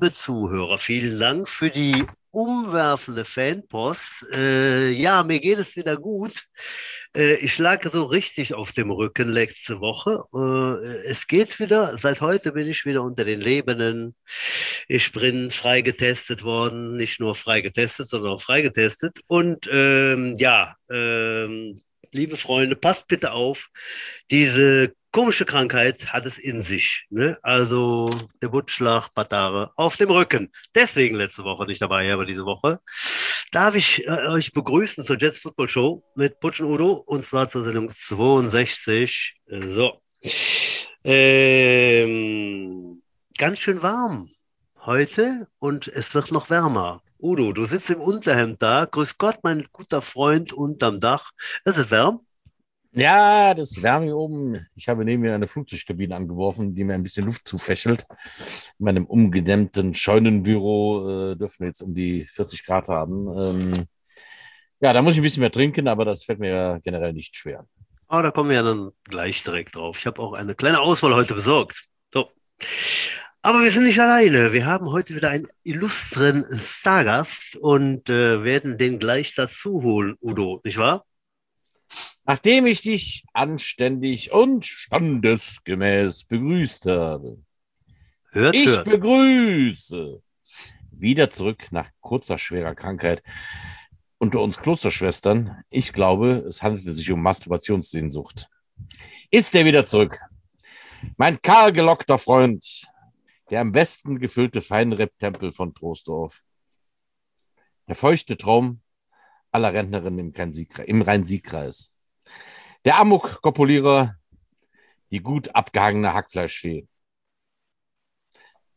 Liebe 0.00 0.14
Zuhörer, 0.14 0.78
vielen 0.78 1.18
Dank 1.18 1.46
für 1.46 1.68
die 1.68 2.06
umwerfende 2.30 3.26
Fanpost. 3.26 4.24
Äh, 4.32 4.92
ja, 4.92 5.22
mir 5.24 5.40
geht 5.40 5.58
es 5.58 5.76
wieder 5.76 5.98
gut. 5.98 6.46
Äh, 7.14 7.34
ich 7.34 7.58
lag 7.58 7.84
so 7.84 8.04
richtig 8.04 8.54
auf 8.54 8.72
dem 8.72 8.90
Rücken 8.90 9.28
letzte 9.28 9.78
Woche. 9.80 10.24
Äh, 10.32 11.06
es 11.06 11.26
geht 11.26 11.60
wieder. 11.60 11.98
Seit 11.98 12.22
heute 12.22 12.52
bin 12.52 12.66
ich 12.66 12.86
wieder 12.86 13.02
unter 13.02 13.26
den 13.26 13.42
Lebenden. 13.42 14.14
Ich 14.88 15.12
bin 15.12 15.50
freigetestet 15.50 16.44
worden. 16.44 16.96
Nicht 16.96 17.20
nur 17.20 17.34
freigetestet, 17.34 18.08
sondern 18.08 18.32
auch 18.32 18.42
freigetestet. 18.42 19.20
Und 19.26 19.68
ähm, 19.70 20.34
ja, 20.38 20.76
ähm, 20.90 21.82
liebe 22.10 22.36
Freunde, 22.36 22.74
passt 22.74 23.06
bitte 23.06 23.32
auf. 23.32 23.68
Diese 24.30 24.94
komische 25.12 25.44
Krankheit 25.44 26.12
hat 26.12 26.26
es 26.26 26.38
in 26.38 26.62
sich. 26.62 27.06
Ne? 27.10 27.38
Also 27.42 28.10
der 28.42 28.48
Butschlag, 28.48 29.12
Batare 29.14 29.72
auf 29.76 29.96
dem 29.96 30.10
Rücken. 30.10 30.50
Deswegen 30.74 31.16
letzte 31.16 31.44
Woche 31.44 31.66
nicht 31.66 31.82
dabei, 31.82 32.12
aber 32.12 32.24
diese 32.24 32.44
Woche 32.44 32.80
darf 33.52 33.74
ich 33.74 34.06
äh, 34.06 34.28
euch 34.28 34.52
begrüßen 34.52 35.04
zur 35.04 35.18
Jets 35.18 35.38
Football 35.38 35.68
Show 35.68 36.04
mit 36.14 36.40
Butch 36.40 36.60
und 36.60 36.68
Udo 36.68 36.92
und 36.92 37.26
zwar 37.26 37.48
zur 37.48 37.64
Sendung 37.64 37.88
62. 37.88 39.40
So. 39.48 40.00
Ähm, 41.02 43.02
ganz 43.36 43.58
schön 43.58 43.82
warm 43.82 44.30
heute 44.84 45.48
und 45.58 45.88
es 45.88 46.14
wird 46.14 46.32
noch 46.32 46.50
wärmer. 46.50 47.02
Udo, 47.20 47.52
du 47.52 47.66
sitzt 47.66 47.90
im 47.90 48.00
Unterhemd 48.00 48.62
da. 48.62 48.86
Grüß 48.86 49.18
Gott, 49.18 49.38
mein 49.42 49.66
guter 49.72 50.00
Freund 50.00 50.52
unterm 50.52 51.00
Dach. 51.00 51.32
Es 51.64 51.76
ist 51.76 51.90
warm. 51.90 52.20
Ja, 52.92 53.54
das 53.54 53.80
Wärme 53.82 54.06
hier 54.06 54.16
oben. 54.16 54.66
Ich 54.74 54.88
habe 54.88 55.04
neben 55.04 55.22
mir 55.22 55.34
eine 55.34 55.46
Flugzeugturbine 55.46 56.16
angeworfen, 56.16 56.74
die 56.74 56.82
mir 56.82 56.94
ein 56.94 57.04
bisschen 57.04 57.24
Luft 57.24 57.46
zufächelt. 57.46 58.04
In 58.80 58.84
meinem 58.84 59.06
umgedämmten 59.06 59.94
Scheunenbüro 59.94 61.32
äh, 61.32 61.36
dürfen 61.36 61.60
wir 61.60 61.66
jetzt 61.68 61.82
um 61.82 61.94
die 61.94 62.24
40 62.24 62.66
Grad 62.66 62.88
haben. 62.88 63.28
Ähm, 63.28 63.86
ja, 64.80 64.92
da 64.92 65.02
muss 65.02 65.14
ich 65.14 65.20
ein 65.20 65.22
bisschen 65.22 65.42
mehr 65.42 65.52
trinken, 65.52 65.86
aber 65.86 66.04
das 66.04 66.24
fällt 66.24 66.40
mir 66.40 66.50
ja 66.50 66.78
generell 66.78 67.12
nicht 67.12 67.36
schwer. 67.36 67.64
Oh, 68.08 68.22
da 68.22 68.32
kommen 68.32 68.48
wir 68.48 68.56
ja 68.56 68.62
dann 68.64 68.90
gleich 69.04 69.44
direkt 69.44 69.76
drauf. 69.76 69.98
Ich 69.98 70.06
habe 70.06 70.20
auch 70.20 70.32
eine 70.32 70.56
kleine 70.56 70.80
Auswahl 70.80 71.14
heute 71.14 71.34
besorgt. 71.34 71.84
So. 72.12 72.32
Aber 73.42 73.62
wir 73.62 73.70
sind 73.70 73.84
nicht 73.84 74.00
alleine. 74.00 74.52
Wir 74.52 74.66
haben 74.66 74.90
heute 74.90 75.14
wieder 75.14 75.30
einen 75.30 75.46
illustren 75.62 76.44
Stargast 76.58 77.54
und 77.54 78.10
äh, 78.10 78.42
werden 78.42 78.78
den 78.78 78.98
gleich 78.98 79.36
dazu 79.36 79.82
holen, 79.82 80.16
Udo, 80.20 80.60
nicht 80.64 80.78
wahr? 80.78 81.06
Nachdem 82.24 82.66
ich 82.66 82.82
dich 82.82 83.24
anständig 83.32 84.32
und 84.32 84.64
standesgemäß 84.64 86.24
begrüßt 86.24 86.86
habe. 86.86 87.38
Hört, 88.30 88.54
ich 88.54 88.68
hört. 88.68 88.84
begrüße 88.84 90.22
wieder 91.00 91.30
zurück 91.30 91.68
nach 91.70 91.90
kurzer 92.00 92.38
schwerer 92.38 92.74
Krankheit 92.74 93.22
unter 94.18 94.40
uns 94.40 94.58
Klosterschwestern. 94.60 95.64
Ich 95.70 95.92
glaube, 95.92 96.44
es 96.46 96.62
handelte 96.62 96.92
sich 96.92 97.10
um 97.10 97.22
Masturbationssehnsucht. 97.22 98.48
Ist 99.30 99.54
er 99.54 99.64
wieder 99.64 99.84
zurück? 99.84 100.20
Mein 101.16 101.40
kahlgelockter 101.40 102.18
Freund, 102.18 102.86
der 103.48 103.62
am 103.62 103.72
besten 103.72 104.18
gefüllte 104.18 104.60
Feinrepp-Tempel 104.60 105.52
von 105.52 105.74
Trostorf. 105.74 106.42
Der 107.88 107.96
feuchte 107.96 108.36
Traum 108.36 108.82
aller 109.52 109.74
Rentnerinnen 109.74 110.32
im 110.86 111.02
Rhein-Sieg-Kreis. 111.02 111.92
Der 112.84 112.98
Amok-Kopulierer, 112.98 114.16
die 115.10 115.20
gut 115.20 115.54
abgehangene 115.54 116.14
Hackfleischfee. 116.14 116.86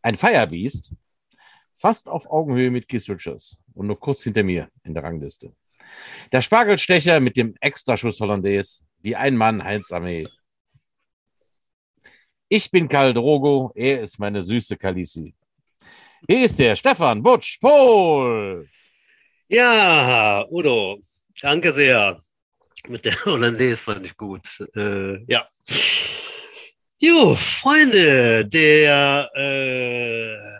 Ein 0.01 0.17
Firebeast, 0.17 0.93
fast 1.75 2.09
auf 2.09 2.29
Augenhöhe 2.29 2.71
mit 2.71 2.87
Keith 2.87 3.07
Richards 3.09 3.57
und 3.73 3.87
nur 3.87 3.99
kurz 3.99 4.23
hinter 4.23 4.43
mir 4.43 4.69
in 4.83 4.93
der 4.93 5.03
Rangliste. 5.03 5.55
Der 6.31 6.41
Spargelstecher 6.41 7.19
mit 7.19 7.37
dem 7.37 7.55
Extraschuss 7.59 8.19
Hollandaise, 8.19 8.83
die 8.99 9.15
Ein-Mann-Heinz-Armee. 9.15 10.27
Ich 12.49 12.69
bin 12.69 12.87
Karl 12.87 13.13
Drogo, 13.13 13.71
er 13.75 14.01
ist 14.01 14.19
meine 14.19 14.43
süße 14.43 14.77
Kalisi. 14.77 15.35
Hier 16.27 16.45
ist 16.45 16.57
der 16.59 16.75
Stefan 16.75 17.21
Butsch 17.21 17.59
Pohl. 17.59 18.69
Ja, 19.47 20.45
Udo, 20.49 20.99
danke 21.41 21.73
sehr. 21.73 22.19
Mit 22.87 23.05
der 23.05 23.13
Hollandaise 23.25 23.77
fand 23.77 24.05
ich 24.05 24.17
gut. 24.17 24.41
Äh, 24.75 25.23
ja. 25.25 25.47
Jo, 26.99 27.35
Freunde, 27.35 28.45
der 28.45 29.29
äh, 29.35 30.52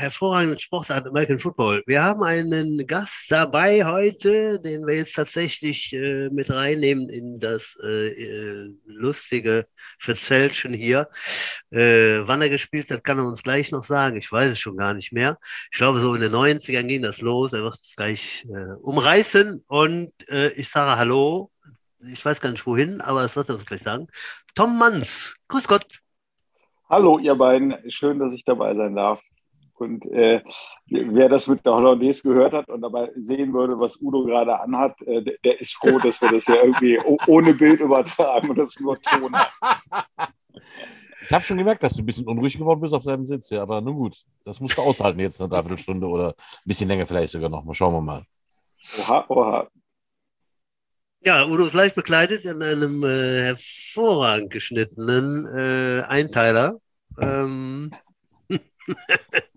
hervorragenden 0.00 0.58
Sportart 0.58 1.06
American 1.06 1.38
Football. 1.38 1.82
Wir 1.86 2.02
haben 2.02 2.22
einen 2.22 2.86
Gast 2.86 3.26
dabei 3.28 3.84
heute, 3.84 4.58
den 4.58 4.86
wir 4.86 4.96
jetzt 4.96 5.14
tatsächlich 5.14 5.92
äh, 5.92 6.30
mit 6.30 6.50
reinnehmen 6.50 7.08
in 7.10 7.38
das 7.38 7.76
äh, 7.82 8.08
äh 8.08 8.70
lustige 8.86 9.66
Verzeltchen 9.98 10.72
hier. 10.72 11.08
Äh, 11.70 12.20
wann 12.26 12.40
er 12.40 12.48
gespielt 12.48 12.90
hat, 12.90 13.04
kann 13.04 13.18
er 13.18 13.26
uns 13.26 13.42
gleich 13.42 13.70
noch 13.72 13.84
sagen. 13.84 14.16
Ich 14.16 14.32
weiß 14.32 14.52
es 14.52 14.58
schon 14.58 14.78
gar 14.78 14.94
nicht 14.94 15.12
mehr. 15.12 15.38
Ich 15.70 15.78
glaube, 15.78 16.00
so 16.00 16.14
in 16.14 16.22
den 16.22 16.32
90ern 16.32 16.86
ging 16.86 17.02
das 17.02 17.20
los. 17.20 17.52
Er 17.52 17.62
wird 17.62 17.78
es 17.80 17.94
gleich 17.94 18.46
äh, 18.48 18.74
umreißen 18.80 19.64
und 19.68 20.10
äh, 20.28 20.48
ich 20.52 20.68
sage 20.68 20.98
Hallo. 20.98 21.50
Ich 22.10 22.24
weiß 22.24 22.40
gar 22.40 22.50
nicht 22.50 22.66
wohin, 22.66 23.02
aber 23.02 23.20
das 23.20 23.36
wird 23.36 23.50
er 23.50 23.56
uns 23.56 23.66
gleich 23.66 23.82
sagen. 23.82 24.06
Tom 24.54 24.78
Manns, 24.78 25.36
grüß 25.48 25.68
Gott. 25.68 25.84
Hallo, 26.88 27.18
ihr 27.18 27.34
beiden. 27.34 27.74
Schön, 27.90 28.18
dass 28.18 28.32
ich 28.32 28.44
dabei 28.44 28.74
sein 28.74 28.96
darf. 28.96 29.20
Und 29.80 30.04
äh, 30.12 30.42
wer 30.90 31.28
das 31.30 31.46
mit 31.46 31.64
der 31.64 31.72
Hollandaise 31.72 32.22
gehört 32.22 32.52
hat 32.52 32.68
und 32.68 32.82
dabei 32.82 33.10
sehen 33.16 33.52
würde, 33.54 33.80
was 33.80 34.00
Udo 34.00 34.24
gerade 34.24 34.60
anhat, 34.60 35.00
äh, 35.02 35.22
der, 35.22 35.34
der, 35.42 35.60
ist 35.60 35.74
froh, 35.74 35.98
dass 35.98 36.20
wir 36.20 36.30
das 36.30 36.46
ja 36.46 36.56
irgendwie 36.56 36.98
ohne 37.26 37.54
Bild 37.54 37.80
übertragen 37.80 38.50
und 38.50 38.58
das 38.58 38.78
nur 38.78 39.00
Ton 39.00 39.34
hat. 39.34 39.50
Ich 41.22 41.32
habe 41.32 41.44
schon 41.44 41.56
gemerkt, 41.56 41.82
dass 41.82 41.94
du 41.94 42.02
ein 42.02 42.06
bisschen 42.06 42.26
unruhig 42.26 42.58
geworden 42.58 42.80
bist 42.80 42.92
auf 42.92 43.04
deinem 43.04 43.24
Sitz, 43.24 43.50
ja, 43.50 43.62
aber 43.62 43.80
nun 43.80 43.94
gut, 43.94 44.24
das 44.44 44.60
musst 44.60 44.76
du 44.76 44.82
aushalten 44.82 45.20
jetzt 45.20 45.40
eine 45.40 45.48
Dreiviertelstunde 45.48 46.06
oder 46.06 46.28
ein 46.28 46.62
bisschen 46.64 46.88
länger 46.88 47.06
vielleicht 47.06 47.32
sogar 47.32 47.48
noch. 47.48 47.64
Mal 47.64 47.74
schauen 47.74 47.94
wir 47.94 48.00
mal. 48.00 48.24
Oha, 48.98 49.24
oha. 49.28 49.68
Ja, 51.22 51.46
Udo 51.46 51.66
ist 51.66 51.74
leicht 51.74 51.94
bekleidet 51.94 52.44
in 52.44 52.62
einem 52.62 53.04
äh, 53.04 53.42
hervorragend 53.44 54.50
geschnittenen 54.50 55.46
äh, 55.46 56.02
Einteiler. 56.02 56.80
Ähm, 57.18 57.90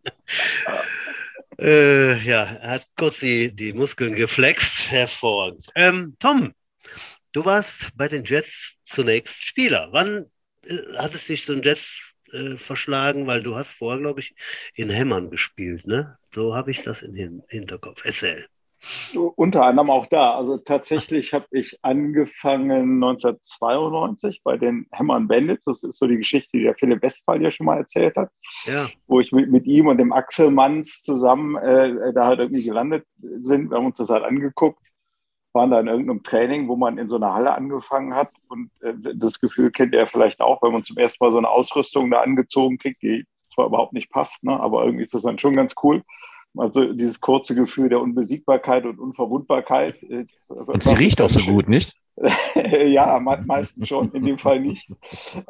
äh, 1.60 2.18
ja, 2.24 2.44
er 2.44 2.70
hat 2.72 2.86
kurz 2.96 3.20
die, 3.20 3.56
die 3.56 3.74
Muskeln 3.74 4.16
geflext. 4.16 4.92
Hervorragend. 4.92 5.68
Ähm, 5.76 6.16
Tom, 6.20 6.54
du 7.32 7.46
warst 7.46 7.90
bei 7.96 8.08
den 8.08 8.24
Jets 8.24 8.76
zunächst 8.84 9.44
Spieler. 9.46 9.90
Wann 9.92 10.26
äh, 10.66 10.78
hattest 10.98 11.30
du 11.30 11.34
dich 11.34 11.46
zu 11.46 11.54
den 11.54 11.64
Jets 11.64 12.14
äh, 12.32 12.58
verschlagen? 12.58 13.28
Weil 13.28 13.44
du 13.44 13.56
hast 13.56 13.72
vorher, 13.74 14.02
glaube 14.02 14.22
ich, 14.22 14.36
in 14.76 14.90
Hämmern 14.90 15.30
gespielt, 15.30 15.86
ne? 15.88 16.18
So 16.34 16.56
habe 16.56 16.72
ich 16.72 16.82
das 16.82 17.02
in 17.02 17.14
den 17.14 17.44
Hinterkopf. 17.50 18.04
Erzähl. 18.06 18.48
Unter 19.36 19.64
anderem 19.66 19.90
auch 19.90 20.08
da. 20.08 20.36
Also 20.36 20.58
tatsächlich 20.58 21.34
habe 21.34 21.46
ich 21.52 21.80
angefangen 21.82 23.04
1992 23.04 24.42
bei 24.44 24.58
den 24.58 24.88
Hämmern 24.92 25.28
Bandits. 25.28 25.66
Das 25.66 25.84
ist 25.84 25.98
so 25.98 26.08
die 26.08 26.18
Geschichte, 26.18 26.58
die 26.58 26.64
der 26.64 26.76
Philipp 26.76 27.02
Westphal 27.02 27.42
ja 27.42 27.52
schon 27.52 27.66
mal 27.66 27.78
erzählt 27.78 28.16
hat. 28.18 28.30
Ja. 28.66 28.88
Wo 29.08 29.20
ich 29.20 29.32
mit, 29.32 29.50
mit 29.50 29.66
ihm 29.66 29.88
und 29.88 29.98
dem 29.98 30.12
Axel 30.12 30.52
Manns 30.52 31.02
zusammen 31.02 31.56
äh, 31.56 32.14
da 32.14 32.26
halt 32.26 32.40
irgendwie 32.40 32.64
gelandet 32.64 33.06
sind. 33.20 33.70
Wir 33.70 33.78
haben 33.78 33.86
uns 33.86 33.98
das 33.98 34.10
halt 34.10 34.24
angeguckt, 34.24 34.80
waren 35.54 35.72
da 35.72 35.80
in 35.80 35.88
irgendeinem 35.88 36.24
Training, 36.24 36.68
wo 36.68 36.76
man 36.76 36.98
in 36.98 37.08
so 37.08 37.16
einer 37.16 37.34
Halle 37.34 37.56
angefangen 37.56 38.14
hat. 38.14 38.32
Und 38.50 38.70
äh, 38.82 38.94
das 39.16 39.40
Gefühl 39.40 39.72
kennt 39.72 39.94
ihr 39.94 40.08
vielleicht 40.08 40.42
auch, 40.42 40.62
wenn 40.62 40.74
man 40.74 40.84
zum 40.84 40.98
ersten 40.98 41.24
Mal 41.24 41.32
so 41.32 41.38
eine 41.38 41.50
Ausrüstung 41.50 42.12
da 42.12 42.22
angezogen 42.22 42.78
kriegt, 42.78 43.02
die 43.02 43.26
zwar 43.54 43.68
überhaupt 43.68 43.94
nicht 43.94 44.10
passt, 44.10 44.44
ne, 44.44 44.60
aber 44.60 44.84
irgendwie 44.84 45.04
ist 45.04 45.14
das 45.14 45.24
dann 45.24 45.40
schon 45.40 45.56
ganz 45.56 45.74
cool. 45.84 46.04
Also 46.56 46.94
dieses 46.94 47.20
kurze 47.20 47.56
Gefühl 47.56 47.90
der 47.90 48.02
Unbesiegbarkeit 48.02 48.86
und 48.86 49.00
Unverwundbarkeit. 49.00 50.02
Äh, 50.04 50.26
und 50.48 50.84
sie 50.84 50.94
riecht 50.94 51.22
auch 51.22 51.30
so 51.30 51.42
gut, 51.42 51.68
nicht? 51.68 51.96
ja, 52.56 53.20
meistens 53.20 53.88
schon, 53.88 54.12
in 54.12 54.24
dem 54.24 54.38
Fall 54.38 54.60
nicht. 54.60 54.88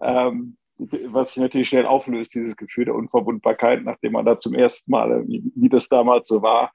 Ähm, 0.02 0.58
was 0.78 1.34
sich 1.34 1.42
natürlich 1.42 1.70
schnell 1.70 1.86
auflöst, 1.86 2.34
dieses 2.34 2.56
Gefühl 2.56 2.86
der 2.86 2.96
Unverwundbarkeit, 2.96 3.84
nachdem 3.84 4.14
man 4.14 4.26
da 4.26 4.40
zum 4.40 4.54
ersten 4.54 4.92
Mal, 4.92 5.28
wie, 5.28 5.44
wie 5.56 5.70
das 5.70 5.88
damals 5.88 6.28
so 6.28 6.42
war, 6.42 6.72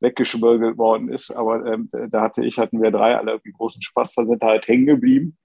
weggeschmörgelt 0.00 0.76
worden 0.76 1.08
ist. 1.08 1.30
Aber 1.30 1.64
ähm, 1.66 1.90
da 2.10 2.20
hatte 2.22 2.44
ich, 2.44 2.58
hatten 2.58 2.82
wir 2.82 2.90
drei 2.90 3.16
alle 3.16 3.32
irgendwie 3.32 3.52
großen 3.52 3.82
Spaß, 3.82 4.14
da 4.14 4.26
sind 4.26 4.42
halt 4.42 4.66
hängen 4.68 4.86
geblieben. 4.86 5.36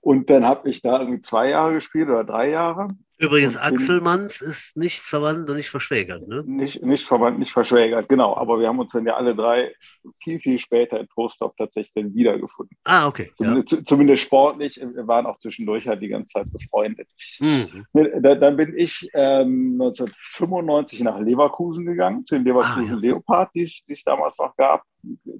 Und 0.00 0.30
dann 0.30 0.46
habe 0.46 0.70
ich 0.70 0.80
da 0.80 1.00
irgendwie 1.00 1.20
zwei 1.20 1.50
Jahre 1.50 1.74
gespielt 1.74 2.08
oder 2.08 2.24
drei 2.24 2.50
Jahre 2.50 2.88
Übrigens, 3.20 3.56
Axel 3.56 4.00
Manns 4.00 4.40
ist 4.40 4.76
nicht 4.76 5.00
verwandt 5.00 5.50
und 5.50 5.56
nicht 5.56 5.68
verschwägert, 5.68 6.28
ne? 6.28 6.44
Nicht, 6.46 6.82
nicht 6.82 7.04
verwandt, 7.04 7.40
nicht 7.40 7.50
verschwägert, 7.50 8.08
genau. 8.08 8.36
Aber 8.36 8.60
wir 8.60 8.68
haben 8.68 8.78
uns 8.78 8.92
dann 8.92 9.06
ja 9.06 9.16
alle 9.16 9.34
drei 9.34 9.74
viel, 10.22 10.38
viel 10.38 10.58
später 10.60 11.00
in 11.00 11.08
Trostorf 11.08 11.52
tatsächlich 11.56 11.92
dann 11.94 12.14
wiedergefunden. 12.14 12.76
Ah, 12.84 13.08
okay. 13.08 13.32
Zumindest, 13.36 13.72
ja. 13.72 13.84
zumindest 13.84 14.22
sportlich. 14.22 14.76
Wir 14.76 15.06
waren 15.08 15.26
auch 15.26 15.38
zwischendurch 15.38 15.88
halt 15.88 16.00
die 16.00 16.08
ganze 16.08 16.28
Zeit 16.28 16.52
befreundet. 16.52 17.08
Mhm. 17.40 17.86
Dann 17.92 18.56
bin 18.56 18.78
ich 18.78 19.10
ähm, 19.14 19.80
1995 19.80 21.00
nach 21.00 21.18
Leverkusen 21.18 21.86
gegangen, 21.86 22.24
zu 22.24 22.36
den 22.36 22.44
Leverkusen 22.44 22.88
ah, 22.88 22.94
ja. 22.94 23.00
Leopard, 23.00 23.50
die 23.54 23.62
es 23.62 24.04
damals 24.04 24.38
noch 24.38 24.54
gab. 24.56 24.84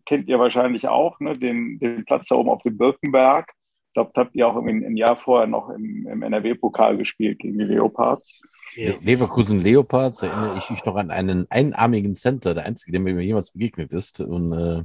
Kennt 0.05 0.29
ihr 0.29 0.39
wahrscheinlich 0.41 0.89
auch, 0.89 1.21
ne? 1.21 1.39
den, 1.39 1.79
den 1.79 2.05
Platz 2.05 2.29
da 2.29 2.35
oben 2.35 2.51
auf 2.51 2.63
dem 2.63 2.77
Birkenberg 2.77 3.53
glaube, 3.99 4.13
habt 4.17 4.35
ihr 4.37 4.47
auch 4.47 4.57
ein, 4.57 4.85
ein 4.85 4.97
Jahr 4.97 5.17
vorher 5.17 5.47
noch 5.47 5.71
im, 5.71 6.07
im 6.07 6.23
NRW-Pokal 6.23 6.97
gespielt 6.97 7.41
gegen 7.41 7.59
die 7.59 7.65
Leopards. 7.65 8.41
Ja. 8.77 8.93
Leverkusen 9.01 9.61
Leopards 9.61 10.23
erinnere 10.23 10.57
ich 10.57 10.71
mich 10.71 10.85
noch 10.85 10.95
an 10.95 11.11
einen 11.11 11.51
einarmigen 11.51 12.15
Center, 12.15 12.55
der 12.55 12.65
einzige, 12.65 12.93
der 12.93 13.01
mir 13.01 13.21
jemals 13.21 13.51
begegnet 13.51 13.93
ist. 13.93 14.21
Und 14.21 14.53
äh, 14.53 14.83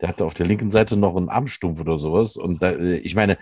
der 0.00 0.08
hatte 0.08 0.26
auf 0.26 0.34
der 0.34 0.46
linken 0.46 0.68
Seite 0.68 0.98
noch 0.98 1.16
einen 1.16 1.30
Armstumpf 1.30 1.80
oder 1.80 1.96
sowas. 1.96 2.36
Und 2.36 2.62
da, 2.62 2.72
äh, 2.72 2.96
ich 2.96 3.14
meine, 3.14 3.38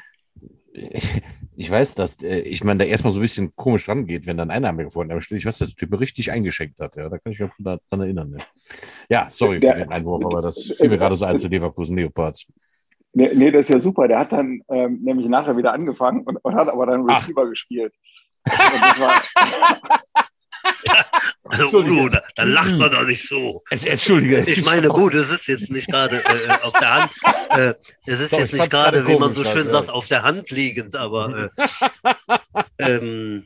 ich 1.57 1.71
weiß, 1.71 1.97
dass 1.97 2.23
äh, 2.23 2.41
ich 2.41 2.63
meine, 2.63 2.79
da 2.79 2.85
erstmal 2.85 3.13
so 3.13 3.19
ein 3.19 3.23
bisschen 3.23 3.57
komisch 3.57 3.89
rangeht, 3.89 4.27
wenn 4.27 4.37
dann 4.37 4.51
ein 4.51 4.59
Einarmiger 4.59 4.93
vor 4.93 5.03
einem 5.03 5.21
steht. 5.21 5.39
Ich 5.39 5.47
weiß, 5.47 5.59
dass 5.59 5.75
der 5.75 5.89
Typ 5.89 5.99
richtig 5.99 6.31
eingeschenkt 6.31 6.79
hat. 6.79 6.95
Ja, 6.95 7.09
da 7.09 7.19
kann 7.19 7.33
ich 7.33 7.41
mich 7.41 7.51
daran 7.59 7.81
erinnern. 7.91 8.31
Ne? 8.31 8.39
Ja, 9.09 9.27
sorry 9.29 9.59
der, 9.59 9.73
für 9.73 9.79
den 9.81 9.91
Einwurf, 9.91 10.25
aber 10.31 10.41
das 10.41 10.63
fiel 10.79 10.89
mir 10.89 10.99
gerade 10.99 11.17
so 11.17 11.25
ein 11.25 11.39
zu 11.41 11.49
Leverkusen 11.49 11.97
Leopards. 11.97 12.47
Nee, 13.13 13.35
nee, 13.35 13.51
das 13.51 13.63
ist 13.63 13.71
ja 13.71 13.81
super. 13.81 14.07
Der 14.07 14.21
hat 14.21 14.33
dann 14.33 14.63
ähm, 14.69 15.01
nämlich 15.03 15.27
nachher 15.29 15.57
wieder 15.57 15.73
angefangen 15.73 16.23
und, 16.23 16.37
und 16.37 16.55
hat 16.55 16.69
aber 16.69 16.87
dann 16.87 17.09
Receiver 17.09 17.43
Ach. 17.45 17.51
gespielt. 17.51 17.93
also 21.45 21.79
Udo, 21.79 22.09
da, 22.09 22.23
da, 22.37 22.43
lacht 22.45 22.77
man 22.77 22.91
doch 22.91 23.05
nicht 23.05 23.27
so. 23.27 23.63
Entschuldige. 23.71 24.39
Ich 24.41 24.65
meine, 24.65 24.89
gut, 24.89 25.15
es 25.15 25.31
ist 25.31 25.47
jetzt 25.49 25.71
nicht 25.71 25.89
gerade 25.89 26.17
äh, 26.17 26.49
auf 26.63 26.73
der 26.79 26.95
Hand. 26.95 27.11
Äh, 27.51 27.75
es 28.07 28.21
ist 28.21 28.33
doch, 28.33 28.39
jetzt 28.39 28.55
nicht 28.55 28.71
gerade, 28.71 29.07
wie 29.07 29.19
man 29.19 29.35
so 29.35 29.43
schön 29.45 29.57
halt, 29.57 29.71
sagt, 29.71 29.91
auf 29.91 30.07
der 30.07 30.23
Hand 30.23 30.51
liegend, 30.51 30.95
aber 30.95 31.51
äh, 31.59 31.69
ähm, 32.79 33.45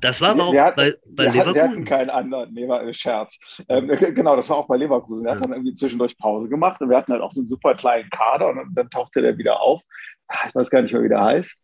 das 0.00 0.20
war 0.20 0.30
aber 0.30 0.46
auch 0.46 0.54
hat, 0.54 0.76
bei, 0.76 0.94
bei 1.06 1.24
Leverkusen. 1.24 1.54
Wir 1.54 1.62
hatten 1.62 1.84
keinen 1.84 2.10
anderen, 2.10 2.52
nee, 2.52 2.68
war 2.68 2.80
ein 2.80 2.94
Scherz. 2.94 3.38
Ähm, 3.68 3.88
genau, 4.14 4.36
das 4.36 4.48
war 4.48 4.56
auch 4.56 4.66
bei 4.66 4.76
Leverkusen. 4.76 5.26
Er 5.26 5.34
hat 5.34 5.42
dann 5.42 5.52
irgendwie 5.52 5.74
zwischendurch 5.74 6.16
Pause 6.18 6.48
gemacht 6.48 6.80
und 6.80 6.90
wir 6.90 6.96
hatten 6.96 7.12
halt 7.12 7.22
auch 7.22 7.32
so 7.32 7.40
einen 7.40 7.48
super 7.48 7.74
kleinen 7.74 8.08
Kader 8.10 8.50
und 8.50 8.56
dann, 8.56 8.74
dann 8.74 8.90
tauchte 8.90 9.22
der 9.22 9.38
wieder 9.38 9.60
auf. 9.60 9.82
Ah, 10.28 10.48
ich 10.48 10.54
weiß 10.56 10.70
gar 10.70 10.82
nicht 10.82 10.92
mehr, 10.92 11.04
wie 11.04 11.08
der 11.08 11.22
heißt. 11.22 11.56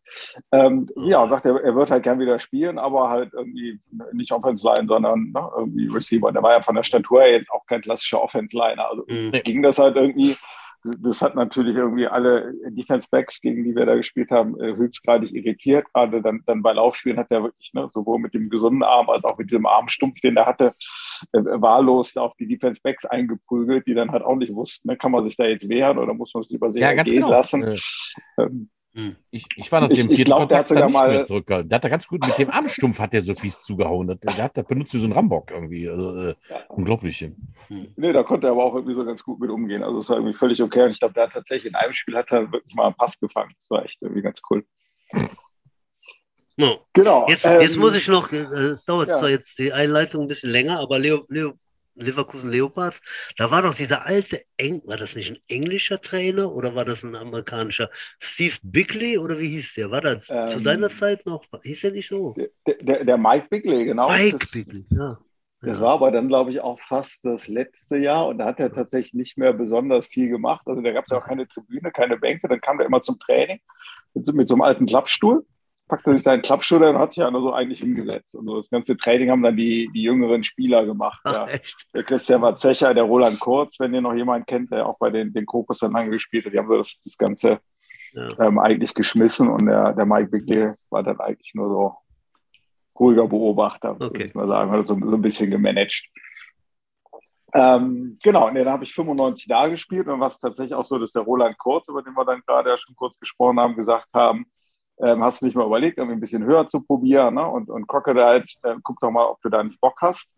Ähm, 0.53 0.89
ja, 0.97 1.27
sagt 1.27 1.47
er, 1.47 1.61
er 1.65 1.75
wird 1.75 1.91
halt 1.91 2.05
gern 2.05 2.21
wieder 2.21 2.39
spielen, 2.39 2.79
aber 2.79 3.09
halt 3.09 3.33
irgendwie 3.33 3.81
nicht 4.13 4.31
Offense 4.31 4.65
Line, 4.65 4.87
sondern 4.87 5.33
ne, 5.33 5.51
irgendwie 5.57 5.89
Receiver. 5.89 6.31
Der 6.31 6.43
war 6.45 6.53
ja 6.53 6.63
von 6.63 6.77
der 6.77 6.85
Statur 6.85 7.23
her 7.23 7.33
jetzt 7.33 7.51
auch 7.51 7.67
kein 7.67 7.81
klassischer 7.81 8.23
Offense 8.23 8.57
Liner. 8.57 8.89
Also 8.89 9.05
mhm. 9.09 9.33
ging 9.33 9.63
das 9.63 9.79
halt 9.79 9.97
irgendwie 9.97 10.37
das 10.85 11.23
hat 11.23 11.35
natürlich 11.35 11.77
irgendwie 11.77 12.07
alle 12.07 12.53
Defense 12.71 13.09
Backs, 13.11 13.41
gegen 13.41 13.63
die 13.63 13.75
wir 13.75 13.87
da 13.87 13.95
gespielt 13.95 14.31
haben, 14.31 14.61
äh, 14.61 14.75
höchstgradig 14.75 15.33
irritiert. 15.33 15.87
Gerade 15.93 16.21
dann, 16.23 16.43
dann 16.47 16.63
bei 16.63 16.73
Laufspielen 16.73 17.19
hat 17.19 17.31
er 17.31 17.45
wirklich 17.45 17.73
ne, 17.73 17.89
sowohl 17.93 18.19
mit 18.19 18.35
dem 18.35 18.51
gesunden 18.51 18.83
Arm 18.83 19.09
als 19.09 19.25
auch 19.25 19.39
mit 19.39 19.51
diesem 19.51 19.67
Armstumpf, 19.67 20.21
den 20.21 20.37
er 20.37 20.47
hatte, 20.47 20.75
äh, 21.33 21.41
wahllos 21.43 22.17
auf 22.17 22.35
die 22.37 22.49
Defense 22.49 22.81
Backs 22.83 23.05
eingeprügelt, 23.05 23.87
die 23.87 23.95
dann 23.95 24.11
halt 24.11 24.25
auch 24.25 24.37
nicht 24.37 24.55
wussten, 24.55 24.89
ne, 24.89 24.97
kann 24.97 25.13
man 25.13 25.25
sich 25.25 25.37
da 25.37 25.45
jetzt 25.45 25.69
wehren 25.69 25.99
oder 25.99 26.15
muss 26.15 26.35
man 26.35 26.43
es 26.43 26.51
lieber 26.51 26.73
sehr 26.73 26.83
ja, 26.83 27.03
gehen 27.03 27.15
genau. 27.15 27.31
lassen. 27.31 27.63
Äh, 27.63 27.79
ähm, 28.39 28.49
hm. 28.49 28.71
Ich, 29.31 29.47
ich 29.57 29.73
war 29.73 29.81
nach 29.81 29.89
dem 29.89 30.09
vierten 30.09 30.25
glaub, 30.25 30.41
Kontakt 30.41 30.71
der 30.71 30.85
hat 30.85 30.91
mal, 30.91 31.09
mehr 31.09 31.23
zurückgehalten. 31.23 31.69
Der 31.71 31.77
hat 31.77 31.85
da 31.85 31.89
ganz 31.89 32.07
gut 32.07 32.27
mit 32.27 32.37
dem 32.37 32.51
Armstumpf 32.51 32.99
hat 32.99 33.15
der 33.15 33.23
so 33.23 33.35
fies 33.35 33.63
zugehauen. 33.63 34.07
Der, 34.07 34.17
der 34.17 34.45
hat 34.45 34.57
das 34.57 34.67
benutzt 34.67 34.93
wie 34.93 34.99
so 34.99 35.07
ein 35.07 35.13
Rambock 35.13 35.51
irgendwie. 35.51 35.89
Also, 35.89 36.15
äh, 36.21 36.35
ja. 36.51 36.57
Unglaublich. 36.69 37.21
Hm. 37.21 37.37
Nee, 37.97 38.13
da 38.13 38.23
konnte 38.23 38.49
er 38.49 38.53
aber 38.53 38.65
auch 38.65 38.75
irgendwie 38.75 38.95
so 38.95 39.05
ganz 39.05 39.25
gut 39.25 39.41
mit 39.41 39.49
umgehen. 39.49 39.83
Also 39.83 40.01
es 40.01 40.09
war 40.11 40.17
irgendwie 40.17 40.37
völlig 40.37 40.63
okay. 40.63 40.85
Und 40.85 40.91
ich 40.91 40.99
glaube, 40.99 41.15
der 41.15 41.25
hat 41.25 41.33
tatsächlich 41.33 41.71
in 41.71 41.75
einem 41.75 41.95
Spiel 41.95 42.17
hat 42.17 42.31
er 42.33 42.53
wirklich 42.53 42.75
mal 42.75 42.87
einen 42.87 42.95
Pass 42.95 43.19
gefangen. 43.19 43.55
Das 43.61 43.71
war 43.71 43.85
echt 43.85 43.97
irgendwie 44.03 44.23
ganz 44.23 44.43
cool. 44.51 44.63
No. 46.57 46.87
Genau. 46.93 47.27
Jetzt, 47.29 47.47
ähm, 47.47 47.61
jetzt 47.61 47.79
muss 47.79 47.97
ich 47.97 48.09
noch, 48.09 48.31
äh, 48.31 48.37
es 48.37 48.85
dauert 48.85 49.09
ja. 49.09 49.17
zwar 49.17 49.31
jetzt 49.31 49.59
die 49.59 49.73
Einleitung 49.73 50.23
ein 50.23 50.29
bisschen 50.29 50.51
länger, 50.51 50.81
aber 50.81 50.99
Leo, 50.99 51.25
Leo 51.29 51.55
Leverkusen 51.95 52.51
Leopards, 52.51 53.01
da 53.37 53.51
war 53.51 53.63
doch 53.63 53.75
dieser 53.75 54.07
alte 54.07 54.41
Eng, 54.57 54.83
war 54.87 54.97
das 54.97 55.15
nicht 55.15 55.31
ein 55.31 55.39
englischer 55.49 56.01
Trainer 56.01 56.53
oder 56.53 56.75
war 56.75 56.85
das 56.85 57.03
ein 57.03 57.15
amerikanischer? 57.15 57.91
Steve 58.19 58.57
Bigley 58.63 59.19
oder 59.19 59.39
wie 59.39 59.49
hieß 59.49 59.75
der? 59.75 59.91
War 59.91 60.01
das 60.01 60.29
ähm, 60.31 60.47
zu 60.47 60.61
deiner 60.61 60.91
Zeit 60.91 61.27
noch? 61.27 61.45
Hieß 61.63 61.81
der 61.83 61.93
nicht 61.93 62.09
so? 62.09 62.35
Der, 62.67 62.75
der, 62.81 63.05
der 63.05 63.19
Mike 63.19 63.49
Bigley, 63.51 63.85
genau. 63.85 64.11
Mike 64.11 64.39
das, 64.39 64.51
Bigley, 64.51 64.87
ja. 64.91 65.19
Das 65.65 65.81
war 65.81 65.93
aber 65.93 66.11
dann, 66.11 66.27
glaube 66.27 66.51
ich, 66.51 66.61
auch 66.61 66.81
fast 66.89 67.25
das 67.25 67.47
letzte 67.47 67.97
Jahr 67.97 68.27
und 68.27 68.39
da 68.39 68.47
hat 68.47 68.59
er 68.59 68.73
tatsächlich 68.73 69.15
nicht 69.15 69.39
mehr 69.39 69.53
besonders 69.53 70.09
viel 70.09 70.29
gemacht. 70.29 70.67
Also 70.67 70.83
da 70.83 70.91
gab 70.91 71.05
es 71.05 71.13
ja 71.13 71.19
auch 71.19 71.25
keine 71.25 71.47
Tribüne, 71.47 71.93
keine 71.93 72.17
Bänke. 72.17 72.49
Dann 72.49 72.61
kam 72.61 72.81
er 72.81 72.87
immer 72.87 73.01
zum 73.01 73.21
Training 73.21 73.61
mit, 74.13 74.35
mit 74.35 74.49
so 74.49 74.55
einem 74.55 74.63
alten 74.63 74.87
Klappstuhl 74.87 75.47
packte 75.93 76.15
sich 76.15 76.23
seinen 76.23 76.41
Klappstuhl 76.41 76.83
und 76.85 76.99
hat 76.99 77.13
sich 77.13 77.21
ja 77.21 77.31
nur 77.31 77.43
so 77.43 77.53
eigentlich 77.53 77.81
hingesetzt. 77.81 78.35
Und 78.35 78.47
so 78.47 78.57
das 78.57 78.71
ganze 78.71 78.97
Training 78.97 79.31
haben 79.31 79.43
dann 79.43 79.59
die, 79.59 79.91
die 79.95 80.01
jüngeren 80.01 80.43
Spieler 80.43 80.87
gemacht. 80.87 81.21
Ach, 81.25 81.47
ja. 81.47 81.59
Der 81.95 82.03
Christian 82.03 82.41
Warzecher, 82.41 82.95
der 82.95 83.03
Roland 83.03 83.39
Kurz, 83.39 83.79
wenn 83.79 83.93
ihr 83.93 84.01
noch 84.01 84.15
jemanden 84.15 84.47
kennt, 84.47 84.73
der 84.73 84.87
auch 84.87 84.97
bei 84.99 85.11
den, 85.11 85.35
den 85.35 85.45
Kokos 85.45 85.81
dann 85.81 85.93
lange 85.93 86.09
gespielt 86.09 86.47
hat, 86.47 86.55
die 86.55 86.59
haben 86.59 86.69
so 86.69 86.79
das, 86.79 86.99
das 87.05 87.19
Ganze 87.19 87.59
ja. 88.15 88.41
ähm, 88.41 88.59
eigentlich 88.59 88.95
geschmissen 88.95 89.49
und 89.49 89.67
der, 89.67 89.93
der 89.93 90.07
Mike 90.07 90.31
Bigley 90.31 90.73
war 90.89 91.03
dann 91.03 91.21
eigentlich 91.21 91.53
nur 91.53 91.69
so 91.69 91.95
ruhiger 92.99 93.29
Beobachter, 93.29 93.91
okay. 93.91 94.03
würde 94.03 94.25
ich 94.25 94.35
mal 94.35 94.49
sagen, 94.49 94.71
hat 94.71 94.89
so, 94.89 94.99
so 94.99 95.15
ein 95.15 95.23
bisschen 95.23 95.51
gemanagt. 95.51 96.05
Ähm, 97.53 98.17
genau, 98.23 98.49
und 98.49 98.55
dann 98.55 98.71
habe 98.71 98.85
ich 98.85 98.95
95 98.95 99.47
da 99.47 99.69
gespielt 99.69 100.09
und 100.09 100.21
was 100.21 100.39
tatsächlich 100.39 100.75
auch 100.75 100.87
so, 100.87 100.99
dass 100.99 101.13
der 101.13 101.21
Roland 101.21 101.59
Kurz, 101.59 101.87
über 101.87 102.03
den 102.03 102.15
wir 102.15 102.25
dann 102.25 102.41
gerade 102.47 102.71
ja 102.71 102.79
schon 102.79 102.95
kurz 102.97 103.19
gesprochen 103.19 103.61
haben, 103.61 103.77
gesagt 103.77 104.09
haben, 104.15 104.47
ähm, 105.03 105.23
hast 105.23 105.41
du 105.41 105.47
nicht 105.47 105.57
mal 105.57 105.67
überlegt, 105.67 105.99
irgendwie 105.99 106.17
ein 106.17 106.21
bisschen 106.21 106.45
höher 106.45 106.69
zu 106.69 106.81
probieren 106.81 107.35
ne? 107.35 107.47
und, 107.47 107.69
und 107.69 107.89
Crocodiles, 107.89 108.59
äh, 108.63 108.77
guck 108.83 109.01
doch 109.01 109.11
mal, 109.11 109.27
ob 109.27 109.41
du 109.43 109.49
da 109.49 109.63
nicht 109.63 109.81
Bock 109.81 110.01
hast. 110.01 110.29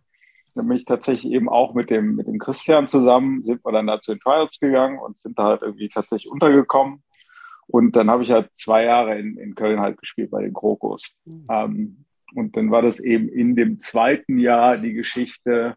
Dann 0.55 0.69
bin 0.69 0.77
ich 0.77 0.85
tatsächlich 0.85 1.33
eben 1.33 1.49
auch 1.49 1.75
mit 1.75 1.91
dem, 1.91 2.15
mit 2.17 2.27
dem 2.27 2.39
Christian 2.39 2.89
zusammen, 2.89 3.43
sind 3.43 3.65
wir 3.65 3.73
dann 3.73 3.87
da 3.87 4.01
zu 4.01 4.13
den 4.13 4.21
Trials 4.21 4.59
gegangen 4.59 4.99
und 4.99 5.21
sind 5.23 5.39
da 5.39 5.45
halt 5.45 5.63
irgendwie 5.63 5.89
tatsächlich 5.89 6.31
untergekommen. 6.31 7.03
Und 7.67 7.97
dann 7.97 8.11
habe 8.11 8.23
ich 8.23 8.31
halt 8.31 8.51
zwei 8.55 8.85
Jahre 8.85 9.19
in, 9.19 9.37
in 9.37 9.55
Köln 9.55 9.81
halt 9.81 9.99
gespielt 9.99 10.31
bei 10.31 10.43
den 10.43 10.53
Krokos. 10.53 11.11
Mhm. 11.25 11.47
Ähm, 11.51 12.05
und 12.35 12.57
dann 12.57 12.71
war 12.71 12.83
das 12.83 13.01
eben 13.01 13.29
in 13.29 13.57
dem 13.57 13.81
zweiten 13.81 14.39
Jahr 14.39 14.77
die 14.77 14.93
Geschichte, 14.93 15.77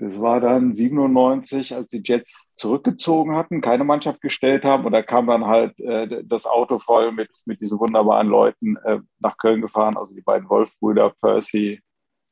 das 0.00 0.18
war 0.18 0.40
dann 0.40 0.74
97, 0.74 1.74
als 1.74 1.88
die 1.90 2.00
Jets 2.02 2.48
zurückgezogen 2.56 3.36
hatten, 3.36 3.60
keine 3.60 3.84
Mannschaft 3.84 4.22
gestellt 4.22 4.64
haben. 4.64 4.86
Und 4.86 4.92
da 4.92 5.02
kam 5.02 5.26
dann 5.26 5.44
halt 5.44 5.78
äh, 5.78 6.24
das 6.24 6.46
Auto 6.46 6.78
voll 6.78 7.12
mit, 7.12 7.28
mit 7.44 7.60
diesen 7.60 7.78
wunderbaren 7.78 8.26
Leuten 8.26 8.76
äh, 8.78 9.00
nach 9.18 9.36
Köln 9.36 9.60
gefahren. 9.60 9.98
Also 9.98 10.14
die 10.14 10.22
beiden 10.22 10.48
Wolf-Brüder, 10.48 11.12
Percy, 11.20 11.82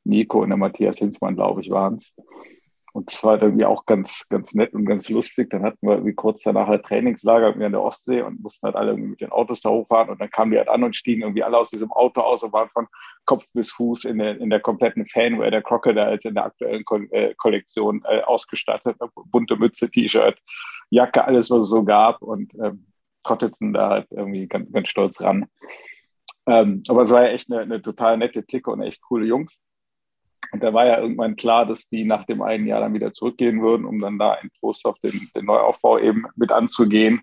Nico 0.03 0.41
und 0.41 0.49
der 0.49 0.57
Matthias 0.57 0.97
Hinzmann, 0.97 1.35
glaube 1.35 1.61
ich, 1.61 1.69
waren 1.69 1.97
es. 1.97 2.11
Und 2.91 3.11
das 3.11 3.23
war 3.23 3.33
halt 3.33 3.43
irgendwie 3.43 3.65
auch 3.65 3.85
ganz, 3.85 4.25
ganz 4.29 4.55
nett 4.55 4.73
und 4.73 4.85
ganz 4.85 5.07
lustig. 5.07 5.51
Dann 5.51 5.61
hatten 5.61 5.85
wir 5.85 5.93
irgendwie 5.93 6.15
kurz 6.15 6.41
danach 6.41 6.69
ein 6.69 6.81
Trainingslager 6.81 7.53
an 7.53 7.71
der 7.71 7.83
Ostsee 7.83 8.23
und 8.23 8.41
mussten 8.41 8.65
halt 8.65 8.75
alle 8.75 8.91
irgendwie 8.91 9.11
mit 9.11 9.21
den 9.21 9.31
Autos 9.31 9.61
da 9.61 9.69
hochfahren. 9.69 10.09
Und 10.09 10.19
dann 10.19 10.31
kamen 10.31 10.51
die 10.51 10.57
halt 10.57 10.69
an 10.69 10.83
und 10.83 10.95
stiegen 10.95 11.21
irgendwie 11.21 11.43
alle 11.43 11.59
aus 11.59 11.69
diesem 11.69 11.91
Auto 11.91 12.21
aus 12.21 12.41
und 12.41 12.51
waren 12.51 12.69
von 12.69 12.87
Kopf 13.29 13.45
bis 13.53 13.71
Fuß 13.73 14.05
in 14.05 14.17
der, 14.17 14.39
in 14.39 14.49
der 14.49 14.59
kompletten 14.59 15.05
Fanware 15.05 15.51
der 15.51 15.61
Crocodiles 15.61 16.25
in 16.25 16.33
der 16.33 16.45
aktuellen 16.45 16.83
Ko 16.83 16.95
äh, 17.11 17.35
Kollektion 17.35 18.01
äh, 18.05 18.21
ausgestattet. 18.21 18.97
Bunte 19.25 19.55
Mütze, 19.55 19.87
T-Shirt, 19.87 20.39
Jacke, 20.89 21.23
alles, 21.23 21.51
was 21.51 21.65
es 21.65 21.69
so 21.69 21.83
gab. 21.83 22.23
Und 22.23 22.55
ähm, 22.55 22.87
trotteten 23.23 23.71
da 23.71 23.89
halt 23.89 24.07
irgendwie 24.09 24.47
ganz, 24.47 24.71
ganz 24.71 24.87
stolz 24.87 25.21
ran. 25.21 25.45
Ähm, 26.47 26.81
aber 26.87 27.03
es 27.03 27.11
war 27.11 27.21
ja 27.21 27.29
echt 27.29 27.51
eine, 27.51 27.61
eine 27.61 27.81
total 27.83 28.17
nette 28.17 28.41
Clique 28.41 28.71
und 28.71 28.81
echt 28.81 28.99
coole 29.01 29.27
Jungs. 29.27 29.55
Und 30.51 30.63
da 30.63 30.73
war 30.73 30.87
ja 30.87 30.99
irgendwann 30.99 31.35
klar, 31.35 31.67
dass 31.67 31.87
die 31.87 32.05
nach 32.05 32.25
dem 32.25 32.41
einen 32.41 32.65
Jahr 32.65 32.81
dann 32.81 32.95
wieder 32.95 33.13
zurückgehen 33.13 33.61
würden, 33.61 33.85
um 33.85 33.99
dann 33.99 34.17
da 34.17 34.33
in 34.35 34.49
Trostorf 34.59 34.97
den, 35.01 35.29
den 35.35 35.45
Neuaufbau 35.45 35.99
eben 35.99 36.25
mit 36.35 36.51
anzugehen. 36.51 37.21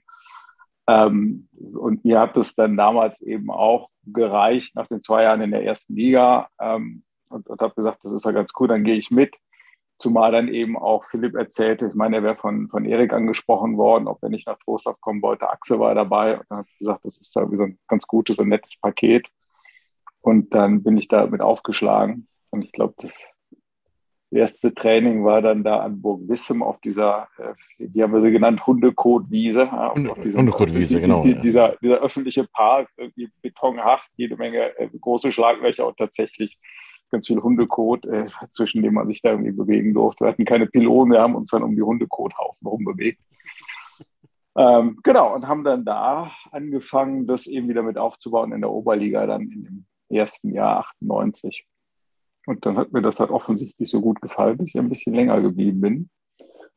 Ähm, 0.87 1.49
und 1.75 2.05
mir 2.05 2.21
hat 2.21 2.37
es 2.37 2.55
dann 2.55 2.77
damals 2.77 3.21
eben 3.21 3.51
auch 3.51 3.91
gereicht, 4.05 4.75
nach 4.75 4.87
den 4.87 5.03
zwei 5.03 5.25
Jahren 5.25 5.41
in 5.41 5.51
der 5.51 5.65
ersten 5.65 5.95
Liga. 5.95 6.49
Ähm, 6.61 7.03
und, 7.29 7.49
und 7.49 7.61
habe 7.61 7.75
gesagt, 7.75 8.05
das 8.05 8.13
ist 8.13 8.25
ja 8.25 8.31
ganz 8.31 8.53
cool, 8.59 8.69
dann 8.69 8.85
gehe 8.85 8.97
ich 8.97 9.11
mit. 9.11 9.35
Zumal 9.99 10.31
dann 10.31 10.49
eben 10.49 10.77
auch 10.77 11.05
Philipp 11.07 11.35
erzählte, 11.35 11.87
ich 11.87 11.95
meine, 11.95 12.17
er 12.17 12.23
wäre 12.23 12.37
von, 12.37 12.69
von 12.69 12.85
Erik 12.85 13.13
angesprochen 13.15 13.79
worden, 13.79 14.09
ob 14.09 14.23
er 14.23 14.29
nicht 14.29 14.47
nach 14.47 14.59
Trostorf 14.59 15.01
kommen 15.01 15.23
wollte. 15.23 15.49
Axel 15.49 15.81
war 15.81 15.95
dabei 15.95 16.39
und 16.39 16.45
dann 16.51 16.59
hat 16.59 16.67
gesagt, 16.79 17.05
das 17.05 17.17
ist 17.17 17.35
irgendwie 17.35 17.57
so 17.57 17.63
ein 17.63 17.79
ganz 17.89 18.07
gutes 18.07 18.39
und 18.39 18.49
nettes 18.49 18.79
Paket. 18.79 19.27
Und 20.21 20.55
dann 20.55 20.83
bin 20.83 20.99
ich 20.99 21.09
damit 21.09 21.41
aufgeschlagen. 21.41 22.29
Und 22.51 22.65
ich 22.65 22.73
glaube, 22.73 22.95
das 22.99 23.27
erste 24.31 24.75
Training 24.75 25.25
war 25.25 25.41
dann 25.41 25.63
da 25.63 25.81
an 25.81 26.01
Burg 26.01 26.29
Wissem 26.29 26.63
auf 26.63 26.81
dieser, 26.81 27.29
äh, 27.39 27.55
die 27.79 28.03
haben 28.03 28.13
wir 28.13 28.21
so 28.21 28.31
genannt, 28.31 28.67
Hundekotwiese. 28.67 29.71
Hundekotwiese, 29.71 31.01
genau. 31.01 31.23
Die, 31.23 31.35
dieser, 31.37 31.77
dieser 31.81 31.99
öffentliche 31.99 32.45
Park, 32.45 32.89
irgendwie 32.97 33.31
betonhaft, 33.43 34.09
jede 34.17 34.37
Menge 34.37 34.77
äh, 34.79 34.89
große 34.89 35.33
Schlaglöcher 35.33 35.87
und 35.87 35.97
tatsächlich 35.97 36.59
ganz 37.11 37.27
viel 37.27 37.39
Hundekot, 37.39 38.05
äh, 38.07 38.27
zwischen 38.51 38.83
dem 38.83 38.95
man 38.95 39.07
sich 39.07 39.23
da 39.23 39.31
irgendwie 39.31 39.53
bewegen 39.53 39.95
durfte. 39.95 40.25
Wir 40.25 40.29
hatten 40.31 40.45
keine 40.45 40.67
Pilonen, 40.67 41.13
wir 41.13 41.21
haben 41.21 41.37
uns 41.37 41.51
dann 41.51 41.63
um 41.63 41.77
die 41.77 41.83
Hundekothaufen 41.83 42.67
rumbewegt. 42.67 43.21
Ähm, 44.59 44.99
genau, 45.03 45.35
und 45.35 45.47
haben 45.47 45.65
dann 45.65 45.85
da 45.85 46.33
angefangen, 46.51 47.27
das 47.27 47.47
eben 47.47 47.69
wieder 47.69 47.83
mit 47.83 47.99
aufzubauen 47.99 48.53
in 48.53 48.63
der 48.63 48.71
Oberliga, 48.71 49.27
dann 49.27 49.43
in 49.43 49.65
dem 49.65 49.87
ersten 50.09 50.53
Jahr 50.53 50.87
98. 51.01 51.67
Und 52.47 52.65
dann 52.65 52.79
hat 52.79 52.93
mir 52.93 53.03
das 53.03 53.21
halt 53.21 53.31
offensichtlich 53.31 53.91
so 53.91 54.01
gut 54.01 54.23
gefallen, 54.23 54.59
dass 54.59 54.69
ich 54.69 54.79
ein 54.79 54.89
bisschen 54.89 55.15
länger 55.15 55.41
geblieben 55.41 55.81
bin, 55.81 56.11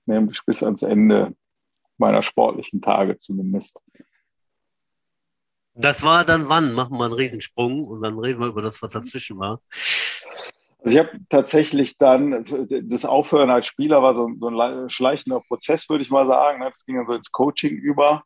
nämlich 0.06 0.42
bis 0.46 0.64
ans 0.64 0.82
Ende 0.82 1.36
meiner 1.98 2.24
sportlichen 2.24 2.82
Tage 2.82 3.20
zumindest. 3.20 3.78
Das 5.76 6.04
war 6.04 6.26
dann 6.26 6.50
wann? 6.50 6.74
Machen 6.74 6.98
wir 6.98 7.06
einen 7.06 7.14
Riesensprung 7.14 7.86
und 7.86 8.02
dann 8.02 8.18
reden 8.18 8.40
wir 8.40 8.48
über 8.48 8.64
das, 8.64 8.82
was 8.82 8.92
dazwischen 8.92 9.40
war. 9.40 9.62
Also 10.80 10.98
ich 10.98 11.00
habe 11.00 11.20
tatsächlich 11.30 11.98
dann, 11.98 12.46
das 12.90 13.06
Aufhören 13.06 13.50
als 13.50 13.68
Spieler 13.68 14.02
war 14.02 14.16
so, 14.16 14.30
so 14.40 14.48
ein 14.48 14.90
schleichender 14.90 15.42
Prozess, 15.42 15.88
würde 15.88 16.04
ich 16.04 16.10
mal 16.10 16.26
sagen. 16.26 16.62
Das 16.62 16.86
ging 16.86 16.96
dann 16.96 17.06
so 17.06 17.14
ins 17.14 17.32
Coaching 17.32 17.76
über 17.76 18.24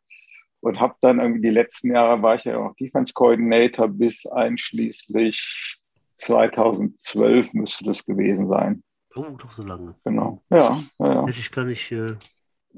und 0.60 0.80
habe 0.80 0.94
dann 1.02 1.20
irgendwie 1.20 1.42
die 1.42 1.50
letzten 1.50 1.92
Jahre 1.92 2.22
war 2.22 2.36
ich 2.36 2.44
ja 2.44 2.56
auch 2.56 2.74
Defense 2.76 3.12
Coordinator 3.12 3.88
bis 3.88 4.24
einschließlich 4.24 5.76
2012 6.14 7.52
müsste 7.52 7.84
das 7.84 8.04
gewesen 8.04 8.48
sein. 8.48 8.82
Oh, 9.16 9.24
doch 9.38 9.52
so 9.52 9.62
lange. 9.62 9.94
Genau, 10.04 10.42
ja. 10.50 10.82
ja, 10.98 11.06
ja. 11.06 11.26
Hätte 11.26 11.38
ich 11.38 11.50
gar 11.50 11.64
nicht. 11.64 11.90
Äh... 11.92 12.16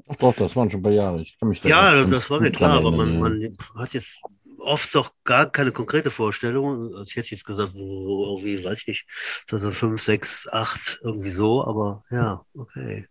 Doch, 0.07 0.15
doch, 0.17 0.35
das 0.35 0.55
waren 0.55 0.69
schon 0.69 0.81
ein 0.81 0.83
paar 0.83 0.91
Jahre. 0.91 1.21
Ich 1.21 1.37
kann 1.39 1.49
mich 1.49 1.61
da 1.61 1.69
ja, 1.69 1.93
das, 1.93 2.09
das 2.09 2.29
war 2.29 2.39
mir 2.39 2.51
klar, 2.51 2.77
aber 2.77 2.91
man, 2.91 3.19
man 3.19 3.57
hat 3.75 3.93
jetzt 3.93 4.21
oft 4.59 4.93
doch 4.93 5.11
gar 5.23 5.47
keine 5.47 5.71
konkrete 5.71 6.11
Vorstellung. 6.11 6.93
Also 6.93 7.05
ich 7.07 7.15
hätte 7.15 7.31
jetzt 7.31 7.45
gesagt, 7.45 7.71
so, 7.71 8.39
wie 8.43 8.63
weiß 8.63 8.83
ich, 8.87 9.05
2005, 9.47 10.01
6, 10.01 10.49
8, 10.51 10.99
irgendwie 11.03 11.29
so, 11.31 11.65
aber 11.65 12.01
ja, 12.11 12.41
okay. 12.55 13.05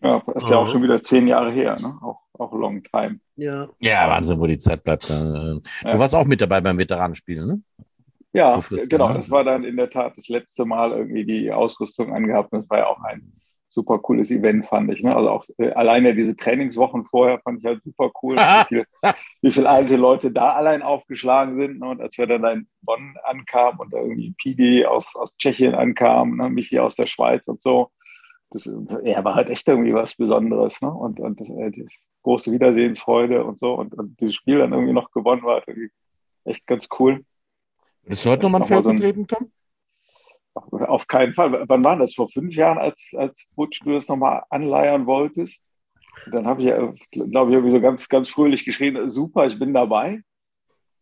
Ja, 0.00 0.22
ist 0.34 0.48
ja 0.48 0.56
auch 0.56 0.68
schon 0.68 0.82
wieder 0.82 1.00
zehn 1.00 1.28
Jahre 1.28 1.52
her, 1.52 1.76
ne? 1.80 1.96
Auch, 2.02 2.18
auch 2.32 2.52
long 2.52 2.82
time. 2.82 3.20
Ja. 3.36 3.68
Ja, 3.78 4.10
Wahnsinn, 4.10 4.40
wo 4.40 4.46
die 4.46 4.58
Zeit 4.58 4.82
bleibt. 4.82 5.08
Du 5.08 5.62
ja. 5.84 5.98
warst 5.98 6.14
auch 6.14 6.24
mit 6.24 6.40
dabei 6.40 6.60
beim 6.60 6.76
Veteranenspiel, 6.76 7.46
ne? 7.46 7.62
Ja, 8.32 8.60
genau. 8.88 9.12
Das 9.12 9.30
war 9.30 9.44
dann 9.44 9.64
in 9.64 9.76
der 9.76 9.90
Tat 9.90 10.16
das 10.16 10.28
letzte 10.28 10.64
Mal 10.64 10.92
irgendwie 10.92 11.24
die 11.24 11.52
Ausrüstung 11.52 12.14
angehabt. 12.14 12.52
Und 12.52 12.60
das 12.60 12.70
war 12.70 12.78
ja 12.78 12.86
auch 12.86 13.02
ein 13.02 13.32
super 13.68 13.98
cooles 13.98 14.30
Event, 14.30 14.66
fand 14.66 14.92
ich. 14.92 15.02
Ne? 15.02 15.14
Also 15.14 15.30
auch 15.30 15.46
äh, 15.58 15.70
alleine 15.72 16.14
diese 16.14 16.36
Trainingswochen 16.36 17.04
vorher 17.06 17.40
fand 17.40 17.60
ich 17.60 17.64
halt 17.64 17.82
super 17.82 18.10
cool, 18.22 18.36
wie, 18.36 18.64
viele, 18.68 18.86
wie 19.40 19.52
viele 19.52 19.68
alte 19.68 19.96
Leute 19.96 20.30
da 20.30 20.48
allein 20.48 20.82
aufgeschlagen 20.82 21.56
sind. 21.56 21.80
Ne? 21.80 21.88
Und 21.88 22.00
als 22.00 22.16
wir 22.18 22.26
dann 22.26 22.44
in 22.44 22.68
Bonn 22.82 23.14
ankamen 23.24 23.80
und 23.80 23.92
irgendwie 23.92 24.34
Pidi 24.38 24.84
aus, 24.84 25.14
aus 25.16 25.36
Tschechien 25.36 25.74
ankam, 25.74 26.36
ne? 26.36 26.50
Michi 26.50 26.78
aus 26.78 26.96
der 26.96 27.06
Schweiz 27.06 27.48
und 27.48 27.62
so, 27.62 27.90
das 28.50 28.70
ja, 29.04 29.24
war 29.24 29.34
halt 29.34 29.48
echt 29.48 29.66
irgendwie 29.66 29.94
was 29.94 30.14
Besonderes. 30.14 30.80
Ne? 30.82 30.90
Und, 30.90 31.20
und 31.20 31.40
äh, 31.40 31.70
die 31.70 31.88
große 32.22 32.52
Wiedersehensfreude 32.52 33.44
und 33.44 33.58
so. 33.58 33.74
Und, 33.74 33.94
und 33.94 34.20
dieses 34.20 34.34
Spiel 34.34 34.58
dann 34.58 34.72
irgendwie 34.72 34.92
noch 34.92 35.10
gewonnen 35.10 35.42
war, 35.42 35.62
irgendwie 35.66 35.90
echt 36.44 36.66
ganz 36.66 36.88
cool. 36.98 37.24
Bist 38.04 38.24
du 38.24 38.30
heute 38.30 38.42
nochmal 38.42 38.62
ein 38.62 38.68
Feld 38.68 38.84
betreten, 38.84 39.26
Tom? 39.26 39.50
Auf 40.54 41.06
keinen 41.06 41.34
Fall. 41.34 41.64
Wann 41.66 41.84
war 41.84 41.96
das? 41.96 42.14
Vor 42.14 42.28
fünf 42.28 42.54
Jahren, 42.54 42.78
als, 42.78 43.12
als 43.16 43.46
Butch 43.54 43.80
du 43.80 43.92
das 43.92 44.08
nochmal 44.08 44.42
anleiern 44.50 45.06
wolltest? 45.06 45.58
Dann 46.30 46.46
habe 46.46 46.60
ich 46.60 46.68
ja, 46.68 46.76
glaube 47.10 47.50
ich, 47.50 47.56
irgendwie 47.56 47.72
so 47.72 47.80
ganz, 47.80 48.08
ganz 48.08 48.28
fröhlich 48.28 48.64
geschrien, 48.64 49.08
super, 49.08 49.46
ich 49.46 49.58
bin 49.58 49.72
dabei. 49.72 50.22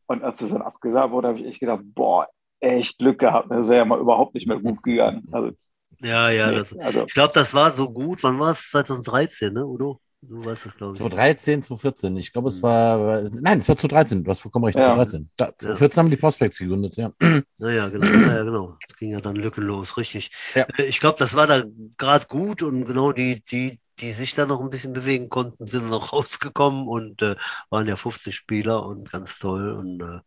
Und 0.06 0.22
als 0.22 0.40
es 0.40 0.50
dann 0.50 0.62
abgesagt 0.62 1.10
wurde, 1.10 1.28
habe 1.28 1.40
ich 1.40 1.46
echt 1.46 1.60
gedacht, 1.60 1.82
boah, 1.82 2.28
echt 2.60 2.98
Glück 2.98 3.18
gehabt. 3.18 3.50
Das 3.50 3.66
wäre 3.66 3.78
ja 3.78 3.84
mal 3.84 4.00
überhaupt 4.00 4.34
nicht 4.34 4.46
mehr 4.46 4.58
gut 4.58 4.82
gegangen. 4.82 5.26
Also, 5.32 5.52
ja, 6.00 6.30
ja, 6.30 6.50
nee, 6.50 6.58
das, 6.58 6.76
also, 6.78 7.04
ich 7.06 7.14
glaube, 7.14 7.32
das 7.34 7.52
war 7.52 7.70
so 7.72 7.90
gut. 7.90 8.22
Wann 8.22 8.38
war 8.38 8.52
es? 8.52 8.70
2013, 8.70 9.52
ne, 9.52 9.66
Udo? 9.66 10.00
Du 10.22 10.44
weißt 10.44 10.66
es, 10.66 10.76
glaube 10.76 10.92
ich. 10.92 10.98
2013, 10.98 11.62
2014. 11.62 12.16
Ich 12.16 12.32
glaube, 12.32 12.48
es 12.48 12.56
hm. 12.56 12.62
war. 12.62 13.22
Nein, 13.40 13.60
es 13.60 13.68
war 13.68 13.76
2013. 13.76 14.22
Du 14.22 14.30
hast 14.30 14.40
vollkommen 14.40 14.66
recht. 14.66 14.76
Ja. 14.76 14.94
2013. 14.94 15.30
Da, 15.36 15.46
2014 15.56 15.90
ja. 15.90 16.02
haben 16.02 16.10
die 16.10 16.16
Prospects 16.16 16.58
gegründet, 16.58 16.96
ja. 16.96 17.12
Naja, 17.58 17.88
genau. 17.88 18.06
Naja, 18.06 18.42
genau. 18.42 18.76
Das 18.86 18.96
ging 18.98 19.10
ja 19.12 19.20
dann 19.20 19.36
lückenlos, 19.36 19.96
richtig. 19.96 20.30
Ja. 20.54 20.66
Äh, 20.76 20.84
ich 20.84 21.00
glaube, 21.00 21.18
das 21.18 21.34
war 21.34 21.46
da 21.46 21.62
gerade 21.96 22.26
gut 22.26 22.62
und 22.62 22.84
genau 22.84 23.12
die, 23.12 23.40
die, 23.50 23.78
die 24.00 24.12
sich 24.12 24.34
da 24.34 24.46
noch 24.46 24.60
ein 24.60 24.70
bisschen 24.70 24.92
bewegen 24.92 25.28
konnten, 25.28 25.66
sind 25.66 25.88
noch 25.88 26.12
rausgekommen 26.12 26.86
und 26.86 27.22
äh, 27.22 27.36
waren 27.70 27.86
ja 27.86 27.96
50 27.96 28.34
Spieler 28.34 28.84
und 28.84 29.10
ganz 29.10 29.38
toll. 29.38 29.70
Und 29.72 30.02
äh, 30.02 30.20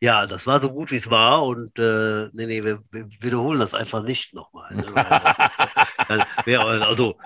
ja, 0.00 0.26
das 0.26 0.46
war 0.46 0.60
so 0.60 0.70
gut, 0.70 0.90
wie 0.90 0.96
es 0.96 1.10
war. 1.10 1.44
Und 1.44 1.78
äh, 1.78 2.28
nee, 2.32 2.46
nee, 2.46 2.64
wir, 2.64 2.80
wir 2.90 3.08
wiederholen 3.20 3.60
das 3.60 3.74
einfach 3.74 4.02
nicht 4.02 4.34
nochmal. 4.34 4.74
Ne? 4.74 4.84
also 6.10 7.16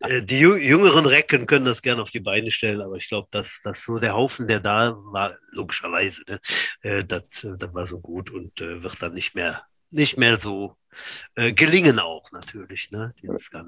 äh, 0.00 0.22
die 0.22 0.38
jüngeren 0.38 1.06
Recken 1.06 1.46
können 1.46 1.64
das 1.64 1.82
gerne 1.82 2.02
auf 2.02 2.10
die 2.10 2.20
Beine 2.20 2.50
stellen, 2.50 2.80
aber 2.80 2.96
ich 2.96 3.08
glaube, 3.08 3.28
dass, 3.30 3.60
dass 3.62 3.84
so 3.84 3.98
der 3.98 4.14
Haufen, 4.14 4.48
der 4.48 4.60
da 4.60 4.96
war, 4.96 5.36
logischerweise, 5.50 6.22
ne, 6.26 6.40
äh, 6.82 7.04
das, 7.04 7.46
das 7.58 7.74
war 7.74 7.86
so 7.86 8.00
gut 8.00 8.30
und 8.30 8.60
äh, 8.60 8.82
wird 8.82 9.02
dann 9.02 9.14
nicht 9.14 9.34
mehr 9.34 9.62
nicht 9.90 10.16
mehr 10.16 10.36
so 10.36 10.76
äh, 11.34 11.52
gelingen 11.52 11.98
auch 11.98 12.30
natürlich. 12.32 12.90
Ne, 12.90 13.12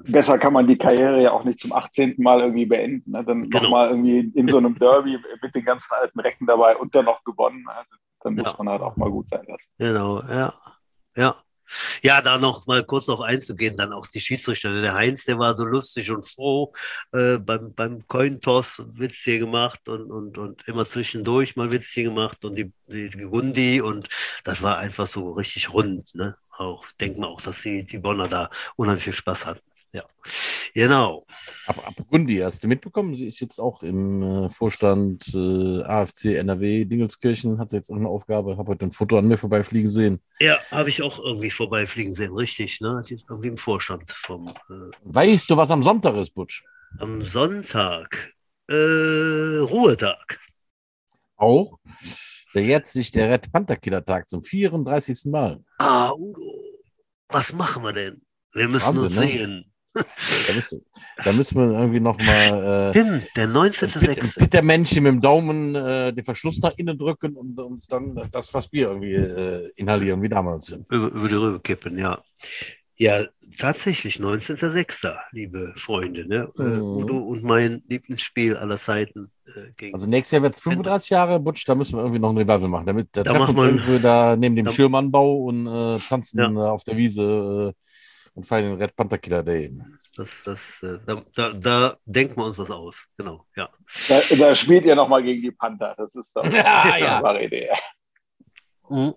Besser 0.05 0.37
kann 0.37 0.53
man 0.53 0.67
die 0.67 0.77
Karriere 0.77 1.21
ja 1.21 1.31
auch 1.31 1.43
nicht 1.43 1.59
zum 1.59 1.73
18. 1.73 2.15
Mal 2.17 2.41
irgendwie 2.41 2.65
beenden. 2.65 3.11
Ne? 3.11 3.23
Dann 3.23 3.49
genau. 3.49 3.63
nochmal 3.63 3.89
irgendwie 3.89 4.31
in 4.33 4.47
so 4.47 4.57
einem 4.57 4.77
Derby 4.77 5.17
mit 5.41 5.55
den 5.55 5.65
ganzen 5.65 5.93
alten 5.93 6.19
Recken 6.19 6.47
dabei 6.47 6.75
und 6.75 6.93
dann 6.95 7.05
noch 7.05 7.23
gewonnen. 7.23 7.63
Ne? 7.63 7.73
Dann 8.21 8.35
muss 8.35 8.45
ja. 8.45 8.55
man 8.57 8.69
halt 8.69 8.81
auch 8.81 8.95
mal 8.97 9.09
gut 9.09 9.29
sein 9.29 9.45
lassen. 9.47 9.67
Genau, 9.77 10.21
ja. 10.21 10.53
Ja. 11.15 11.35
Ja, 12.01 12.21
da 12.21 12.37
noch 12.37 12.67
mal 12.67 12.83
kurz 12.83 13.09
auf 13.09 13.21
einzugehen, 13.21 13.77
dann 13.77 13.93
auch 13.93 14.07
die 14.07 14.21
Schiedsrichter. 14.21 14.81
Der 14.81 14.93
Heinz, 14.93 15.25
der 15.25 15.39
war 15.39 15.55
so 15.55 15.65
lustig 15.65 16.11
und 16.11 16.27
froh 16.27 16.73
äh, 17.11 17.37
beim, 17.37 17.73
beim 17.73 18.07
Cointoss 18.07 18.81
Witz 18.93 19.15
hier 19.23 19.39
gemacht 19.39 19.87
und, 19.89 20.11
und, 20.11 20.37
und 20.37 20.67
immer 20.67 20.85
zwischendurch 20.85 21.55
mal 21.55 21.71
Witz 21.71 21.87
hier 21.87 22.03
gemacht 22.03 22.43
und 22.45 22.55
die, 22.55 22.71
die, 22.87 23.09
Gundi 23.09 23.81
und 23.81 24.07
das 24.43 24.61
war 24.61 24.77
einfach 24.77 25.07
so 25.07 25.33
richtig 25.33 25.73
rund. 25.73 26.13
Ne? 26.15 26.35
Auch 26.57 26.85
denkt 26.99 27.17
man 27.19 27.29
auch, 27.29 27.41
dass 27.41 27.61
die, 27.61 27.83
die 27.85 27.97
Bonner 27.97 28.27
da 28.27 28.49
unheimlich 28.75 29.05
viel 29.05 29.13
Spaß 29.13 29.45
hatten. 29.45 29.72
Ja, 29.93 30.03
genau. 30.73 31.25
Aber, 31.67 31.85
aber 31.85 32.03
Gundi, 32.09 32.37
hast 32.37 32.63
du 32.63 32.67
mitbekommen? 32.67 33.15
Sie 33.15 33.27
ist 33.27 33.39
jetzt 33.39 33.59
auch 33.59 33.83
im 33.83 34.23
äh, 34.23 34.49
Vorstand 34.49 35.31
äh, 35.35 35.83
AFC 35.83 36.35
NRW 36.35 36.85
Dingelskirchen, 36.85 37.59
hat 37.59 37.69
sie 37.69 37.75
jetzt 37.75 37.91
auch 37.91 37.95
eine 37.95 38.09
Aufgabe. 38.09 38.57
Habe 38.57 38.71
heute 38.71 38.85
ein 38.85 38.91
Foto 38.91 39.19
an 39.19 39.27
mir 39.27 39.37
vorbeifliegen 39.37 39.89
sehen. 39.89 40.19
Ja, 40.39 40.57
habe 40.71 40.89
ich 40.89 41.03
auch 41.03 41.19
irgendwie 41.19 41.51
vorbeifliegen 41.51 42.15
sehen, 42.15 42.33
richtig. 42.33 42.81
Ne? 42.81 43.03
Die 43.07 43.13
ist 43.13 43.29
irgendwie 43.29 43.49
im 43.49 43.57
Vorstand 43.57 44.11
vom. 44.11 44.47
Äh, 44.47 44.91
weißt 45.03 45.49
du, 45.51 45.57
was 45.57 45.69
am 45.69 45.83
Sonntag 45.83 46.15
ist, 46.15 46.31
Butsch? 46.31 46.63
Am 46.97 47.21
Sonntag. 47.21 48.33
Äh, 48.67 49.59
Ruhetag. 49.59 50.39
Auch? 51.35 51.77
Der 52.55 52.63
jetzt 52.63 52.93
sich 52.93 53.11
der 53.11 53.29
Red 53.29 53.51
Panther 53.51 53.75
Killer 53.75 54.03
Tag 54.03 54.27
zum 54.27 54.41
34. 54.41 55.25
Mal. 55.25 55.63
Ah, 55.77 56.11
Udo. 56.13 56.51
Was 57.29 57.53
machen 57.53 57.83
wir 57.83 57.93
denn? 57.93 58.21
Wir 58.53 58.67
müssen 58.67 58.97
Wahnsinn, 58.97 59.03
uns 59.03 59.19
ne? 59.19 59.72
Da 59.93 60.53
müssen, 60.55 60.85
da 61.23 61.31
müssen 61.33 61.57
wir 61.57 61.77
irgendwie 61.77 61.99
nochmal. 61.99 62.91
Äh, 62.95 62.99
Stimmt, 62.99 63.27
der 63.35 63.47
19.06. 63.47 64.39
Bitte 64.39 64.61
Männchen 64.63 65.03
mit 65.03 65.13
dem 65.13 65.21
Daumen 65.21 65.75
äh, 65.75 66.11
den 66.11 66.23
Verschluss 66.23 66.59
nach 66.59 66.73
innen 66.77 66.97
drücken 66.97 67.35
und 67.35 67.59
uns 67.59 67.87
dann 67.87 68.29
das 68.31 68.49
Fass 68.49 68.67
Bier 68.67 68.87
irgendwie 68.87 69.13
äh, 69.13 69.71
inhalieren, 69.75 70.21
wie 70.21 70.29
damals. 70.29 70.69
Über, 70.69 71.07
über 71.07 71.27
die 71.27 71.35
Rübe 71.35 71.59
kippen, 71.59 71.97
ja. 71.97 72.23
Ja, 72.95 73.25
tatsächlich 73.57 74.17
19.06., 74.17 75.15
liebe 75.31 75.73
Freunde. 75.75 76.27
Ne? 76.27 76.51
Äh, 76.57 76.63
mhm. 76.63 76.81
Udo 76.81 77.17
und 77.17 77.43
mein 77.43 77.81
Lieblingsspiel 77.87 78.55
aller 78.55 78.77
Zeiten. 78.79 79.31
Äh, 79.79 79.91
also 79.91 80.07
nächstes 80.07 80.31
Jahr 80.31 80.43
wird 80.43 80.55
es 80.55 80.61
35 80.61 81.09
Jahre, 81.09 81.39
Butsch, 81.39 81.67
da 81.67 81.75
müssen 81.75 81.97
wir 81.97 82.01
irgendwie 82.01 82.19
noch 82.19 82.29
ein 82.29 82.37
Revival 82.37 82.67
machen. 82.67 82.85
Damit, 82.85 83.09
da, 83.11 83.23
da 83.23 83.33
treffen 83.33 83.81
wir 83.87 83.99
da 83.99 84.35
neben 84.35 84.55
dem 84.55 84.69
Schirmanbau 84.69 85.37
und 85.43 85.67
äh, 85.67 85.99
tanzen 86.07 86.39
ja. 86.39 86.47
auf 86.69 86.83
der 86.83 86.97
Wiese 86.97 87.73
und 88.33 88.45
feiern 88.45 88.71
den 88.71 88.81
Red 88.81 88.95
Panther 88.95 89.17
Killer 89.17 89.43
Day. 89.43 89.71
Das, 90.15 90.29
das, 90.45 90.61
äh, 90.83 90.99
da, 91.05 91.21
da, 91.33 91.53
da, 91.53 91.97
denken 92.05 92.37
wir 92.37 92.45
uns 92.45 92.57
was 92.57 92.69
aus. 92.69 93.03
Genau, 93.17 93.47
ja. 93.55 93.69
Da, 94.07 94.21
da 94.37 94.55
spielt 94.55 94.85
ihr 94.85 94.95
nochmal 94.95 95.23
gegen 95.23 95.41
die 95.41 95.51
Panther. 95.51 95.95
Das 95.97 96.13
ist 96.13 96.35
doch 96.35 96.45
ja, 96.45 96.83
eine 96.83 96.99
ja. 96.99 97.39
Idee. 97.39 97.69
Mhm. 98.89 99.15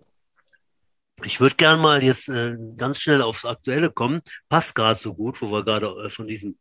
Ich 1.24 1.40
würde 1.40 1.56
gerne 1.56 1.80
mal 1.80 2.02
jetzt 2.02 2.28
äh, 2.28 2.56
ganz 2.76 3.00
schnell 3.00 3.22
aufs 3.22 3.44
Aktuelle 3.44 3.90
kommen. 3.90 4.20
Passt 4.48 4.74
gerade 4.74 4.98
so 4.98 5.14
gut, 5.14 5.40
wo 5.40 5.50
wir 5.50 5.64
gerade 5.64 5.86
äh, 5.86 6.10
von 6.10 6.26
diesem 6.26 6.58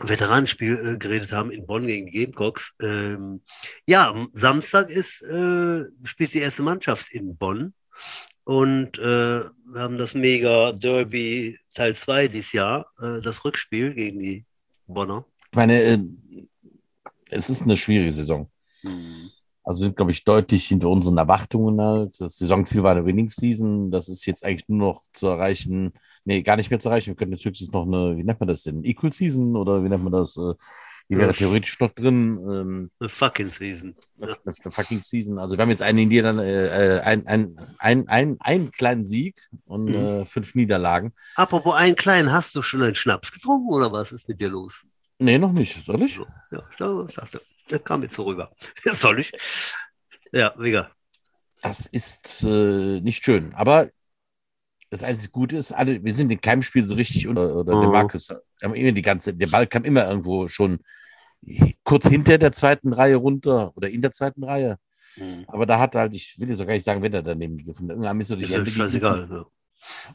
Veteranenspiel 0.00 0.94
äh, 0.94 0.98
geredet 0.98 1.32
haben 1.32 1.50
in 1.50 1.66
Bonn 1.66 1.86
gegen 1.86 2.06
die 2.06 2.12
Gamecocks. 2.12 2.74
Ähm, 2.80 3.42
ja, 3.86 4.10
am 4.10 4.28
Samstag 4.32 4.90
ist, 4.90 5.22
äh, 5.22 5.84
spielt 6.04 6.34
die 6.34 6.40
erste 6.40 6.62
Mannschaft 6.62 7.10
in 7.12 7.36
Bonn. 7.36 7.74
Und 8.44 8.98
äh, 8.98 9.40
wir 9.40 9.80
haben 9.80 9.98
das 9.98 10.14
mega 10.14 10.72
Derby 10.72 11.58
Teil 11.76 11.94
2 11.94 12.28
dieses 12.28 12.52
Jahr, 12.52 12.86
äh, 13.00 13.20
das 13.20 13.44
Rückspiel 13.44 13.94
gegen 13.94 14.18
die 14.18 14.44
Bonner. 14.86 15.24
Ich 15.52 15.56
meine, 15.56 15.80
äh, 15.80 15.98
es 17.30 17.50
ist 17.50 17.62
eine 17.62 17.76
schwierige 17.76 18.10
Saison. 18.10 18.50
Mhm. 18.82 19.30
Also 19.62 19.82
sind, 19.82 19.96
glaube 19.96 20.12
ich, 20.12 20.24
deutlich 20.24 20.68
hinter 20.68 20.88
unseren 20.88 21.18
Erwartungen 21.18 21.80
halt. 21.80 22.20
Das 22.20 22.38
Saisonziel 22.38 22.84
war 22.84 22.92
eine 22.92 23.04
Winning 23.04 23.28
Season. 23.28 23.90
Das 23.90 24.08
ist 24.08 24.24
jetzt 24.24 24.44
eigentlich 24.44 24.68
nur 24.68 24.78
noch 24.78 25.02
zu 25.12 25.26
erreichen. 25.26 25.92
Nee, 26.24 26.42
gar 26.42 26.56
nicht 26.56 26.70
mehr 26.70 26.78
zu 26.78 26.88
erreichen. 26.88 27.08
Wir 27.08 27.16
könnten 27.16 27.34
jetzt 27.34 27.44
höchstens 27.44 27.72
noch 27.72 27.84
eine, 27.84 28.16
wie 28.16 28.22
nennt 28.22 28.38
man 28.38 28.48
das 28.48 28.62
denn? 28.62 28.84
Equal 28.84 29.12
Season 29.12 29.56
oder 29.56 29.82
wie 29.82 29.88
nennt 29.88 30.04
man 30.04 30.12
das? 30.12 30.38
Äh, 31.08 31.14
die 31.14 31.18
wäre 31.18 31.32
theoretisch 31.32 31.78
noch 31.80 31.92
drin. 31.92 32.38
Ähm, 32.38 32.90
eine 32.98 33.08
fucking 33.08 33.50
Season. 33.50 33.94
Das, 34.16 34.42
das 34.42 34.60
eine 34.64 34.72
fucking 34.72 35.02
Season. 35.02 35.38
Also 35.38 35.56
wir 35.56 35.62
haben 35.62 35.70
jetzt 35.70 35.82
einen 35.82 35.98
in 35.98 36.08
Niederlanden, 36.08 36.44
äh, 36.44 37.00
ein, 37.04 37.26
ein, 37.26 37.56
ein, 37.78 38.08
ein, 38.08 38.36
einen 38.40 38.70
kleinen 38.70 39.04
Sieg 39.04 39.48
und 39.64 39.84
mhm. 39.84 39.94
äh, 39.94 40.24
fünf 40.24 40.54
Niederlagen. 40.54 41.12
Apropos 41.36 41.74
einen 41.74 41.96
kleinen, 41.96 42.32
hast 42.32 42.54
du 42.54 42.62
schon 42.62 42.82
einen 42.82 42.94
Schnaps 42.94 43.32
getrunken 43.32 43.72
oder 43.72 43.92
was 43.92 44.12
ist 44.12 44.28
mit 44.28 44.40
dir 44.40 44.48
los? 44.48 44.84
Nee, 45.18 45.38
noch 45.38 45.52
nicht. 45.52 45.82
Soll 45.84 46.02
ich? 46.02 46.20
Ja, 46.50 46.62
ich 47.08 47.14
dachte, 47.14 47.40
das 47.68 47.84
kam 47.84 48.02
jetzt 48.02 48.14
so 48.14 48.24
rüber. 48.24 48.50
Soll 48.84 49.20
ich? 49.20 49.32
Ja, 50.32 50.52
mega. 50.58 50.90
Das 51.62 51.86
ist 51.86 52.44
äh, 52.44 53.00
nicht 53.00 53.24
schön. 53.24 53.54
Aber 53.54 53.88
das 55.00 55.08
einzige 55.08 55.30
Gute 55.30 55.56
ist, 55.56 55.72
alle, 55.72 56.02
wir 56.02 56.14
sind 56.14 56.30
in 56.32 56.40
keinem 56.40 56.62
Spiel 56.62 56.84
so 56.84 56.94
richtig 56.94 57.26
unter, 57.28 57.54
oder 57.56 57.76
oh. 57.76 57.80
der 57.80 57.90
Markus, 57.90 58.28
haben 58.62 58.74
immer 58.74 58.92
die 58.92 59.02
ganze, 59.02 59.34
der 59.34 59.46
Ball 59.46 59.66
kam 59.66 59.84
immer 59.84 60.08
irgendwo 60.08 60.48
schon 60.48 60.78
kurz 61.84 62.08
hinter 62.08 62.38
der 62.38 62.52
zweiten 62.52 62.92
Reihe 62.92 63.16
runter 63.16 63.72
oder 63.76 63.88
in 63.88 64.02
der 64.02 64.12
zweiten 64.12 64.44
Reihe. 64.44 64.76
Mhm. 65.16 65.44
Aber 65.48 65.66
da 65.66 65.78
hat 65.78 65.94
halt, 65.94 66.14
ich 66.14 66.38
will 66.38 66.48
jetzt 66.48 66.60
auch 66.60 66.66
gar 66.66 66.74
nicht 66.74 66.84
sagen, 66.84 67.02
wenn 67.02 67.12
er 67.12 67.22
daneben 67.22 67.58
gegriffen 67.58 67.88
hat. 67.88 67.96
Irgendwann 67.96 68.20
ist 68.20 68.30
er 68.30 68.36
durch 68.36 68.50
ist 68.50 68.74
scheißegal. 68.74 69.28
Ja. 69.30 69.44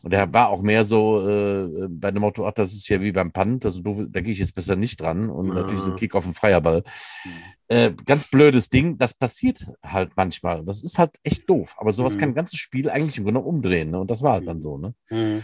Und 0.01 0.13
er 0.13 0.33
war 0.33 0.49
auch 0.49 0.61
mehr 0.61 0.83
so 0.83 1.27
äh, 1.27 1.87
bei 1.89 2.11
dem 2.11 2.21
Motto, 2.21 2.47
ach, 2.47 2.53
das 2.53 2.73
ist 2.73 2.87
ja 2.89 3.01
wie 3.01 3.11
beim 3.11 3.31
Punt, 3.31 3.65
also 3.65 3.81
doof, 3.81 3.99
da 4.09 4.21
gehe 4.21 4.33
ich 4.33 4.39
jetzt 4.39 4.55
besser 4.55 4.75
nicht 4.75 5.01
dran. 5.01 5.29
Und 5.29 5.47
ja. 5.47 5.53
natürlich 5.55 5.81
so 5.81 5.91
ein 5.91 5.97
Kick 5.97 6.15
auf 6.15 6.23
den 6.23 6.33
Freierball. 6.33 6.83
Mhm. 7.23 7.31
Äh, 7.67 7.93
ganz 8.05 8.25
blödes 8.25 8.69
Ding, 8.69 8.97
das 8.97 9.13
passiert 9.13 9.65
halt 9.85 10.11
manchmal. 10.15 10.65
Das 10.65 10.83
ist 10.83 10.97
halt 10.97 11.17
echt 11.23 11.49
doof. 11.49 11.75
Aber 11.77 11.93
sowas 11.93 12.15
mhm. 12.15 12.19
kann 12.19 12.29
ein 12.29 12.35
ganzes 12.35 12.59
Spiel 12.59 12.89
eigentlich 12.89 13.17
im 13.17 13.23
Grunde 13.23 13.41
umdrehen. 13.41 13.91
Ne? 13.91 13.99
Und 13.99 14.11
das 14.11 14.21
war 14.21 14.33
halt 14.33 14.47
dann 14.47 14.57
mhm. 14.57 14.61
so. 14.61 14.77
Ne? 14.77 14.93
Mhm. 15.09 15.43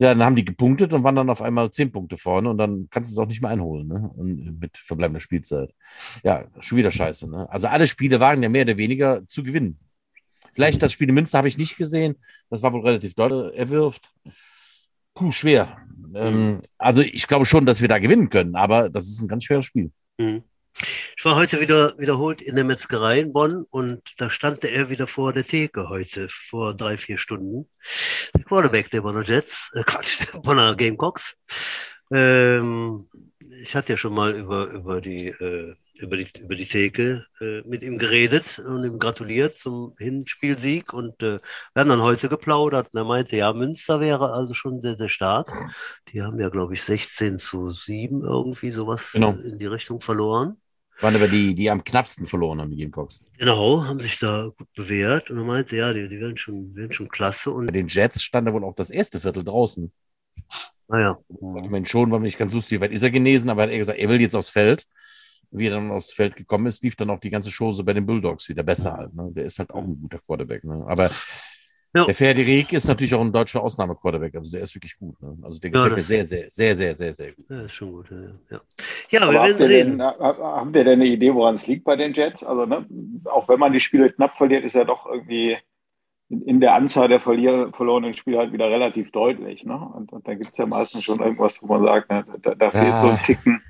Ja, 0.00 0.12
dann 0.12 0.24
haben 0.24 0.36
die 0.36 0.44
gepunktet 0.44 0.92
und 0.92 1.04
waren 1.04 1.14
dann 1.14 1.30
auf 1.30 1.40
einmal 1.40 1.70
zehn 1.70 1.92
Punkte 1.92 2.16
vorne 2.16 2.50
und 2.50 2.58
dann 2.58 2.88
kannst 2.90 3.10
du 3.10 3.14
es 3.14 3.18
auch 3.18 3.28
nicht 3.28 3.40
mehr 3.40 3.50
einholen, 3.50 3.86
ne? 3.86 4.10
Und 4.16 4.58
mit 4.58 4.76
verbleibender 4.76 5.20
Spielzeit. 5.20 5.72
Ja, 6.24 6.46
schon 6.58 6.78
wieder 6.78 6.90
scheiße, 6.90 7.30
ne? 7.30 7.48
Also 7.48 7.68
alle 7.68 7.86
Spiele 7.86 8.18
waren 8.18 8.42
ja 8.42 8.48
mehr 8.48 8.64
oder 8.64 8.76
weniger 8.76 9.24
zu 9.28 9.44
gewinnen. 9.44 9.78
Vielleicht 10.54 10.82
das 10.82 10.92
Spiel 10.92 11.08
in 11.08 11.14
Münster 11.14 11.38
habe 11.38 11.48
ich 11.48 11.58
nicht 11.58 11.76
gesehen. 11.76 12.16
Das 12.50 12.62
war 12.62 12.72
wohl 12.72 12.82
relativ 12.86 13.14
doll 13.14 13.52
erwirft. 13.54 14.12
Puh, 15.14 15.32
schwer. 15.32 15.78
Ähm, 16.14 16.62
also 16.78 17.02
ich 17.02 17.26
glaube 17.26 17.46
schon, 17.46 17.66
dass 17.66 17.80
wir 17.80 17.88
da 17.88 17.98
gewinnen 17.98 18.30
können, 18.30 18.54
aber 18.54 18.88
das 18.88 19.08
ist 19.08 19.20
ein 19.20 19.28
ganz 19.28 19.44
schweres 19.44 19.66
Spiel. 19.66 19.90
Mhm. 20.18 20.44
Ich 21.16 21.24
war 21.24 21.36
heute 21.36 21.60
wieder 21.60 21.96
wiederholt 21.98 22.42
in 22.42 22.56
der 22.56 22.64
Metzgerei 22.64 23.20
in 23.20 23.32
Bonn 23.32 23.64
und 23.70 24.02
da 24.18 24.28
stand 24.28 24.64
er 24.64 24.90
wieder 24.90 25.06
vor 25.06 25.32
der 25.32 25.46
Theke 25.46 25.88
heute, 25.88 26.28
vor 26.28 26.74
drei, 26.74 26.98
vier 26.98 27.16
Stunden. 27.16 27.68
Der 28.34 28.44
Quarterback 28.44 28.90
der 28.90 29.02
Bonner 29.02 29.22
Jets, 29.22 29.70
äh, 29.74 29.84
Quatsch, 29.84 30.18
der 30.20 30.40
Bonner 30.40 30.74
Gamecocks. 30.74 31.36
Ähm, 32.12 33.08
ich 33.62 33.76
hatte 33.76 33.92
ja 33.92 33.96
schon 33.96 34.14
mal 34.14 34.34
über, 34.34 34.66
über 34.66 35.00
die 35.00 35.28
äh, 35.28 35.76
über 36.04 36.16
die, 36.16 36.28
über 36.40 36.54
die 36.54 36.66
Theke 36.66 37.26
äh, 37.40 37.62
mit 37.62 37.82
ihm 37.82 37.98
geredet 37.98 38.58
und 38.58 38.84
ihm 38.84 38.98
gratuliert 38.98 39.58
zum 39.58 39.94
Hinspielsieg. 39.98 40.92
Und 40.92 41.20
äh, 41.22 41.40
wir 41.40 41.80
haben 41.80 41.88
dann 41.88 42.02
heute 42.02 42.28
geplaudert. 42.28 42.88
Und 42.92 43.00
er 43.00 43.04
meinte, 43.04 43.36
ja, 43.36 43.52
Münster 43.52 44.00
wäre 44.00 44.32
also 44.32 44.54
schon 44.54 44.80
sehr, 44.82 44.96
sehr 44.96 45.08
stark. 45.08 45.50
Die 46.12 46.22
haben 46.22 46.38
ja, 46.38 46.48
glaube 46.48 46.74
ich, 46.74 46.82
16 46.82 47.38
zu 47.38 47.70
7 47.70 48.22
irgendwie 48.22 48.70
sowas 48.70 49.10
genau. 49.12 49.32
in 49.32 49.58
die 49.58 49.66
Richtung 49.66 50.00
verloren. 50.00 50.56
Waren 51.00 51.16
aber 51.16 51.26
die, 51.26 51.54
die 51.54 51.70
am 51.70 51.82
knappsten 51.82 52.26
verloren 52.26 52.60
haben, 52.60 52.70
die 52.70 52.76
Gamecocks. 52.76 53.20
Genau, 53.36 53.84
haben 53.84 53.98
sich 53.98 54.18
da 54.20 54.50
gut 54.56 54.72
bewährt. 54.76 55.28
Und 55.30 55.38
er 55.38 55.44
meinte, 55.44 55.76
ja, 55.76 55.92
die, 55.92 56.08
die 56.08 56.20
werden, 56.20 56.36
schon, 56.36 56.74
werden 56.76 56.92
schon 56.92 57.08
klasse. 57.08 57.50
Und 57.50 57.66
Bei 57.66 57.72
den 57.72 57.88
Jets 57.88 58.22
stand 58.22 58.46
er 58.46 58.54
wohl 58.54 58.64
auch 58.64 58.76
das 58.76 58.90
erste 58.90 59.18
Viertel 59.18 59.42
draußen. 59.42 59.90
Naja. 60.86 61.18
Ah, 61.30 61.60
ich 61.64 61.70
meine, 61.70 61.86
schon 61.86 62.10
war 62.10 62.20
nicht 62.20 62.38
ganz 62.38 62.54
lustig, 62.54 62.80
weil 62.80 62.92
ist 62.92 63.02
er 63.02 63.10
genesen, 63.10 63.50
aber 63.50 63.64
er 63.64 63.72
hat 63.72 63.78
gesagt, 63.78 63.98
er 63.98 64.08
will 64.08 64.20
jetzt 64.20 64.36
aufs 64.36 64.50
Feld 64.50 64.86
wie 65.54 65.68
er 65.68 65.74
dann 65.74 65.90
aufs 65.90 66.12
Feld 66.12 66.36
gekommen 66.36 66.66
ist, 66.66 66.82
lief 66.82 66.96
dann 66.96 67.10
auch 67.10 67.20
die 67.20 67.30
ganze 67.30 67.50
Chose 67.50 67.84
bei 67.84 67.92
den 67.92 68.06
Bulldogs 68.06 68.48
wieder 68.48 68.62
besser 68.62 68.94
halt. 68.94 69.14
Ne? 69.14 69.30
Der 69.34 69.44
ist 69.44 69.58
halt 69.58 69.70
auch 69.70 69.84
ein 69.84 69.98
guter 70.00 70.18
Quarterback. 70.18 70.64
Ne? 70.64 70.84
Aber 70.86 71.10
ja. 71.94 72.04
der 72.04 72.14
Ferdi 72.14 72.42
Reg 72.42 72.72
ist 72.72 72.88
natürlich 72.88 73.14
auch 73.14 73.20
ein 73.20 73.32
deutscher 73.32 73.62
Ausnahmequarterback. 73.62 74.34
Also 74.34 74.50
der 74.50 74.62
ist 74.62 74.74
wirklich 74.74 74.98
gut. 74.98 75.20
Ne? 75.22 75.36
Also 75.42 75.60
der 75.60 75.70
gefällt 75.70 75.90
ja, 75.90 75.96
mir 75.96 76.02
sehr, 76.02 76.24
sehr, 76.24 76.50
sehr, 76.50 76.74
sehr, 76.74 76.94
sehr, 76.94 77.12
sehr 77.12 77.32
gut. 77.32 77.46
Ja, 77.48 77.62
ist 77.62 77.72
schon 77.72 77.92
gut. 77.92 78.10
Ja, 78.10 78.60
ja. 79.10 79.22
aber 79.22 79.32
wir 79.32 79.42
werden 79.42 79.68
sehen. 79.68 79.98
Denn, 79.98 80.02
habt 80.02 80.76
ihr 80.76 80.84
denn 80.84 81.00
eine 81.00 81.06
Idee, 81.06 81.32
woran 81.32 81.54
es 81.54 81.66
liegt 81.68 81.84
bei 81.84 81.94
den 81.94 82.12
Jets? 82.12 82.42
Also 82.42 82.66
ne, 82.66 82.84
auch 83.26 83.48
wenn 83.48 83.60
man 83.60 83.72
die 83.72 83.80
Spiele 83.80 84.10
knapp 84.10 84.36
verliert, 84.36 84.64
ist 84.64 84.74
ja 84.74 84.84
doch 84.84 85.06
irgendwie 85.06 85.56
in 86.28 86.58
der 86.58 86.74
Anzahl 86.74 87.06
der 87.06 87.20
verlier 87.20 87.70
verlorenen 87.76 88.14
Spiele 88.14 88.38
halt 88.38 88.52
wieder 88.52 88.68
relativ 88.68 89.12
deutlich. 89.12 89.64
Ne? 89.64 89.76
Und, 89.76 90.12
und 90.12 90.26
da 90.26 90.32
gibt 90.32 90.46
es 90.46 90.56
ja 90.56 90.66
meistens 90.66 91.04
schon 91.04 91.20
irgendwas, 91.20 91.62
wo 91.62 91.66
man 91.66 91.84
sagt, 91.84 92.10
ne, 92.10 92.24
da, 92.42 92.56
da 92.56 92.70
fehlt 92.72 92.94
so 93.02 93.08
ein 93.08 93.18
Ticken 93.18 93.62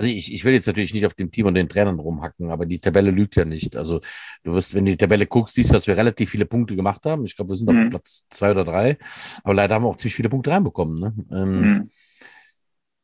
also 0.00 0.10
ich, 0.10 0.32
ich 0.32 0.46
will 0.46 0.54
jetzt 0.54 0.66
natürlich 0.66 0.94
nicht 0.94 1.04
auf 1.04 1.12
dem 1.12 1.30
Team 1.30 1.44
und 1.44 1.54
den 1.54 1.68
Trainern 1.68 1.98
rumhacken, 1.98 2.50
aber 2.50 2.64
die 2.64 2.78
Tabelle 2.78 3.10
lügt 3.10 3.36
ja 3.36 3.44
nicht. 3.44 3.76
Also 3.76 4.00
du 4.42 4.54
wirst, 4.54 4.74
wenn 4.74 4.86
du 4.86 4.92
die 4.92 4.96
Tabelle 4.96 5.26
guckst, 5.26 5.56
siehst 5.56 5.68
du, 5.68 5.74
dass 5.74 5.86
wir 5.86 5.94
relativ 5.94 6.30
viele 6.30 6.46
Punkte 6.46 6.74
gemacht 6.74 7.04
haben. 7.04 7.26
Ich 7.26 7.36
glaube, 7.36 7.50
wir 7.50 7.56
sind 7.56 7.70
mhm. 7.70 7.84
auf 7.84 7.90
Platz 7.90 8.26
zwei 8.30 8.50
oder 8.52 8.64
drei, 8.64 8.96
aber 9.44 9.52
leider 9.52 9.74
haben 9.74 9.84
wir 9.84 9.88
auch 9.88 9.96
ziemlich 9.96 10.14
viele 10.14 10.30
Punkte 10.30 10.52
reinbekommen. 10.52 11.00
Ne? 11.00 11.14
Ähm, 11.30 11.60
mhm. 11.60 11.90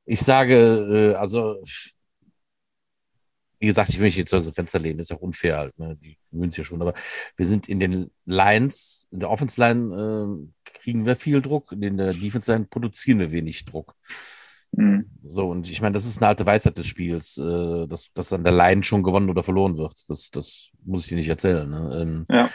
Ich 0.06 0.20
sage, 0.20 1.12
äh, 1.12 1.14
also 1.16 1.62
wie 3.58 3.66
gesagt, 3.66 3.90
ich 3.90 3.98
will 3.98 4.06
mich 4.06 4.16
jetzt 4.16 4.32
aus 4.32 4.46
dem 4.46 4.54
Fenster 4.54 4.78
lehnen, 4.78 4.96
das 4.96 5.10
ist 5.10 5.16
auch 5.16 5.20
unfair 5.20 5.58
halt, 5.58 5.78
ne? 5.78 5.98
die 6.00 6.16
gewöhnen 6.30 6.50
sich 6.50 6.58
ja 6.58 6.64
schon, 6.64 6.80
aber 6.80 6.94
wir 7.36 7.46
sind 7.46 7.68
in 7.68 7.78
den 7.78 8.10
Lines, 8.24 9.06
in 9.10 9.20
der 9.20 9.28
Offense-Line 9.28 10.48
äh, 10.64 10.70
kriegen 10.72 11.04
wir 11.04 11.16
viel 11.16 11.42
Druck, 11.42 11.72
in 11.72 11.98
der 11.98 12.14
Defense-Line 12.14 12.68
produzieren 12.70 13.18
wir 13.18 13.32
wenig 13.32 13.66
Druck. 13.66 13.94
Mhm. 14.76 15.06
So, 15.24 15.50
und 15.50 15.68
ich 15.70 15.80
meine, 15.80 15.94
das 15.94 16.04
ist 16.04 16.18
eine 16.18 16.28
alte 16.28 16.44
Weisheit 16.44 16.76
des 16.76 16.86
Spiels, 16.86 17.38
äh, 17.38 17.86
dass, 17.88 18.12
dass 18.12 18.32
an 18.32 18.44
der 18.44 18.52
Line 18.52 18.84
schon 18.84 19.02
gewonnen 19.02 19.30
oder 19.30 19.42
verloren 19.42 19.76
wird. 19.78 19.94
Das, 20.08 20.30
das 20.30 20.70
muss 20.84 21.02
ich 21.02 21.08
dir 21.08 21.16
nicht 21.16 21.28
erzählen. 21.28 21.68
Ne? 21.68 21.98
Ähm, 22.00 22.26
ja. 22.30 22.50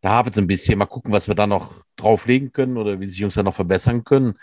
Da 0.00 0.10
habe 0.10 0.30
ich 0.30 0.36
ein 0.38 0.46
bisschen. 0.46 0.78
Mal 0.78 0.86
gucken, 0.86 1.12
was 1.12 1.26
wir 1.26 1.34
da 1.34 1.46
noch 1.46 1.82
drauflegen 1.96 2.52
können 2.52 2.76
oder 2.76 3.00
wie 3.00 3.06
sich 3.06 3.18
Jungs 3.18 3.34
da 3.34 3.42
noch 3.42 3.54
verbessern 3.54 4.04
können. 4.04 4.34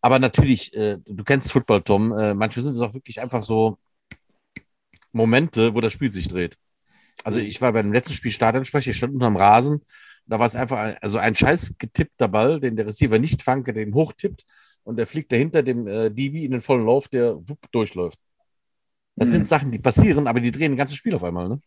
Aber 0.00 0.18
natürlich, 0.18 0.72
äh, 0.74 0.98
du 1.04 1.24
kennst 1.24 1.52
Football, 1.52 1.82
Tom. 1.82 2.12
Äh, 2.12 2.34
manchmal 2.34 2.62
sind 2.62 2.72
es 2.72 2.80
auch 2.80 2.94
wirklich 2.94 3.20
einfach 3.20 3.42
so 3.42 3.78
Momente, 5.12 5.74
wo 5.74 5.80
das 5.82 5.92
Spiel 5.92 6.10
sich 6.10 6.28
dreht. 6.28 6.56
Also 7.22 7.38
ich 7.38 7.60
war 7.60 7.72
beim 7.74 7.92
letzten 7.92 8.14
Spiel 8.14 8.32
Stadionsprecher, 8.32 8.92
ich 8.92 8.96
stand 8.96 9.14
unterm 9.14 9.36
Rasen. 9.36 9.84
Da 10.26 10.38
war 10.38 10.46
es 10.46 10.56
einfach 10.56 10.78
ein, 10.78 10.96
also 11.02 11.18
ein 11.18 11.34
scheiß 11.34 11.74
getippter 11.78 12.28
Ball, 12.28 12.60
den 12.60 12.76
der 12.76 12.86
Receiver 12.86 13.18
nicht 13.18 13.42
fangt, 13.42 13.68
den 13.68 13.92
hochtippt 13.92 14.46
und 14.84 14.98
der 14.98 15.06
fliegt 15.06 15.32
dahinter 15.32 15.62
dem 15.62 15.86
äh, 15.86 16.10
DB 16.10 16.44
in 16.44 16.52
den 16.52 16.60
vollen 16.60 16.86
Lauf, 16.86 17.08
der 17.08 17.36
wupp, 17.36 17.70
durchläuft. 17.70 18.18
Das 19.16 19.28
hm. 19.28 19.32
sind 19.32 19.48
Sachen, 19.48 19.70
die 19.70 19.78
passieren, 19.78 20.26
aber 20.26 20.40
die 20.40 20.50
drehen 20.50 20.72
ein 20.72 20.76
ganzes 20.76 20.96
Spiel 20.96 21.14
auf 21.14 21.24
einmal, 21.24 21.48
ne? 21.48 21.60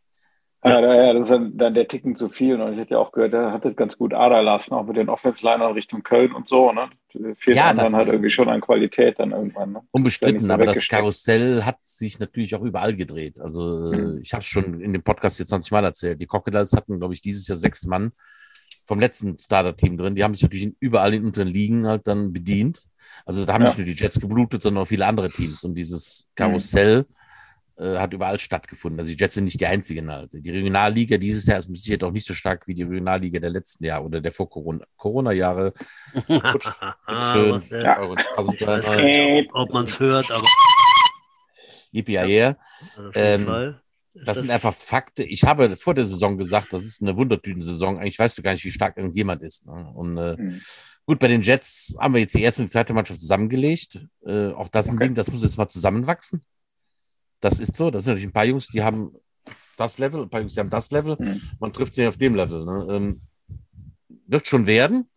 Ja, 0.66 0.80
ja, 0.82 1.14
das 1.14 1.30
ist 1.30 1.40
dann, 1.54 1.76
der 1.76 1.88
Ticken 1.88 2.16
zu 2.16 2.28
viel. 2.28 2.60
Und 2.60 2.74
ich 2.74 2.80
hätte 2.80 2.96
ja 2.96 2.98
auch 2.98 3.12
gehört, 3.12 3.34
er 3.34 3.52
hat 3.52 3.66
das 3.66 3.76
ganz 3.76 4.00
gut 4.00 4.16
Ader 4.16 4.42
lassen, 4.42 4.74
auch 4.74 4.84
mit 4.88 4.98
den 4.98 5.10
Offense-Linern 5.10 5.74
Richtung 5.74 6.02
Köln 6.02 6.32
und 6.32 6.48
so. 6.48 6.72
Ne? 6.72 6.90
Fehlt 7.38 7.56
ja, 7.56 7.72
dann 7.72 7.94
halt 7.94 8.08
irgendwie 8.08 8.32
schon 8.32 8.50
an 8.50 8.62
Qualität 8.62 9.20
dann 9.20 9.30
irgendwann. 9.30 9.74
Ne? 9.74 9.82
Unbestritten, 9.92 10.50
aber 10.50 10.66
das 10.66 10.88
Karussell 10.88 11.64
hat 11.66 11.78
sich 11.84 12.18
natürlich 12.18 12.56
auch 12.56 12.64
überall 12.64 12.96
gedreht. 12.96 13.40
Also 13.40 13.92
hm. 13.94 14.20
ich 14.24 14.34
habe 14.34 14.42
es 14.42 14.48
schon 14.48 14.82
in 14.82 14.92
dem 14.92 15.04
Podcast 15.04 15.38
jetzt 15.38 15.50
20 15.50 15.72
Mal 15.72 15.84
erzählt. 15.84 16.20
Die 16.20 16.26
Crocodiles 16.26 16.74
hatten, 16.74 16.98
glaube 16.98 17.14
ich, 17.14 17.22
dieses 17.22 17.48
Jahr 17.48 17.58
sechs 17.58 17.86
Mann 17.86 18.12
vom 18.86 19.00
letzten 19.00 19.38
Starter-Team 19.38 19.98
drin. 19.98 20.16
Die 20.16 20.24
haben 20.24 20.34
sich 20.34 20.44
natürlich 20.44 20.74
überall 20.80 21.14
in 21.14 21.26
unteren 21.26 21.48
Ligen 21.48 21.86
halt 21.86 22.08
dann 22.08 22.34
bedient. 22.34 22.86
Also 23.26 23.46
da 23.46 23.54
haben 23.54 23.64
ja. 23.64 23.70
nicht 23.70 23.78
nur 23.78 23.86
die 23.86 23.96
Jets 23.96 24.20
geblutet, 24.20 24.62
sondern 24.62 24.84
auch 24.84 24.88
viele 24.88 25.06
andere 25.06 25.30
Teams. 25.30 25.64
Und 25.64 25.76
dieses 25.76 26.28
Karussell 26.36 27.06
mhm. 27.78 27.86
äh, 27.86 27.98
hat 27.98 28.14
überall 28.14 28.40
stattgefunden. 28.40 29.00
Also 29.00 29.12
die 29.12 29.18
Jets 29.18 29.36
sind 29.36 29.46
nicht 29.46 29.60
die 29.60 29.66
einzigen 29.66 30.12
halt. 30.12 30.34
Die 30.34 30.50
Regionalliga 30.50 31.18
dieses 31.18 31.46
Jahr 31.46 31.60
ist 31.60 31.70
mit 31.70 31.80
Sicherheit 31.80 32.04
auch 32.04 32.12
nicht 32.12 32.28
so 32.28 32.34
stark 32.34 32.68
wie 32.68 32.76
die 32.76 32.84
Regionalliga 32.84 33.40
der 33.40 33.50
letzten 33.50 33.86
Jahre 33.86 34.06
oder 34.06 34.22
der 34.22 34.32
vor 34.32 34.50
Corona-Jahre. 34.50 35.74
Schön. 36.28 37.64
ja. 37.70 37.98
also, 38.38 38.54
ob 39.54 39.74
man 39.74 39.86
es 39.86 40.00
hört, 40.00 40.32
aber. 40.32 40.48
Yippie 41.96 42.14
ja, 42.14 42.56
ähm, 43.14 43.46
das, 43.46 44.26
das, 44.26 44.38
sind 44.40 44.50
einfach 44.50 44.74
Fakten. 44.74 45.26
Ich 45.28 45.44
habe 45.44 45.76
vor 45.78 45.94
der 45.94 46.06
Saison 46.06 46.38
gesagt, 46.38 46.74
das 46.74 46.84
ist 46.84 47.02
eine 47.02 47.16
Wundertüten-Saison. 47.16 48.00
Eigentlich 48.00 48.20
weißt 48.20 48.38
du 48.38 48.42
gar 48.42 48.52
nicht, 48.52 48.66
wie 48.66 48.72
stark 48.72 48.98
irgendjemand 48.98 49.42
ist. 49.42 49.66
Ne? 49.66 49.92
Und 49.94 50.18
äh, 50.18 50.36
mhm. 50.38 50.62
Gut, 51.06 51.20
bei 51.20 51.28
den 51.28 51.42
Jets 51.42 51.94
haben 52.00 52.16
wir 52.16 52.22
jetzt 52.22 52.34
die 52.34 52.42
erste 52.42 52.62
und 52.62 52.70
die 52.70 52.74
zweite 52.74 52.94
Mannschaft 52.94 53.20
zusammengelegt. 53.20 54.08
Äh, 54.26 54.50
auch 54.50 54.68
das 54.70 54.88
ist 54.88 54.94
ein 54.94 55.00
Ding, 55.00 55.14
das 55.14 55.32
muss 55.32 55.44
jetzt 55.44 55.58
mal 55.58 55.68
zusammenwachsen. 55.68 56.44
Das 57.40 57.60
ist 57.60 57.76
so. 57.76 57.92
Das 57.92 58.04
sind 58.04 58.14
natürlich 58.14 58.30
ein 58.30 58.34
paar 58.34 58.46
Jungs, 58.46 58.70
die 58.70 58.82
haben 58.82 59.16
das 59.78 59.98
Level, 60.00 60.24
ein 60.24 60.30
paar 60.30 60.42
Jungs, 60.42 60.54
die 60.54 60.60
haben 60.60 60.70
das 60.70 60.90
Level. 60.90 61.16
Mhm. 61.20 61.42
Man 61.60 61.74
trifft 61.74 61.94
sich 61.94 62.08
auf 62.08 62.18
dem 62.18 62.34
Level. 62.34 62.66
Ne? 62.66 62.88
Ähm, 62.90 63.22
wird 64.28 64.48
schon 64.48 64.66
werden. 64.66 65.08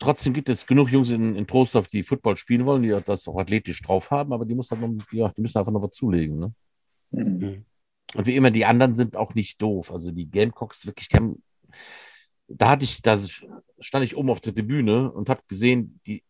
trotzdem 0.00 0.32
gibt 0.32 0.48
es 0.48 0.66
genug 0.66 0.90
Jungs 0.90 1.10
in, 1.10 1.36
in 1.36 1.46
Trostorf, 1.46 1.86
die 1.86 2.02
Football 2.02 2.36
spielen 2.36 2.66
wollen, 2.66 2.82
die 2.82 2.96
das 3.04 3.28
auch 3.28 3.38
athletisch 3.38 3.80
drauf 3.82 4.10
haben, 4.10 4.32
aber 4.32 4.44
die, 4.44 4.54
muss 4.54 4.70
halt 4.70 4.80
noch, 4.80 4.90
ja, 5.12 5.28
die 5.36 5.40
müssen 5.40 5.58
einfach 5.58 5.72
noch 5.72 5.82
was 5.82 5.90
zulegen. 5.90 6.38
Ne? 6.38 6.54
Mhm. 7.12 7.64
Und 8.14 8.26
wie 8.26 8.36
immer, 8.36 8.50
die 8.50 8.64
anderen 8.64 8.94
sind 8.94 9.16
auch 9.16 9.34
nicht 9.34 9.60
doof. 9.60 9.92
Also 9.92 10.10
die 10.10 10.30
Gamecocks 10.30 10.86
wirklich, 10.86 11.08
die 11.08 11.16
haben, 11.16 11.42
da 12.48 12.70
hatte 12.70 12.84
ich, 12.84 13.02
da 13.02 13.16
stand 13.80 14.04
ich 14.04 14.16
oben 14.16 14.30
auf 14.30 14.40
der 14.40 14.54
Tribüne 14.54 15.12
und 15.12 15.28
habe 15.28 15.42
gesehen, 15.48 16.00
die, 16.06 16.24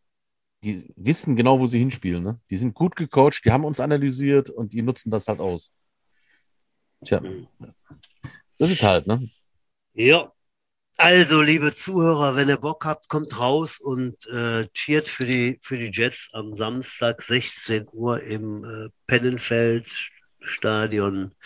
die 0.65 0.93
wissen 0.97 1.37
genau, 1.37 1.61
wo 1.61 1.67
sie 1.67 1.79
hinspielen. 1.79 2.23
Ne? 2.23 2.41
Die 2.51 2.57
sind 2.57 2.75
gut 2.75 2.97
gecoacht, 2.97 3.45
die 3.45 3.53
haben 3.53 3.65
uns 3.65 3.81
analysiert 3.81 4.51
und 4.51 4.73
die 4.73 4.83
nutzen 4.83 5.11
das 5.11 5.29
halt 5.29 5.41
aus. 5.41 5.73
Tja, 7.05 7.23
das 8.59 8.71
ist 8.71 8.83
halt, 8.83 9.07
ne? 9.07 9.31
Ja, 9.95 10.33
also, 11.01 11.43
liebe 11.43 11.73
Zuhörer, 11.73 12.35
wenn 12.35 12.49
ihr 12.49 12.57
Bock 12.57 12.85
habt, 12.85 13.09
kommt 13.09 13.39
raus 13.39 13.79
und 13.79 14.27
äh, 14.27 14.67
cheert 14.75 15.09
für 15.09 15.27
die, 15.27 15.57
für 15.63 15.79
die 15.79 15.93
Jets 15.93 16.29
am 16.33 16.55
Samstag 16.57 17.23
16 17.23 17.87
Uhr 17.93 18.21
im 18.25 18.65
äh, 18.65 18.89
Pennenfeld 19.07 19.87
Stadion. 20.41 21.37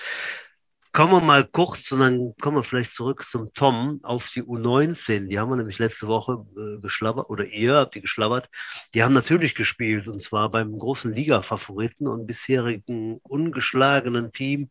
Kommen 0.95 1.13
wir 1.13 1.21
mal 1.23 1.47
kurz 1.47 1.91
und 1.93 2.01
dann 2.01 2.35
kommen 2.39 2.59
wir 2.59 2.63
vielleicht 2.63 2.95
zurück 2.95 3.25
zum 3.31 3.55
Tom 3.55 4.01
auf 4.03 4.29
die 4.29 4.43
U19. 4.43 5.29
Die 5.29 5.39
haben 5.39 5.49
wir 5.49 5.57
nämlich 5.57 5.79
letzte 5.79 6.07
Woche 6.07 6.45
äh, 6.55 6.83
geschlabbert, 6.83 7.31
oder 7.31 7.47
ihr 7.47 7.77
habt 7.77 7.95
die 7.95 8.03
geschlabbert. 8.03 8.51
Die 8.93 9.03
haben 9.03 9.15
natürlich 9.15 9.55
gespielt 9.55 10.07
und 10.07 10.21
zwar 10.21 10.51
beim 10.51 10.79
großen 10.79 11.11
Liga-Favoriten 11.11 12.07
und 12.07 12.27
bisherigen 12.27 13.19
ungeschlagenen 13.23 14.33
Team 14.33 14.69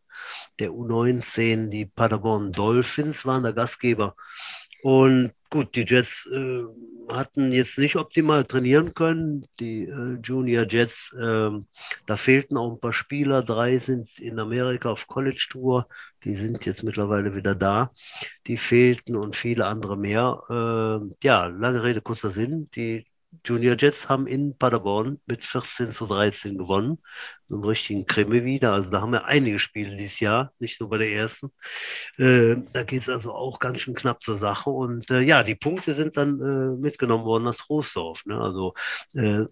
der 0.60 0.70
U19. 0.70 1.70
Die 1.70 1.86
Paderborn 1.86 2.52
Dolphins 2.52 3.26
waren 3.26 3.42
der 3.42 3.52
Gastgeber. 3.52 4.14
Und 4.82 5.32
gut, 5.50 5.74
die 5.76 5.84
Jets 5.86 6.26
äh, 6.26 6.64
hatten 7.08 7.52
jetzt 7.52 7.78
nicht 7.78 7.96
optimal 7.96 8.44
trainieren 8.44 8.94
können. 8.94 9.46
Die 9.60 9.84
äh, 9.84 10.18
Junior 10.22 10.66
Jets, 10.68 11.12
äh, 11.14 11.50
da 12.06 12.16
fehlten 12.16 12.56
auch 12.56 12.72
ein 12.72 12.80
paar 12.80 12.92
Spieler. 12.92 13.42
Drei 13.42 13.78
sind 13.78 14.18
in 14.18 14.38
Amerika 14.40 14.90
auf 14.90 15.06
College 15.06 15.46
Tour. 15.50 15.88
Die 16.24 16.34
sind 16.34 16.64
jetzt 16.66 16.82
mittlerweile 16.82 17.34
wieder 17.36 17.54
da. 17.54 17.92
Die 18.46 18.56
fehlten 18.56 19.16
und 19.16 19.36
viele 19.36 19.66
andere 19.66 19.96
mehr. 19.96 20.42
Ähm, 20.50 21.14
ja, 21.22 21.46
lange 21.46 21.82
Rede, 21.82 22.00
kurzer 22.00 22.30
Sinn. 22.30 22.68
Die 22.74 23.06
Junior 23.44 23.76
Jets 23.78 24.08
haben 24.08 24.26
in 24.26 24.56
Paderborn 24.56 25.18
mit 25.26 25.44
14 25.44 25.92
zu 25.92 26.06
13 26.06 26.58
gewonnen. 26.58 26.98
So 27.48 27.56
einen 27.56 27.64
richtigen 27.64 28.06
Krimi 28.06 28.44
wieder. 28.44 28.72
Also 28.72 28.90
da 28.90 29.00
haben 29.00 29.12
wir 29.12 29.24
einige 29.24 29.58
Spiele 29.58 29.96
dieses 29.96 30.20
Jahr, 30.20 30.52
nicht 30.58 30.80
nur 30.80 30.90
bei 30.90 30.98
der 30.98 31.12
ersten. 31.12 31.52
Äh, 32.18 32.56
da 32.72 32.82
geht 32.84 33.02
es 33.02 33.08
also 33.08 33.32
auch 33.32 33.58
ganz 33.58 33.80
schön 33.80 33.94
knapp 33.94 34.22
zur 34.22 34.36
Sache. 34.36 34.70
Und 34.70 35.10
äh, 35.10 35.20
ja, 35.20 35.42
die 35.42 35.54
Punkte 35.54 35.94
sind 35.94 36.16
dann 36.16 36.40
äh, 36.40 36.76
mitgenommen 36.80 37.24
worden 37.24 37.48
aus 37.48 37.68
Rostorf. 37.68 38.24
Ne? 38.26 38.38
Also 38.38 38.74
äh, 39.14 39.46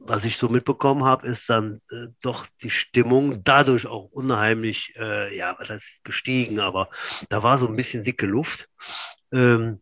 was 0.00 0.24
ich 0.24 0.36
so 0.36 0.48
mitbekommen 0.48 1.04
habe, 1.04 1.26
ist 1.26 1.48
dann 1.48 1.80
äh, 1.90 2.08
doch 2.22 2.46
die 2.62 2.70
Stimmung 2.70 3.42
dadurch 3.44 3.86
auch 3.86 4.10
unheimlich, 4.10 4.94
äh, 4.96 5.36
ja, 5.36 5.54
was 5.58 5.70
heißt 5.70 6.04
gestiegen, 6.04 6.60
aber 6.60 6.88
da 7.28 7.42
war 7.42 7.58
so 7.58 7.66
ein 7.66 7.76
bisschen 7.76 8.04
dicke 8.04 8.26
Luft. 8.26 8.68
Ähm, 9.32 9.80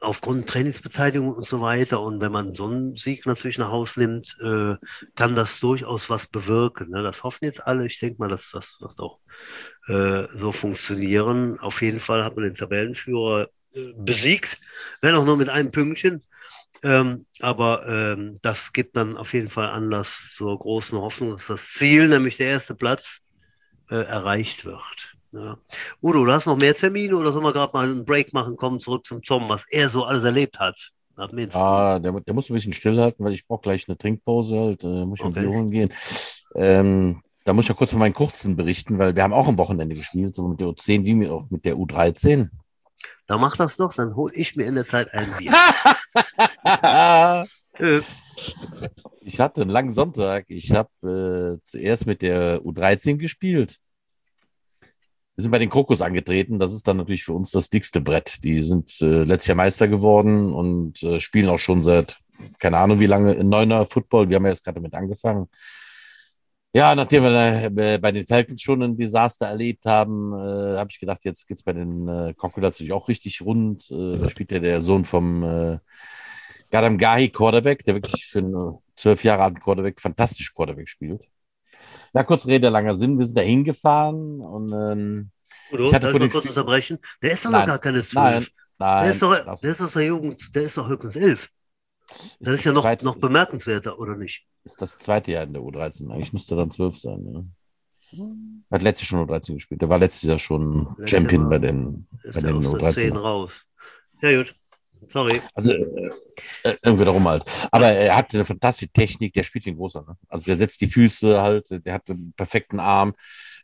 aufgrund 0.00 0.48
Trainingsbeteiligung 0.48 1.34
und 1.34 1.48
so 1.48 1.60
weiter. 1.60 2.00
Und 2.00 2.20
wenn 2.20 2.32
man 2.32 2.54
so 2.54 2.66
einen 2.66 2.96
Sieg 2.96 3.26
natürlich 3.26 3.58
nach 3.58 3.70
Hause 3.70 4.00
nimmt, 4.00 4.36
äh, 4.40 4.76
kann 5.14 5.34
das 5.34 5.60
durchaus 5.60 6.08
was 6.10 6.26
bewirken. 6.26 6.90
Ne? 6.90 7.02
Das 7.02 7.22
hoffen 7.22 7.44
jetzt 7.44 7.66
alle. 7.66 7.86
Ich 7.86 7.98
denke 7.98 8.18
mal, 8.18 8.28
dass 8.28 8.50
das 8.50 8.78
auch 8.98 9.18
äh, 9.88 10.26
so 10.34 10.52
funktionieren. 10.52 11.58
Auf 11.58 11.82
jeden 11.82 11.98
Fall 11.98 12.24
hat 12.24 12.36
man 12.36 12.44
den 12.44 12.54
Tabellenführer 12.54 13.48
äh, 13.74 13.92
besiegt, 13.96 14.58
wenn 15.00 15.14
auch 15.14 15.24
nur 15.24 15.36
mit 15.36 15.48
einem 15.48 15.72
Pünktchen. 15.72 16.20
Ähm, 16.84 17.26
aber 17.40 17.86
ähm, 17.86 18.38
das 18.42 18.72
gibt 18.72 18.96
dann 18.96 19.16
auf 19.16 19.34
jeden 19.34 19.48
Fall 19.48 19.66
Anlass 19.66 20.32
zur 20.34 20.58
großen 20.58 20.98
Hoffnung, 20.98 21.30
dass 21.30 21.46
das 21.46 21.68
Ziel, 21.72 22.08
nämlich 22.08 22.36
der 22.38 22.48
erste 22.48 22.74
Platz, 22.74 23.18
äh, 23.90 23.96
erreicht 23.96 24.64
wird. 24.64 25.11
Ja. 25.32 25.56
Udo, 26.02 26.24
du 26.24 26.32
hast 26.32 26.46
noch 26.46 26.56
mehr 26.56 26.76
Termine 26.76 27.16
oder 27.16 27.32
sollen 27.32 27.44
wir 27.44 27.52
gerade 27.52 27.72
mal 27.72 27.86
einen 27.86 28.04
Break 28.04 28.32
machen, 28.32 28.56
kommen 28.56 28.78
zurück 28.78 29.06
zum 29.06 29.22
Tom, 29.22 29.48
was 29.48 29.64
er 29.70 29.88
so 29.88 30.04
alles 30.04 30.24
erlebt 30.24 30.58
hat? 30.58 30.92
Ah, 31.54 31.98
der, 31.98 32.20
der, 32.20 32.34
muss 32.34 32.50
ein 32.50 32.54
bisschen 32.54 32.72
stillhalten, 32.72 33.24
weil 33.24 33.34
ich 33.34 33.46
brauche 33.46 33.62
gleich 33.62 33.88
eine 33.88 33.98
Trinkpause 33.98 34.58
halt, 34.58 34.82
äh, 34.82 35.04
muss 35.04 35.20
ich 35.20 35.24
okay. 35.24 35.46
holen 35.46 35.70
gehen. 35.70 35.88
Ähm, 36.54 37.22
da 37.44 37.52
muss 37.52 37.64
ich 37.64 37.68
ja 37.68 37.74
kurz 37.74 37.90
von 37.90 37.98
meinen 37.98 38.14
Kurzen 38.14 38.56
berichten, 38.56 38.98
weil 38.98 39.14
wir 39.14 39.22
haben 39.22 39.32
auch 39.32 39.48
am 39.48 39.58
Wochenende 39.58 39.94
gespielt, 39.94 40.34
so 40.34 40.48
mit 40.48 40.60
der 40.60 40.68
U10 40.68 41.04
wie 41.04 41.28
auch 41.28 41.50
mit 41.50 41.64
der 41.64 41.76
U13. 41.76 42.48
Da 43.26 43.38
mach 43.38 43.56
das 43.56 43.76
doch, 43.76 43.94
dann 43.94 44.14
hole 44.14 44.32
ich 44.34 44.56
mir 44.56 44.64
in 44.64 44.74
der 44.74 44.86
Zeit 44.86 45.12
ein 45.12 45.28
Bier. 45.38 45.52
ich 49.20 49.40
hatte 49.40 49.62
einen 49.62 49.70
langen 49.70 49.92
Sonntag. 49.92 50.46
Ich 50.48 50.72
habe 50.72 51.58
äh, 51.58 51.64
zuerst 51.64 52.06
mit 52.06 52.22
der 52.22 52.60
U13 52.62 53.16
gespielt. 53.16 53.78
Wir 55.36 55.42
sind 55.42 55.50
bei 55.50 55.58
den 55.58 55.70
Krokus 55.70 56.02
angetreten. 56.02 56.58
Das 56.58 56.74
ist 56.74 56.86
dann 56.86 56.98
natürlich 56.98 57.24
für 57.24 57.32
uns 57.32 57.50
das 57.50 57.70
dickste 57.70 58.00
Brett. 58.00 58.44
Die 58.44 58.62
sind 58.62 59.00
äh, 59.00 59.24
letztes 59.24 59.48
Jahr 59.48 59.56
Meister 59.56 59.88
geworden 59.88 60.52
und 60.52 61.02
äh, 61.02 61.20
spielen 61.20 61.48
auch 61.48 61.58
schon 61.58 61.82
seit, 61.82 62.18
keine 62.58 62.78
Ahnung 62.78 63.00
wie 63.00 63.06
lange, 63.06 63.42
Neuner 63.42 63.86
Football. 63.86 64.28
Wir 64.28 64.36
haben 64.36 64.44
ja 64.44 64.50
jetzt 64.50 64.64
gerade 64.64 64.80
damit 64.80 64.94
angefangen. 64.94 65.48
Ja, 66.74 66.94
nachdem 66.94 67.24
wir 67.24 67.70
äh, 67.76 67.98
bei 67.98 68.12
den 68.12 68.24
Falcons 68.24 68.62
schon 68.62 68.82
ein 68.82 68.96
Desaster 68.96 69.46
erlebt 69.46 69.84
haben, 69.84 70.32
äh, 70.32 70.78
habe 70.78 70.88
ich 70.90 70.98
gedacht, 70.98 71.22
jetzt 71.24 71.46
geht's 71.46 71.62
bei 71.62 71.74
den 71.74 72.08
äh, 72.08 72.32
Crocodiles 72.34 72.76
natürlich 72.76 72.94
auch 72.94 73.08
richtig 73.08 73.42
rund. 73.42 73.90
Äh, 73.90 74.18
da 74.18 74.30
spielt 74.30 74.52
ja 74.52 74.58
der 74.58 74.80
Sohn 74.80 75.04
vom 75.04 75.42
äh, 75.44 75.78
Gadam 76.70 76.96
Gahi 76.96 77.28
Quarterback, 77.28 77.84
der 77.84 77.94
wirklich 77.96 78.24
für 78.24 78.38
einen 78.38 78.78
zwölf 78.96 79.22
Jahre 79.22 79.42
alten 79.42 79.60
Quarterback 79.60 80.00
fantastisch 80.00 80.54
Quarterback 80.54 80.88
spielt. 80.88 81.28
Na, 82.12 82.24
kurz 82.24 82.46
Rede, 82.46 82.68
langer 82.68 82.94
Sinn. 82.94 83.18
Wir 83.18 83.24
sind 83.24 83.38
da 83.38 83.42
hingefahren 83.42 84.40
und 84.40 84.72
ähm, 84.72 85.30
Udo, 85.72 85.86
ich 85.86 85.94
hatte 85.94 86.10
vor 86.10 86.20
kurz 86.28 86.46
unterbrechen. 86.46 86.98
Der 87.22 87.32
ist 87.32 87.44
doch 87.44 87.50
noch 87.50 87.66
gar 87.66 87.78
keine 87.78 88.02
zwölf. 88.02 88.14
Nein, 88.14 88.46
nein. 88.78 89.04
Der 89.04 89.12
ist 89.12 89.22
doch, 89.22 89.60
der 89.60 89.70
ist 89.70 89.80
aus 89.80 89.92
der 89.92 90.06
Jugend, 90.06 90.54
der 90.54 90.62
ist 90.62 90.76
doch 90.76 90.88
höchstens 90.88 91.16
elf. 91.16 91.48
Das 92.40 92.54
ist, 92.54 92.60
ist 92.60 92.64
ja 92.64 92.72
noch, 92.72 93.02
noch 93.02 93.16
bemerkenswerter, 93.16 93.98
oder 93.98 94.16
nicht? 94.16 94.46
Ist 94.64 94.82
das 94.82 94.98
zweite 94.98 95.32
Jahr 95.32 95.44
in 95.44 95.54
der 95.54 95.62
U13. 95.62 96.10
Eigentlich 96.10 96.32
müsste 96.32 96.54
er 96.54 96.58
dann 96.58 96.70
zwölf 96.70 96.96
sein. 96.96 97.22
Ne? 97.22 97.48
Hat 98.70 98.82
letztes 98.82 99.10
Jahr 99.10 99.20
schon 99.20 99.28
U13 99.28 99.54
gespielt. 99.54 99.80
Der 99.80 99.88
war 99.88 99.98
letztes 99.98 100.28
Jahr 100.28 100.38
schon 100.38 100.94
Champion 101.06 101.48
bei 101.48 101.58
den, 101.58 102.06
bei 102.22 102.40
den 102.40 102.56
U13. 102.56 103.16
raus. 103.16 103.64
Ja, 104.20 104.36
gut. 104.36 104.54
Sorry. 105.08 105.40
Also 105.54 105.72
äh, 105.72 106.10
äh, 106.64 106.76
irgendwie 106.82 107.04
darum 107.04 107.26
halt. 107.28 107.44
Aber 107.70 107.88
er 107.88 108.16
hat 108.16 108.34
eine 108.34 108.44
fantastische 108.44 108.90
Technik, 108.90 109.32
der 109.32 109.42
spielt 109.42 109.66
wie 109.66 109.70
ein 109.70 109.76
großer. 109.76 110.02
Ne? 110.02 110.16
Also 110.28 110.46
der 110.46 110.56
setzt 110.56 110.80
die 110.80 110.86
Füße 110.86 111.40
halt, 111.40 111.68
der 111.70 111.94
hat 111.94 112.08
einen 112.10 112.32
perfekten 112.36 112.80
Arm. 112.80 113.14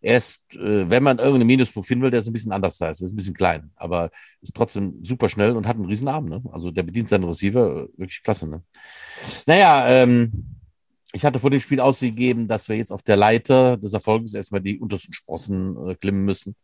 Er 0.00 0.16
ist, 0.16 0.42
äh, 0.54 0.88
wenn 0.88 1.02
man 1.02 1.18
irgendeinen 1.18 1.46
Minuspunkt 1.46 1.88
finden 1.88 2.04
will, 2.04 2.10
der 2.10 2.20
ist 2.20 2.28
ein 2.28 2.32
bisschen 2.32 2.52
anders 2.52 2.78
da, 2.78 2.90
ist 2.90 3.00
ein 3.00 3.16
bisschen 3.16 3.34
klein, 3.34 3.70
aber 3.76 4.10
ist 4.40 4.54
trotzdem 4.54 5.04
super 5.04 5.28
schnell 5.28 5.56
und 5.56 5.66
hat 5.66 5.76
einen 5.76 5.86
riesen 5.86 6.08
Arm. 6.08 6.26
Ne? 6.26 6.42
Also 6.52 6.70
der 6.70 6.82
bedient 6.82 7.08
seinen 7.08 7.24
Receiver 7.24 7.84
äh, 7.84 7.98
wirklich 7.98 8.22
klasse. 8.22 8.48
Ne? 8.48 8.62
Naja, 9.46 9.88
ähm, 9.88 10.56
ich 11.12 11.24
hatte 11.24 11.38
vor 11.40 11.50
dem 11.50 11.60
Spiel 11.60 11.80
ausgegeben, 11.80 12.48
dass 12.48 12.68
wir 12.68 12.76
jetzt 12.76 12.92
auf 12.92 13.02
der 13.02 13.16
Leiter 13.16 13.76
des 13.76 13.92
Erfolges 13.92 14.34
erstmal 14.34 14.60
die 14.60 14.78
untersten 14.78 15.14
Sprossen 15.14 15.76
äh, 15.88 15.94
klimmen 15.94 16.24
müssen 16.24 16.54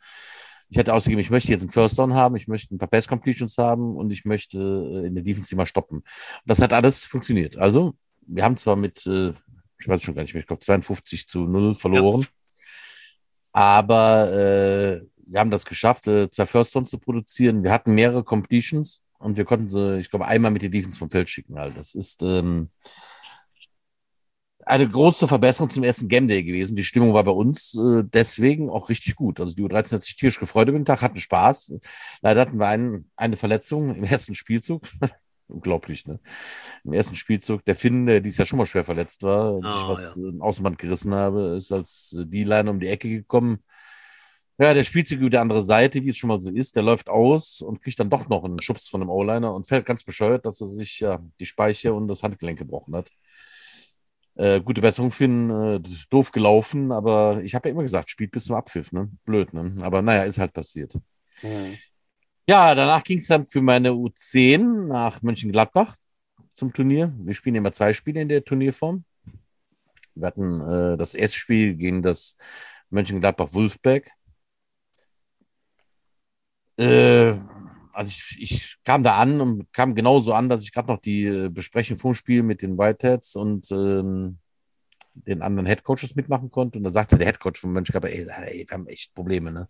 ich 0.69 0.79
hätte 0.79 0.95
ausgegeben, 0.95 1.21
ich 1.21 1.31
möchte 1.31 1.53
jetzt 1.53 1.63
einen 1.63 1.71
First 1.71 1.99
Down 1.99 2.15
haben, 2.15 2.37
ich 2.37 2.49
möchte 2.49 2.75
ein 2.75 2.79
paar 2.79 2.89
Pass 2.89 3.09
Completions 3.09 3.59
haben 3.59 3.97
und 3.97 4.13
ich 4.13 4.25
möchte 4.25 4.59
äh, 4.59 5.07
in 5.07 5.15
der 5.15 5.25
Defense 5.25 5.55
mal 5.57 5.67
stoppen. 5.67 5.99
Und 5.99 6.05
das 6.47 6.61
hat 6.61 6.73
alles 6.73 7.05
funktioniert. 7.05 7.57
Also, 7.59 7.95
wir 8.27 8.45
haben 8.45 8.57
zwar 8.57 8.77
mit, 8.77 9.07
äh, 9.07 9.33
ich 9.79 9.89
weiß 9.89 10.03
schon 10.03 10.15
gar 10.15 10.23
nicht 10.23 10.35
mehr, 10.35 10.41
ich 10.41 10.47
glaube 10.47 10.61
52 10.61 11.29
zu 11.29 11.41
0 11.41 11.75
verloren, 11.75 12.23
ja. 12.23 12.29
aber 13.53 14.33
äh, 14.33 15.01
wir 15.27 15.41
haben 15.41 15.51
das 15.51 15.65
geschafft, 15.65 16.07
äh, 16.07 16.31
zwei 16.31 16.47
First 16.47 16.75
Downs 16.75 16.91
zu 16.91 16.99
produzieren. 16.99 17.63
Wir 17.63 17.73
hatten 17.73 17.95
mehrere 17.95 18.25
Completions 18.25 19.01
und 19.19 19.37
wir 19.37 19.45
konnten 19.45 19.69
sie, 19.69 19.99
ich 19.99 20.11
glaube, 20.11 20.27
einmal 20.27 20.51
mit 20.51 20.63
der 20.63 20.69
Defense 20.69 20.99
vom 20.99 21.11
Feld 21.11 21.31
schicken. 21.31 21.59
Halt. 21.59 21.77
Das 21.77 21.95
ist, 21.95 22.23
ähm, 22.23 22.71
eine 24.67 24.89
große 24.89 25.29
Verbesserung 25.29 25.71
zum 25.71 25.85
ersten 25.85 26.09
Game 26.09 26.29
Day 26.29 26.43
gewesen. 26.43 26.77
Die 26.77 26.85
Stimmung 26.85 27.15
war 27.15 27.25
bei 27.25 27.31
uns 27.31 27.75
äh, 27.75 28.03
deswegen 28.05 28.71
auch 28.71 28.89
richtig 28.89 29.17
gut. 29.17 29.41
Also 29.41 29.55
die 29.55 29.63
U13 29.63 29.93
hat 29.93 30.03
sich 30.03 30.17
tierisch 30.17 30.39
gefreut 30.39 30.69
über 30.69 30.79
den 30.79 30.85
Tag, 30.85 31.03
hatten 31.03 31.21
Spaß. 31.21 31.75
Leider 32.23 32.41
hatten 32.41 32.59
wir 32.59 32.67
einen, 32.67 33.11
eine 33.17 33.37
Verletzung 33.37 33.95
im 33.95 34.05
ersten 34.05 34.35
Spielzug. 34.35 34.89
Unglaublich, 35.49 36.07
ne? 36.07 36.21
Im 36.85 36.95
ersten 36.95 37.17
Spielzug, 37.17 37.65
der 37.67 37.75
Finn, 37.75 38.07
der 38.07 38.21
dies 38.21 38.39
Jahr 38.39 38.47
schon 38.47 38.59
mal 38.59 38.67
schwer 38.67 38.85
verletzt 38.85 39.23
war 39.23 39.55
oh, 39.55 39.63
sich 39.63 39.89
was 39.89 40.17
ja. 40.17 40.41
Außenband 40.41 40.79
gerissen 40.79 41.15
habe, 41.15 41.57
ist 41.57 41.71
als 41.71 42.17
die 42.19 42.45
Line 42.45 42.71
um 42.71 42.81
die 42.81 42.89
Ecke 42.89 43.11
gekommen. 43.11 43.59
Ja, 44.57 44.73
der 44.73 44.85
spielt 44.85 45.09
sich 45.09 45.19
über 45.19 45.31
die 45.31 45.39
andere 45.39 45.63
Seite, 45.63 46.03
wie 46.05 46.11
es 46.11 46.17
schon 46.17 46.29
mal 46.29 46.41
so 46.41 46.51
ist. 46.51 46.77
Der 46.77 46.83
läuft 46.85 47.09
aus 47.09 47.61
und 47.61 47.83
kriegt 47.83 47.99
dann 47.99 48.09
doch 48.09 48.29
noch 48.29 48.45
einen 48.45 48.61
Schubs 48.61 48.89
von 48.89 49.01
dem 49.01 49.11
O-Liner 49.11 49.53
und 49.53 49.67
fällt 49.67 49.85
ganz 49.85 50.05
bescheuert, 50.05 50.47
dass 50.47 50.61
er 50.61 50.69
sich 50.69 51.01
ja 51.01 51.21
die 51.41 51.47
Speiche 51.47 51.93
und 51.93 52.07
das 52.07 52.23
Handgelenk 52.23 52.61
gebrochen 52.61 52.95
hat. 52.95 53.11
Äh, 54.37 54.61
gute 54.61 54.81
Besserung 54.81 55.13
finden, 55.13 55.51
äh, 55.51 55.81
doof 56.11 56.33
gelaufen, 56.33 56.91
aber 56.91 57.41
ich 57.45 57.55
habe 57.55 57.69
ja 57.69 57.73
immer 57.73 57.85
gesagt, 57.85 58.11
spielt 58.11 58.33
bis 58.33 58.47
zum 58.47 58.57
Abpfiff, 58.57 58.91
ne? 58.91 59.09
Blöd, 59.25 59.53
ne? 59.55 59.77
Aber 59.81 60.03
naja, 60.03 60.25
ist 60.25 60.39
halt 60.39 60.53
passiert. 60.53 60.95
Mhm. 61.43 61.79
Ja, 62.49 62.75
danach 62.75 63.05
ging 63.05 63.19
es 63.19 63.29
dann 63.29 63.45
für 63.45 63.63
meine 63.63 63.91
U10 63.91 64.87
nach 64.89 65.23
Mönchengladbach. 65.23 65.97
zum 66.53 66.73
Turnier. 66.73 67.13
Wir 67.19 67.35
spielen 67.35 67.57
immer 67.57 67.73
zwei 67.73 67.93
Spiele 67.93 68.21
in 68.21 68.29
der 68.29 68.45
Turnierform. 68.45 69.05
Wir 70.15 70.27
hatten 70.27 70.61
äh, 70.61 70.97
das 70.97 71.15
erste 71.15 71.39
Spiel 71.39 71.75
gegen 71.75 72.03
das 72.03 72.37
Mönchengladbach-Wolfberg. 72.91 74.09
Äh, 76.77 77.35
also 77.95 78.11
ich, 78.11 78.37
ich, 78.41 78.77
kam 78.85 79.03
da 79.03 79.17
an 79.17 79.41
und 79.41 79.73
kam 79.73 79.95
genauso 79.95 80.33
an, 80.35 80.49
dass 80.49 80.63
ich 80.63 80.73
gerade 80.73 80.89
noch 80.89 81.01
die 81.01 81.25
äh, 81.25 81.49
Besprechung 81.49 81.97
vom 81.97 82.15
Spiel 82.15 82.43
mit 82.43 82.63
den 82.63 82.77
Whiteheads 82.77 83.37
und 83.37 83.71
ähm, 83.71 84.39
den 85.15 85.43
anderen 85.43 85.67
Headcoaches 85.67 86.17
mitmachen 86.17 86.51
konnte. 86.51 86.79
Und 86.79 86.85
da 86.85 86.91
sagte 86.91 87.17
der 87.17 87.27
Headcoach 87.27 87.59
von 87.59 87.73
Mönchengladbach, 87.73 88.11
ey, 88.11 88.27
ey, 88.29 88.67
wir 88.69 88.75
haben 88.75 88.89
echt 88.89 89.15
Probleme, 89.15 89.53
ne? 89.53 89.69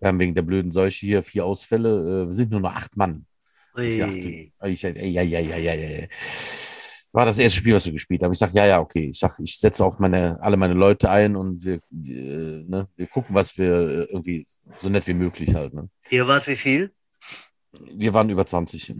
Wir 0.00 0.08
haben 0.08 0.18
wegen 0.18 0.34
der 0.34 0.42
blöden 0.42 0.72
Seuche 0.72 1.06
hier 1.06 1.22
vier 1.22 1.44
Ausfälle. 1.44 2.22
Äh, 2.22 2.26
wir 2.26 2.32
sind 2.32 2.50
nur 2.50 2.60
noch 2.60 2.74
acht 2.74 2.96
Mann. 2.96 3.26
Ich 3.78 3.98
dachte, 3.98 4.18
ich, 4.68 4.82
ja, 4.82 5.22
ja, 5.22 5.40
ja, 5.40 5.56
ja, 5.56 5.74
ja. 5.74 6.06
War 7.12 7.26
das 7.26 7.38
erste 7.38 7.58
Spiel, 7.58 7.74
was 7.74 7.84
wir 7.84 7.92
gespielt 7.92 8.22
haben. 8.22 8.32
Ich 8.32 8.38
sage, 8.38 8.54
ja, 8.54 8.66
ja, 8.66 8.80
okay. 8.80 9.10
Ich 9.10 9.18
sage, 9.18 9.42
ich 9.42 9.58
setze 9.58 9.84
auch 9.84 9.98
meine, 9.98 10.42
alle 10.42 10.56
meine 10.56 10.74
Leute 10.74 11.10
ein 11.10 11.36
und 11.36 11.64
wir, 11.64 11.80
wir, 11.90 12.64
ne, 12.66 12.88
wir 12.96 13.06
gucken, 13.06 13.34
was 13.34 13.56
wir 13.58 14.08
irgendwie 14.10 14.46
so 14.78 14.88
nett 14.88 15.06
wie 15.06 15.14
möglich 15.14 15.54
halt. 15.54 15.74
Ne? 15.74 15.88
Ihr 16.10 16.26
wart 16.26 16.46
wie 16.46 16.56
viel? 16.56 16.92
Wir 17.80 18.14
waren 18.14 18.30
über 18.30 18.46
20. 18.46 18.94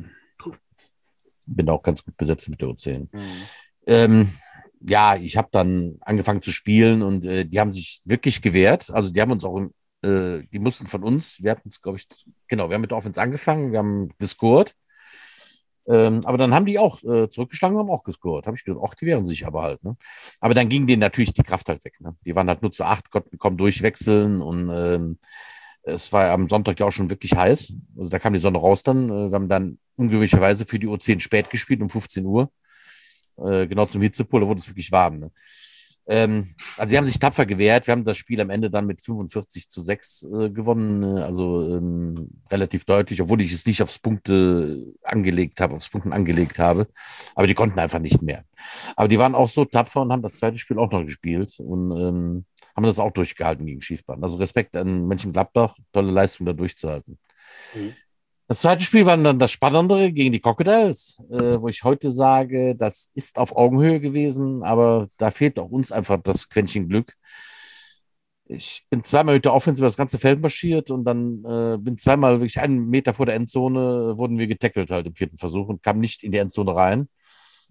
Bin 1.46 1.68
auch 1.68 1.82
ganz 1.82 2.04
gut 2.04 2.16
besetzt 2.16 2.48
mit 2.48 2.60
der 2.60 2.68
U10. 2.68 3.08
Mhm. 3.12 3.20
Ähm, 3.86 4.28
ja, 4.80 5.16
ich 5.16 5.36
habe 5.36 5.48
dann 5.52 5.98
angefangen 6.00 6.42
zu 6.42 6.52
spielen 6.52 7.02
und 7.02 7.24
äh, 7.24 7.44
die 7.44 7.60
haben 7.60 7.72
sich 7.72 8.00
wirklich 8.04 8.42
gewehrt. 8.42 8.90
Also 8.90 9.10
die 9.10 9.20
haben 9.20 9.32
uns 9.32 9.44
auch 9.44 9.60
äh, 10.02 10.40
die 10.52 10.58
mussten 10.58 10.86
von 10.86 11.02
uns, 11.02 11.42
wir 11.42 11.52
hatten 11.52 11.68
es, 11.68 11.80
glaube 11.80 11.98
ich, 11.98 12.08
genau, 12.48 12.68
wir 12.68 12.74
haben 12.74 12.80
mit 12.80 12.90
der 12.90 12.98
Offense 12.98 13.20
angefangen, 13.20 13.72
wir 13.72 13.78
haben 13.78 14.10
gescored. 14.18 14.74
Ähm, 15.86 16.24
aber 16.24 16.38
dann 16.38 16.54
haben 16.54 16.66
die 16.66 16.78
auch 16.78 17.02
äh, 17.02 17.28
zurückgeschlagen 17.28 17.76
und 17.76 17.82
haben 17.82 17.90
auch 17.90 18.04
gescored. 18.04 18.46
Habe 18.46 18.56
ich 18.56 18.64
gedacht, 18.64 18.84
ach, 18.86 18.94
die 18.94 19.06
wehren 19.06 19.24
sich 19.24 19.46
aber 19.46 19.62
halt. 19.62 19.82
Ne? 19.82 19.96
Aber 20.40 20.54
dann 20.54 20.68
ging 20.68 20.86
denen 20.86 21.00
natürlich 21.00 21.32
die 21.32 21.42
Kraft 21.42 21.68
halt 21.68 21.84
weg. 21.84 22.00
Ne? 22.00 22.16
Die 22.24 22.36
waren 22.36 22.48
halt 22.48 22.62
nur 22.62 22.70
zu 22.70 22.84
acht, 22.84 23.10
konnten 23.10 23.36
kaum 23.38 23.56
durchwechseln 23.56 24.42
und 24.42 24.70
ähm, 24.70 25.18
es 25.82 26.12
war 26.12 26.30
am 26.30 26.48
Sonntag 26.48 26.78
ja 26.78 26.86
auch 26.86 26.92
schon 26.92 27.10
wirklich 27.10 27.32
heiß. 27.34 27.74
Also 27.98 28.10
da 28.10 28.18
kam 28.18 28.32
die 28.32 28.38
Sonne 28.38 28.58
raus 28.58 28.82
dann. 28.82 29.08
Äh, 29.08 29.30
wir 29.30 29.34
haben 29.34 29.48
dann 29.48 29.78
ungewöhnlicherweise 29.96 30.64
für 30.64 30.78
die 30.78 30.88
U10 30.88 31.20
spät 31.20 31.50
gespielt, 31.50 31.82
um 31.82 31.90
15 31.90 32.24
Uhr. 32.24 32.50
Äh, 33.38 33.66
genau 33.66 33.86
zum 33.86 34.02
Hitzepol, 34.02 34.40
da 34.40 34.48
wurde 34.48 34.60
es 34.60 34.68
wirklich 34.68 34.92
warm. 34.92 35.18
Ne? 35.18 35.30
Ähm, 36.06 36.54
also 36.76 36.90
sie 36.90 36.98
haben 36.98 37.06
sich 37.06 37.18
tapfer 37.18 37.46
gewehrt. 37.46 37.86
Wir 37.86 37.92
haben 37.92 38.04
das 38.04 38.16
Spiel 38.16 38.40
am 38.40 38.50
Ende 38.50 38.70
dann 38.70 38.86
mit 38.86 39.02
45 39.02 39.68
zu 39.68 39.82
6 39.82 40.22
äh, 40.24 40.50
gewonnen, 40.50 41.18
also 41.18 41.76
ähm, 41.76 42.28
relativ 42.50 42.84
deutlich, 42.84 43.22
obwohl 43.22 43.40
ich 43.40 43.52
es 43.52 43.66
nicht 43.66 43.82
aufs 43.82 43.98
Punkte 43.98 44.84
angelegt 45.04 45.60
habe, 45.60 45.74
aufs 45.74 45.90
Punkten 45.90 46.12
angelegt 46.12 46.58
habe. 46.58 46.88
Aber 47.34 47.46
die 47.46 47.54
konnten 47.54 47.78
einfach 47.78 48.00
nicht 48.00 48.20
mehr. 48.22 48.44
Aber 48.96 49.08
die 49.08 49.18
waren 49.18 49.34
auch 49.34 49.48
so 49.48 49.64
tapfer 49.64 50.02
und 50.02 50.12
haben 50.12 50.22
das 50.22 50.38
zweite 50.38 50.58
Spiel 50.58 50.78
auch 50.78 50.90
noch 50.90 51.04
gespielt 51.04 51.54
und 51.60 51.92
ähm, 51.92 52.44
haben 52.74 52.84
das 52.84 52.98
auch 52.98 53.12
durchgehalten 53.12 53.66
gegen 53.66 53.82
Schiefbahn. 53.82 54.22
Also 54.22 54.38
Respekt 54.38 54.76
an 54.76 55.06
Mönchengladbach, 55.06 55.76
tolle 55.92 56.10
Leistung 56.10 56.46
da 56.46 56.52
durchzuhalten. 56.52 57.18
Mhm. 57.74 57.94
Das 58.52 58.60
zweite 58.60 58.84
Spiel 58.84 59.06
war 59.06 59.16
dann 59.16 59.38
das 59.38 59.50
Spannendere 59.50 60.12
gegen 60.12 60.30
die 60.30 60.40
Crocodiles, 60.40 61.22
äh, 61.30 61.58
wo 61.58 61.68
ich 61.68 61.84
heute 61.84 62.10
sage, 62.10 62.76
das 62.76 63.08
ist 63.14 63.38
auf 63.38 63.56
Augenhöhe 63.56 63.98
gewesen, 63.98 64.62
aber 64.62 65.08
da 65.16 65.30
fehlt 65.30 65.58
auch 65.58 65.70
uns 65.70 65.90
einfach 65.90 66.18
das 66.22 66.50
Quäntchen 66.50 66.86
Glück. 66.86 67.14
Ich 68.44 68.84
bin 68.90 69.02
zweimal 69.02 69.36
mit 69.36 69.46
der 69.46 69.54
Offense 69.54 69.80
über 69.80 69.86
das 69.86 69.96
ganze 69.96 70.18
Feld 70.18 70.42
marschiert 70.42 70.90
und 70.90 71.04
dann 71.04 71.42
äh, 71.46 71.78
bin 71.78 71.96
zweimal 71.96 72.40
wirklich 72.40 72.60
einen 72.60 72.90
Meter 72.90 73.14
vor 73.14 73.24
der 73.24 73.36
Endzone, 73.36 74.18
wurden 74.18 74.36
wir 74.38 74.46
getackelt 74.46 74.90
halt 74.90 75.06
im 75.06 75.14
vierten 75.14 75.38
Versuch 75.38 75.68
und 75.68 75.82
kamen 75.82 76.00
nicht 76.00 76.22
in 76.22 76.30
die 76.30 76.36
Endzone 76.36 76.76
rein. 76.76 77.08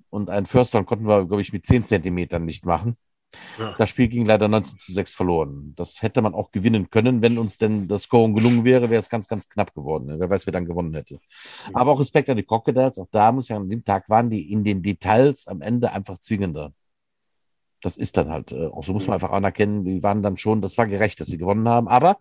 Und 0.10 0.32
einen 0.32 0.48
First 0.48 0.74
Down 0.74 0.88
konnten 0.88 1.08
wir, 1.08 1.28
glaube 1.28 1.44
ich, 1.44 1.54
mit 1.54 1.64
zehn 1.64 1.86
Zentimetern 1.86 2.44
nicht 2.44 2.66
machen. 2.66 2.98
Ja. 3.58 3.76
Das 3.78 3.90
Spiel 3.90 4.08
ging 4.08 4.26
leider 4.26 4.48
19 4.48 4.80
zu 4.80 4.94
6 4.94 5.14
verloren. 5.14 5.74
Das 5.76 6.02
hätte 6.02 6.22
man 6.22 6.34
auch 6.34 6.52
gewinnen 6.52 6.90
können, 6.90 7.22
wenn 7.22 7.38
uns 7.38 7.58
denn 7.58 7.88
das 7.88 8.04
Scoring 8.04 8.36
gelungen 8.36 8.66
wäre, 8.66 8.90
wäre 8.90 9.00
es 9.00 9.10
ganz, 9.10 9.28
ganz 9.28 9.48
knapp 9.48 9.74
geworden. 9.74 10.08
Wer 10.20 10.30
weiß, 10.30 10.46
wer 10.46 10.54
dann 10.54 10.66
gewonnen 10.66 10.94
hätte. 10.94 11.16
Mhm. 11.16 11.76
Aber 11.76 11.92
auch 11.92 12.00
Respekt 12.00 12.30
an 12.30 12.38
die 12.38 12.44
Crocodiles, 12.44 13.00
auch 13.00 13.08
da 13.12 13.32
muss 13.32 13.46
ich 13.46 13.50
sagen, 13.50 13.64
an 13.64 13.70
dem 13.70 13.84
Tag 13.84 14.10
waren 14.10 14.30
die 14.30 14.52
in 14.52 14.64
den 14.64 14.82
Details 14.82 15.48
am 15.48 15.62
Ende 15.62 15.92
einfach 15.92 16.18
zwingender. 16.20 16.74
Das 17.82 17.98
ist 17.98 18.18
dann 18.18 18.30
halt, 18.30 18.52
äh, 18.52 18.68
auch 18.68 18.84
so 18.84 18.94
muss 18.94 19.08
man 19.08 19.16
einfach 19.16 19.32
anerkennen, 19.32 19.84
die 19.84 20.04
waren 20.04 20.22
dann 20.22 20.38
schon, 20.38 20.62
das 20.62 20.78
war 20.78 20.88
gerecht, 20.88 21.20
dass 21.20 21.28
sie 21.28 21.38
gewonnen 21.38 21.68
haben, 21.68 21.88
aber 21.88 22.18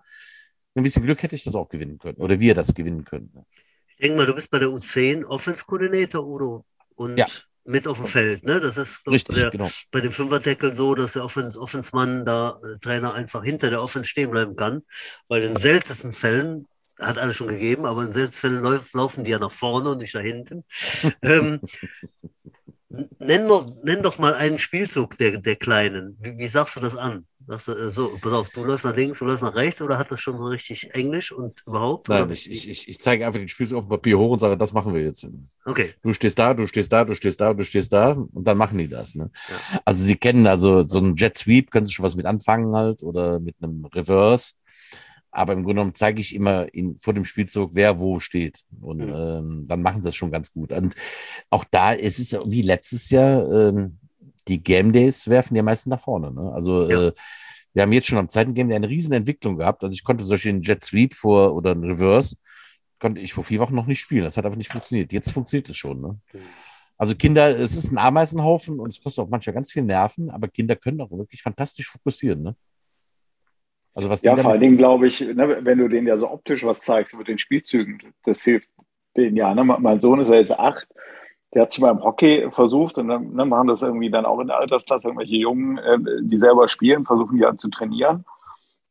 ein 0.75 0.83
bisschen 0.83 1.03
Glück 1.03 1.23
hätte 1.23 1.35
ich 1.35 1.44
das 1.44 1.55
auch 1.55 1.68
gewinnen 1.68 1.99
können 1.99 2.16
oder 2.18 2.40
wir 2.40 2.55
das 2.55 2.75
gewinnen 2.75 3.05
können. 3.05 3.44
Ich 3.88 3.96
denke 3.96 4.16
mal, 4.16 4.27
du 4.27 4.35
bist 4.35 4.51
bei 4.51 4.59
der 4.59 4.68
U10 4.68 5.25
Offense-Koordinator, 5.25 6.27
Udo. 6.27 6.64
Und 6.94 7.18
ja 7.18 7.27
mit 7.64 7.87
auf 7.87 7.99
dem 7.99 8.07
Feld. 8.07 8.44
Ne? 8.44 8.61
Das 8.61 8.77
ist 8.77 9.07
Richtig, 9.07 9.37
der, 9.37 9.51
genau. 9.51 9.70
bei 9.90 10.01
dem 10.01 10.12
Fünferdeckel 10.12 10.77
so, 10.77 10.94
dass 10.94 11.12
der 11.12 11.25
Offens 11.25 11.57
Offensmann 11.57 12.25
da 12.25 12.61
äh, 12.64 12.79
Trainer 12.79 13.14
einfach 13.14 13.44
hinter 13.44 13.70
der 13.70 13.83
Offens 13.83 14.09
stehen 14.09 14.31
bleiben 14.31 14.57
kann. 14.57 14.83
Weil 15.29 15.42
in 15.42 15.57
seltensten 15.57 16.12
Fällen, 16.12 16.66
hat 16.99 17.18
alles 17.18 17.37
schon 17.37 17.49
gegeben, 17.49 17.87
aber 17.87 18.03
in 18.03 18.12
seltensten 18.12 18.51
Fällen 18.51 18.62
lauf, 18.62 18.92
laufen 18.92 19.25
die 19.25 19.31
ja 19.31 19.38
nach 19.38 19.53
vorne 19.53 19.90
und 19.90 19.99
nicht 19.99 20.14
da 20.14 20.20
hinten. 20.20 20.64
ähm, 21.23 21.61
nenn, 23.18 23.48
doch, 23.48 23.66
nenn 23.83 24.03
doch 24.03 24.18
mal 24.18 24.35
einen 24.35 24.59
Spielzug 24.59 25.16
der, 25.18 25.38
der 25.38 25.57
Kleinen. 25.57 26.16
Wie, 26.20 26.37
wie 26.37 26.48
sagst 26.48 26.76
du 26.76 26.81
das 26.81 26.96
an? 26.96 27.24
Sagst 27.46 27.68
du, 27.68 27.72
äh, 27.72 27.90
so, 27.90 28.11
pass 28.20 28.33
auf, 28.33 28.50
du 28.50 28.64
läufst 28.64 28.85
nach 28.85 28.96
links, 28.96 29.18
du 29.20 29.24
läufst 29.24 29.42
nach 29.42 29.55
rechts 29.55 29.81
oder 29.81 29.96
hat 29.96 30.11
das 30.11 30.20
schon 30.20 30.37
so 30.37 30.46
richtig 30.46 30.92
Englisch 30.94 31.33
und 31.33 31.61
überhaupt? 31.66 32.09
Nein, 32.09 32.31
ich, 32.31 32.50
ich, 32.50 32.88
ich 32.88 33.00
zeige 33.00 33.26
einfach 33.26 33.38
den 33.38 33.48
Spielzug 33.48 33.79
auf 33.79 33.87
dem 33.87 33.90
Papier 33.90 34.18
hoch 34.18 34.33
und 34.33 34.40
sage, 34.40 34.57
das 34.57 34.72
machen 34.72 34.92
wir 34.92 35.03
jetzt. 35.03 35.26
Okay. 35.64 35.94
Du 36.03 36.12
stehst 36.12 36.38
da, 36.38 36.53
du 36.55 36.66
stehst 36.66 36.92
da, 36.92 37.05
du 37.05 37.14
stehst 37.14 37.40
da, 37.40 37.55
du 37.55 37.64
stehst 37.64 37.92
da 37.92 38.12
und 38.12 38.44
dann 38.44 38.59
machen 38.59 38.79
die 38.79 38.88
das. 38.88 39.14
Ne? 39.14 39.31
Ja. 39.48 39.81
Also 39.85 40.05
sie 40.05 40.16
kennen 40.16 40.46
also 40.46 40.87
so 40.87 40.98
einen 40.98 41.16
Jet 41.16 41.38
Sweep, 41.38 41.70
können 41.70 41.87
sie 41.87 41.94
schon 41.94 42.05
was 42.05 42.16
mit 42.16 42.26
anfangen 42.26 42.74
halt 42.74 43.03
oder 43.03 43.38
mit 43.38 43.57
einem 43.62 43.85
Reverse. 43.87 44.53
Aber 45.33 45.53
im 45.53 45.61
Grunde 45.61 45.75
genommen 45.75 45.95
zeige 45.95 46.21
ich 46.21 46.35
immer 46.35 46.73
in, 46.75 46.97
vor 46.97 47.14
dem 47.14 47.25
Spielzug, 47.25 47.71
wer 47.75 48.01
wo 48.01 48.19
steht. 48.21 48.64
Und 48.81 48.99
mhm. 48.99 49.14
ähm, 49.14 49.64
dann 49.69 49.83
machen 49.83 50.03
sie 50.03 50.09
das 50.09 50.16
schon 50.16 50.33
ganz 50.33 50.53
gut. 50.53 50.73
Und 50.73 50.95
auch 51.51 51.64
da 51.71 51.93
ist 51.93 52.19
es 52.19 52.37
wie 52.47 52.62
letztes 52.62 53.11
Jahr, 53.11 53.51
ähm, 53.51 53.99
die 54.49 54.62
Game 54.62 54.93
Days 54.93 55.29
werfen 55.29 55.55
die 55.55 55.62
meisten 55.62 55.90
nach 55.90 56.01
vorne. 56.01 56.33
Ne? 56.33 56.53
Also 56.53 56.90
ja. 56.90 57.09
äh, 57.09 57.12
wir 57.73 57.83
haben 57.83 57.93
jetzt 57.93 58.09
schon 58.09 58.19
am 58.19 58.29
zweiten 58.29 58.55
Game 58.55 58.69
Day 58.69 58.77
eine 58.77 58.88
riesen 58.88 59.12
Entwicklung 59.12 59.57
gehabt. 59.57 59.85
Also 59.85 59.95
ich 59.95 60.03
konnte 60.03 60.25
solche 60.25 60.49
einen 60.49 60.62
Jet 60.62 60.85
Sweep 60.85 61.14
vor 61.14 61.55
oder 61.55 61.71
einen 61.71 61.85
Reverse, 61.85 62.37
konnte 62.99 63.21
ich 63.21 63.33
vor 63.33 63.45
vier 63.45 63.61
Wochen 63.61 63.77
noch 63.77 63.87
nicht 63.87 64.01
spielen. 64.01 64.25
Das 64.25 64.37
hat 64.37 64.45
einfach 64.45 64.59
nicht 64.59 64.73
funktioniert. 64.73 65.12
Jetzt 65.12 65.31
funktioniert 65.31 65.69
es 65.69 65.77
schon. 65.77 66.01
Ne? 66.01 66.19
Mhm. 66.33 66.38
Also 67.01 67.14
Kinder, 67.14 67.59
es 67.59 67.77
ist 67.77 67.93
ein 67.93 67.99
Ameisenhaufen 67.99 68.79
und 68.79 68.90
es 68.90 69.03
kostet 69.03 69.25
auch 69.25 69.31
manchmal 69.31 69.55
ganz 69.55 69.73
viel 69.73 69.83
Nerven, 69.83 70.29
aber 70.29 70.49
Kinder 70.49 70.77
können 70.77 71.01
auch 71.01 71.11
wirklich 71.11 71.40
fantastisch 71.40 71.88
fokussieren. 71.88 72.43
Ne? 72.43 72.57
Also 73.94 74.09
was 74.09 74.22
ja, 74.22 74.37
vor 74.37 74.53
allen 74.53 74.61
Dingen 74.61 74.76
glaube 74.76 75.07
ich, 75.09 75.20
ne, 75.20 75.59
wenn 75.62 75.79
du 75.79 75.88
denen 75.88 76.07
ja 76.07 76.16
so 76.16 76.31
optisch 76.31 76.64
was 76.64 76.81
zeigst 76.81 77.14
mit 77.14 77.29
den 77.29 77.38
Spielzügen, 77.38 78.00
das 78.24 78.42
hilft 78.42 78.68
denen 79.16 79.37
ja. 79.37 79.55
Ne? 79.55 79.64
Mein 79.64 80.00
Sohn 80.00 80.20
ist 80.20 80.29
ja 80.29 80.37
jetzt 80.37 80.57
acht, 80.57 80.87
der 81.53 81.62
hat 81.62 81.72
sich 81.72 81.81
mal 81.81 81.90
im 81.90 82.03
Hockey 82.03 82.48
versucht 82.53 82.98
und 82.98 83.09
dann 83.09 83.33
ne, 83.35 83.44
machen 83.44 83.68
das 83.68 83.83
irgendwie 83.83 84.11
dann 84.11 84.26
auch 84.26 84.38
in 84.40 84.46
der 84.46 84.59
Altersklasse 84.59 85.09
irgendwelche 85.09 85.37
Jungen, 85.37 85.79
äh, 85.79 85.98
die 86.22 86.38
selber 86.38 86.68
spielen, 86.68 87.05
versuchen 87.05 87.37
die 87.37 87.44
an 87.44 87.59
zu 87.59 87.68
trainieren. 87.68 88.24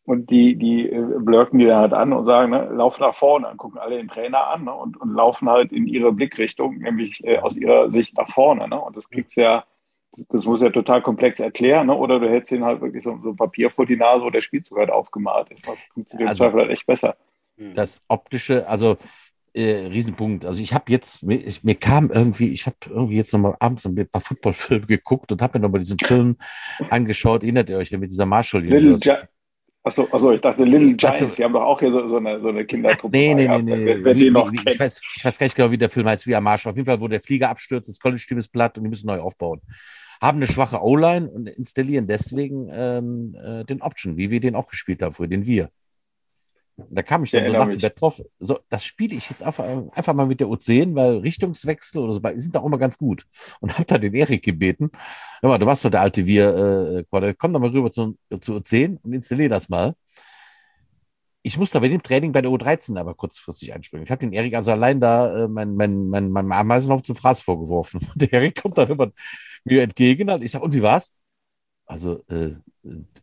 Und 0.03 0.31
die, 0.31 0.55
die 0.55 0.89
äh, 0.89 1.19
blöcken 1.19 1.59
die 1.59 1.65
dann 1.65 1.81
halt 1.81 1.93
an 1.93 2.11
und 2.13 2.25
sagen, 2.25 2.51
ne, 2.51 2.67
lauf 2.73 2.99
nach 2.99 3.13
vorne, 3.13 3.47
dann 3.47 3.57
gucken 3.57 3.79
alle 3.79 3.97
den 3.97 4.07
Trainer 4.07 4.47
an 4.47 4.65
ne, 4.65 4.73
und, 4.73 4.99
und 4.99 5.13
laufen 5.13 5.49
halt 5.49 5.71
in 5.71 5.87
ihre 5.87 6.11
Blickrichtung, 6.11 6.79
nämlich 6.79 7.23
äh, 7.23 7.37
aus 7.37 7.55
ihrer 7.55 7.91
Sicht 7.91 8.17
nach 8.17 8.29
vorne. 8.29 8.67
Ne? 8.67 8.79
Und 8.79 8.97
das 8.97 9.09
kriegst 9.09 9.37
ja 9.37 9.63
das 10.29 10.45
muss 10.45 10.61
ja 10.61 10.69
total 10.69 11.01
komplex 11.01 11.39
erklären, 11.39 11.87
ne? 11.87 11.95
oder 11.95 12.19
du 12.19 12.29
hältst 12.29 12.51
ihn 12.51 12.63
halt 12.63 12.81
wirklich 12.81 13.03
so, 13.03 13.17
so 13.23 13.29
ein 13.29 13.35
Papier 13.35 13.69
vor 13.69 13.85
die 13.85 13.95
Nase, 13.95 14.23
wo 14.23 14.29
der 14.29 14.41
Spielzug 14.41 14.77
halt 14.77 14.89
aufgemalt 14.89 15.49
ist. 15.51 15.67
Das 15.67 15.77
funktioniert 15.93 16.29
also, 16.29 16.43
Zweifel 16.43 16.61
halt 16.61 16.71
echt 16.71 16.85
besser. 16.85 17.15
Hm. 17.57 17.73
Das 17.75 18.01
optische, 18.07 18.67
also 18.67 18.97
äh, 19.53 19.87
Riesenpunkt. 19.87 20.45
Also 20.45 20.61
ich 20.61 20.73
habe 20.73 20.91
jetzt, 20.91 21.23
mir, 21.23 21.35
ich, 21.35 21.63
mir, 21.63 21.75
kam 21.75 22.11
irgendwie, 22.11 22.49
ich 22.49 22.65
habe 22.65 22.77
irgendwie 22.89 23.15
jetzt 23.15 23.33
nochmal 23.33 23.55
abends 23.59 23.85
ein 23.85 24.07
paar 24.11 24.21
Footballfilme 24.21 24.85
geguckt 24.87 25.31
und 25.31 25.41
habe 25.41 25.57
mir 25.57 25.63
nochmal 25.63 25.79
diesen 25.79 25.99
Film 25.99 26.37
angeschaut. 26.89 27.43
Erinnert 27.43 27.69
ihr 27.69 27.77
euch 27.77 27.89
denn 27.89 27.99
mit 27.99 28.11
dieser 28.11 28.25
Marshall 28.25 28.63
Little 28.63 28.97
Achso, 29.81 30.07
achso, 30.11 30.33
ich 30.33 30.41
dachte 30.41 30.63
Little 30.65 30.93
Giants, 30.93 31.21
also, 31.21 31.35
die 31.37 31.43
haben 31.43 31.53
doch 31.53 31.61
auch 31.61 31.79
hier 31.79 31.89
so, 31.89 32.09
so 32.09 32.17
eine, 32.17 32.39
so 32.41 32.49
eine 32.49 32.65
Kindertruppe. 32.65 33.15
Nee, 33.15 33.33
nee, 33.33 33.47
nee, 33.47 33.61
nee. 33.61 33.85
Wer, 33.85 34.03
wer 34.03 34.15
wie, 34.15 34.33
wie, 34.33 34.71
ich, 34.71 34.79
weiß, 34.79 35.01
ich 35.15 35.23
weiß 35.23 35.39
gar 35.39 35.45
nicht 35.45 35.55
genau, 35.55 35.71
wie 35.71 35.77
der 35.77 35.89
Film 35.89 36.05
heißt, 36.05 36.27
wie 36.27 36.35
am 36.35 36.43
Marshall. 36.43 36.71
Auf 36.71 36.77
jeden 36.77 36.85
Fall, 36.85 36.99
wo 36.99 37.07
der 37.07 37.21
Flieger 37.21 37.49
abstürzt, 37.49 37.87
das 37.87 37.97
College-Team 37.97 38.37
ist 38.39 38.49
platt 38.49 38.77
und 38.77 38.83
die 38.83 38.89
müssen 38.89 39.07
neu 39.07 39.19
aufbauen 39.19 39.61
haben 40.21 40.37
eine 40.37 40.47
schwache 40.47 40.81
O-Line 40.81 41.29
und 41.29 41.47
installieren 41.47 42.07
deswegen 42.07 42.67
ähm, 42.71 43.35
äh, 43.41 43.63
den 43.65 43.81
Option, 43.81 44.17
wie 44.17 44.29
wir 44.29 44.39
den 44.39 44.55
auch 44.55 44.67
gespielt 44.67 45.01
haben, 45.01 45.13
für 45.13 45.27
den 45.27 45.45
wir. 45.45 45.69
Da 46.89 47.01
kam 47.03 47.23
ich 47.23 47.31
dann 47.31 47.43
ja, 47.43 47.51
so 47.51 47.57
nachts 47.57 47.75
im 47.75 47.81
Bett 47.81 47.99
drauf. 47.99 48.21
So, 48.39 48.59
das 48.69 48.85
spiele 48.85 49.15
ich 49.15 49.29
jetzt 49.29 49.43
einfach, 49.43 49.65
einfach 49.91 50.13
mal 50.13 50.25
mit 50.25 50.39
der 50.39 50.47
U10, 50.47 50.95
weil 50.95 51.17
Richtungswechsel 51.17 52.01
oder 52.01 52.13
so 52.13 52.21
sind 52.35 52.55
da 52.55 52.59
auch 52.59 52.65
immer 52.65 52.77
ganz 52.77 52.97
gut. 52.97 53.25
Und 53.59 53.73
habe 53.73 53.85
da 53.85 53.97
den 53.97 54.13
Erik 54.13 54.43
gebeten. 54.43 54.89
Hör 55.41 55.49
mal, 55.49 55.57
du 55.57 55.65
warst 55.65 55.83
doch 55.83 55.89
der 55.89 56.01
alte 56.01 56.25
Wir, 56.25 57.05
äh, 57.11 57.33
komm 57.37 57.53
doch 57.53 57.59
mal 57.59 57.69
rüber 57.69 57.91
zu, 57.91 58.17
zu 58.39 58.53
U10 58.57 58.97
und 59.01 59.13
installier 59.13 59.49
das 59.49 59.67
mal 59.67 59.95
ich 61.49 61.57
musste 61.57 61.79
bei 61.79 61.87
dem 61.87 62.03
Training 62.03 62.31
bei 62.31 62.43
der 62.43 62.51
U13 62.51 62.95
aber 62.99 63.15
kurzfristig 63.15 63.73
einspringen. 63.73 64.05
Ich 64.05 64.11
habe 64.11 64.19
den 64.19 64.33
Erik 64.33 64.53
also 64.53 64.69
allein 64.71 65.01
da 65.01 65.45
äh, 65.45 65.47
mein, 65.47 65.73
mein, 65.73 66.07
mein, 66.07 66.29
mein 66.29 66.51
Ameisenhof 66.51 67.01
zum 67.01 67.15
Fraß 67.15 67.39
vorgeworfen. 67.39 67.99
Der 68.13 68.31
Erik 68.31 68.61
kommt 68.61 68.77
dann 68.77 68.89
immer 68.89 69.11
mir 69.63 69.81
entgegen 69.81 70.29
und 70.29 70.43
ich 70.43 70.51
sage, 70.51 70.63
und 70.63 70.75
wie 70.75 70.83
war's? 70.83 71.11
Also 71.87 72.23
äh, 72.27 72.51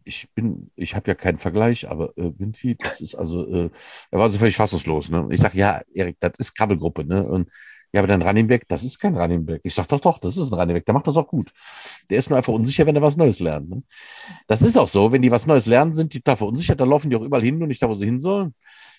ich 0.03 0.29
bin, 0.35 0.73
ich 0.75 0.97
habe 0.97 1.07
ja 1.07 1.15
keinen 1.15 1.39
Vergleich, 1.39 1.89
aber 1.89 2.19
äh, 2.19 2.33
das 2.81 3.01
ist 3.01 3.15
also, 3.15 3.47
äh, 3.47 3.71
er 4.11 4.19
war 4.19 4.29
so 4.29 4.39
völlig 4.39 4.57
fassungslos. 4.57 5.09
Ne? 5.09 5.29
Ich 5.31 5.39
sage, 5.39 5.57
ja, 5.57 5.81
Erik, 5.95 6.17
das 6.19 6.33
ist 6.39 6.55
Krabbelgruppe, 6.55 7.05
ne? 7.05 7.25
Und 7.25 7.49
ja, 7.97 8.01
aber 8.03 8.09
dein 8.09 8.21
Running 8.21 8.47
Back, 8.47 8.69
das 8.69 8.85
ist 8.85 8.99
kein 8.99 9.17
Running 9.17 9.47
Back. 9.47 9.63
Ich 9.65 9.75
sage 9.75 9.89
doch, 9.89 10.01
doch, 10.01 10.19
das 10.19 10.37
ist 10.37 10.53
ein 10.53 10.59
Running 10.59 10.75
Back, 10.75 10.85
der 10.85 10.93
macht 10.93 11.07
das 11.07 11.17
auch 11.17 11.27
gut. 11.27 11.51
Der 12.11 12.19
ist 12.19 12.29
nur 12.29 12.37
einfach 12.37 12.53
unsicher, 12.53 12.85
wenn 12.85 12.95
er 12.95 13.01
was 13.01 13.17
Neues 13.17 13.41
lernt. 13.41 13.71
Ne? 13.71 13.83
Das 14.47 14.61
ist 14.61 14.77
auch 14.77 14.89
so, 14.89 15.13
wenn 15.13 15.23
die 15.23 15.31
was 15.31 15.47
Neues 15.47 15.65
lernen, 15.65 15.95
sind 15.95 16.13
die 16.13 16.21
total 16.21 16.37
verunsichert, 16.37 16.79
dann 16.79 16.91
laufen 16.91 17.09
die 17.09 17.17
auch 17.17 17.23
überall 17.23 17.43
hin 17.43 17.61
und 17.63 17.69
nicht 17.69 17.83
da, 17.83 17.89
wo 17.89 17.95
sie 17.95 18.05
hin 18.05 18.21
sollen. 18.21 18.55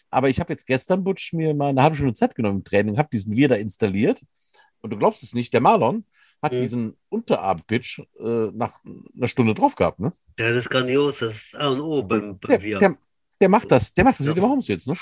Aber 0.09 0.29
ich 0.29 0.39
habe 0.39 0.51
jetzt 0.51 0.65
gestern, 0.65 1.03
Butch, 1.03 1.31
mir 1.33 1.53
mal 1.53 1.69
eine 1.69 1.83
halbe 1.83 1.95
Stunde 1.95 2.15
Zeit 2.15 2.33
genommen 2.33 2.57
im 2.57 2.63
Training, 2.63 2.97
habe 2.97 3.09
diesen 3.13 3.35
Wir 3.35 3.47
da 3.47 3.53
installiert. 3.53 4.23
Und 4.81 4.91
du 4.91 4.97
glaubst 4.97 5.21
es 5.21 5.35
nicht, 5.35 5.53
der 5.53 5.61
Marlon 5.61 6.03
hat 6.41 6.53
mhm. 6.53 6.57
diesen 6.57 6.97
Unterarm-Pitch 7.09 7.99
äh, 7.99 8.49
nach 8.51 8.79
einer 9.15 9.27
Stunde 9.27 9.53
drauf 9.53 9.75
gehabt. 9.75 9.99
Ne? 9.99 10.11
Ja, 10.39 10.49
das 10.49 10.63
ist 10.63 10.71
grandios, 10.71 11.19
das 11.19 11.35
ist 11.35 11.55
A 11.55 11.67
und 11.67 11.81
O 11.81 12.01
beim, 12.01 12.39
beim 12.39 12.59
der, 12.59 12.79
der, 12.79 12.95
der, 13.39 13.49
macht 13.49 13.71
das, 13.71 13.93
der 13.93 14.05
macht 14.05 14.19
das 14.19 14.25
ja. 14.25 14.31
mit 14.31 14.41
dem 14.41 14.49
Holmes 14.49 14.67
jetzt. 14.67 14.87
Ne? 14.87 14.97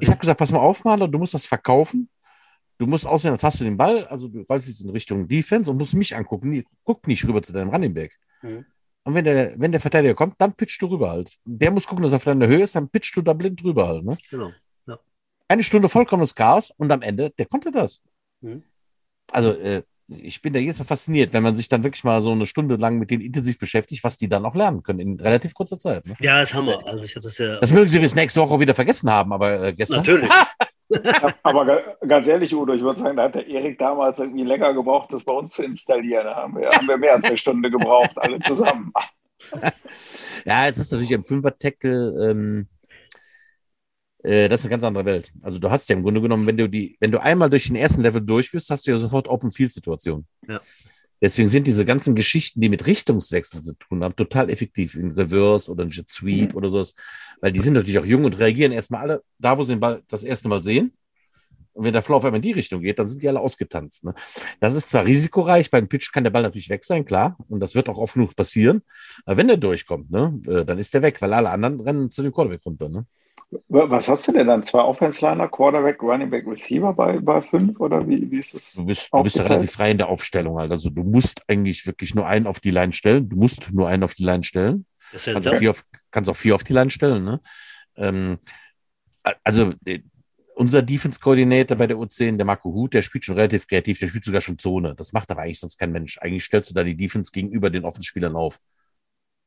Ich 0.00 0.08
habe 0.08 0.18
gesagt, 0.18 0.38
pass 0.38 0.50
mal 0.50 0.58
auf, 0.58 0.82
Marlon, 0.82 1.12
du 1.12 1.18
musst 1.18 1.34
das 1.34 1.46
verkaufen 1.46 2.08
du 2.78 2.86
musst 2.86 3.06
aussehen, 3.06 3.32
als 3.32 3.42
hast 3.42 3.60
du 3.60 3.64
den 3.64 3.76
Ball, 3.76 4.06
also 4.06 4.28
du 4.28 4.42
rollst 4.42 4.68
jetzt 4.68 4.80
in 4.80 4.90
Richtung 4.90 5.28
Defense 5.28 5.70
und 5.70 5.78
musst 5.78 5.94
mich 5.94 6.14
angucken. 6.14 6.64
Guck 6.84 7.06
nicht 7.06 7.26
rüber 7.26 7.42
zu 7.42 7.52
deinem 7.52 7.70
Running 7.70 7.94
Back. 7.94 8.16
Mhm. 8.42 8.64
Und 9.04 9.14
wenn 9.14 9.24
der, 9.24 9.54
wenn 9.58 9.70
der 9.70 9.80
Verteidiger 9.80 10.14
kommt, 10.14 10.34
dann 10.38 10.52
pitchst 10.54 10.82
du 10.82 10.86
rüber 10.86 11.10
halt. 11.10 11.36
Der 11.44 11.70
muss 11.70 11.86
gucken, 11.86 12.02
dass 12.02 12.12
er 12.12 12.16
auf 12.16 12.24
deiner 12.24 12.48
Höhe 12.48 12.62
ist, 12.62 12.74
dann 12.74 12.88
pitchst 12.88 13.16
du 13.16 13.22
da 13.22 13.34
blind 13.34 13.62
rüber 13.62 13.86
halt. 13.86 14.04
Ne? 14.04 14.18
Genau. 14.30 14.50
Ja. 14.86 14.98
Eine 15.46 15.62
Stunde 15.62 15.88
vollkommenes 15.88 16.34
Chaos 16.34 16.72
und 16.76 16.90
am 16.90 17.02
Ende, 17.02 17.30
der 17.30 17.46
konnte 17.46 17.70
das. 17.70 18.00
Mhm. 18.40 18.64
Also, 19.30 19.50
äh, 19.52 19.82
ich 20.08 20.40
bin 20.40 20.52
da 20.52 20.60
jedes 20.60 20.78
Mal 20.78 20.84
fasziniert, 20.84 21.32
wenn 21.32 21.42
man 21.42 21.56
sich 21.56 21.68
dann 21.68 21.82
wirklich 21.82 22.04
mal 22.04 22.22
so 22.22 22.30
eine 22.30 22.46
Stunde 22.46 22.76
lang 22.76 22.98
mit 22.98 23.10
denen 23.10 23.22
intensiv 23.22 23.58
beschäftigt, 23.58 24.04
was 24.04 24.18
die 24.18 24.28
dann 24.28 24.44
auch 24.44 24.54
lernen 24.54 24.82
können 24.82 25.00
in 25.00 25.18
relativ 25.18 25.52
kurzer 25.54 25.78
Zeit. 25.78 26.06
Ne? 26.06 26.14
Ja, 26.20 26.40
das 26.40 26.54
haben 26.54 26.66
wir. 26.66 26.88
Also 26.88 27.04
ich 27.04 27.14
das 27.14 27.38
ja. 27.38 27.58
Das 27.58 27.72
mögen 27.72 27.88
sie 27.88 27.98
bis 27.98 28.14
nächste 28.14 28.40
Woche 28.40 28.60
wieder 28.60 28.74
vergessen 28.74 29.10
haben, 29.10 29.32
aber 29.32 29.68
äh, 29.68 29.72
gestern. 29.72 29.98
Natürlich. 29.98 30.30
Aber 31.42 31.96
ganz 32.06 32.26
ehrlich, 32.28 32.54
Udo, 32.54 32.72
ich 32.72 32.82
würde 32.82 33.00
sagen, 33.00 33.16
da 33.16 33.24
hat 33.24 33.34
der 33.34 33.46
Erik 33.46 33.78
damals 33.78 34.18
irgendwie 34.20 34.44
länger 34.44 34.72
gebraucht, 34.72 35.12
das 35.12 35.24
bei 35.24 35.32
uns 35.32 35.52
zu 35.52 35.62
installieren. 35.62 36.24
Da 36.24 36.36
haben 36.36 36.56
wir, 36.56 36.68
haben 36.68 36.86
wir 36.86 36.96
mehr 36.96 37.14
als 37.14 37.26
eine 37.26 37.38
Stunde 37.38 37.70
gebraucht, 37.70 38.16
alle 38.16 38.38
zusammen. 38.40 38.92
ja, 40.44 40.68
es 40.68 40.78
ist 40.78 40.92
natürlich 40.92 41.12
im 41.12 41.24
Fünfer-Tackle, 41.24 42.30
ähm, 42.30 42.68
äh, 44.22 44.48
das 44.48 44.60
ist 44.60 44.66
eine 44.66 44.70
ganz 44.70 44.84
andere 44.84 45.04
Welt. 45.04 45.32
Also 45.42 45.58
du 45.58 45.70
hast 45.70 45.88
ja 45.88 45.96
im 45.96 46.02
Grunde 46.02 46.20
genommen, 46.20 46.46
wenn 46.46 46.56
du 46.56 46.68
die, 46.68 46.96
wenn 47.00 47.12
du 47.12 47.22
einmal 47.22 47.50
durch 47.50 47.66
den 47.66 47.76
ersten 47.76 48.02
Level 48.02 48.20
durch 48.20 48.50
bist, 48.50 48.70
hast 48.70 48.86
du 48.86 48.90
ja 48.90 48.98
sofort 48.98 49.28
Open-Field-Situation. 49.28 50.26
Ja. 50.48 50.60
Deswegen 51.20 51.48
sind 51.48 51.66
diese 51.66 51.84
ganzen 51.84 52.14
Geschichten, 52.14 52.60
die 52.60 52.68
mit 52.68 52.86
Richtungswechsel 52.86 53.60
zu 53.60 53.74
tun 53.74 54.04
haben, 54.04 54.16
total 54.16 54.50
effektiv. 54.50 54.94
In 54.94 55.12
Reverse 55.12 55.70
oder 55.70 55.84
ein 55.84 55.90
Jet 55.90 56.10
Sweep 56.10 56.52
mhm. 56.52 56.56
oder 56.56 56.70
sowas. 56.70 56.94
Weil 57.40 57.52
die 57.52 57.60
sind 57.60 57.74
natürlich 57.74 57.98
auch 57.98 58.04
jung 58.04 58.24
und 58.24 58.38
reagieren 58.38 58.72
erstmal 58.72 59.02
alle 59.02 59.22
da, 59.38 59.56
wo 59.56 59.64
sie 59.64 59.74
den 59.74 59.80
Ball 59.80 60.02
das 60.08 60.24
erste 60.24 60.48
Mal 60.48 60.62
sehen. 60.62 60.92
Und 61.76 61.84
wenn 61.84 61.92
der 61.92 62.00
Flow 62.00 62.16
auf 62.16 62.24
einmal 62.24 62.38
in 62.38 62.42
die 62.42 62.52
Richtung 62.52 62.80
geht, 62.80 62.98
dann 62.98 63.06
sind 63.06 63.22
die 63.22 63.28
alle 63.28 63.40
ausgetanzt. 63.40 64.04
Ne? 64.04 64.14
Das 64.60 64.74
ist 64.74 64.88
zwar 64.88 65.04
risikoreich, 65.04 65.70
beim 65.70 65.88
Pitch 65.88 66.10
kann 66.10 66.24
der 66.24 66.30
Ball 66.30 66.42
natürlich 66.42 66.70
weg 66.70 66.84
sein, 66.84 67.04
klar. 67.04 67.36
Und 67.48 67.60
das 67.60 67.74
wird 67.74 67.90
auch 67.90 67.98
oft 67.98 68.14
genug 68.14 68.34
passieren. 68.34 68.82
Aber 69.26 69.36
wenn 69.36 69.48
der 69.48 69.58
durchkommt, 69.58 70.10
ne, 70.10 70.40
äh, 70.46 70.64
dann 70.64 70.78
ist 70.78 70.94
der 70.94 71.02
weg, 71.02 71.20
weil 71.20 71.34
alle 71.34 71.50
anderen 71.50 71.80
rennen 71.80 72.10
zu 72.10 72.22
dem 72.22 72.32
Quarterback 72.32 72.64
runter. 72.64 72.88
Ne? 72.88 73.06
Was 73.68 74.08
hast 74.08 74.26
du 74.26 74.32
denn 74.32 74.46
dann? 74.46 74.64
Zwei 74.64 74.80
Offense-Liner, 74.80 75.48
Quarterback, 75.48 76.02
Running 76.02 76.30
Back, 76.30 76.46
Receiver 76.46 76.92
bei, 76.92 77.18
bei 77.18 77.40
fünf? 77.42 77.78
Oder 77.78 78.06
wie, 78.06 78.28
wie 78.30 78.38
ist 78.40 78.54
das? 78.54 78.72
Du 78.72 78.84
bist, 78.84 79.08
du 79.12 79.22
bist 79.22 79.36
ja 79.36 79.44
relativ 79.44 79.70
frei 79.70 79.92
in 79.92 79.98
der 79.98 80.08
Aufstellung. 80.08 80.58
Halt. 80.58 80.72
Also 80.72 80.90
du 80.90 81.04
musst 81.04 81.42
eigentlich 81.46 81.86
wirklich 81.86 82.14
nur 82.14 82.26
einen 82.26 82.46
auf 82.46 82.60
die 82.60 82.70
Line 82.70 82.92
stellen. 82.92 83.28
Du 83.28 83.36
musst 83.36 83.72
nur 83.72 83.88
einen 83.88 84.02
auf 84.02 84.14
die 84.14 84.24
Line 84.24 84.44
stellen. 84.44 84.86
Ja 85.12 85.32
kannst, 85.32 85.48
auch 85.48 85.56
vier 85.56 85.70
auf, 85.70 85.84
kannst 86.10 86.30
auch 86.30 86.36
vier 86.36 86.54
auf 86.54 86.64
die 86.64 86.72
Line 86.72 86.90
stellen. 86.90 87.24
Ne? 87.24 87.40
Ähm, 87.96 88.38
also 89.44 89.72
äh, 89.84 90.00
unser 90.56 90.82
Defense-Koordinator 90.82 91.76
bei 91.76 91.86
der 91.86 91.98
U10, 91.98 92.36
der 92.36 92.46
Marco 92.46 92.72
Huth, 92.72 92.94
der 92.94 93.02
spielt 93.02 93.24
schon 93.24 93.36
relativ 93.36 93.66
kreativ, 93.66 93.98
der 93.98 94.08
spielt 94.08 94.24
sogar 94.24 94.40
schon 94.40 94.58
Zone. 94.58 94.94
Das 94.96 95.12
macht 95.12 95.30
aber 95.30 95.42
eigentlich 95.42 95.60
sonst 95.60 95.78
kein 95.78 95.92
Mensch. 95.92 96.18
Eigentlich 96.18 96.44
stellst 96.44 96.70
du 96.70 96.74
da 96.74 96.82
die 96.82 96.96
Defense 96.96 97.30
gegenüber 97.30 97.70
den 97.70 97.84
Offenspielern 97.84 98.34
auf. 98.34 98.58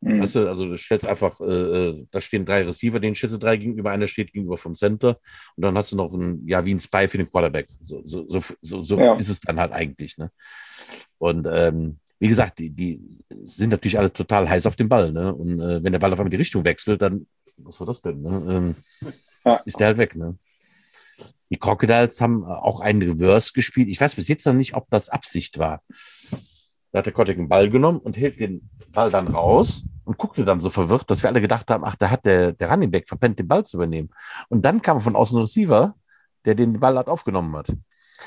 Mhm. 0.01 0.21
Weißt 0.21 0.35
du, 0.35 0.47
also 0.47 0.65
du 0.65 0.77
stellst 0.77 1.05
einfach, 1.05 1.41
äh, 1.41 1.45
äh, 1.45 2.07
da 2.11 2.21
stehen 2.21 2.45
drei 2.45 2.63
Receiver, 2.63 2.99
den 2.99 3.15
stellst 3.15 3.35
du 3.35 3.39
drei 3.39 3.57
gegenüber, 3.57 3.91
einer 3.91 4.07
steht 4.07 4.31
gegenüber 4.31 4.57
vom 4.57 4.75
Center 4.75 5.19
und 5.55 5.63
dann 5.63 5.77
hast 5.77 5.91
du 5.91 5.97
noch 5.97 6.13
ein, 6.13 6.47
ja, 6.47 6.63
wie 6.63 6.73
ein 6.73 6.79
Spy 6.79 7.07
für 7.07 7.17
den 7.17 7.29
Quarterback. 7.29 7.67
So, 7.81 8.01
so, 8.05 8.25
so, 8.29 8.41
so, 8.61 8.83
so 8.83 8.99
ja. 8.99 9.15
ist 9.15 9.29
es 9.29 9.41
dann 9.41 9.59
halt 9.59 9.73
eigentlich. 9.73 10.17
Ne? 10.17 10.31
Und 11.17 11.47
ähm, 11.51 11.99
wie 12.19 12.27
gesagt, 12.27 12.59
die, 12.59 12.69
die 12.69 13.01
sind 13.43 13.71
natürlich 13.71 13.97
alle 13.97 14.11
total 14.11 14.49
heiß 14.49 14.65
auf 14.65 14.75
den 14.75 14.89
Ball. 14.89 15.11
Ne? 15.11 15.33
Und 15.33 15.59
äh, 15.59 15.83
wenn 15.83 15.91
der 15.91 15.99
Ball 15.99 16.13
auf 16.13 16.19
einmal 16.19 16.29
die 16.29 16.37
Richtung 16.37 16.63
wechselt, 16.63 17.01
dann, 17.01 17.27
was 17.57 17.79
war 17.79 17.87
das 17.87 18.01
denn? 18.01 18.21
Ne? 18.21 18.45
Ähm, 18.49 18.75
ja. 19.45 19.55
ist, 19.55 19.67
ist 19.67 19.79
der 19.79 19.87
halt 19.87 19.97
weg. 19.97 20.15
Ne? 20.15 20.37
Die 21.49 21.57
Crocodiles 21.57 22.21
haben 22.21 22.45
auch 22.45 22.79
einen 22.79 23.01
Reverse 23.01 23.51
gespielt. 23.53 23.89
Ich 23.89 23.99
weiß 23.99 24.15
bis 24.15 24.27
jetzt 24.27 24.45
noch 24.45 24.53
nicht, 24.53 24.75
ob 24.75 24.89
das 24.89 25.09
Absicht 25.09 25.57
war. 25.59 25.81
Da 26.91 26.99
hat 26.99 27.05
der 27.05 27.13
Kotek 27.13 27.37
einen 27.37 27.49
Ball 27.49 27.69
genommen 27.69 27.99
und 27.99 28.17
hält 28.17 28.39
den 28.39 28.69
Ball 28.91 29.11
dann 29.11 29.27
raus 29.27 29.83
und 30.05 30.17
guckte 30.17 30.43
dann 30.43 30.59
so 30.59 30.69
verwirrt, 30.69 31.09
dass 31.09 31.21
wir 31.21 31.29
alle 31.29 31.41
gedacht 31.41 31.69
haben, 31.69 31.83
ach, 31.83 31.95
da 31.95 32.09
hat 32.09 32.25
der, 32.25 32.53
der 32.53 32.69
Running 32.69 32.89
Back 32.91 33.07
verpennt, 33.07 33.37
den 33.37 33.47
Ball 33.47 33.65
zu 33.65 33.77
übernehmen. 33.77 34.09
Und 34.49 34.65
dann 34.65 34.81
kam 34.81 34.99
von 34.99 35.15
außen 35.15 35.37
ein 35.37 35.41
Receiver, 35.41 35.93
der 36.45 36.55
den 36.55 36.79
Ball 36.79 36.95
halt 36.97 37.07
aufgenommen 37.07 37.55
hat. 37.55 37.71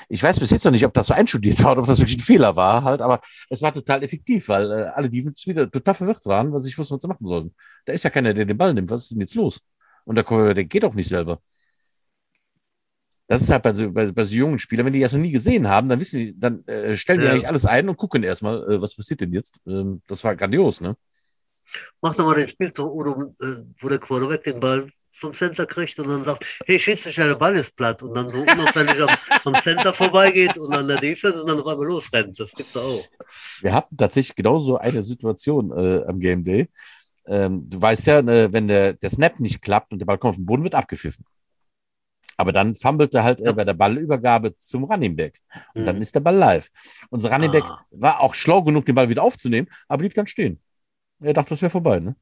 Ich 0.09 0.23
weiß 0.23 0.39
bis 0.41 0.51
jetzt 0.51 0.65
noch 0.65 0.71
nicht, 0.71 0.87
ob 0.87 0.95
das 0.95 1.09
so 1.09 1.15
einstudiert 1.15 1.63
war 1.63 1.73
oder 1.73 1.81
ob 1.83 1.87
das 1.87 1.99
wirklich 1.99 2.19
ein 2.19 2.21
Fehler 2.21 2.57
war, 2.57 2.85
halt, 2.85 3.03
aber 3.03 3.21
es 3.51 3.61
war 3.63 3.75
total 3.75 4.03
effektiv, 4.03 4.49
weil 4.49 4.71
äh, 4.71 4.85
alle 4.95 5.11
Defense 5.11 5.47
wieder 5.47 5.71
total 5.71 5.95
verwirrt 5.95 6.25
waren, 6.27 6.53
weil 6.53 6.61
sie 6.61 6.69
nicht 6.69 6.79
wussten, 6.79 6.95
was 6.95 7.03
sie 7.03 7.09
machen 7.09 7.27
sollen. 7.27 7.55
Da 7.85 7.93
ist 7.93 8.05
ja 8.05 8.11
keiner, 8.11 8.33
der 8.33 8.45
den 8.45 8.57
Ball 8.57 8.73
nimmt. 8.73 8.91
Was 8.91 9.03
ist 9.03 9.11
denn 9.11 9.21
jetzt 9.21 9.35
los? 9.35 9.61
Und 10.05 10.17
der, 10.17 10.55
der 10.55 10.65
geht 10.65 10.85
auch 10.85 10.95
nicht 10.95 11.09
selber. 11.09 11.41
Das 13.33 13.41
ist 13.41 13.51
halt 13.51 13.63
bei 13.63 13.73
so, 13.73 13.91
bei, 13.91 14.13
bei 14.13 14.25
so 14.25 14.35
jungen 14.35 14.59
Spielern, 14.59 14.85
wenn 14.85 14.93
die 14.93 15.01
das 15.01 15.15
noch 15.15 15.19
nie 15.19 15.33
gesehen 15.33 15.67
haben, 15.67 15.89
dann 15.89 15.99
wissen 15.99 16.19
die, 16.19 16.39
dann 16.39 16.67
äh, 16.67 16.95
stellen 16.95 17.21
die 17.21 17.25
ja. 17.25 17.33
eigentlich 17.33 17.49
alles 17.49 17.65
ein 17.65 17.89
und 17.89 17.97
gucken 17.97 18.23
erstmal, 18.23 18.63
äh, 18.71 18.83
was 18.83 18.95
passiert 18.95 19.23
denn 19.23 19.33
jetzt. 19.33 19.55
Ähm, 19.67 20.03
das 20.07 20.23
war 20.23 20.37
grandios, 20.37 20.83
ne? 20.83 20.99
Mach 22.03 22.15
doch 22.15 22.27
mal 22.27 22.35
den 22.35 22.47
Spielzug, 22.47 22.93
wo, 22.93 23.03
du, 23.03 23.35
äh, 23.41 23.63
wo 23.81 23.89
der 23.89 24.01
Quarterback 24.01 24.45
den 24.45 24.61
Ball 24.61 24.87
vom 25.13 25.33
Center 25.33 25.65
kriegt 25.65 25.99
und 25.99 26.09
dann 26.09 26.25
sagt, 26.25 26.45
hey, 26.67 26.79
Schiedsrichter, 26.79 27.27
der 27.27 27.37
Ball 27.37 27.57
ist 27.57 27.75
platt 27.75 28.03
und 28.03 28.13
dann 28.13 28.29
so 28.29 28.37
unauffällig 28.37 29.01
am, 29.01 29.09
am 29.55 29.63
Center 29.63 29.95
vorbeigeht 29.95 30.59
und 30.59 30.71
an 30.75 30.87
der 30.87 30.99
Defense 30.99 31.41
und 31.41 31.49
dann 31.49 31.59
auf 31.59 31.67
einmal 31.67 31.87
losrennt. 31.87 32.39
Das 32.39 32.53
gibt's 32.53 32.77
auch. 32.77 33.03
Wir 33.63 33.73
hatten 33.73 33.97
tatsächlich 33.97 34.37
genauso 34.37 34.77
eine 34.77 35.03
Situation 35.03 35.73
äh, 35.73 36.05
am 36.07 36.21
Game 36.21 36.45
Day. 36.45 36.69
Ähm, 37.25 37.67
du 37.67 37.81
weißt 37.81 38.09
ja, 38.09 38.19
äh, 38.19 38.53
wenn 38.53 38.69
der, 38.69 38.93
der 38.93 39.09
Snap 39.09 39.41
nicht 39.41 39.63
klappt 39.63 39.91
und 39.91 40.01
der 40.01 40.05
Ball 40.05 40.19
kommt 40.19 40.33
auf 40.33 40.37
den 40.37 40.45
Boden, 40.45 40.65
wird 40.65 40.75
abgepfiffen. 40.75 41.25
Aber 42.37 42.53
dann 42.53 42.75
fummelte 42.75 43.23
halt 43.23 43.41
ja. 43.41 43.53
bei 43.53 43.65
der 43.65 43.75
Ballübergabe 43.75 44.57
zum 44.57 44.85
Running 44.85 45.17
Back. 45.17 45.39
Und 45.75 45.83
mhm. 45.83 45.87
dann 45.87 46.03
ist 46.03 46.15
der 46.15 46.21
Ball 46.21 46.37
live. 46.37 46.69
Unser 47.11 47.33
Running 47.33 47.53
Back 47.53 47.65
ah. 47.65 47.85
war 47.91 48.21
auch 48.21 48.35
schlau 48.35 48.63
genug, 48.63 48.85
den 48.85 48.95
Ball 48.95 49.09
wieder 49.09 49.23
aufzunehmen, 49.23 49.69
aber 49.89 49.99
blieb 49.99 50.15
dann 50.15 50.27
stehen. 50.27 50.61
Er 51.21 51.33
dachte, 51.35 51.51
das 51.51 51.63
wäre 51.63 51.71
vorbei, 51.71 52.01
ne? 52.01 52.17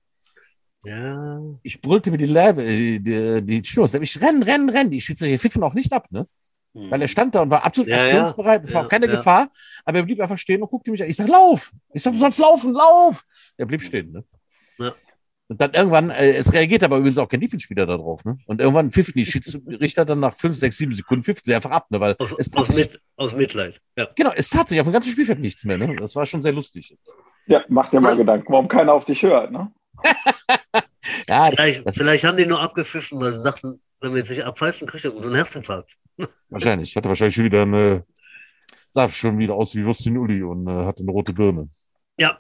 Ja. 0.85 1.41
Ich 1.63 1.81
brüllte 1.81 2.11
mir 2.11 2.19
die 2.19 2.27
Lärme, 2.27 2.63
äh, 2.63 2.99
die, 2.99 3.03
die, 3.03 3.61
die 3.61 3.65
Schnur. 3.69 3.93
Ich 3.95 4.21
renn, 4.21 4.43
renn, 4.43 4.69
renn. 4.69 4.91
Die 4.91 5.01
Schiedsrichter 5.01 5.39
pfiffen 5.39 5.63
auch 5.63 5.75
nicht 5.75 5.93
ab, 5.93 6.07
ne? 6.11 6.27
Mhm. 6.73 6.91
Weil 6.91 7.03
er 7.03 7.09
stand 7.09 7.35
da 7.35 7.43
und 7.43 7.51
war 7.51 7.65
absolut 7.65 7.89
ja, 7.89 8.03
aktionsbereit. 8.03 8.65
Es 8.65 8.71
ja, 8.71 8.77
war 8.77 8.85
auch 8.85 8.89
keine 8.89 9.07
ja. 9.07 9.13
Gefahr, 9.13 9.49
aber 9.85 9.99
er 9.99 10.05
blieb 10.05 10.21
einfach 10.21 10.39
stehen 10.39 10.63
und 10.63 10.71
guckte 10.71 10.91
mich 10.91 11.03
an. 11.03 11.09
Ich 11.09 11.17
sag, 11.17 11.29
lauf! 11.29 11.73
Ich 11.93 12.03
sag, 12.03 12.13
du 12.13 12.19
sollst 12.19 12.39
laufen, 12.39 12.73
lauf! 12.73 13.25
Er 13.57 13.67
blieb 13.67 13.83
stehen, 13.83 14.13
ne? 14.13 14.25
Ja. 14.79 14.93
Und 15.51 15.61
dann 15.61 15.75
irgendwann, 15.75 16.11
äh, 16.11 16.31
es 16.31 16.53
reagiert 16.53 16.85
aber 16.85 16.99
übrigens 16.99 17.19
auch 17.19 17.29
kein 17.29 17.41
Defense-Spieler 17.41 17.85
darauf. 17.85 18.25
Ne? 18.25 18.39
Und 18.47 18.61
irgendwann 18.61 18.93
pfiffen 18.93 19.15
die 19.17 19.27
Schiedsrichter 19.27 20.05
dann 20.05 20.21
nach 20.21 20.37
5, 20.37 20.57
6, 20.57 20.77
7 20.77 20.93
Sekunden 20.93 21.25
pfiffen 21.25 21.43
sie 21.45 21.53
einfach 21.53 21.73
ab. 21.73 21.91
Ne? 21.91 21.99
Weil 21.99 22.15
aus, 22.21 22.33
es 22.39 22.53
aus, 22.55 22.73
mit, 22.73 23.01
aus 23.17 23.35
Mitleid. 23.35 23.81
Ja. 23.97 24.07
Genau, 24.15 24.31
es 24.37 24.49
tat 24.49 24.69
sich 24.69 24.79
auf 24.79 24.87
dem 24.87 24.93
ganzen 24.93 25.11
Spielfeld 25.11 25.41
nichts 25.41 25.65
mehr. 25.65 25.77
Ne? 25.77 25.97
Das 25.97 26.15
war 26.15 26.25
schon 26.25 26.41
sehr 26.41 26.53
lustig. 26.53 26.97
Ja, 27.49 27.65
mach 27.69 27.91
dir 27.91 28.01
mal 28.01 28.17
Gedanken, 28.17 28.53
warum 28.53 28.69
keiner 28.69 28.93
auf 28.93 29.07
dich 29.07 29.25
hört. 29.25 29.51
Ne? 29.51 29.73
ja, 31.29 31.51
vielleicht, 31.51 31.95
vielleicht 31.95 32.25
haben 32.25 32.37
die 32.37 32.47
nur 32.47 32.61
abgepfiffen, 32.61 33.21
weil 33.21 33.33
sie 33.33 33.43
dachten, 33.43 33.81
wenn 34.01 34.13
wir 34.13 34.21
jetzt 34.21 34.31
nicht 34.31 34.45
abpfeifen, 34.45 34.87
kriegt 34.87 35.05
er 35.05 35.17
einen 35.17 35.35
Herzinfarkt. 35.35 35.97
Wahrscheinlich. 36.49 36.91
Ich 36.91 36.97
hatte 36.97 37.09
wahrscheinlich 37.09 37.35
schon 37.35 37.47
wieder 37.47 37.63
eine, 37.63 38.05
sah 38.93 39.09
schon 39.09 39.37
wieder 39.37 39.55
aus 39.55 39.75
wie 39.75 39.85
Würstchen 39.85 40.17
Uli 40.17 40.45
und 40.45 40.69
äh, 40.69 40.85
hatte 40.85 41.03
eine 41.03 41.11
rote 41.11 41.33
Birne. 41.33 41.69
Ja. 42.19 42.39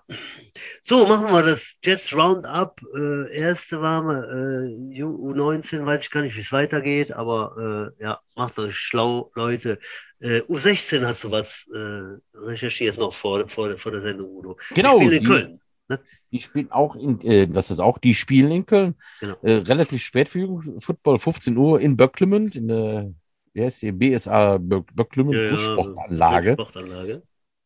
So, 0.82 1.06
machen 1.06 1.32
wir 1.32 1.42
das 1.42 1.76
Jets 1.82 2.12
Roundup. 2.12 2.80
Äh, 2.94 3.34
erste 3.34 3.80
warme 3.80 4.68
äh, 4.92 5.02
U19, 5.02 5.86
weiß 5.86 6.02
ich 6.02 6.10
gar 6.10 6.22
nicht, 6.22 6.36
wie 6.36 6.42
es 6.42 6.52
weitergeht, 6.52 7.12
aber 7.12 7.92
äh, 7.98 8.02
ja, 8.02 8.20
macht 8.36 8.58
euch 8.58 8.76
schlau, 8.76 9.30
Leute. 9.34 9.78
Äh, 10.20 10.40
U16 10.40 11.06
hat 11.06 11.18
sowas 11.18 11.66
äh, 11.74 12.18
recherchiert 12.34 12.98
noch 12.98 13.14
vor, 13.14 13.48
vor, 13.48 13.76
vor 13.78 13.92
der 13.92 14.02
Sendung, 14.02 14.30
Udo. 14.36 14.58
Genau. 14.74 14.98
Die, 14.98 15.16
in 15.16 15.24
Köln. 15.24 15.60
Ne? 15.88 15.98
Die 16.30 16.40
spielen 16.40 16.70
auch 16.70 16.94
in, 16.94 17.20
äh, 17.22 17.46
das 17.46 17.70
ist 17.70 17.80
auch, 17.80 17.98
die 17.98 18.14
spielen 18.14 18.52
in 18.52 18.66
Köln. 18.66 18.94
Genau. 19.20 19.36
Äh, 19.42 19.54
relativ 19.54 20.02
spät 20.02 20.28
für 20.28 20.40
Jugendfootball, 20.40 21.18
15 21.18 21.56
Uhr 21.56 21.80
in 21.80 21.96
Böcklemund, 21.96 22.54
in 22.54 22.68
der, 22.68 23.14
wie 23.54 23.64
heißt 23.64 23.82
die, 23.82 23.92
BSA 23.92 24.58
Böcklemund 24.58 25.36
ja, 25.36 25.56
Sportanlage. 25.56 26.52
Sportanlage. 26.52 27.22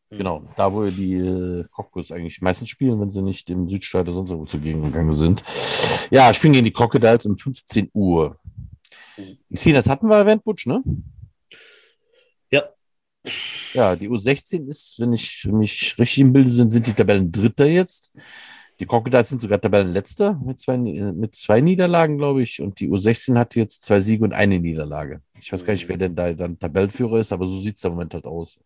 Mhm. 0.09 0.17
Genau, 0.17 0.43
da 0.55 0.73
wo 0.73 0.89
die 0.89 1.15
äh, 1.15 1.65
eigentlich 2.11 2.41
meistens 2.41 2.69
spielen, 2.69 2.99
wenn 2.99 3.09
sie 3.09 3.21
nicht 3.21 3.49
im 3.49 3.67
Südstaat 3.69 4.07
oder 4.07 4.13
sonst 4.13 4.31
wo 4.31 4.45
zugegen 4.45 4.83
gegangen 4.83 5.13
sind. 5.13 5.43
Ja, 6.11 6.33
spielen 6.33 6.53
gegen 6.53 6.65
die 6.65 6.73
Crocodiles 6.73 7.25
um 7.25 7.37
15 7.37 7.89
Uhr. 7.93 8.37
Mhm. 9.17 9.37
Die 9.49 9.57
Szene, 9.57 9.75
das 9.75 9.89
hatten 9.89 10.07
wir 10.07 10.17
erwähnt, 10.17 10.43
Butch, 10.43 10.67
ne? 10.67 10.83
Ja. 12.51 12.63
Ja, 13.73 13.95
die 13.95 14.09
U16 14.09 14.67
ist, 14.67 14.99
wenn 14.99 15.13
ich 15.13 15.45
mich 15.51 15.97
richtig 15.97 16.19
im 16.19 16.33
Bilde 16.33 16.49
sind, 16.49 16.71
sind 16.71 16.85
die 16.87 16.93
Tabellen 16.93 17.31
Dritter 17.31 17.65
jetzt. 17.65 18.13
Die 18.79 18.85
Crocodiles 18.85 19.29
sind 19.29 19.39
sogar 19.39 19.59
Tabellenletzter 19.59 20.39
mit 20.45 20.59
zwei, 20.59 20.77
mit 20.77 21.33
zwei 21.33 21.61
Niederlagen, 21.61 22.17
glaube 22.17 22.41
ich. 22.41 22.61
Und 22.61 22.79
die 22.79 22.89
U16 22.89 23.37
hat 23.37 23.55
jetzt 23.55 23.83
zwei 23.85 24.01
Siege 24.01 24.25
und 24.25 24.33
eine 24.33 24.59
Niederlage. 24.59 25.21
Ich 25.39 25.51
weiß 25.51 25.63
gar 25.63 25.73
nicht, 25.73 25.87
wer 25.87 25.97
denn 25.97 26.13
da 26.13 26.33
dann 26.33 26.59
Tabellenführer 26.59 27.19
ist, 27.19 27.31
aber 27.31 27.47
so 27.47 27.57
sieht 27.57 27.77
es 27.77 27.83
im 27.85 27.93
Moment 27.93 28.13
halt 28.13 28.25
aus. 28.25 28.59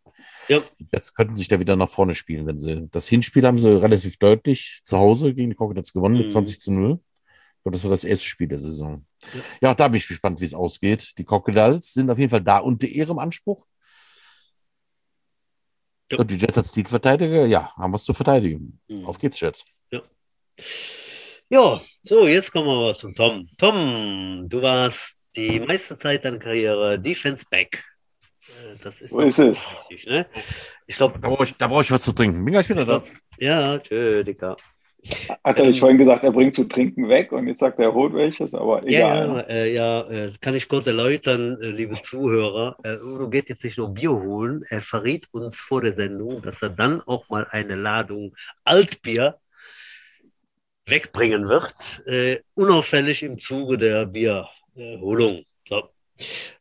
Ja. 0.47 0.61
Jetzt 0.91 1.15
könnten 1.15 1.37
sich 1.37 1.47
da 1.47 1.59
wieder 1.59 1.75
nach 1.75 1.89
vorne 1.89 2.15
spielen, 2.15 2.47
wenn 2.47 2.57
sie. 2.57 2.87
Das 2.91 3.07
Hinspiel 3.07 3.45
haben 3.45 3.59
sie 3.59 3.69
relativ 3.69 4.17
deutlich 4.17 4.81
zu 4.83 4.97
Hause 4.97 5.33
gegen 5.33 5.51
die 5.51 5.55
Crocodiles 5.55 5.93
gewonnen 5.93 6.15
mhm. 6.15 6.21
mit 6.21 6.31
20 6.31 6.59
zu 6.59 6.71
0. 6.71 6.99
Ich 7.57 7.63
glaube, 7.63 7.75
das 7.75 7.83
war 7.83 7.91
das 7.91 8.03
erste 8.03 8.25
Spiel 8.25 8.47
der 8.47 8.57
Saison. 8.57 9.05
Ja, 9.33 9.41
ja 9.61 9.75
da 9.75 9.87
bin 9.87 9.97
ich 9.97 10.07
gespannt, 10.07 10.39
wie 10.39 10.45
es 10.45 10.53
ausgeht. 10.53 11.17
Die 11.17 11.25
Crocodiles 11.25 11.93
sind 11.93 12.09
auf 12.09 12.17
jeden 12.17 12.29
Fall 12.29 12.41
da 12.41 12.59
unter 12.59 12.87
ihrem 12.87 13.19
Anspruch. 13.19 13.65
Ja. 16.11 16.17
Und 16.17 16.31
die 16.31 16.37
Jets 16.37 16.57
als 16.57 16.71
Titelverteidiger, 16.71 17.45
ja, 17.45 17.75
haben 17.75 17.93
was 17.93 18.03
zu 18.03 18.13
verteidigen. 18.13 18.79
Mhm. 18.87 19.05
Auf 19.05 19.19
geht's, 19.19 19.39
Jets. 19.39 19.65
Ja. 19.91 20.01
Ja, 21.49 21.81
so, 22.01 22.27
jetzt 22.27 22.51
kommen 22.51 22.67
wir 22.67 22.75
mal 22.75 22.95
zum 22.95 23.13
Tom. 23.13 23.49
Tom, 23.57 24.47
du 24.47 24.61
warst 24.61 25.13
die 25.35 25.59
meiste 25.59 25.97
Zeit 25.97 26.23
deiner 26.25 26.39
Karriere 26.39 26.99
Defense 26.99 27.45
Back. 27.49 27.83
Äh, 28.49 28.77
das 28.83 29.01
ist 29.01 29.11
Wo 29.11 29.19
ist 29.21 29.39
es? 29.39 29.71
Wichtig, 29.89 30.07
ne? 30.07 30.25
Ich 30.87 30.97
glaube, 30.97 31.19
da 31.19 31.27
brauche 31.27 31.43
ich, 31.43 31.57
brauch 31.57 31.81
ich 31.81 31.91
was 31.91 32.01
zu 32.01 32.11
trinken. 32.11 32.43
Bin 32.43 32.53
gleich 32.53 32.69
wieder 32.69 32.85
da. 32.85 33.03
Ja, 33.37 33.77
tschö, 33.79 34.23
Dicker. 34.23 34.57
Hat 35.43 35.57
er 35.57 35.65
nicht 35.65 35.77
ähm, 35.77 35.79
vorhin 35.79 35.97
gesagt, 35.97 36.23
er 36.25 36.31
bringt 36.31 36.53
zu 36.53 36.65
trinken 36.65 37.07
weg 37.07 37.31
und 37.31 37.47
jetzt 37.47 37.61
sagt 37.61 37.79
er, 37.79 37.85
er 37.85 37.93
holt 37.93 38.13
welches, 38.13 38.53
aber 38.53 38.85
egal. 38.85 39.27
Ja, 39.27 39.39
äh, 39.41 39.73
ja 39.73 40.09
äh, 40.09 40.33
kann 40.41 40.55
ich 40.55 40.67
kurz 40.67 40.87
erläutern, 40.87 41.57
äh, 41.61 41.67
liebe 41.67 41.99
Zuhörer. 42.01 42.75
Äh, 42.83 42.97
Udo 42.97 43.29
geht 43.29 43.47
jetzt 43.47 43.63
nicht 43.63 43.77
nur 43.77 43.93
Bier 43.93 44.11
holen, 44.11 44.61
er 44.69 44.81
verriet 44.81 45.27
uns 45.31 45.57
vor 45.57 45.81
der 45.81 45.93
Sendung, 45.93 46.41
dass 46.41 46.61
er 46.61 46.71
dann 46.71 47.01
auch 47.01 47.29
mal 47.29 47.47
eine 47.51 47.75
Ladung 47.75 48.35
Altbier 48.65 49.37
wegbringen 50.85 51.47
wird, 51.47 51.73
äh, 52.05 52.39
unauffällig 52.55 53.23
im 53.23 53.39
Zuge 53.39 53.77
der 53.77 54.05
Bierholung. 54.05 55.45
so, 55.65 55.89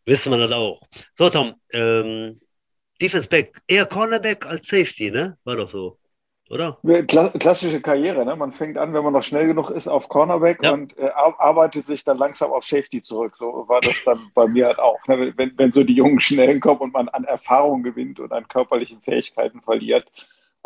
wissen 0.05 0.33
wir 0.33 0.39
das 0.39 0.53
auch. 0.53 0.81
So, 1.15 1.31
Tom, 1.31 1.55
ähm, 1.73 2.41
Defense 3.01 3.29
Back, 3.29 3.61
eher 3.67 3.87
Cornerback 3.87 4.47
als 4.47 4.67
Safety, 4.67 5.11
ne? 5.11 5.39
War 5.45 5.57
doch 5.57 5.71
so 5.71 5.99
oder? 6.51 6.79
Klassische 7.07 7.81
Karriere, 7.81 8.25
ne? 8.25 8.35
Man 8.35 8.53
fängt 8.53 8.79
an, 8.79 8.95
wenn 8.95 9.05
man 9.05 9.13
noch 9.13 9.23
schnell 9.23 9.47
genug 9.47 9.71
ist, 9.71 9.87
auf 9.87 10.09
Cornerback 10.09 10.63
ja. 10.63 10.73
und 10.73 10.97
äh, 10.99 11.11
arbeitet 11.39 11.87
sich 11.87 12.05
dann 12.05 12.17
langsam 12.17 12.53
auf 12.53 12.65
Safety 12.65 13.03
zurück. 13.03 13.37
So 13.37 13.65
war 13.69 13.81
das 13.81 14.03
dann 14.05 14.19
bei 14.35 14.47
mir 14.47 14.67
halt 14.67 14.79
auch. 14.79 14.99
Ne? 15.07 15.35
Wenn, 15.37 15.53
wenn 15.57 15.73
so 15.73 15.85
die 15.85 15.95
jungen 15.95 16.21
Schnellen 16.21 16.61
kommen 16.61 16.81
und 16.81 16.95
man 16.95 17.09
an 17.09 17.25
Erfahrung 17.25 17.83
gewinnt 17.83 18.19
und 18.19 18.33
an 18.33 18.49
körperlichen 18.49 19.01
Fähigkeiten 19.03 19.61
verliert, 19.61 20.11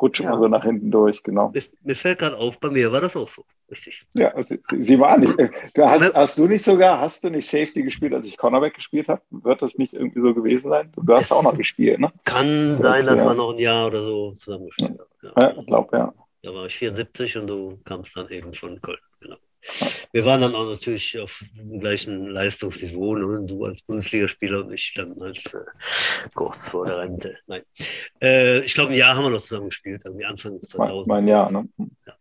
rutscht 0.00 0.20
ja. 0.20 0.30
man 0.30 0.40
so 0.40 0.48
nach 0.48 0.64
hinten 0.64 0.90
durch, 0.90 1.22
genau. 1.22 1.50
Mir, 1.50 1.62
mir 1.82 1.96
fällt 1.96 2.18
gerade 2.18 2.36
auf, 2.36 2.58
bei 2.58 2.70
mir 2.70 2.90
war 2.92 3.00
das 3.00 3.16
auch 3.16 3.28
so, 3.28 3.44
richtig. 3.70 4.04
Ja, 4.14 4.40
sie, 4.42 4.60
sie 4.80 4.98
war 4.98 5.16
nicht. 5.18 5.38
Äh, 5.38 5.50
du 5.74 5.84
hast, 5.84 6.14
hast, 6.14 6.38
du 6.38 6.46
nicht 6.46 6.64
sogar, 6.64 7.00
hast 7.00 7.22
du 7.24 7.30
nicht 7.30 7.48
Safety 7.48 7.82
gespiert, 7.82 8.14
als 8.14 8.28
ich 8.28 8.36
Cornerback 8.36 8.74
gespielt 8.74 9.08
habe? 9.08 9.22
Wird 9.30 9.62
das 9.62 9.76
nicht 9.78 9.94
irgendwie 9.94 10.20
so 10.20 10.34
gewesen 10.34 10.68
sein? 10.68 10.92
Du 10.96 11.12
hast 11.12 11.26
es 11.26 11.32
auch 11.32 11.42
noch 11.42 11.56
gespielt, 11.56 12.00
ne? 12.00 12.12
Kann 12.24 12.80
sein, 12.80 13.06
dass 13.06 13.20
wir 13.20 13.34
noch 13.34 13.52
ein 13.52 13.58
Jahr 13.58 13.86
oder 13.86 14.02
so 14.02 14.32
zusammen 14.32 14.66
gespielt 14.66 14.98
haben. 14.98 15.32
Ja, 15.40 15.56
ich 15.58 15.66
glaube, 15.66 15.96
ja. 15.96 16.14
Da 16.42 16.52
war 16.52 16.66
ich 16.66 16.74
74 16.74 17.36
und 17.38 17.46
du 17.46 17.78
kamst 17.84 18.16
dann 18.16 18.28
eben 18.28 18.52
von 18.52 18.80
Köln, 18.80 18.98
genau. 19.20 19.36
Wir 20.12 20.24
waren 20.24 20.40
dann 20.40 20.54
auch 20.54 20.66
natürlich 20.66 21.18
auf 21.18 21.44
dem 21.56 21.80
gleichen 21.80 22.26
Leistungsniveau, 22.26 23.14
ne? 23.14 23.46
du 23.46 23.64
als 23.64 23.82
Bundesligaspieler 23.82 24.64
und 24.64 24.72
ich 24.72 24.92
dann 24.94 25.20
als 25.20 25.44
äh, 25.54 25.60
kurz 26.34 26.68
vor 26.68 26.86
der 26.86 26.98
Rente. 26.98 27.38
Nein. 27.46 27.62
Äh, 28.20 28.60
ich 28.60 28.74
glaube, 28.74 28.92
ein 28.92 28.98
Jahr 28.98 29.16
haben 29.16 29.24
wir 29.24 29.30
noch 29.30 29.42
zusammen 29.42 29.68
gespielt, 29.68 30.02
irgendwie 30.04 30.24
Anfang 30.24 30.60
2000. 30.60 31.06
Mein, 31.06 31.24
mein 31.24 31.28
Jahr, 31.28 31.50
ne? 31.50 31.68
Ja. 32.06 32.14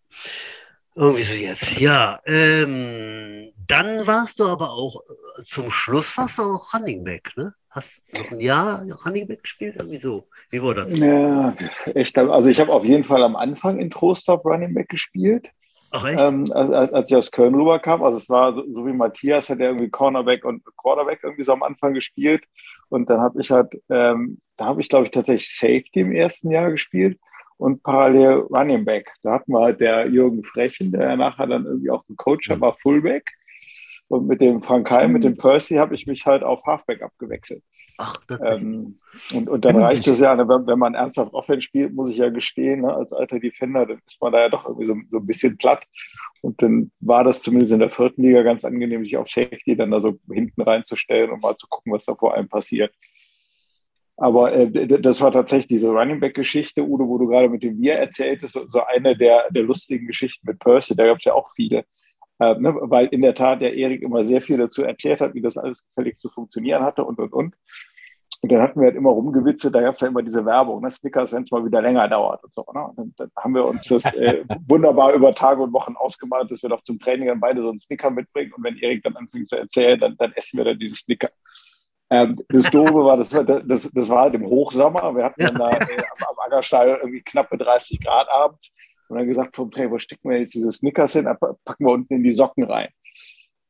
Irgendwie 0.94 1.24
so 1.24 1.34
jetzt. 1.34 1.80
Ja, 1.80 2.20
ähm, 2.26 3.54
dann 3.56 4.06
warst 4.06 4.40
du 4.40 4.46
aber 4.46 4.72
auch 4.72 5.02
äh, 5.02 5.44
zum 5.46 5.72
Schluss 5.72 6.18
warst 6.18 6.38
du 6.38 6.44
auch 6.44 6.74
Running 6.74 7.04
Back, 7.04 7.32
ne? 7.38 7.54
Hast 7.70 8.04
noch 8.12 8.30
ein 8.32 8.42
Jahr 8.42 8.84
Running 9.06 9.28
Back 9.28 9.44
gespielt? 9.44 9.78
Irgendwie 9.78 10.00
so. 10.00 10.28
Wie 10.50 10.62
war 10.62 10.76
das? 10.76 11.00
Ja, 11.00 11.56
echt. 11.96 12.18
Also 12.18 12.50
ich 12.50 12.60
habe 12.60 12.74
auf 12.74 12.84
jeden 12.84 13.06
Fall 13.06 13.24
am 13.24 13.38
Anfang 13.38 13.80
in 13.80 13.90
Trostorf 13.90 14.44
Running 14.44 14.74
Back 14.74 14.90
gespielt. 14.90 15.50
Ach, 15.92 16.06
ähm, 16.08 16.52
als, 16.54 16.94
als 16.94 17.12
ich 17.12 17.18
aus 17.18 17.32
Köln 17.32 17.54
rüberkam, 17.54 18.02
also 18.02 18.18
es 18.18 18.30
war 18.30 18.54
so, 18.54 18.64
so, 18.74 18.86
wie 18.86 18.94
Matthias, 18.94 19.50
hat 19.50 19.60
er 19.60 19.68
irgendwie 19.68 19.90
Cornerback 19.90 20.46
und 20.46 20.64
Quarterback 20.78 21.20
irgendwie 21.22 21.44
so 21.44 21.52
am 21.52 21.64
Anfang 21.64 21.94
gespielt. 21.94 22.44
Und 22.90 23.10
dann 23.10 23.20
habe 23.20 23.42
ich 23.42 23.52
halt, 23.52 23.74
ähm, 23.90 24.40
da 24.58 24.66
habe 24.66 24.82
ich 24.82 24.90
glaube 24.90 25.06
ich 25.06 25.12
tatsächlich 25.12 25.54
Safety 25.54 26.00
im 26.00 26.14
ersten 26.14 26.50
Jahr 26.50 26.72
gespielt 26.72 27.20
und 27.58 27.84
parallel 27.84 28.48
Running 28.50 28.86
Back. 28.86 29.12
Da 29.22 29.34
hatten 29.34 29.52
wir 29.52 29.60
halt 29.60 29.82
der 29.82 30.08
Jürgen 30.08 30.44
Frechen, 30.44 30.92
der 30.92 31.10
ja 31.10 31.16
nachher 31.16 31.48
dann 31.48 31.66
irgendwie 31.66 31.92
auch 31.92 32.06
gecoacht 32.08 32.50
hat, 32.50 32.62
war 32.62 32.76
Fullback. 32.78 33.30
Und 34.08 34.28
mit 34.28 34.42
dem 34.42 34.62
Frank 34.62 34.90
Heim, 34.92 35.14
mit 35.14 35.24
dem 35.24 35.38
Percy 35.38 35.76
habe 35.76 35.96
ich 35.96 36.08
mich 36.08 36.26
halt 36.26 36.44
auf 36.44 36.66
Halfback 36.66 37.02
abgewechselt. 37.02 37.64
Ach, 37.98 38.20
ähm, 38.46 38.98
und, 39.34 39.50
und 39.50 39.66
dann 39.66 39.76
reicht 39.78 40.08
es 40.08 40.20
ja, 40.20 40.36
ne, 40.36 40.48
wenn, 40.48 40.66
wenn 40.68 40.80
man 40.80 40.96
ernsthaft 40.96 41.34
Offense 41.34 41.62
spielt, 41.62 41.94
muss 41.94 42.12
ich 42.12 42.18
ja 42.18 42.30
gestehen, 42.30 42.82
ne, 42.82 42.94
als 42.94 43.14
alter 43.14 43.40
Defender, 43.40 43.86
dann 43.86 44.00
ist 44.06 44.22
man 44.22 44.32
da 44.32 44.42
ja 44.42 44.50
doch 44.50 44.66
irgendwie 44.66 44.88
so, 44.88 44.96
so, 45.12 45.18
ein 45.18 45.26
bisschen 45.26 45.58
platt. 45.58 45.84
Und 46.42 46.62
dann 46.62 46.92
war 47.00 47.24
das 47.24 47.42
zumindest 47.42 47.74
in 47.74 47.80
der 47.80 47.92
vierten 47.92 48.24
Liga 48.24 48.42
ganz 48.42 48.66
angenehm, 48.66 49.04
sich 49.04 49.18
auf 49.18 49.30
Safety 49.30 49.76
dann 49.76 49.92
da 49.92 50.02
so 50.02 50.18
hinten 50.32 50.62
reinzustellen 50.62 51.32
und 51.32 51.42
mal 51.42 51.56
zu 51.56 51.68
gucken, 51.68 51.94
was 51.94 52.06
da 52.06 52.16
vor 52.16 52.34
einem 52.34 52.50
passiert. 52.50 52.94
Aber 54.18 54.54
äh, 54.54 55.02
das 55.02 55.20
war 55.22 55.32
tatsächlich 55.32 55.80
diese 55.80 55.88
Running 55.90 56.20
Back-Geschichte, 56.20 56.84
Udo, 56.84 57.08
wo 57.08 57.18
du 57.18 57.28
gerade 57.28 57.50
mit 57.50 57.64
dem 57.64 57.80
Wir 57.80 57.96
erzähltest, 57.96 58.54
so, 58.54 58.68
so 58.68 58.84
eine 58.84 59.16
der, 59.18 59.50
der 59.52 59.64
lustigen 59.64 60.08
Geschichten 60.08 60.48
mit 60.48 60.60
Percy, 60.60 60.96
da 60.96 61.06
gab 61.06 61.18
es 61.18 61.24
ja 61.24 61.34
auch 61.34 61.52
viele. 61.56 61.86
Äh, 62.42 62.56
ne, 62.60 62.74
weil 62.76 63.06
in 63.08 63.22
der 63.22 63.36
Tat 63.36 63.62
der 63.62 63.76
Erik 63.76 64.02
immer 64.02 64.26
sehr 64.26 64.42
viel 64.42 64.58
dazu 64.58 64.82
erklärt 64.82 65.22
hat, 65.22 65.36
wie 65.36 65.42
das 65.42 65.58
alles 65.58 65.86
gefällig 65.86 66.18
zu 66.18 66.28
funktionieren 66.28 66.82
hatte 66.82 67.04
und, 67.04 67.20
und, 67.20 67.32
und. 67.34 67.56
Und 68.44 68.52
dann 68.52 68.62
hatten 68.64 68.80
wir 68.80 68.88
halt 68.88 68.96
immer 68.96 69.12
rumgewitzelt, 69.12 69.76
da 69.76 69.82
gab 69.82 69.94
es 69.94 70.02
ja 70.02 70.08
immer 70.08 70.24
diese 70.24 70.44
Werbung, 70.44 70.82
ne? 70.82 70.90
Snickers, 70.90 71.32
wenn 71.32 71.44
es 71.44 71.52
mal 71.52 71.64
wieder 71.64 71.84
länger 71.84 72.08
dauert 72.08 72.44
und 72.44 72.52
so. 72.52 72.66
Ne? 72.74 72.84
Und 72.84 72.98
dann, 72.98 73.14
dann 73.16 73.32
haben 73.38 73.54
wir 73.54 73.68
uns 73.68 73.84
das 73.88 74.04
äh, 74.16 74.44
wunderbar 74.68 75.14
über 75.14 75.36
Tage 75.36 75.62
und 75.62 75.72
Wochen 75.72 75.96
ausgemalt, 75.96 76.50
dass 76.50 76.64
wir 76.64 76.70
doch 76.70 76.82
zum 76.82 77.00
Training 77.00 77.28
dann 77.28 77.40
beide 77.40 77.62
so 77.62 77.70
einen 77.70 77.80
Snicker 77.80 78.10
mitbringen. 78.10 78.52
Und 78.54 78.64
wenn 78.64 78.78
Erik 78.78 79.04
dann 79.04 79.16
anfängt 79.16 79.48
zu 79.48 79.58
erzählen, 79.58 80.00
dann, 80.00 80.18
dann 80.18 80.34
essen 80.34 80.58
wir 80.58 80.66
dann 80.66 80.80
diese 80.80 80.96
Snicker. 80.96 81.30
Ähm, 82.10 82.36
das 82.50 82.72
Doofe 82.72 83.06
war, 83.06 83.18
das, 83.18 83.30
das, 83.30 83.92
das 83.94 84.10
war 84.10 84.22
halt 84.22 84.34
im 84.34 84.48
Hochsommer. 84.48 85.16
Wir 85.16 85.26
hatten 85.26 85.44
dann 85.44 85.56
da 85.56 85.70
äh, 85.70 85.76
am, 85.76 86.28
am 86.28 86.36
Aggerstall 86.48 86.98
irgendwie 87.02 87.22
knappe 87.22 87.60
30 87.60 88.00
Grad 88.04 88.28
abends. 88.28 88.74
Und 89.12 89.18
dann 89.18 89.28
gesagt, 89.28 89.58
vom 89.58 89.70
wo 89.72 90.00
stecken 90.00 90.30
wir 90.30 90.40
jetzt 90.40 90.56
diese 90.56 90.72
Snickers 90.72 91.12
hin? 91.12 91.26
Packen 91.26 91.86
wir 91.86 91.92
unten 91.92 92.14
in 92.14 92.24
die 92.24 92.34
Socken 92.34 92.64
rein. 92.64 92.88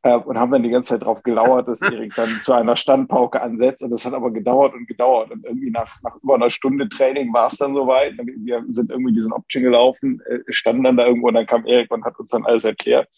Äh, 0.04 0.16
und 0.18 0.38
haben 0.38 0.52
dann 0.52 0.62
die 0.62 0.70
ganze 0.70 0.89
Zeit 0.89 1.02
darauf 1.02 1.24
gelauert, 1.24 1.68
dass 1.68 1.82
Erik 1.82 2.14
dann 2.16 2.30
zu 2.44 2.54
einer 2.54 2.76
Standpauke 2.76 3.42
ansetzt. 3.42 3.82
Und 3.82 3.89
das 3.89 4.06
hat 4.06 4.14
aber 4.14 4.30
gedauert 4.30 4.76
und 4.76 4.88
gedauert. 4.88 5.32
Und 5.32 5.44
irgendwie 5.44 5.72
nach, 5.72 6.00
nach 6.04 6.16
über 6.22 6.36
einer 6.36 6.52
Stunde 6.52 6.88
Training 6.89 7.34
war 7.34 7.48
es 7.48 7.58
dann 7.58 7.74
soweit. 7.74 8.14
Wir 8.18 8.64
sind 8.70 8.92
irgendwie 8.92 9.14
diesen 9.14 9.34
Option 9.34 9.64
gelaufen, 9.64 10.22
äh, 10.28 10.39
standen 10.50 10.84
dann 10.84 10.98
da 10.98 11.08
irgendwo 11.08 11.30
und 11.30 11.34
dann 11.34 11.48
kam 11.48 11.66
Erik 11.66 11.89
und 11.89 12.06
hat 12.06 12.20
uns 12.20 12.30
dann 12.30 12.46
alles 12.46 12.64
erklärt. 12.64 13.10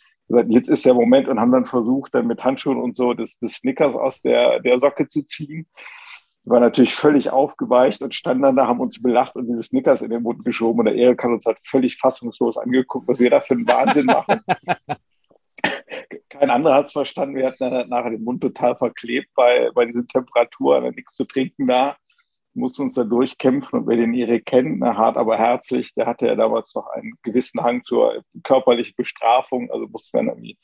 Jetzt 0.48 0.70
ist 0.70 0.86
der 0.86 0.94
Moment 0.94 1.28
und 1.28 1.42
haben 1.42 1.52
dann 1.52 1.66
versucht, 1.66 2.16
dann 2.16 2.28
mit 2.28 2.42
Handschuhen 2.42 2.78
und 2.78 2.96
so 2.96 3.14
das, 3.14 3.38
das 3.40 3.56
Snickers 3.56 3.96
aus 3.96 4.22
der, 4.22 4.62
der 4.62 4.80
Socke 4.80 5.10
zu 5.10 5.24
ziehen 5.24 5.68
war 6.46 6.60
natürlich 6.60 6.94
völlig 6.94 7.30
aufgeweicht 7.30 8.02
und 8.02 8.14
standen 8.14 8.44
dann 8.44 8.56
da, 8.56 8.68
haben 8.68 8.82
uns 8.82 9.02
belacht 9.02 9.36
und 9.36 9.48
diese 9.48 9.64
Snickers 9.64 10.02
in 10.02 10.10
den 10.10 10.24
Mund 10.24 10.44
geschoben. 10.44 10.80
Und 10.80 10.86
der 10.86 10.96
Erik 10.96 11.24
hat 11.24 11.32
uns 11.32 11.46
halt 11.46 11.58
völlig 11.64 11.98
fassungslos 11.98 12.58
angeguckt, 12.58 13.08
was 13.08 13.20
wir 13.20 13.30
da 13.30 13.40
für 13.40 13.54
einen 13.54 13.68
Wahnsinn 13.68 14.06
machen. 14.06 14.42
Kein 16.30 16.50
anderer 16.50 16.76
hat 16.76 16.88
es 16.88 16.92
verstanden. 16.92 17.36
Wir 17.36 17.48
hatten 17.48 17.58
dann 17.60 17.72
halt 17.72 17.90
nachher 17.90 18.10
den 18.10 18.24
Mund 18.24 18.42
total 18.42 18.76
verklebt 18.76 19.30
bei, 19.36 19.70
bei 19.74 19.86
diesen 19.86 20.08
Temperaturen, 20.08 20.94
nichts 20.94 21.16
zu 21.16 21.24
trinken 21.26 21.68
da. 21.68 21.96
Mussten 22.56 22.84
uns 22.84 22.96
da 22.96 23.04
durchkämpfen 23.04 23.80
und 23.80 23.88
wer 23.88 23.98
den 23.98 24.14
Erik 24.14 24.46
kennt, 24.46 24.80
na, 24.80 24.96
hart 24.96 25.18
aber 25.18 25.38
herzlich, 25.38 25.92
der 25.96 26.06
hatte 26.06 26.28
ja 26.28 26.36
damals 26.36 26.76
noch 26.76 26.88
einen 26.88 27.14
gewissen 27.24 27.64
Hang 27.64 27.84
zur 27.84 28.22
körperlichen 28.44 28.94
Bestrafung. 28.96 29.72
Also 29.72 29.88
mussten 29.88 30.20
wir 30.20 30.32
irgendwie 30.32 30.60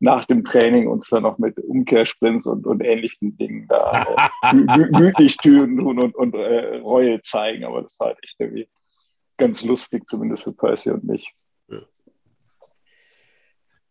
nach 0.00 0.24
dem 0.24 0.44
Training 0.44 0.88
uns 0.88 1.08
dann 1.08 1.24
noch 1.24 1.38
mit 1.38 1.58
Umkehrsprints 1.58 2.46
und, 2.46 2.66
und 2.66 2.82
ähnlichen 2.82 3.36
Dingen 3.36 3.66
da 3.68 4.06
äh, 4.42 4.90
gütlich 4.92 5.36
tun 5.36 5.80
und, 5.80 6.14
und, 6.14 6.34
äh, 6.34 6.76
Reue 6.76 7.20
zeigen. 7.22 7.64
Aber 7.64 7.82
das 7.82 7.98
war 7.98 8.08
halt 8.08 8.18
echt 8.22 8.36
irgendwie 8.38 8.68
ganz 9.36 9.62
lustig, 9.62 10.08
zumindest 10.08 10.44
für 10.44 10.52
Percy 10.52 10.90
und 10.90 11.04
mich. 11.04 11.34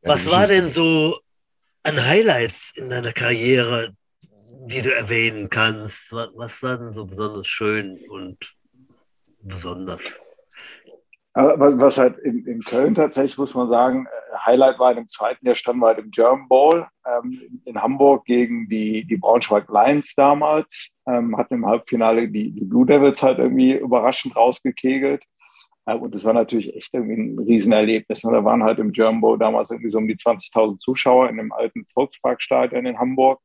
Was 0.03 0.32
war 0.32 0.47
denn 0.47 0.72
so 0.72 1.20
an 1.84 2.01
Highlights 2.05 2.72
in 2.76 2.89
deiner 2.89 3.12
Karriere, 3.12 3.93
die 4.68 4.82
du 4.82 4.93
erwähnen 4.93 5.49
kannst? 5.49 6.12
Was, 6.12 6.30
was 6.36 6.64
war 6.64 6.78
denn 6.78 6.93
so 6.93 7.05
besonders 7.05 7.47
schön 7.47 7.99
und 8.10 8.38
besonders? 9.41 10.01
Was 11.38 11.99
halt 11.99 12.17
in, 12.17 12.45
in, 12.47 12.61
Köln 12.61 12.95
tatsächlich, 12.95 13.38
muss 13.38 13.53
man 13.53 13.69
sagen, 13.69 14.07
äh, 14.07 14.38
Highlight 14.45 14.79
war 14.79 14.89
in 14.89 14.97
dem 14.97 15.07
zweiten 15.07 15.45
Jahr 15.45 15.55
standen 15.55 15.81
wir 15.81 15.88
halt 15.88 15.99
im 15.99 16.09
German 16.09 16.47
Bowl 16.47 16.88
ähm, 17.05 17.61
in 17.63 17.79
Hamburg 17.79 18.25
gegen 18.25 18.67
die, 18.69 19.05
die 19.05 19.17
Braunschweig 19.17 19.69
Lions 19.69 20.15
damals. 20.15 20.89
Ähm, 21.05 21.38
hatten 21.38 21.53
im 21.53 21.65
Halbfinale 21.67 22.27
die, 22.27 22.51
die 22.51 22.65
Blue 22.65 22.88
Devils 22.88 23.21
halt 23.21 23.38
irgendwie 23.38 23.73
überraschend 23.73 24.35
rausgekegelt. 24.35 25.23
Äh, 25.85 25.95
und 25.95 26.15
das 26.15 26.23
war 26.25 26.33
natürlich 26.33 26.75
echt 26.75 26.91
irgendwie 26.93 27.21
ein 27.21 27.39
Riesenerlebnis. 27.39 28.23
Ne? 28.23 28.31
Da 28.31 28.43
waren 28.43 28.63
halt 28.63 28.79
im 28.79 28.91
German 28.91 29.21
Bowl 29.21 29.38
damals 29.38 29.69
irgendwie 29.69 29.91
so 29.91 29.99
um 29.99 30.07
die 30.07 30.15
20.000 30.15 30.79
Zuschauer 30.79 31.29
in 31.29 31.38
dem 31.38 31.51
alten 31.51 31.85
Volksparkstadion 31.93 32.88
in 32.88 32.97
Hamburg 32.97 33.39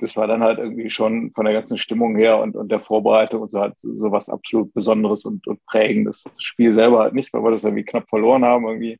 das 0.00 0.16
war 0.16 0.26
dann 0.26 0.42
halt 0.42 0.58
irgendwie 0.58 0.90
schon 0.90 1.32
von 1.34 1.44
der 1.44 1.54
ganzen 1.54 1.78
Stimmung 1.78 2.16
her 2.16 2.38
und, 2.38 2.56
und 2.56 2.70
der 2.70 2.80
Vorbereitung 2.80 3.42
und 3.42 3.52
so 3.52 3.60
halt 3.60 3.74
so 3.82 4.10
was 4.10 4.28
absolut 4.28 4.72
Besonderes 4.74 5.24
und, 5.24 5.46
und 5.46 5.64
Prägendes. 5.66 6.24
Das 6.24 6.32
Spiel 6.42 6.74
selber 6.74 7.00
halt 7.00 7.14
nicht, 7.14 7.32
weil 7.32 7.42
wir 7.42 7.52
das 7.52 7.64
irgendwie 7.64 7.84
knapp 7.84 8.08
verloren 8.08 8.44
haben 8.44 8.66
irgendwie. 8.66 8.98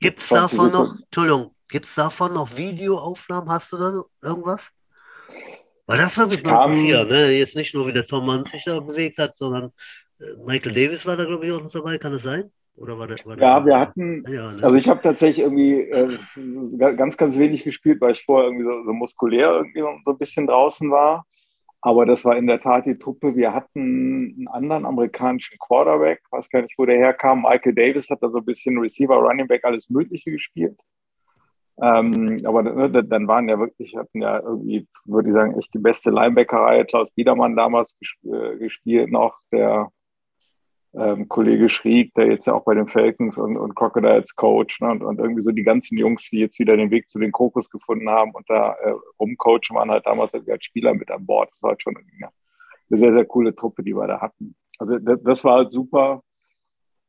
Gibt 0.00 0.22
es 0.22 0.28
davon 0.28 0.72
noch, 0.72 0.94
Entschuldigung, 0.94 1.54
gibt 1.68 1.86
es 1.86 1.94
davon 1.94 2.34
noch 2.34 2.56
Videoaufnahmen? 2.56 3.50
Hast 3.50 3.72
du 3.72 3.76
da 3.76 4.02
irgendwas? 4.22 4.70
Weil 5.86 5.98
das 5.98 6.16
war 6.16 6.26
noch 6.26 6.32
interessieren, 6.32 7.08
ne? 7.08 7.32
Jetzt 7.32 7.56
nicht 7.56 7.74
nur, 7.74 7.86
wie 7.88 7.92
der 7.92 8.06
Tom 8.06 8.24
Mann 8.24 8.44
sich 8.44 8.64
da 8.64 8.78
bewegt 8.78 9.18
hat, 9.18 9.36
sondern 9.36 9.72
äh, 10.20 10.24
Michael 10.46 10.72
Davis 10.72 11.04
war 11.04 11.16
da, 11.16 11.24
glaube 11.24 11.44
ich, 11.44 11.52
auch 11.52 11.62
noch 11.62 11.72
dabei, 11.72 11.98
kann 11.98 12.14
es 12.14 12.22
sein? 12.22 12.50
Oder 12.76 12.98
war 12.98 13.06
das, 13.06 13.26
war 13.26 13.38
ja, 13.38 13.64
wir 13.66 13.78
hatten, 13.78 14.24
ja, 14.26 14.52
ne? 14.52 14.56
also 14.62 14.74
ich 14.76 14.88
habe 14.88 15.02
tatsächlich 15.02 15.44
irgendwie 15.44 15.80
äh, 15.80 16.18
ganz, 16.96 17.16
ganz 17.16 17.38
wenig 17.38 17.64
gespielt, 17.64 18.00
weil 18.00 18.12
ich 18.12 18.24
vorher 18.24 18.48
irgendwie 18.48 18.64
so, 18.64 18.84
so 18.84 18.92
muskulär 18.92 19.52
irgendwie 19.52 19.80
so 19.80 20.10
ein 20.12 20.18
bisschen 20.18 20.46
draußen 20.46 20.90
war. 20.90 21.26
Aber 21.82 22.04
das 22.04 22.24
war 22.24 22.36
in 22.36 22.46
der 22.46 22.60
Tat 22.60 22.86
die 22.86 22.98
Truppe. 22.98 23.36
Wir 23.36 23.54
hatten 23.54 24.34
einen 24.36 24.48
anderen 24.48 24.84
amerikanischen 24.84 25.58
Quarterback, 25.58 26.20
weiß 26.30 26.50
gar 26.50 26.62
nicht, 26.62 26.74
wo 26.78 26.84
der 26.84 26.98
herkam. 26.98 27.42
Michael 27.42 27.74
Davis 27.74 28.10
hat 28.10 28.22
da 28.22 28.28
so 28.28 28.38
ein 28.38 28.44
bisschen 28.44 28.78
Receiver, 28.78 29.14
Running 29.14 29.48
Back, 29.48 29.64
alles 29.64 29.88
Mögliche 29.88 30.30
gespielt. 30.30 30.78
Ähm, 31.82 32.42
aber 32.44 32.62
ne, 32.62 33.04
dann 33.04 33.26
waren 33.26 33.48
ja 33.48 33.58
wirklich, 33.58 33.96
hatten 33.96 34.20
ja 34.20 34.40
irgendwie, 34.40 34.86
würde 35.06 35.30
ich 35.30 35.34
sagen, 35.34 35.58
echt 35.58 35.72
die 35.72 35.78
beste 35.78 36.10
Linebacker-Reihe. 36.10 36.84
Klaus 36.84 37.10
Biedermann 37.14 37.56
damals 37.56 37.96
äh, 38.24 38.56
gespielt 38.58 39.10
noch, 39.10 39.38
der 39.50 39.90
ähm, 40.94 41.28
Kollege 41.28 41.68
Schrieg, 41.68 42.12
der 42.14 42.26
jetzt 42.26 42.46
ja 42.46 42.54
auch 42.54 42.64
bei 42.64 42.74
den 42.74 42.88
Falcons 42.88 43.36
und, 43.36 43.56
und 43.56 43.74
Crocodiles 43.76 44.34
Coach 44.34 44.80
ne, 44.80 44.90
und, 44.90 45.02
und, 45.02 45.18
irgendwie 45.18 45.42
so 45.42 45.50
die 45.50 45.62
ganzen 45.62 45.96
Jungs, 45.96 46.28
die 46.30 46.38
jetzt 46.38 46.58
wieder 46.58 46.76
den 46.76 46.90
Weg 46.90 47.08
zu 47.08 47.18
den 47.18 47.32
Kokos 47.32 47.70
gefunden 47.70 48.08
haben 48.08 48.32
und 48.32 48.48
da 48.50 48.72
äh, 48.72 48.94
rumcoachen, 49.20 49.76
waren 49.76 49.90
halt 49.90 50.06
damals 50.06 50.32
als 50.34 50.64
Spieler 50.64 50.94
mit 50.94 51.10
an 51.10 51.24
Bord. 51.24 51.50
Das 51.52 51.62
war 51.62 51.70
halt 51.70 51.82
schon 51.82 51.96
eine, 51.96 52.06
eine 52.90 52.98
sehr, 52.98 53.12
sehr 53.12 53.24
coole 53.24 53.54
Truppe, 53.54 53.84
die 53.84 53.94
wir 53.94 54.06
da 54.08 54.20
hatten. 54.20 54.56
Also 54.78 54.98
das, 54.98 55.22
das 55.22 55.44
war 55.44 55.58
halt 55.58 55.72
super. 55.72 56.22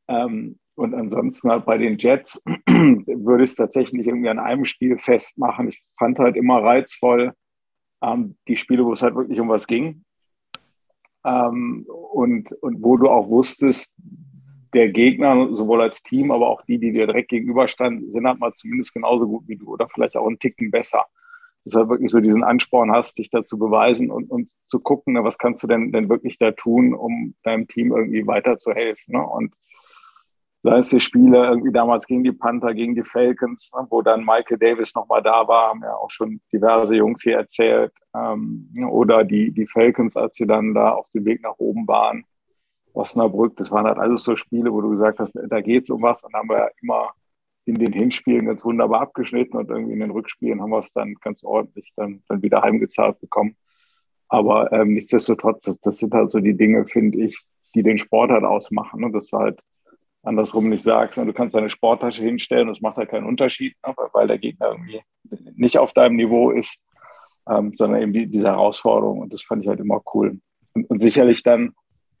Ähm, 0.08 0.58
und 0.74 0.94
ansonsten 0.94 1.50
halt 1.50 1.64
bei 1.66 1.76
den 1.76 1.98
Jets 1.98 2.40
würde 2.66 3.44
ich 3.44 3.50
es 3.50 3.56
tatsächlich 3.56 4.06
irgendwie 4.06 4.30
an 4.30 4.38
einem 4.38 4.64
Spiel 4.64 4.96
festmachen. 4.98 5.68
Ich 5.68 5.84
fand 5.98 6.18
halt 6.18 6.36
immer 6.36 6.62
reizvoll 6.62 7.32
ähm, 8.00 8.36
die 8.46 8.56
Spiele, 8.56 8.84
wo 8.84 8.92
es 8.92 9.02
halt 9.02 9.16
wirklich 9.16 9.40
um 9.40 9.48
was 9.48 9.66
ging 9.66 10.04
ähm, 11.24 11.86
und, 11.86 12.52
und 12.62 12.82
wo 12.82 12.96
du 12.96 13.08
auch 13.08 13.28
wusstest, 13.28 13.92
der 14.74 14.88
Gegner, 14.88 15.54
sowohl 15.54 15.82
als 15.82 16.02
Team, 16.02 16.30
aber 16.30 16.48
auch 16.48 16.62
die, 16.62 16.78
die 16.78 16.92
dir 16.92 17.06
direkt 17.06 17.28
gegenüberstanden, 17.28 18.10
sind 18.10 18.26
halt 18.26 18.40
mal 18.40 18.54
zumindest 18.54 18.94
genauso 18.94 19.26
gut 19.26 19.44
wie 19.46 19.56
du 19.56 19.72
oder 19.72 19.88
vielleicht 19.88 20.16
auch 20.16 20.26
einen 20.26 20.38
Ticken 20.38 20.70
besser. 20.70 21.04
Dass 21.64 21.74
du 21.74 21.80
halt 21.80 21.90
wirklich 21.90 22.10
so 22.10 22.20
diesen 22.20 22.42
Ansporn 22.42 22.90
hast, 22.90 23.18
dich 23.18 23.30
da 23.30 23.44
zu 23.44 23.58
beweisen 23.58 24.10
und, 24.10 24.30
und 24.30 24.48
zu 24.66 24.80
gucken, 24.80 25.22
was 25.22 25.38
kannst 25.38 25.62
du 25.62 25.66
denn, 25.66 25.92
denn 25.92 26.08
wirklich 26.08 26.38
da 26.38 26.52
tun, 26.52 26.94
um 26.94 27.34
deinem 27.42 27.68
Team 27.68 27.92
irgendwie 27.92 28.26
weiterzuhelfen. 28.26 29.14
Ne? 29.14 29.22
Und 29.22 29.54
sei 30.62 30.76
es 30.78 30.90
die 30.90 31.00
Spiele 31.00 31.44
irgendwie 31.44 31.72
damals 31.72 32.06
gegen 32.06 32.22
die 32.22 32.32
Panther, 32.32 32.72
gegen 32.72 32.94
die 32.94 33.02
Falcons, 33.02 33.70
ne, 33.74 33.86
wo 33.90 34.00
dann 34.00 34.24
Michael 34.24 34.58
Davis 34.58 34.94
nochmal 34.94 35.22
da 35.22 35.46
war, 35.48 35.70
haben 35.70 35.82
ja 35.82 35.94
auch 35.94 36.10
schon 36.10 36.40
diverse 36.52 36.94
Jungs 36.94 37.22
hier 37.22 37.36
erzählt, 37.36 37.92
ähm, 38.14 38.68
oder 38.88 39.24
die, 39.24 39.52
die 39.52 39.66
Falcons, 39.66 40.16
als 40.16 40.36
sie 40.36 40.46
dann 40.46 40.72
da 40.74 40.90
auf 40.90 41.10
dem 41.10 41.24
Weg 41.24 41.42
nach 41.42 41.58
oben 41.58 41.86
waren, 41.88 42.24
Osnabrück, 42.94 43.56
das 43.56 43.70
waren 43.70 43.86
halt 43.86 43.98
alles 43.98 44.22
so 44.22 44.36
Spiele, 44.36 44.72
wo 44.72 44.80
du 44.80 44.90
gesagt 44.90 45.18
hast, 45.18 45.32
da 45.34 45.60
geht 45.60 45.84
es 45.84 45.90
um 45.90 46.02
was 46.02 46.22
und 46.22 46.34
haben 46.34 46.48
wir 46.48 46.58
ja 46.58 46.68
immer 46.80 47.10
in 47.64 47.76
den 47.76 47.92
Hinspielen 47.92 48.46
ganz 48.46 48.64
wunderbar 48.64 49.02
abgeschnitten 49.02 49.56
und 49.56 49.70
irgendwie 49.70 49.94
in 49.94 50.00
den 50.00 50.10
Rückspielen 50.10 50.60
haben 50.60 50.70
wir 50.70 50.80
es 50.80 50.92
dann 50.92 51.14
ganz 51.14 51.42
ordentlich 51.42 51.92
dann, 51.96 52.22
dann 52.28 52.42
wieder 52.42 52.62
heimgezahlt 52.62 53.20
bekommen. 53.20 53.56
Aber 54.28 54.72
ähm, 54.72 54.94
nichtsdestotrotz, 54.94 55.64
das, 55.64 55.80
das 55.80 55.98
sind 55.98 56.12
halt 56.14 56.30
so 56.30 56.40
die 56.40 56.56
Dinge, 56.56 56.86
finde 56.86 57.18
ich, 57.24 57.38
die 57.74 57.82
den 57.82 57.98
Sport 57.98 58.30
halt 58.30 58.44
ausmachen. 58.44 59.00
Ne? 59.00 59.10
Das 59.12 59.32
war 59.32 59.42
halt 59.42 59.60
andersrum 60.22 60.68
nicht 60.68 60.82
sagst. 60.82 61.18
Du 61.18 61.32
kannst 61.32 61.54
deine 61.54 61.70
Sporttasche 61.70 62.22
hinstellen 62.22 62.68
und 62.68 62.76
es 62.76 62.80
macht 62.80 62.96
halt 62.96 63.10
keinen 63.10 63.26
Unterschied, 63.26 63.76
ne, 63.86 63.94
weil 64.12 64.28
der 64.28 64.38
Gegner 64.38 64.70
irgendwie 64.70 65.02
nicht 65.56 65.78
auf 65.78 65.92
deinem 65.92 66.16
Niveau 66.16 66.50
ist, 66.50 66.76
ähm, 67.48 67.74
sondern 67.76 68.02
eben 68.02 68.12
die, 68.12 68.26
diese 68.26 68.48
Herausforderung. 68.48 69.20
Und 69.20 69.32
das 69.32 69.42
fand 69.42 69.62
ich 69.62 69.68
halt 69.68 69.80
immer 69.80 70.00
cool. 70.14 70.38
Und, 70.74 70.88
und 70.88 71.00
sicherlich 71.00 71.42
dann 71.42 71.74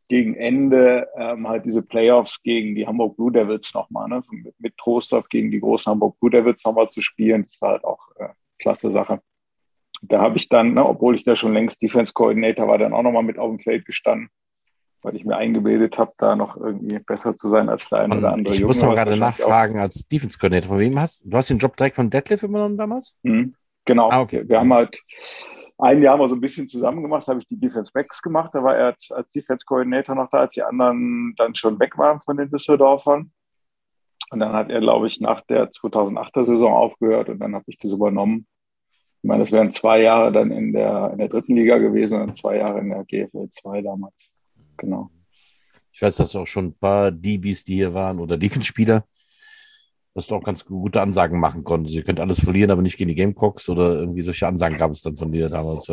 gegen 0.08 0.34
Ende 0.34 1.08
ähm, 1.16 1.48
halt 1.48 1.64
diese 1.64 1.82
Playoffs 1.82 2.42
gegen 2.42 2.74
die 2.74 2.86
Hamburg 2.86 3.16
Blue 3.16 3.32
Devils 3.32 3.72
nochmal, 3.72 4.08
ne? 4.08 4.22
Mit, 4.30 4.54
mit 4.58 4.76
Trostorf 4.76 5.28
gegen 5.28 5.50
die 5.50 5.60
großen 5.60 5.90
Hamburg 5.90 6.18
Blue 6.20 6.30
Devils 6.30 6.62
nochmal 6.64 6.90
zu 6.90 7.00
spielen, 7.00 7.44
das 7.44 7.60
war 7.62 7.72
halt 7.72 7.84
auch 7.84 8.08
äh, 8.16 8.28
klasse 8.58 8.90
Sache. 8.90 9.20
Da 10.02 10.20
habe 10.20 10.36
ich 10.36 10.48
dann, 10.48 10.74
ne, 10.74 10.84
obwohl 10.84 11.14
ich 11.14 11.24
da 11.24 11.36
schon 11.36 11.54
längst 11.54 11.80
Defense 11.80 12.12
Coordinator 12.12 12.66
war, 12.66 12.76
dann 12.76 12.92
auch 12.92 13.02
nochmal 13.02 13.22
mit 13.22 13.38
auf 13.38 13.48
dem 13.48 13.60
Feld 13.60 13.86
gestanden 13.86 14.28
weil 15.02 15.16
ich 15.16 15.24
mir 15.24 15.36
eingebildet 15.36 15.98
habe, 15.98 16.12
da 16.18 16.36
noch 16.36 16.56
irgendwie 16.56 16.98
besser 16.98 17.36
zu 17.36 17.50
sein 17.50 17.68
als 17.68 17.88
der 17.88 18.00
eine 18.00 18.18
oder 18.18 18.32
andere 18.32 18.54
Ich 18.54 18.60
Junge. 18.60 18.68
muss 18.68 18.82
noch 18.82 18.94
gerade 18.94 19.16
nachfragen, 19.16 19.78
als 19.78 20.06
Defense 20.06 20.38
Coordinator, 20.38 20.68
von 20.70 20.78
wem 20.78 20.98
hast 21.00 21.24
du? 21.24 21.36
hast 21.36 21.50
den 21.50 21.58
Job 21.58 21.76
direkt 21.76 21.96
von 21.96 22.10
Detlef 22.10 22.42
übernommen 22.42 22.76
damals? 22.76 23.16
Mhm, 23.22 23.54
genau. 23.84 24.08
Ah, 24.10 24.20
okay. 24.20 24.48
Wir 24.48 24.60
haben 24.60 24.72
halt 24.72 25.00
ein 25.78 26.00
Jahr 26.02 26.16
mal 26.16 26.28
so 26.28 26.36
ein 26.36 26.40
bisschen 26.40 26.68
zusammen 26.68 27.02
gemacht, 27.02 27.26
habe 27.26 27.40
ich 27.40 27.48
die 27.48 27.58
Defense 27.58 27.90
Backs 27.92 28.22
gemacht. 28.22 28.50
Da 28.54 28.62
war 28.62 28.76
er 28.76 28.86
als, 28.86 29.10
als 29.10 29.30
Defense 29.32 29.64
Coordinator 29.66 30.14
noch 30.14 30.30
da, 30.30 30.38
als 30.40 30.54
die 30.54 30.62
anderen 30.62 31.34
dann 31.36 31.54
schon 31.56 31.78
weg 31.80 31.98
waren 31.98 32.20
von 32.20 32.36
den 32.36 32.50
Düsseldorfern. 32.50 33.32
Und 34.30 34.40
dann 34.40 34.52
hat 34.52 34.70
er, 34.70 34.80
glaube 34.80 35.08
ich, 35.08 35.20
nach 35.20 35.42
der 35.42 35.70
2008er 35.70 36.46
Saison 36.46 36.72
aufgehört 36.72 37.28
und 37.28 37.38
dann 37.40 37.54
habe 37.54 37.64
ich 37.66 37.76
das 37.78 37.90
übernommen. 37.90 38.46
Ich 39.22 39.28
meine, 39.28 39.42
das 39.42 39.52
wären 39.52 39.70
zwei 39.72 40.00
Jahre 40.00 40.32
dann 40.32 40.50
in 40.50 40.72
der, 40.72 41.10
in 41.12 41.18
der 41.18 41.28
dritten 41.28 41.54
Liga 41.54 41.78
gewesen 41.78 42.20
und 42.20 42.36
zwei 42.38 42.56
Jahre 42.56 42.80
in 42.80 42.88
der 42.88 43.04
GFL 43.04 43.50
2 43.50 43.82
damals 43.82 44.31
genau. 44.82 45.10
Ich 45.92 46.02
weiß, 46.02 46.16
dass 46.16 46.36
auch 46.36 46.46
schon 46.46 46.66
ein 46.66 46.74
paar 46.74 47.10
DBs, 47.10 47.64
die 47.64 47.76
hier 47.76 47.94
waren 47.94 48.18
oder 48.18 48.36
Defense-Spieler, 48.36 49.04
dass 50.14 50.26
du 50.26 50.34
auch 50.34 50.42
ganz 50.42 50.64
gute 50.64 51.00
Ansagen 51.00 51.40
machen 51.40 51.64
konntest. 51.64 51.96
Ihr 51.96 52.02
könnt 52.02 52.20
alles 52.20 52.40
verlieren, 52.40 52.70
aber 52.70 52.82
nicht 52.82 52.98
gegen 52.98 53.08
die 53.08 53.14
Gamecocks 53.14 53.68
oder 53.68 53.98
irgendwie 53.98 54.22
solche 54.22 54.46
Ansagen 54.46 54.78
gab 54.78 54.90
es 54.90 55.02
dann 55.02 55.16
von 55.16 55.32
dir 55.32 55.48
damals. 55.48 55.90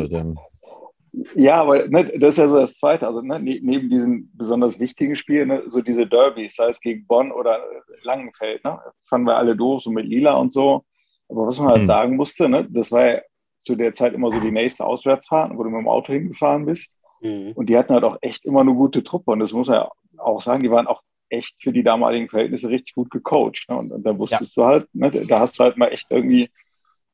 Ja, 1.34 1.60
aber 1.60 1.88
ne, 1.88 2.18
das 2.18 2.34
ist 2.34 2.38
ja 2.38 2.48
so 2.48 2.56
das 2.56 2.78
Zweite. 2.78 3.06
Also 3.06 3.20
ne, 3.20 3.40
ne 3.40 3.60
neben 3.62 3.90
diesen 3.90 4.30
besonders 4.34 4.78
wichtigen 4.78 5.16
Spielen, 5.16 5.48
ne, 5.48 5.62
so 5.70 5.80
diese 5.80 6.06
Derbys, 6.06 6.54
sei 6.54 6.68
es 6.68 6.80
gegen 6.80 7.06
Bonn 7.06 7.32
oder 7.32 7.58
Langenfeld, 8.02 8.64
ne, 8.64 8.78
fanden 9.06 9.26
wir 9.26 9.36
alle 9.36 9.56
doof, 9.56 9.82
so 9.82 9.90
mit 9.90 10.06
Lila 10.06 10.34
und 10.34 10.52
so. 10.52 10.84
Aber 11.28 11.46
was 11.46 11.58
man 11.58 11.68
halt 11.68 11.80
hm. 11.80 11.86
sagen 11.86 12.16
musste, 12.16 12.48
ne, 12.48 12.66
das 12.70 12.92
war 12.92 13.06
ja 13.06 13.20
zu 13.62 13.74
der 13.74 13.92
Zeit 13.92 14.14
immer 14.14 14.32
so 14.32 14.40
die 14.40 14.52
nächste 14.52 14.84
Auswärtsfahrt, 14.84 15.56
wo 15.56 15.62
du 15.62 15.70
mit 15.70 15.80
dem 15.80 15.88
Auto 15.88 16.12
hingefahren 16.12 16.64
bist. 16.64 16.90
Mhm. 17.20 17.52
Und 17.54 17.66
die 17.66 17.76
hatten 17.76 17.94
halt 17.94 18.04
auch 18.04 18.18
echt 18.20 18.44
immer 18.44 18.60
eine 18.60 18.74
gute 18.74 19.02
Truppe. 19.02 19.30
Und 19.32 19.40
das 19.40 19.52
muss 19.52 19.68
man 19.68 19.76
ja 19.76 19.90
auch 20.18 20.42
sagen, 20.42 20.62
die 20.62 20.70
waren 20.70 20.86
auch 20.86 21.02
echt 21.28 21.62
für 21.62 21.72
die 21.72 21.82
damaligen 21.82 22.28
Verhältnisse 22.28 22.68
richtig 22.68 22.94
gut 22.94 23.10
gecoacht. 23.10 23.66
Ne? 23.68 23.76
Und, 23.76 23.92
und 23.92 24.02
da 24.04 24.18
wusstest 24.18 24.56
ja. 24.56 24.62
du 24.62 24.68
halt, 24.68 24.94
ne, 24.94 25.10
da 25.10 25.40
hast 25.40 25.58
du 25.58 25.64
halt 25.64 25.76
mal 25.76 25.88
echt 25.88 26.06
irgendwie 26.10 26.50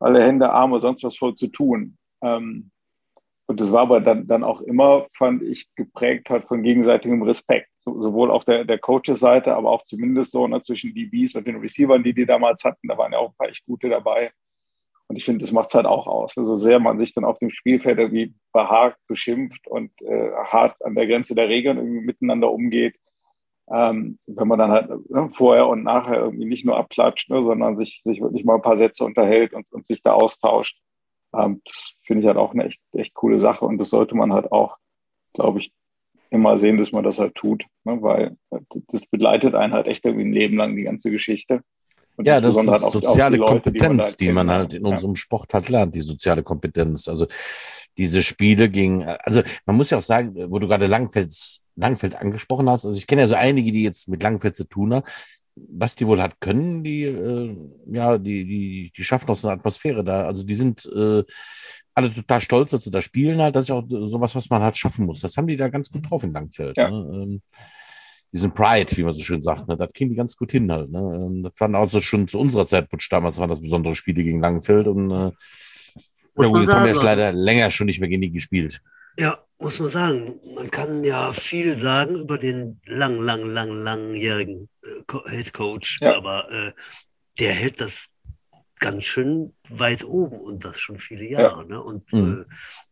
alle 0.00 0.22
Hände, 0.22 0.50
Arme, 0.50 0.80
sonst 0.80 1.04
was 1.04 1.16
voll 1.16 1.34
zu 1.34 1.48
tun. 1.48 1.96
Ähm, 2.22 2.70
und 3.46 3.60
das 3.60 3.70
war 3.70 3.82
aber 3.82 4.00
dann, 4.00 4.26
dann 4.26 4.42
auch 4.42 4.60
immer, 4.60 5.06
fand 5.16 5.42
ich, 5.42 5.68
geprägt 5.76 6.30
hat 6.30 6.48
von 6.48 6.62
gegenseitigem 6.62 7.22
Respekt. 7.22 7.68
So, 7.84 8.02
sowohl 8.02 8.30
auf 8.30 8.44
der, 8.44 8.64
der 8.64 8.78
Coaches-Seite, 8.78 9.54
aber 9.54 9.70
auch 9.70 9.84
zumindest 9.84 10.32
so 10.32 10.48
ne, 10.48 10.62
zwischen 10.62 10.92
die 10.94 11.06
Bees 11.06 11.36
und 11.36 11.46
den 11.46 11.58
Receivern, 11.58 12.02
die 12.02 12.12
die 12.12 12.26
damals 12.26 12.64
hatten. 12.64 12.88
Da 12.88 12.98
waren 12.98 13.12
ja 13.12 13.18
auch 13.18 13.30
ein 13.30 13.36
paar 13.36 13.48
echt 13.48 13.64
gute 13.64 13.88
dabei. 13.88 14.32
Und 15.08 15.16
ich 15.16 15.24
finde, 15.24 15.44
das 15.44 15.52
macht 15.52 15.68
es 15.68 15.74
halt 15.74 15.86
auch 15.86 16.06
aus. 16.06 16.34
So 16.34 16.40
also 16.40 16.56
sehr 16.56 16.80
man 16.80 16.98
sich 16.98 17.14
dann 17.14 17.24
auf 17.24 17.38
dem 17.38 17.50
Spielfeld 17.50 17.98
irgendwie 17.98 18.34
behagt, 18.52 18.98
beschimpft 19.06 19.68
und 19.68 19.90
äh, 20.02 20.32
hart 20.32 20.84
an 20.84 20.94
der 20.94 21.06
Grenze 21.06 21.34
der 21.34 21.48
Regeln 21.48 21.78
irgendwie 21.78 22.04
miteinander 22.04 22.50
umgeht. 22.50 22.96
Ähm, 23.68 24.18
wenn 24.26 24.48
man 24.48 24.58
dann 24.58 24.70
halt 24.70 25.10
ne, 25.10 25.30
vorher 25.32 25.68
und 25.68 25.82
nachher 25.82 26.18
irgendwie 26.20 26.44
nicht 26.44 26.64
nur 26.64 26.76
abklatscht, 26.76 27.30
ne, 27.30 27.42
sondern 27.42 27.76
sich, 27.76 28.02
sich 28.04 28.20
wirklich 28.20 28.44
mal 28.44 28.56
ein 28.56 28.62
paar 28.62 28.78
Sätze 28.78 29.04
unterhält 29.04 29.54
und, 29.54 29.66
und 29.72 29.86
sich 29.86 30.02
da 30.02 30.12
austauscht, 30.12 30.78
ähm, 31.34 31.62
das 31.64 31.96
finde 32.04 32.22
ich 32.22 32.26
halt 32.26 32.36
auch 32.36 32.52
eine 32.52 32.66
echt, 32.66 32.80
echt 32.92 33.14
coole 33.14 33.40
Sache. 33.40 33.64
Und 33.64 33.78
das 33.78 33.90
sollte 33.90 34.16
man 34.16 34.32
halt 34.32 34.52
auch, 34.52 34.76
glaube 35.34 35.60
ich, 35.60 35.72
immer 36.30 36.58
sehen, 36.58 36.78
dass 36.78 36.92
man 36.92 37.04
das 37.04 37.18
halt 37.18 37.34
tut, 37.34 37.64
ne, 37.84 38.02
weil 38.02 38.36
das 38.88 39.06
begleitet 39.06 39.54
einen 39.54 39.72
halt 39.72 39.86
echt 39.86 40.04
irgendwie 40.04 40.24
ein 40.24 40.32
Leben 40.32 40.56
lang, 40.56 40.76
die 40.76 40.82
ganze 40.82 41.10
Geschichte. 41.10 41.62
Und 42.16 42.26
ja, 42.26 42.40
das 42.40 42.56
ist 42.56 42.62
die 42.62 42.90
soziale 42.90 43.36
Leute, 43.36 43.52
Kompetenz, 43.52 44.16
die 44.16 44.32
man, 44.32 44.46
die 44.46 44.48
man 44.48 44.50
halt 44.50 44.72
in 44.72 44.86
ja. 44.86 44.92
unserem 44.92 45.16
Sport 45.16 45.52
halt 45.52 45.68
lernt, 45.68 45.94
die 45.94 46.00
soziale 46.00 46.42
Kompetenz. 46.42 47.08
Also 47.08 47.26
diese 47.98 48.22
Spiele 48.22 48.70
gegen, 48.70 49.04
also 49.04 49.42
man 49.66 49.76
muss 49.76 49.90
ja 49.90 49.98
auch 49.98 50.02
sagen, 50.02 50.34
wo 50.50 50.58
du 50.58 50.66
gerade 50.66 50.86
Langfeld, 50.86 51.34
Langfeld 51.76 52.16
angesprochen 52.16 52.68
hast, 52.70 52.86
also 52.86 52.96
ich 52.96 53.06
kenne 53.06 53.22
ja 53.22 53.28
so 53.28 53.34
einige, 53.34 53.70
die 53.72 53.82
jetzt 53.82 54.08
mit 54.08 54.22
Langfeld 54.22 54.54
zu 54.56 54.64
tun 54.64 54.94
haben. 54.94 55.04
Was 55.58 55.96
die 55.96 56.06
wohl 56.06 56.20
hat 56.20 56.38
können, 56.40 56.84
die, 56.84 57.04
äh, 57.04 57.56
ja, 57.86 58.18
die, 58.18 58.44
die, 58.44 58.92
die 58.94 59.04
schaffen 59.04 59.30
auch 59.30 59.38
so 59.38 59.48
eine 59.48 59.56
Atmosphäre 59.58 60.04
da. 60.04 60.26
Also 60.26 60.44
die 60.44 60.54
sind 60.54 60.84
äh, 60.84 61.24
alle 61.94 62.12
total 62.12 62.42
stolz, 62.42 62.72
dass 62.72 62.84
sie 62.84 62.90
da 62.90 63.00
spielen 63.00 63.40
halt. 63.40 63.56
Das 63.56 63.62
ist 63.64 63.68
ja 63.68 63.76
auch 63.76 63.84
sowas, 63.88 64.34
was 64.34 64.50
man 64.50 64.60
halt 64.62 64.76
schaffen 64.76 65.06
muss. 65.06 65.22
Das 65.22 65.34
haben 65.38 65.46
die 65.46 65.56
da 65.56 65.68
ganz 65.68 65.90
gut 65.90 66.10
drauf 66.10 66.22
in 66.24 66.32
Langfeld. 66.34 66.76
Ja. 66.76 66.90
Ne? 66.90 67.10
Ähm, 67.10 67.42
diesen 68.32 68.52
Pride, 68.52 68.96
wie 68.96 69.02
man 69.02 69.14
so 69.14 69.22
schön 69.22 69.42
sagt, 69.42 69.68
ne? 69.68 69.76
das 69.76 69.92
kriegen 69.92 70.10
die 70.10 70.16
ganz 70.16 70.36
gut 70.36 70.52
hin 70.52 70.70
halt. 70.70 70.90
Ne? 70.90 70.98
Ähm, 70.98 71.42
das 71.42 71.52
waren 71.58 71.74
also 71.74 72.00
schon 72.00 72.28
zu 72.28 72.38
unserer 72.38 72.66
Zeit, 72.66 72.88
damals 73.10 73.38
waren 73.38 73.48
das 73.48 73.60
besondere 73.60 73.94
Spiele 73.94 74.22
gegen 74.22 74.40
Langenfeld 74.40 74.86
und 74.86 75.10
äh, 75.10 75.30
ja, 76.38 76.48
gut, 76.48 76.60
jetzt 76.60 76.74
haben 76.74 76.84
wir 76.84 76.94
ja 76.94 77.02
leider 77.02 77.32
länger 77.32 77.70
schon 77.70 77.86
nicht 77.86 78.00
mehr 78.00 78.08
gegen 78.08 78.20
die 78.20 78.30
gespielt. 78.30 78.82
Ja, 79.18 79.38
muss 79.58 79.78
man 79.78 79.90
sagen. 79.90 80.38
Man 80.54 80.70
kann 80.70 81.02
ja 81.02 81.32
viel 81.32 81.78
sagen 81.78 82.16
über 82.16 82.36
den 82.36 82.80
lang, 82.84 83.18
lang, 83.18 83.42
lang, 83.44 83.70
langjährigen 83.70 84.68
äh, 84.82 85.30
Head 85.30 85.54
Coach, 85.54 86.00
ja. 86.02 86.16
aber 86.16 86.50
äh, 86.50 86.72
der 87.38 87.52
hält 87.52 87.80
das 87.80 88.08
ganz 88.78 89.04
schön 89.04 89.54
weit 89.68 90.04
oben 90.04 90.38
und 90.38 90.64
das 90.64 90.78
schon 90.78 90.98
viele 90.98 91.24
Jahre. 91.24 91.62
Ja. 91.62 91.68
Ne? 91.68 91.82
Und 91.82 92.12
mhm. 92.12 92.46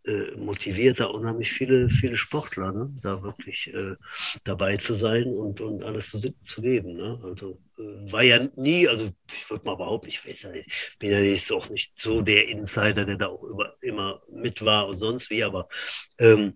äh, 0.05 0.11
äh, 0.11 0.37
motiviert 0.37 1.01
da 1.01 1.07
unheimlich 1.07 1.53
viele, 1.53 1.89
viele 1.89 2.17
Sportler, 2.17 2.73
ne? 2.73 2.91
da 3.03 3.23
wirklich 3.23 3.73
äh, 3.73 3.97
dabei 4.45 4.77
zu 4.77 4.97
sein 4.97 5.27
und, 5.27 5.61
und 5.61 5.83
alles 5.83 6.11
zu, 6.11 6.21
zu 6.45 6.63
geben. 6.63 6.95
Ne? 6.95 7.19
Also 7.23 7.61
äh, 7.79 8.13
war 8.13 8.23
ja 8.23 8.47
nie, 8.57 8.89
also 8.89 9.11
ich 9.31 9.51
würde 9.51 9.65
mal 9.65 9.77
behaupten, 9.77 10.09
ich 10.09 10.27
weiß 10.27 10.43
ja 10.43 10.51
nicht, 10.51 10.97
bin 10.99 11.11
ja 11.11 11.21
nicht, 11.21 11.51
auch 11.53 11.69
nicht 11.69 11.93
so 11.99 12.23
der 12.23 12.49
Insider, 12.49 13.05
der 13.05 13.17
da 13.17 13.27
auch 13.29 13.43
über, 13.43 13.77
immer 13.81 14.23
mit 14.31 14.65
war 14.65 14.89
und 14.89 14.99
sonst 14.99 15.31
wie, 15.31 15.45
aber 15.45 15.69
ähm, 16.19 16.55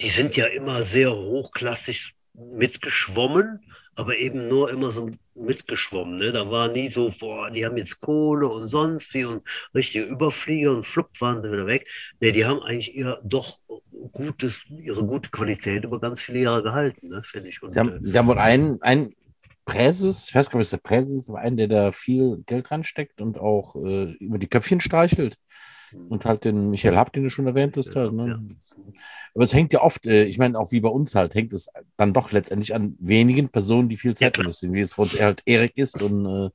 die 0.00 0.10
sind 0.10 0.36
ja 0.36 0.46
immer 0.46 0.82
sehr 0.82 1.14
hochklassig 1.14 2.14
mitgeschwommen 2.34 3.60
aber 4.00 4.16
eben 4.16 4.48
nur 4.48 4.70
immer 4.70 4.90
so 4.90 5.10
mitgeschwommen. 5.34 6.18
Ne? 6.18 6.32
Da 6.32 6.50
war 6.50 6.68
nie 6.68 6.88
so, 6.88 7.12
boah, 7.20 7.50
die 7.50 7.64
haben 7.64 7.76
jetzt 7.76 8.00
Kohle 8.00 8.48
und 8.48 8.68
sonst 8.68 9.12
wie 9.12 9.26
und 9.26 9.46
richtige 9.74 10.04
Überflieger 10.04 10.72
und 10.72 10.86
flupp 10.86 11.10
waren 11.20 11.42
sie 11.42 11.52
wieder 11.52 11.66
weg. 11.66 11.86
Ne, 12.20 12.32
die 12.32 12.44
haben 12.46 12.60
eigentlich 12.60 12.94
ihr 12.94 13.20
doch 13.22 13.58
gutes, 14.12 14.62
ihre 14.68 15.04
gute 15.04 15.30
Qualität 15.30 15.84
über 15.84 16.00
ganz 16.00 16.22
viele 16.22 16.40
Jahre 16.40 16.62
gehalten, 16.62 17.08
ne, 17.08 17.22
finde 17.22 17.50
ich. 17.50 17.62
Und, 17.62 17.70
sie, 17.70 17.80
haben, 17.80 17.96
äh, 17.96 17.98
sie 18.02 18.18
haben 18.18 18.28
wohl 18.28 18.38
einen, 18.38 18.80
einen 18.80 19.14
Präses, 19.66 20.28
ich 20.30 20.34
weiß 20.34 20.48
gar 20.48 20.58
nicht, 20.58 20.66
was 20.66 20.80
der 20.82 20.88
Präses 20.88 21.22
ist, 21.22 21.28
aber 21.28 21.40
einen, 21.40 21.58
der 21.58 21.68
da 21.68 21.92
viel 21.92 22.42
Geld 22.46 22.70
reinsteckt 22.70 23.20
und 23.20 23.38
auch 23.38 23.76
äh, 23.76 24.12
über 24.14 24.38
die 24.38 24.48
Köpfchen 24.48 24.80
streichelt. 24.80 25.36
Und 26.08 26.24
halt 26.24 26.44
den 26.44 26.70
Michael 26.70 26.96
Habt, 26.96 27.16
den 27.16 27.24
du 27.24 27.30
schon 27.30 27.46
erwähnt 27.46 27.76
hast. 27.76 27.94
Halt, 27.96 28.12
ne? 28.12 28.46
Aber 29.34 29.44
es 29.44 29.54
hängt 29.54 29.72
ja 29.72 29.82
oft, 29.82 30.06
äh, 30.06 30.24
ich 30.24 30.38
meine, 30.38 30.58
auch 30.58 30.72
wie 30.72 30.80
bei 30.80 30.88
uns 30.88 31.14
halt, 31.14 31.34
hängt 31.34 31.52
es 31.52 31.68
dann 31.96 32.12
doch 32.12 32.32
letztendlich 32.32 32.74
an 32.74 32.96
wenigen 32.98 33.48
Personen, 33.48 33.88
die 33.88 33.96
viel 33.96 34.14
Zeit 34.14 34.36
ja, 34.36 34.42
investieren, 34.42 34.72
wie 34.72 34.80
es 34.80 34.94
bei 34.94 35.02
uns 35.02 35.20
halt 35.20 35.42
Erik 35.46 35.76
ist 35.76 36.00
und 36.02 36.26
äh, 36.26 36.50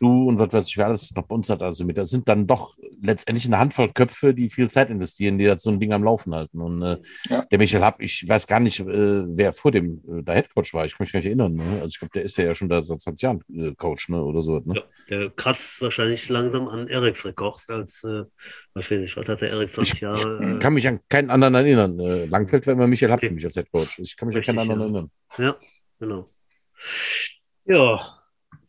du 0.00 0.28
und 0.28 0.38
was 0.38 0.52
weiß 0.52 0.68
ich, 0.68 0.76
wer 0.78 0.86
alles 0.86 1.14
noch 1.14 1.26
bei 1.26 1.34
uns 1.34 1.48
hat 1.50 1.62
also 1.62 1.84
mit. 1.84 1.96
Das 1.98 2.10
sind 2.10 2.28
dann 2.28 2.46
doch 2.46 2.76
letztendlich 3.02 3.46
eine 3.46 3.58
Handvoll 3.58 3.92
Köpfe, 3.92 4.34
die 4.34 4.48
viel 4.48 4.70
Zeit 4.70 4.90
investieren, 4.90 5.38
die 5.38 5.44
da 5.44 5.58
so 5.58 5.70
ein 5.70 5.78
Ding 5.78 5.92
am 5.92 6.02
Laufen 6.02 6.34
halten. 6.34 6.60
Und 6.60 6.82
äh, 6.82 6.96
ja. 7.28 7.44
der 7.50 7.58
Michael 7.58 7.84
Happ, 7.84 8.00
ich 8.00 8.26
weiß 8.26 8.46
gar 8.46 8.60
nicht, 8.60 8.80
äh, 8.80 8.86
wer 8.86 9.52
vor 9.52 9.70
dem 9.70 10.00
äh, 10.08 10.22
der 10.22 10.36
Headcoach 10.36 10.72
war. 10.72 10.86
Ich 10.86 10.96
kann 10.96 11.04
mich 11.04 11.12
gar 11.12 11.18
nicht 11.18 11.26
erinnern. 11.26 11.54
Ne? 11.54 11.80
Also 11.80 11.86
ich 11.86 11.98
glaube, 11.98 12.12
der 12.14 12.22
ist 12.22 12.36
ja, 12.38 12.54
schon 12.54 12.68
da 12.68 12.82
seit 12.82 13.00
20 13.00 13.22
Jahren 13.22 13.44
äh, 13.54 13.74
Coach 13.74 14.08
ne? 14.08 14.22
oder 14.22 14.42
so. 14.42 14.58
Ne? 14.60 14.74
Ja, 14.76 14.82
der 15.10 15.30
kratzt 15.30 15.80
wahrscheinlich 15.82 16.28
langsam 16.28 16.68
an 16.68 16.88
Eriks 16.88 17.24
Rekord 17.24 17.62
als, 17.68 18.02
äh, 18.04 18.24
was 18.74 18.90
weiß 18.90 19.02
ich, 19.02 19.16
was 19.16 19.28
hat 19.28 19.42
der 19.42 19.50
Erik 19.50 19.72
20 19.72 20.00
Jahre? 20.00 20.54
Ich 20.54 20.58
kann 20.60 20.72
mich 20.72 20.88
an 20.88 21.00
keinen 21.08 21.30
anderen 21.30 21.54
erinnern. 21.54 22.00
Äh, 22.00 22.24
Langfeld 22.26 22.66
war 22.66 22.72
immer 22.72 22.86
Michael 22.86 23.12
Happ 23.12 23.20
für 23.20 23.30
mich 23.30 23.44
als 23.44 23.56
Headcoach. 23.56 23.98
Ich 23.98 24.16
kann 24.16 24.28
mich 24.28 24.36
Richtig, 24.36 24.58
an 24.58 24.66
keinen 24.66 24.70
anderen 24.70 24.94
ja. 24.94 24.98
erinnern. 24.98 25.10
Ja, 25.38 25.56
genau. 25.98 26.30
Ja, 27.66 28.18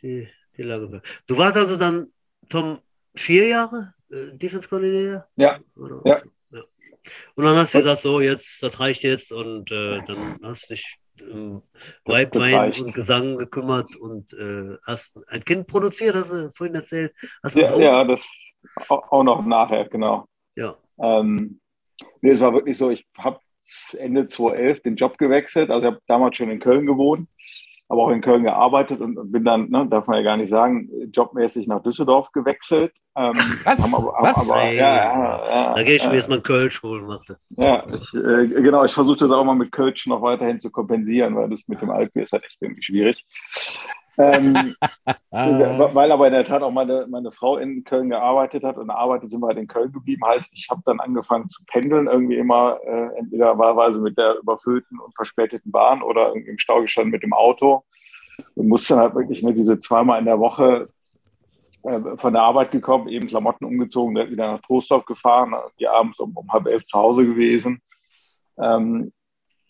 die 0.01 0.27
lange 0.63 1.01
Du 1.27 1.37
warst 1.37 1.57
also 1.57 1.77
dann, 1.77 2.07
Tom, 2.49 2.79
vier 3.15 3.47
Jahre 3.47 3.93
äh, 4.11 4.37
Defense 4.37 4.67
Coordinator? 4.67 5.27
Ja. 5.35 5.59
ja. 6.05 6.21
ja. 6.51 6.61
Und 7.35 7.45
dann 7.45 7.55
hast 7.57 7.73
du 7.73 7.79
gesagt, 7.79 8.01
so, 8.01 8.19
jetzt, 8.19 8.61
das 8.61 8.79
reicht 8.79 9.03
jetzt 9.03 9.31
und 9.31 9.71
äh, 9.71 10.01
dann 10.05 10.37
hast 10.43 10.69
du 10.69 10.73
dich 10.75 10.97
um 11.31 11.61
Weibwein 12.05 12.73
und 12.73 12.93
Gesang 12.93 13.37
gekümmert 13.37 13.95
und 13.95 14.33
äh, 14.33 14.77
hast 14.85 15.19
ein 15.27 15.43
Kind 15.43 15.67
produziert, 15.67 16.15
hast 16.15 16.31
du 16.31 16.49
vorhin 16.51 16.75
erzählt. 16.75 17.13
ja, 17.53 17.67
so? 17.67 17.79
ja, 17.79 18.03
das 18.03 18.25
auch 18.87 19.23
noch 19.23 19.45
nachher, 19.45 19.87
genau. 19.89 20.25
Ja. 20.55 20.75
Ähm, 20.99 21.59
nee, 22.21 22.31
es 22.31 22.39
war 22.39 22.53
wirklich 22.53 22.77
so, 22.77 22.89
ich 22.89 23.05
habe 23.17 23.39
Ende 23.97 24.27
2011 24.27 24.81
den 24.81 24.95
Job 24.95 25.17
gewechselt. 25.17 25.69
Also 25.69 25.87
ich 25.87 25.93
habe 25.93 26.01
damals 26.07 26.37
schon 26.37 26.49
in 26.49 26.59
Köln 26.59 26.85
gewohnt 26.85 27.29
aber 27.91 28.03
auch 28.03 28.11
in 28.11 28.21
Köln 28.21 28.43
gearbeitet 28.43 29.01
und 29.01 29.33
bin 29.33 29.43
dann, 29.43 29.69
ne, 29.69 29.85
darf 29.89 30.07
man 30.07 30.15
ja 30.15 30.23
gar 30.23 30.37
nicht 30.37 30.49
sagen, 30.49 30.89
jobmäßig 31.11 31.67
nach 31.67 31.83
Düsseldorf 31.83 32.31
gewechselt. 32.31 32.93
Ähm, 33.17 33.33
Was? 33.65 33.93
Aber, 33.93 34.13
Was? 34.21 34.49
Aber, 34.49 34.61
hey, 34.61 34.77
ja, 34.77 34.95
ja, 34.95 35.43
ja, 35.43 35.73
da 35.73 35.83
gehe 35.83 35.95
ich 35.95 36.07
mir 36.07 36.15
jetzt 36.15 36.29
mal 36.29 36.39
Kölsch 36.39 36.81
holen. 36.81 37.05
Machte. 37.05 37.37
Ja, 37.57 37.83
ich, 37.93 38.13
äh, 38.13 38.47
genau, 38.61 38.85
ich 38.85 38.93
versuche 38.93 39.17
das 39.17 39.31
auch 39.31 39.43
mal 39.43 39.55
mit 39.55 39.73
Kölsch 39.73 40.07
noch 40.07 40.21
weiterhin 40.21 40.61
zu 40.61 40.69
kompensieren, 40.69 41.35
weil 41.35 41.49
das 41.49 41.67
mit 41.67 41.81
dem 41.81 41.89
Alkohol 41.89 42.23
ist 42.23 42.31
halt 42.31 42.45
echt 42.45 42.61
irgendwie 42.61 42.81
schwierig 42.81 43.25
ähm, 44.17 44.55
weil 45.31 46.11
aber 46.11 46.27
in 46.27 46.33
der 46.33 46.43
Tat 46.43 46.61
auch 46.61 46.71
meine, 46.71 47.07
meine 47.07 47.31
Frau 47.31 47.57
in 47.57 47.83
Köln 47.83 48.09
gearbeitet 48.09 48.63
hat 48.63 48.77
und 48.77 48.89
arbeitet, 48.89 49.31
sind 49.31 49.41
wir 49.41 49.47
halt 49.47 49.57
in 49.57 49.67
Köln 49.67 49.91
geblieben. 49.91 50.25
Heißt, 50.25 50.51
ich 50.53 50.67
habe 50.69 50.81
dann 50.85 50.99
angefangen 50.99 51.49
zu 51.49 51.63
pendeln, 51.65 52.07
irgendwie 52.07 52.37
immer 52.37 52.79
äh, 52.85 53.17
entweder 53.17 53.57
wahlweise 53.57 53.99
mit 53.99 54.17
der 54.17 54.37
überfüllten 54.39 54.99
und 54.99 55.15
verspäteten 55.15 55.71
Bahn 55.71 56.01
oder 56.01 56.33
im 56.33 56.59
Stau 56.59 56.81
gestanden 56.81 57.11
mit 57.11 57.23
dem 57.23 57.33
Auto 57.33 57.83
und 58.55 58.67
musste 58.67 58.95
dann 58.95 59.03
halt 59.03 59.15
wirklich 59.15 59.43
ne, 59.43 59.53
diese 59.53 59.79
zweimal 59.79 60.19
in 60.19 60.25
der 60.25 60.39
Woche 60.39 60.89
äh, 61.83 61.99
von 62.17 62.33
der 62.33 62.43
Arbeit 62.43 62.71
gekommen, 62.71 63.07
eben 63.07 63.27
Klamotten 63.27 63.65
umgezogen, 63.65 64.15
wieder 64.15 64.51
nach 64.51 64.61
Trostorf 64.61 65.05
gefahren, 65.05 65.55
die 65.79 65.87
abends 65.87 66.19
um, 66.19 66.35
um 66.35 66.51
halb 66.51 66.67
elf 66.67 66.85
zu 66.85 66.97
Hause 66.97 67.25
gewesen. 67.25 67.81
Ähm, 68.59 69.11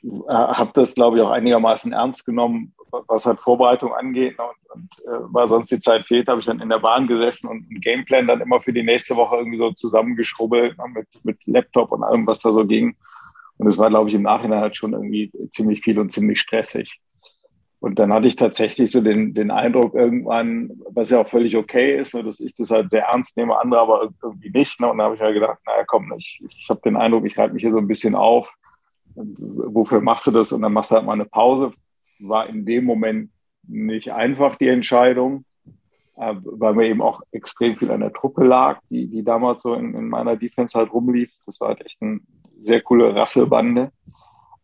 äh, 0.03 0.33
habe 0.33 0.71
das, 0.73 0.95
glaube 0.95 1.17
ich, 1.17 1.23
auch 1.23 1.29
einigermaßen 1.29 1.93
ernst 1.93 2.25
genommen, 2.25 2.73
was 3.07 3.25
halt 3.25 3.39
Vorbereitung 3.39 3.93
angeht. 3.93 4.37
Ne, 4.37 4.43
und, 4.43 4.81
und 4.81 5.05
äh, 5.05 5.19
weil 5.33 5.49
sonst 5.49 5.71
die 5.71 5.79
Zeit 5.79 6.05
fehlt, 6.05 6.27
habe 6.27 6.39
ich 6.39 6.45
dann 6.45 6.61
in 6.61 6.69
der 6.69 6.79
Bahn 6.79 7.07
gesessen 7.07 7.47
und 7.47 7.69
einen 7.69 7.81
Gameplan 7.81 8.27
dann 8.27 8.41
immer 8.41 8.59
für 8.61 8.73
die 8.73 8.83
nächste 8.83 9.15
Woche 9.15 9.37
irgendwie 9.37 9.57
so 9.57 9.71
zusammengeschrubbelt 9.71 10.77
ne, 10.77 10.85
mit, 10.93 11.07
mit 11.23 11.37
Laptop 11.45 11.91
und 11.91 12.03
allem, 12.03 12.27
was 12.27 12.39
da 12.39 12.51
so 12.51 12.65
ging. 12.65 12.95
Und 13.57 13.67
es 13.67 13.77
war, 13.77 13.89
glaube 13.89 14.09
ich, 14.09 14.15
im 14.15 14.23
Nachhinein 14.23 14.61
halt 14.61 14.75
schon 14.75 14.93
irgendwie 14.93 15.31
ziemlich 15.51 15.81
viel 15.81 15.99
und 15.99 16.11
ziemlich 16.11 16.41
stressig. 16.41 16.99
Und 17.81 17.97
dann 17.97 18.13
hatte 18.13 18.27
ich 18.27 18.35
tatsächlich 18.35 18.91
so 18.91 19.01
den, 19.01 19.33
den 19.33 19.49
Eindruck 19.49 19.95
irgendwann, 19.95 20.69
was 20.91 21.09
ja 21.09 21.19
auch 21.19 21.27
völlig 21.27 21.57
okay 21.57 21.97
ist, 21.97 22.13
ne, 22.13 22.23
dass 22.23 22.39
ich 22.39 22.55
das 22.55 22.69
halt 22.69 22.91
sehr 22.91 23.05
ernst 23.05 23.35
nehme, 23.35 23.59
andere 23.59 23.81
aber 23.81 24.09
irgendwie 24.21 24.51
nicht. 24.51 24.79
Ne? 24.79 24.87
Und 24.87 24.99
da 24.99 25.05
habe 25.05 25.15
ich 25.15 25.21
halt 25.21 25.33
gedacht, 25.33 25.57
naja, 25.65 25.83
komm, 25.87 26.13
ich, 26.15 26.43
ich 26.47 26.69
habe 26.69 26.79
den 26.85 26.95
Eindruck, 26.95 27.25
ich 27.25 27.37
halte 27.39 27.55
mich 27.55 27.63
hier 27.63 27.71
so 27.71 27.79
ein 27.79 27.87
bisschen 27.87 28.13
auf. 28.13 28.53
Wofür 29.15 29.99
machst 29.99 30.27
du 30.27 30.31
das? 30.31 30.51
Und 30.51 30.61
dann 30.61 30.73
machst 30.73 30.91
du 30.91 30.95
halt 30.95 31.05
mal 31.07 31.13
eine 31.13 31.25
Pause, 31.25 31.73
war 32.21 32.47
in 32.47 32.65
dem 32.65 32.85
Moment 32.85 33.31
nicht 33.67 34.11
einfach 34.11 34.55
die 34.55 34.67
Entscheidung, 34.67 35.45
äh, 36.17 36.35
weil 36.43 36.73
mir 36.73 36.87
eben 36.87 37.01
auch 37.01 37.21
extrem 37.31 37.77
viel 37.77 37.91
an 37.91 38.01
der 38.01 38.13
Truppe 38.13 38.43
lag, 38.43 38.79
die, 38.89 39.07
die 39.07 39.23
damals 39.23 39.63
so 39.63 39.73
in, 39.73 39.93
in 39.95 40.09
meiner 40.09 40.35
Defense 40.35 40.77
halt 40.77 40.93
rumlief. 40.93 41.31
Das 41.45 41.59
war 41.59 41.69
halt 41.69 41.85
echt 41.85 42.01
eine 42.01 42.19
sehr 42.63 42.81
coole 42.81 43.15
Rasselbande. 43.15 43.91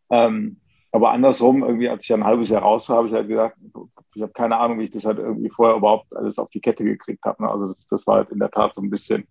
Ähm, 0.09 0.57
aber 0.91 1.11
andersrum, 1.11 1.63
irgendwie, 1.63 1.89
als 1.89 2.05
ich 2.05 2.13
ein 2.13 2.23
halbes 2.23 2.49
Jahr 2.49 2.61
raus 2.61 2.87
war, 2.89 2.97
habe 2.97 3.07
ich 3.07 3.13
halt 3.13 3.27
gesagt, 3.27 3.57
ich 4.15 4.21
habe 4.21 4.33
keine 4.33 4.57
Ahnung, 4.57 4.79
wie 4.79 4.85
ich 4.85 4.91
das 4.91 5.05
halt 5.05 5.19
irgendwie 5.19 5.49
vorher 5.49 5.77
überhaupt 5.77 6.15
alles 6.15 6.39
auf 6.39 6.49
die 6.49 6.61
Kette 6.61 6.83
gekriegt 6.83 7.23
habe. 7.25 7.43
Ne? 7.43 7.51
Also 7.51 7.67
das, 7.67 7.87
das, 7.87 8.07
war 8.07 8.17
halt 8.17 8.31
in 8.31 8.39
der 8.39 8.49
Tat 8.49 8.73
so 8.73 8.81
ein 8.81 8.89
bisschen 8.89 9.27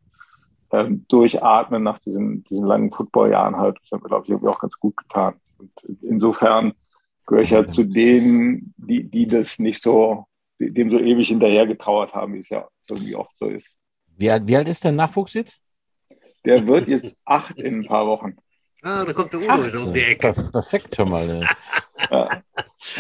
ähm, 0.71 1.05
durchatmen 1.09 1.83
nach 1.83 1.99
diesen, 1.99 2.45
diesen 2.45 2.67
langen 2.67 2.93
Footballjahren 2.93 3.57
halt. 3.57 3.79
Das 3.83 3.91
hat 3.93 4.03
mir, 4.03 4.09
glaube 4.09 4.25
ich, 4.25 4.31
irgendwie 4.31 4.49
auch 4.49 4.59
ganz 4.59 4.79
gut 4.79 4.97
getan. 4.97 5.35
Und 5.59 5.71
insofern 6.03 6.73
gehöre 7.27 7.43
ich 7.43 7.51
ja 7.51 7.67
zu 7.67 7.85
denen, 7.85 8.75
die, 8.77 9.05
die 9.05 9.27
das 9.27 9.59
nicht 9.59 9.83
so, 9.83 10.27
dem 10.59 10.91
so 10.91 10.99
ewig 10.99 11.29
hinterher 11.29 11.67
getrauert 11.67 12.15
haben, 12.15 12.35
wie 12.35 12.41
es 12.41 12.49
ja 12.49 12.67
irgendwie 12.89 13.15
oft 13.15 13.37
so 13.37 13.47
ist. 13.47 13.69
Wie 14.17 14.31
alt, 14.31 14.47
wie 14.47 14.57
alt 14.57 14.69
ist 14.69 14.85
der 14.85 14.93
Nachwuchs 14.93 15.35
jetzt? 15.35 15.61
Der 16.45 16.67
wird 16.67 16.87
jetzt 16.89 17.17
acht 17.25 17.59
in 17.59 17.81
ein 17.81 17.85
paar 17.85 18.07
Wochen. 18.07 18.37
Ah, 18.83 19.05
da 19.05 19.13
kommt 19.13 19.33
der 19.33 19.41
Udo 19.41 19.51
Ach, 19.51 19.87
um 19.87 19.93
die 19.93 20.01
Ecke. 20.01 20.33
Perfekt, 20.33 20.97
hör 20.97 21.07
mal. 21.07 21.47
ja. 22.11 22.43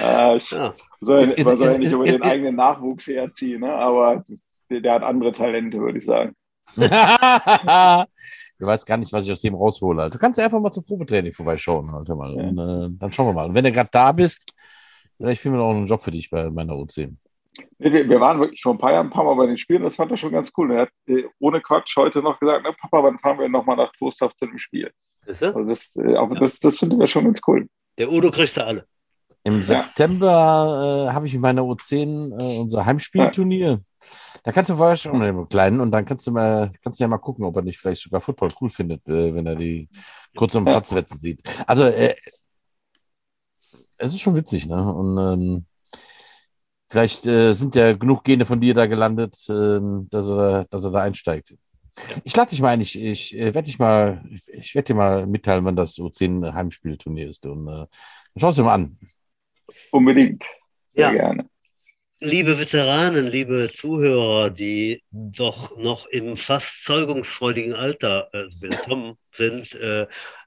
Ja, 0.01 0.35
ich 0.35 0.51
ja. 0.51 0.74
soll, 1.01 1.31
ist, 1.31 1.45
soll 1.45 1.62
ist, 1.62 1.72
ja 1.72 1.79
nicht 1.79 1.87
ist, 1.87 1.93
über 1.93 2.05
den 2.05 2.22
eigenen 2.22 2.57
Nachwuchs 2.57 3.07
herziehen, 3.07 3.61
ne? 3.61 3.72
aber 3.72 4.24
der, 4.68 4.81
der 4.81 4.95
hat 4.95 5.03
andere 5.03 5.33
Talente, 5.33 5.79
würde 5.79 5.99
ich 5.99 6.05
sagen. 6.05 6.35
Du 8.59 8.66
weißt 8.66 8.86
gar 8.86 8.96
nicht, 8.96 9.12
was 9.12 9.24
ich 9.24 9.32
aus 9.32 9.40
dem 9.40 9.54
raushole. 9.54 10.09
Du 10.09 10.18
kannst 10.18 10.40
einfach 10.40 10.61
mal 10.61 10.72
zum 10.72 10.84
Probetraining 10.84 11.32
vorbeischauen. 11.32 11.92
Halt 11.92 12.09
mal. 12.09 12.32
Und, 12.32 12.59
äh, 12.59 12.88
dann 12.98 13.12
schauen 13.12 13.28
wir 13.28 13.32
mal. 13.34 13.46
Und 13.46 13.54
wenn 13.54 13.64
du 13.64 13.72
gerade 13.72 13.90
da 13.92 14.12
bist, 14.12 14.52
vielleicht 15.18 15.42
finden 15.42 15.59
wir 15.59 15.64
noch 15.64 15.70
einen 15.70 15.86
Job 15.86 16.02
für 16.02 16.11
dich 16.11 16.30
bei 16.30 16.48
meiner 16.50 16.76
OC. 16.76 17.09
Wir, 17.78 18.09
wir, 18.09 18.20
waren 18.20 18.40
wirklich 18.40 18.61
schon 18.61 18.76
ein 18.76 18.78
paar 18.78 18.92
Jahre 18.92 19.04
ein 19.04 19.11
paar 19.11 19.24
Mal 19.24 19.34
bei 19.34 19.46
den 19.46 19.57
Spielen, 19.59 19.82
das 19.82 19.96
fand 19.96 20.11
er 20.11 20.18
schon 20.18 20.32
ganz 20.32 20.52
cool. 20.57 20.72
Er 20.72 20.82
hat 20.82 20.90
äh, 21.07 21.24
ohne 21.38 21.61
Quatsch 21.61 21.96
heute 21.96 22.20
noch 22.20 22.38
gesagt, 22.38 22.62
ne, 22.62 22.74
Papa, 22.78 23.02
wann 23.02 23.18
fahren 23.18 23.38
wir 23.38 23.48
nochmal 23.48 23.76
nach 23.76 23.92
Trostorf 23.92 24.34
zu 24.36 24.46
dem 24.46 24.59
Spiel? 24.59 24.90
Also 25.26 25.64
das, 25.64 25.90
äh, 25.96 26.12
ja. 26.12 26.26
das, 26.26 26.61
das 26.61 26.78
finden 26.78 26.98
wir 26.98 27.07
schon 27.07 27.24
ganz 27.24 27.40
cool. 27.46 27.66
Der 27.98 28.11
Udo 28.11 28.30
kriegt 28.30 28.57
da 28.57 28.64
alle. 28.64 28.86
Im 29.44 29.62
September 29.62 31.07
äh, 31.09 31.12
habe 31.14 31.26
ich 31.26 31.32
mit 31.32 31.42
meiner 31.42 31.62
U10 31.62 32.38
äh, 32.38 32.59
unser 32.59 32.84
Heimspielturnier. 32.84 33.68
Ja. 33.68 33.78
Da 34.47 34.53
kannst 34.53 34.70
du 34.70 34.76
vorher 34.76 34.97
schon 34.97 35.18
mit 35.18 35.26
dem 35.26 35.49
Kleinen 35.49 35.80
und 35.80 35.90
dann 35.90 36.05
kannst 36.05 36.24
du 36.24 36.30
mal, 36.30 36.70
kannst 36.80 37.01
du 37.01 37.03
ja 37.03 37.09
mal 37.09 37.18
gucken, 37.18 37.44
ob 37.44 37.57
er 37.57 37.62
nicht 37.62 37.80
vielleicht 37.80 38.03
sogar 38.03 38.20
Football 38.20 38.51
cool 38.61 38.70
findet, 38.70 39.05
äh, 39.09 39.34
wenn 39.34 39.44
er 39.44 39.57
die 39.57 39.88
kurz 40.36 40.55
um 40.55 40.64
Platz 40.64 40.94
wetzen 40.94 41.18
sieht. 41.18 41.42
Also 41.66 41.82
äh, 41.82 42.14
es 43.97 44.12
ist 44.12 44.20
schon 44.20 44.36
witzig, 44.36 44.68
ne? 44.68 44.94
Und 44.94 45.18
ähm, 45.18 45.66
vielleicht 46.88 47.26
äh, 47.26 47.55
sind 47.55 47.74
ja 47.74 47.92
genug 47.94 48.22
Gene 48.22 48.44
von 48.44 48.61
dir 48.61 48.72
da 48.72 48.86
gelandet, 48.86 49.36
ähm, 49.49 50.07
dass, 50.12 50.28
er, 50.28 50.66
dass 50.66 50.84
er 50.84 50.92
da 50.92 51.01
einsteigt. 51.01 51.53
Ich 52.22 52.36
lade 52.36 52.51
dich 52.51 52.61
mal 52.61 52.68
ein, 52.68 52.80
ich, 52.80 52.97
ich 52.97 53.36
äh, 53.36 53.53
werde 53.53 53.64
dich 53.64 53.80
mal, 53.80 54.24
ich, 54.30 54.49
ich 54.53 54.74
werde 54.76 54.86
dir 54.86 54.94
mal 54.94 55.26
mitteilen, 55.26 55.64
wann 55.64 55.74
das 55.74 55.99
U10 55.99 56.55
Heimspielturnier 56.55 57.28
ist. 57.28 57.44
Und 57.47 57.66
äh, 57.66 57.86
schau 58.36 58.51
es 58.51 58.55
dir 58.55 58.62
mal 58.62 58.74
an. 58.74 58.97
Unbedingt. 59.90 60.44
Sehr 60.94 61.09
ja. 61.09 61.14
gerne. 61.14 61.49
Liebe 62.21 62.59
Veteranen, 62.59 63.27
liebe 63.27 63.71
Zuhörer, 63.75 64.49
die 64.49 65.03
doch 65.11 65.77
noch 65.77 66.07
im 66.07 66.39
fast 66.39 66.83
zeugungsfreudigen 66.83 67.75
Alter 67.75 68.31
äh, 68.33 68.47
willkommen 68.59 69.19
sind, 69.33 69.75
äh, 69.75 70.05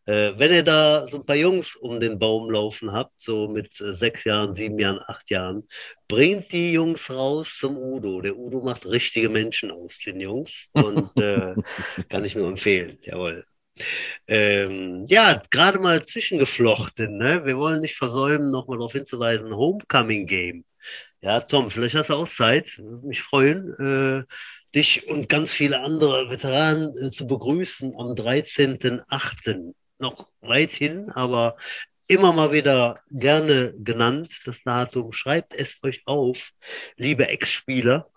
äh, 0.07 0.33
wenn 0.35 0.51
ihr 0.51 0.63
da 0.63 1.07
so 1.07 1.17
ein 1.17 1.25
paar 1.27 1.35
Jungs 1.35 1.75
um 1.75 1.99
den 1.99 2.17
Baum 2.17 2.49
laufen 2.49 2.91
habt, 2.91 3.21
so 3.21 3.47
mit 3.47 3.79
äh, 3.81 3.93
sechs 3.93 4.23
Jahren, 4.23 4.55
sieben 4.55 4.79
Jahren, 4.79 4.99
acht 5.05 5.29
Jahren, 5.29 5.67
bringt 6.07 6.51
die 6.51 6.73
Jungs 6.73 7.07
raus 7.11 7.55
zum 7.59 7.77
Udo. 7.77 8.19
Der 8.21 8.35
Udo 8.35 8.61
macht 8.61 8.87
richtige 8.87 9.29
Menschen 9.29 9.69
aus 9.69 9.99
den 10.03 10.19
Jungs 10.19 10.69
und 10.71 11.15
äh, 11.17 11.53
kann 12.09 12.25
ich 12.25 12.33
nur 12.35 12.47
empfehlen. 12.47 12.97
Jawohl. 13.03 13.45
Ähm, 14.27 15.05
ja, 15.07 15.39
gerade 15.51 15.77
mal 15.77 16.03
zwischengeflochten. 16.03 17.15
Ne? 17.17 17.45
Wir 17.45 17.57
wollen 17.57 17.81
nicht 17.81 17.95
versäumen, 17.95 18.49
nochmal 18.49 18.77
darauf 18.79 18.93
hinzuweisen: 18.93 19.55
Homecoming 19.55 20.25
Game. 20.25 20.65
Ja, 21.21 21.41
Tom, 21.41 21.69
vielleicht 21.69 21.95
hast 21.95 22.09
du 22.09 22.13
auch 22.15 22.29
Zeit. 22.29 22.77
Würde 22.77 23.07
mich 23.07 23.21
freuen, 23.21 23.73
äh, 23.77 24.23
dich 24.73 25.07
und 25.09 25.27
ganz 25.27 25.51
viele 25.51 25.81
andere 25.81 26.29
Veteranen 26.29 26.95
äh, 26.97 27.11
zu 27.11 27.27
begrüßen 27.27 27.93
am 27.97 28.15
13.08. 28.15 29.75
Noch 29.97 30.31
weit 30.39 30.71
hin, 30.71 31.11
aber 31.11 31.57
immer 32.07 32.31
mal 32.31 32.53
wieder 32.53 33.01
gerne 33.11 33.73
genannt, 33.77 34.29
das 34.45 34.63
Datum. 34.63 35.11
Schreibt 35.11 35.53
es 35.53 35.77
euch 35.83 36.03
auf, 36.05 36.51
liebe 36.95 37.27
Ex-Spieler. 37.27 38.09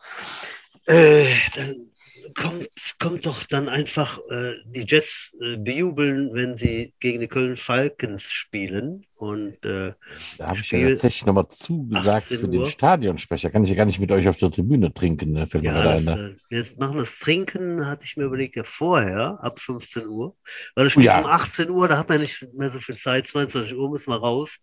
Äh, 0.86 1.34
dann 1.56 1.91
kommt, 2.34 2.68
kommt 2.98 3.26
doch 3.26 3.44
dann 3.44 3.68
einfach 3.68 4.18
äh, 4.30 4.54
die 4.66 4.84
Jets 4.86 5.36
äh, 5.40 5.56
bejubeln, 5.56 6.34
wenn 6.34 6.56
sie 6.56 6.92
gegen 7.00 7.20
die 7.20 7.28
Köln 7.28 7.56
Falcons 7.56 8.24
spielen. 8.24 9.06
Und, 9.16 9.64
äh, 9.64 9.92
da 10.38 10.48
habe 10.48 10.58
ich 10.58 10.70
ja 10.72 10.88
tatsächlich 10.88 11.26
nochmal 11.26 11.46
zugesagt 11.46 12.26
für 12.26 12.48
den 12.48 12.64
Stadionsprecher. 12.64 13.50
Kann 13.50 13.62
ich 13.62 13.70
ja 13.70 13.76
gar 13.76 13.84
nicht 13.84 14.00
mit 14.00 14.10
euch 14.10 14.26
auf 14.28 14.36
der 14.36 14.50
Tribüne 14.50 14.92
trinken, 14.92 15.32
ne? 15.32 15.46
Fällt 15.46 15.64
ja, 15.64 15.72
mir 15.72 15.82
das, 15.84 16.02
ne? 16.02 16.36
Wir 16.48 16.66
machen 16.78 16.98
das 16.98 17.16
Trinken, 17.20 17.86
hatte 17.86 18.04
ich 18.04 18.16
mir 18.16 18.24
überlegt, 18.24 18.56
ja 18.56 18.64
vorher, 18.64 19.38
ab 19.40 19.60
15 19.60 20.08
Uhr. 20.08 20.34
Weil 20.74 20.84
das 20.84 20.92
spielt 20.92 21.06
ja. 21.06 21.20
um 21.20 21.26
18 21.26 21.70
Uhr, 21.70 21.86
da 21.86 21.98
hat 21.98 22.08
man 22.08 22.20
nicht 22.20 22.46
mehr 22.52 22.70
so 22.70 22.80
viel 22.80 22.96
Zeit. 22.96 23.28
22 23.28 23.76
Uhr 23.76 23.90
müssen 23.90 24.10
wir 24.10 24.16
raus. 24.16 24.58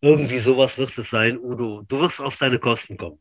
Irgendwie 0.00 0.38
sowas 0.38 0.78
wird 0.78 0.96
es 0.96 1.10
sein, 1.10 1.38
Udo. 1.38 1.82
Du 1.88 2.00
wirst 2.00 2.20
auf 2.20 2.36
deine 2.36 2.60
Kosten 2.60 2.96
kommen. 2.96 3.18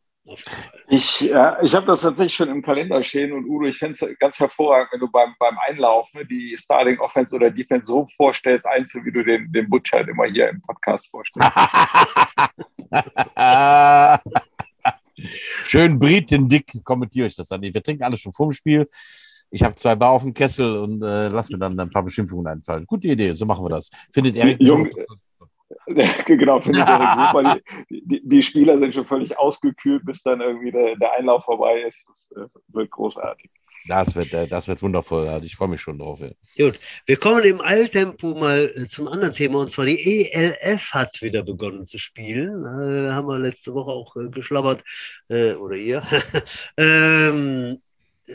Ich, 0.88 1.30
äh, 1.30 1.54
ich 1.62 1.76
habe 1.76 1.86
das 1.86 2.02
tatsächlich 2.02 2.36
schon 2.36 2.50
im 2.50 2.62
Kalender 2.62 3.04
stehen 3.04 3.34
und 3.34 3.46
Udo, 3.46 3.66
ich 3.66 3.78
fände 3.78 3.98
es 4.00 4.20
ganz 4.20 4.40
hervorragend, 4.40 4.94
wenn 4.94 5.02
du 5.02 5.12
beim, 5.12 5.36
beim 5.38 5.58
Einlaufen 5.68 6.26
die 6.30 6.56
Starting 6.58 6.98
Offense 7.00 7.36
oder 7.36 7.52
Defense 7.52 7.86
so 7.86 8.08
vorstellst, 8.16 8.66
einzeln 8.66 9.04
wie 9.06 9.12
du 9.12 9.24
den, 9.24 9.52
den 9.52 9.70
Butch 9.70 9.92
halt 9.92 10.08
immer 10.08 10.26
hier 10.26 10.50
im 10.50 10.62
Podcast 10.62 11.08
vorstellst. 11.08 11.52
Schön 15.66 16.00
Briten 16.00 16.48
dick 16.48 16.72
kommentiere 16.84 17.28
ich 17.28 17.36
das 17.36 17.50
dann. 17.50 17.62
Wir 17.62 17.84
trinken 17.84 18.04
alles 18.04 18.22
schon 18.22 18.34
vorm 18.34 18.54
Spiel. 18.54 18.88
Ich 19.50 19.62
habe 19.62 19.76
zwei 19.76 19.96
Bar 19.96 20.12
auf 20.12 20.24
dem 20.24 20.34
Kessel 20.34 20.78
und 20.78 21.04
äh, 21.04 21.28
lass 21.28 21.50
mir 21.50 21.60
dann 21.60 21.80
ein 21.80 21.90
paar 21.90 22.04
Beschimpfungen 22.04 22.48
einfallen. 22.48 22.86
Gute 22.88 23.10
Idee, 23.10 23.34
so 23.34 23.46
machen 23.46 23.64
wir 23.64 23.70
das. 23.70 23.90
Findet 24.12 24.36
Erik. 24.36 24.60
Jung, 24.60 24.90
genau, 26.26 26.62
finde 26.62 26.80
ich 26.80 26.86
gut, 26.86 27.62
die, 27.90 28.04
die, 28.06 28.22
die, 28.24 28.42
Spieler 28.42 28.80
sind 28.80 28.94
schon 28.94 29.06
völlig 29.06 29.38
ausgekühlt, 29.38 30.06
bis 30.06 30.24
dann 30.24 30.42
irgendwie 30.42 30.72
der, 30.72 30.96
der 30.96 31.14
Einlauf 31.14 31.44
vorbei 31.46 31.82
ist. 31.82 32.06
Das 32.08 32.44
äh, 32.44 32.50
wird 32.70 32.92
großartig. 32.92 33.50
Das 33.88 34.16
wird, 34.16 34.34
äh, 34.34 34.48
das 34.48 34.68
wird 34.68 34.82
wundervoll. 34.82 35.28
Also 35.28 35.46
ich 35.46 35.56
freue 35.56 35.68
mich 35.68 35.82
schon 35.82 36.00
drauf. 36.00 36.22
Ja. 36.22 36.30
Gut, 36.66 36.80
wir 37.06 37.18
kommen 37.18 37.44
im 37.44 37.60
Eiltempo 37.60 38.34
mal 38.34 38.72
äh, 38.76 38.88
zum 38.88 39.08
anderen 39.08 39.34
Thema 39.34 39.60
und 39.60 39.72
zwar 39.72 39.86
die 39.86 40.32
ELF 40.32 40.94
hat 40.94 41.22
wieder 41.22 41.44
begonnen 41.44 41.86
zu 41.86 41.98
spielen. 41.98 42.64
Äh, 42.64 43.12
haben 43.12 43.28
wir 43.28 43.40
letzte 43.40 43.74
Woche 43.74 43.92
auch 43.92 44.16
äh, 44.16 44.30
geschlabbert 44.30 44.84
äh, 45.28 45.54
oder 45.54 45.76
ihr. 45.76 46.04
ähm, 46.78 47.82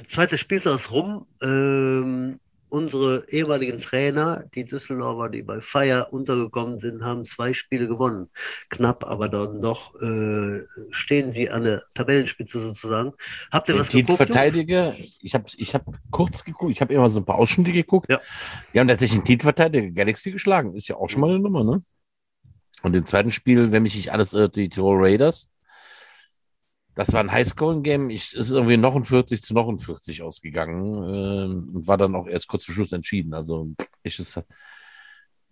zweites 0.09 0.41
Spiel 0.41 0.59
ist 0.59 0.91
rum. 0.91 1.26
Ähm, 1.43 2.41
unsere 2.68 3.24
ehemaligen 3.28 3.80
Trainer, 3.80 4.44
die 4.54 4.64
Düsseldorfer, 4.64 5.28
die 5.28 5.42
bei 5.42 5.60
Feier 5.60 6.12
untergekommen 6.12 6.80
sind, 6.80 7.02
haben 7.02 7.24
zwei 7.24 7.54
Spiele 7.54 7.88
gewonnen. 7.88 8.28
Knapp, 8.68 9.04
aber 9.04 9.28
dann 9.28 9.60
doch 9.60 9.94
äh, 10.00 10.62
stehen 10.90 11.32
sie 11.32 11.50
an 11.50 11.64
der 11.64 11.82
Tabellenspitze 11.94 12.60
sozusagen. 12.60 13.12
Habt 13.50 13.68
ihr 13.68 13.78
was 13.78 13.88
geguckt? 13.88 14.18
Titelverteidiger, 14.18 14.94
ich 15.20 15.34
habe 15.34 15.44
ich 15.56 15.74
hab 15.74 15.84
kurz 16.10 16.44
geguckt, 16.44 16.72
ich 16.72 16.80
habe 16.80 16.94
immer 16.94 17.10
so 17.10 17.20
ein 17.20 17.24
paar 17.24 17.38
Ausschnitte 17.38 17.72
geguckt. 17.72 18.10
Ja. 18.10 18.20
Die 18.72 18.80
haben 18.80 18.88
tatsächlich 18.88 19.18
einen 19.18 19.24
Titelverteidiger 19.24 19.90
Galaxy 19.90 20.30
geschlagen. 20.30 20.74
Ist 20.74 20.88
ja 20.88 20.96
auch 20.96 21.08
schon 21.08 21.20
mal 21.20 21.30
eine 21.30 21.40
Nummer, 21.40 21.64
ne? 21.64 21.82
Und 22.82 22.94
im 22.94 23.06
zweiten 23.06 23.32
Spiel, 23.32 23.72
wenn 23.72 23.82
mich 23.82 23.96
nicht 23.96 24.12
alles 24.12 24.34
irrt, 24.34 24.56
die 24.56 24.68
Tirol 24.68 25.04
Raiders. 25.04 25.48
Das 26.99 27.12
war 27.12 27.20
ein 27.20 27.30
Highscoring-Game. 27.30 28.11
Es 28.11 28.32
ist 28.32 28.51
irgendwie 28.51 28.76
49 28.76 29.40
zu 29.40 29.55
49 29.55 30.20
ausgegangen 30.22 30.94
äh, 31.14 31.76
und 31.76 31.86
war 31.86 31.96
dann 31.96 32.16
auch 32.16 32.26
erst 32.26 32.49
kurz 32.49 32.64
vor 32.64 32.74
Schluss 32.74 32.90
entschieden. 32.90 33.34
Also 33.34 33.68
echtes 34.03 34.42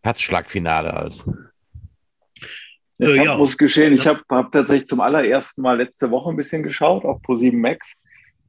Herzschlagfinale 0.02 0.90
halt. 0.90 1.24
Ja, 2.98 3.10
ich 3.10 3.28
hab, 3.28 3.38
muss 3.38 3.56
geschehen, 3.56 3.92
ich 3.92 4.08
habe 4.08 4.22
hab 4.28 4.50
tatsächlich 4.50 4.86
zum 4.86 5.00
allerersten 5.00 5.62
Mal 5.62 5.76
letzte 5.76 6.10
Woche 6.10 6.30
ein 6.30 6.36
bisschen 6.36 6.64
geschaut 6.64 7.04
auf 7.04 7.20
Pro7 7.22 7.56
Max 7.56 7.94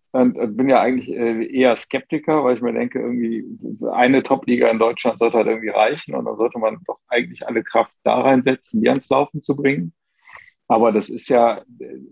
und, 0.10 0.36
und 0.36 0.58
bin 0.58 0.68
ja 0.68 0.82
eigentlich 0.82 1.16
äh, 1.16 1.46
eher 1.56 1.76
Skeptiker, 1.76 2.44
weil 2.46 2.56
ich 2.56 2.64
mir 2.64 2.74
denke, 2.74 3.00
irgendwie 3.00 3.46
eine 3.92 4.24
Top-Liga 4.24 4.70
in 4.70 4.80
Deutschland 4.80 5.20
sollte 5.20 5.38
halt 5.38 5.48
irgendwie 5.48 5.70
reichen 5.70 6.16
und 6.16 6.26
dann 6.26 6.38
sollte 6.38 6.58
man 6.58 6.80
doch 6.88 6.98
eigentlich 7.10 7.46
alle 7.46 7.64
Kraft 7.64 7.94
da 8.04 8.22
reinsetzen, 8.22 8.82
die 8.82 8.90
ans 8.90 9.08
Laufen 9.10 9.44
zu 9.44 9.56
bringen. 9.56 9.94
Aber 10.68 10.92
das 10.92 11.10
ist 11.10 11.30
ja 11.30 11.62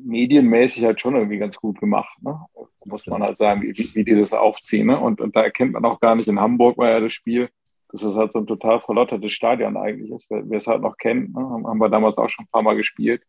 medienmäßig 0.03 0.85
halt 0.85 1.01
schon 1.01 1.15
irgendwie 1.15 1.37
ganz 1.37 1.57
gut 1.57 1.79
gemacht. 1.79 2.17
Ne? 2.21 2.39
Muss 2.85 3.05
man 3.07 3.21
halt 3.21 3.37
sagen, 3.37 3.61
wie, 3.63 3.89
wie 3.93 4.03
die 4.03 4.15
das 4.15 4.33
aufziehen. 4.33 4.87
Ne? 4.87 4.99
Und, 4.99 5.19
und 5.19 5.35
da 5.35 5.43
erkennt 5.43 5.73
man 5.73 5.83
auch 5.83 5.99
gar 5.99 6.15
nicht, 6.15 6.27
in 6.27 6.39
Hamburg 6.39 6.77
war 6.77 6.89
ja 6.89 6.99
das 7.01 7.13
Spiel, 7.13 7.49
dass 7.89 8.01
das 8.01 8.15
halt 8.15 8.31
so 8.31 8.39
ein 8.39 8.47
total 8.47 8.79
verlottertes 8.79 9.33
Stadion 9.33 9.75
eigentlich 9.75 10.09
ist. 10.11 10.29
Wer, 10.29 10.49
wer 10.49 10.57
es 10.57 10.67
halt 10.67 10.81
noch 10.81 10.97
kennt, 10.97 11.33
ne? 11.35 11.41
haben 11.41 11.79
wir 11.79 11.89
damals 11.89 12.17
auch 12.17 12.29
schon 12.29 12.45
ein 12.45 12.51
paar 12.51 12.63
Mal 12.63 12.75
gespielt. 12.75 13.23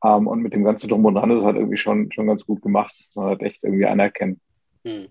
Um, 0.00 0.22
ähm, 0.22 0.26
und 0.26 0.42
mit 0.42 0.52
dem 0.52 0.64
ganzen 0.64 0.88
Drum 0.88 1.04
und 1.04 1.14
Dran 1.14 1.30
ist 1.30 1.38
es 1.38 1.44
halt 1.44 1.56
irgendwie 1.56 1.76
schon, 1.76 2.10
schon 2.10 2.26
ganz 2.26 2.44
gut 2.44 2.60
gemacht. 2.60 2.92
Man 3.14 3.30
hat 3.30 3.42
echt 3.42 3.62
irgendwie 3.62 3.86
anerkennen. 3.86 4.40
Hm. 4.84 5.06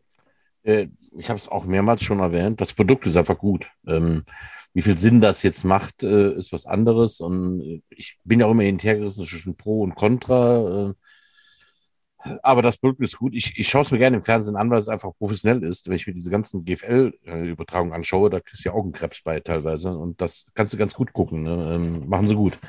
Äh, 0.63 0.87
ich 1.17 1.29
habe 1.29 1.39
es 1.39 1.47
auch 1.47 1.65
mehrmals 1.65 2.03
schon 2.03 2.19
erwähnt, 2.19 2.61
das 2.61 2.73
Produkt 2.73 3.05
ist 3.05 3.17
einfach 3.17 3.37
gut. 3.37 3.69
Ähm, 3.85 4.23
wie 4.73 4.81
viel 4.81 4.97
Sinn 4.97 5.19
das 5.21 5.43
jetzt 5.43 5.65
macht, 5.65 6.03
äh, 6.03 6.33
ist 6.33 6.53
was 6.53 6.65
anderes. 6.65 7.19
Und 7.19 7.83
ich 7.89 8.17
bin 8.23 8.39
ja 8.39 8.45
auch 8.45 8.51
immer 8.51 8.63
hintergerissen 8.63 9.25
zwischen 9.25 9.57
Pro 9.57 9.81
und 9.81 9.95
Contra. 9.95 10.89
Äh, 10.89 10.93
aber 12.43 12.61
das 12.61 12.77
Produkt 12.77 13.01
ist 13.01 13.17
gut. 13.17 13.33
Ich, 13.35 13.57
ich 13.57 13.67
schaue 13.67 13.81
es 13.81 13.91
mir 13.91 13.97
gerne 13.97 14.17
im 14.17 14.23
Fernsehen 14.23 14.55
an, 14.55 14.69
weil 14.69 14.77
es 14.77 14.87
einfach 14.87 15.11
professionell 15.17 15.63
ist. 15.63 15.87
Wenn 15.87 15.95
ich 15.95 16.07
mir 16.07 16.13
diese 16.13 16.29
ganzen 16.29 16.63
GFL-Übertragungen 16.63 17.93
anschaue, 17.93 18.29
da 18.29 18.39
kriegst 18.39 18.63
du 18.63 18.69
ja 18.69 18.75
Augenkrebs 18.75 19.21
bei 19.23 19.39
teilweise. 19.39 19.97
Und 19.97 20.21
das 20.21 20.45
kannst 20.53 20.71
du 20.71 20.77
ganz 20.77 20.93
gut 20.93 21.13
gucken. 21.13 21.43
Ne? 21.43 21.73
Ähm, 21.75 22.07
machen 22.07 22.27
sie 22.27 22.35
gut. 22.35 22.59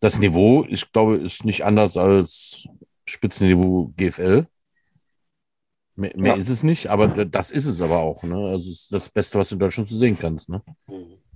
Das 0.00 0.18
Niveau, 0.18 0.64
ich 0.68 0.90
glaube, 0.92 1.16
ist 1.16 1.44
nicht 1.44 1.64
anders 1.64 1.96
als 1.96 2.66
Spitzenniveau 3.04 3.92
GFL. 3.96 4.46
Mehr, 5.94 6.12
mehr 6.16 6.32
ja. 6.32 6.38
ist 6.38 6.48
es 6.48 6.62
nicht, 6.62 6.88
aber 6.88 7.08
das 7.08 7.50
ist 7.50 7.66
es 7.66 7.82
aber 7.82 7.98
auch. 7.98 8.22
Ne? 8.22 8.34
Also 8.34 8.70
es 8.70 8.82
ist 8.82 8.92
das 8.92 9.10
Beste, 9.10 9.38
was 9.38 9.50
du 9.50 9.56
in 9.56 9.60
Deutschland 9.60 9.88
zu 9.88 9.96
sehen 9.96 10.16
kannst. 10.18 10.48
Ne? 10.48 10.62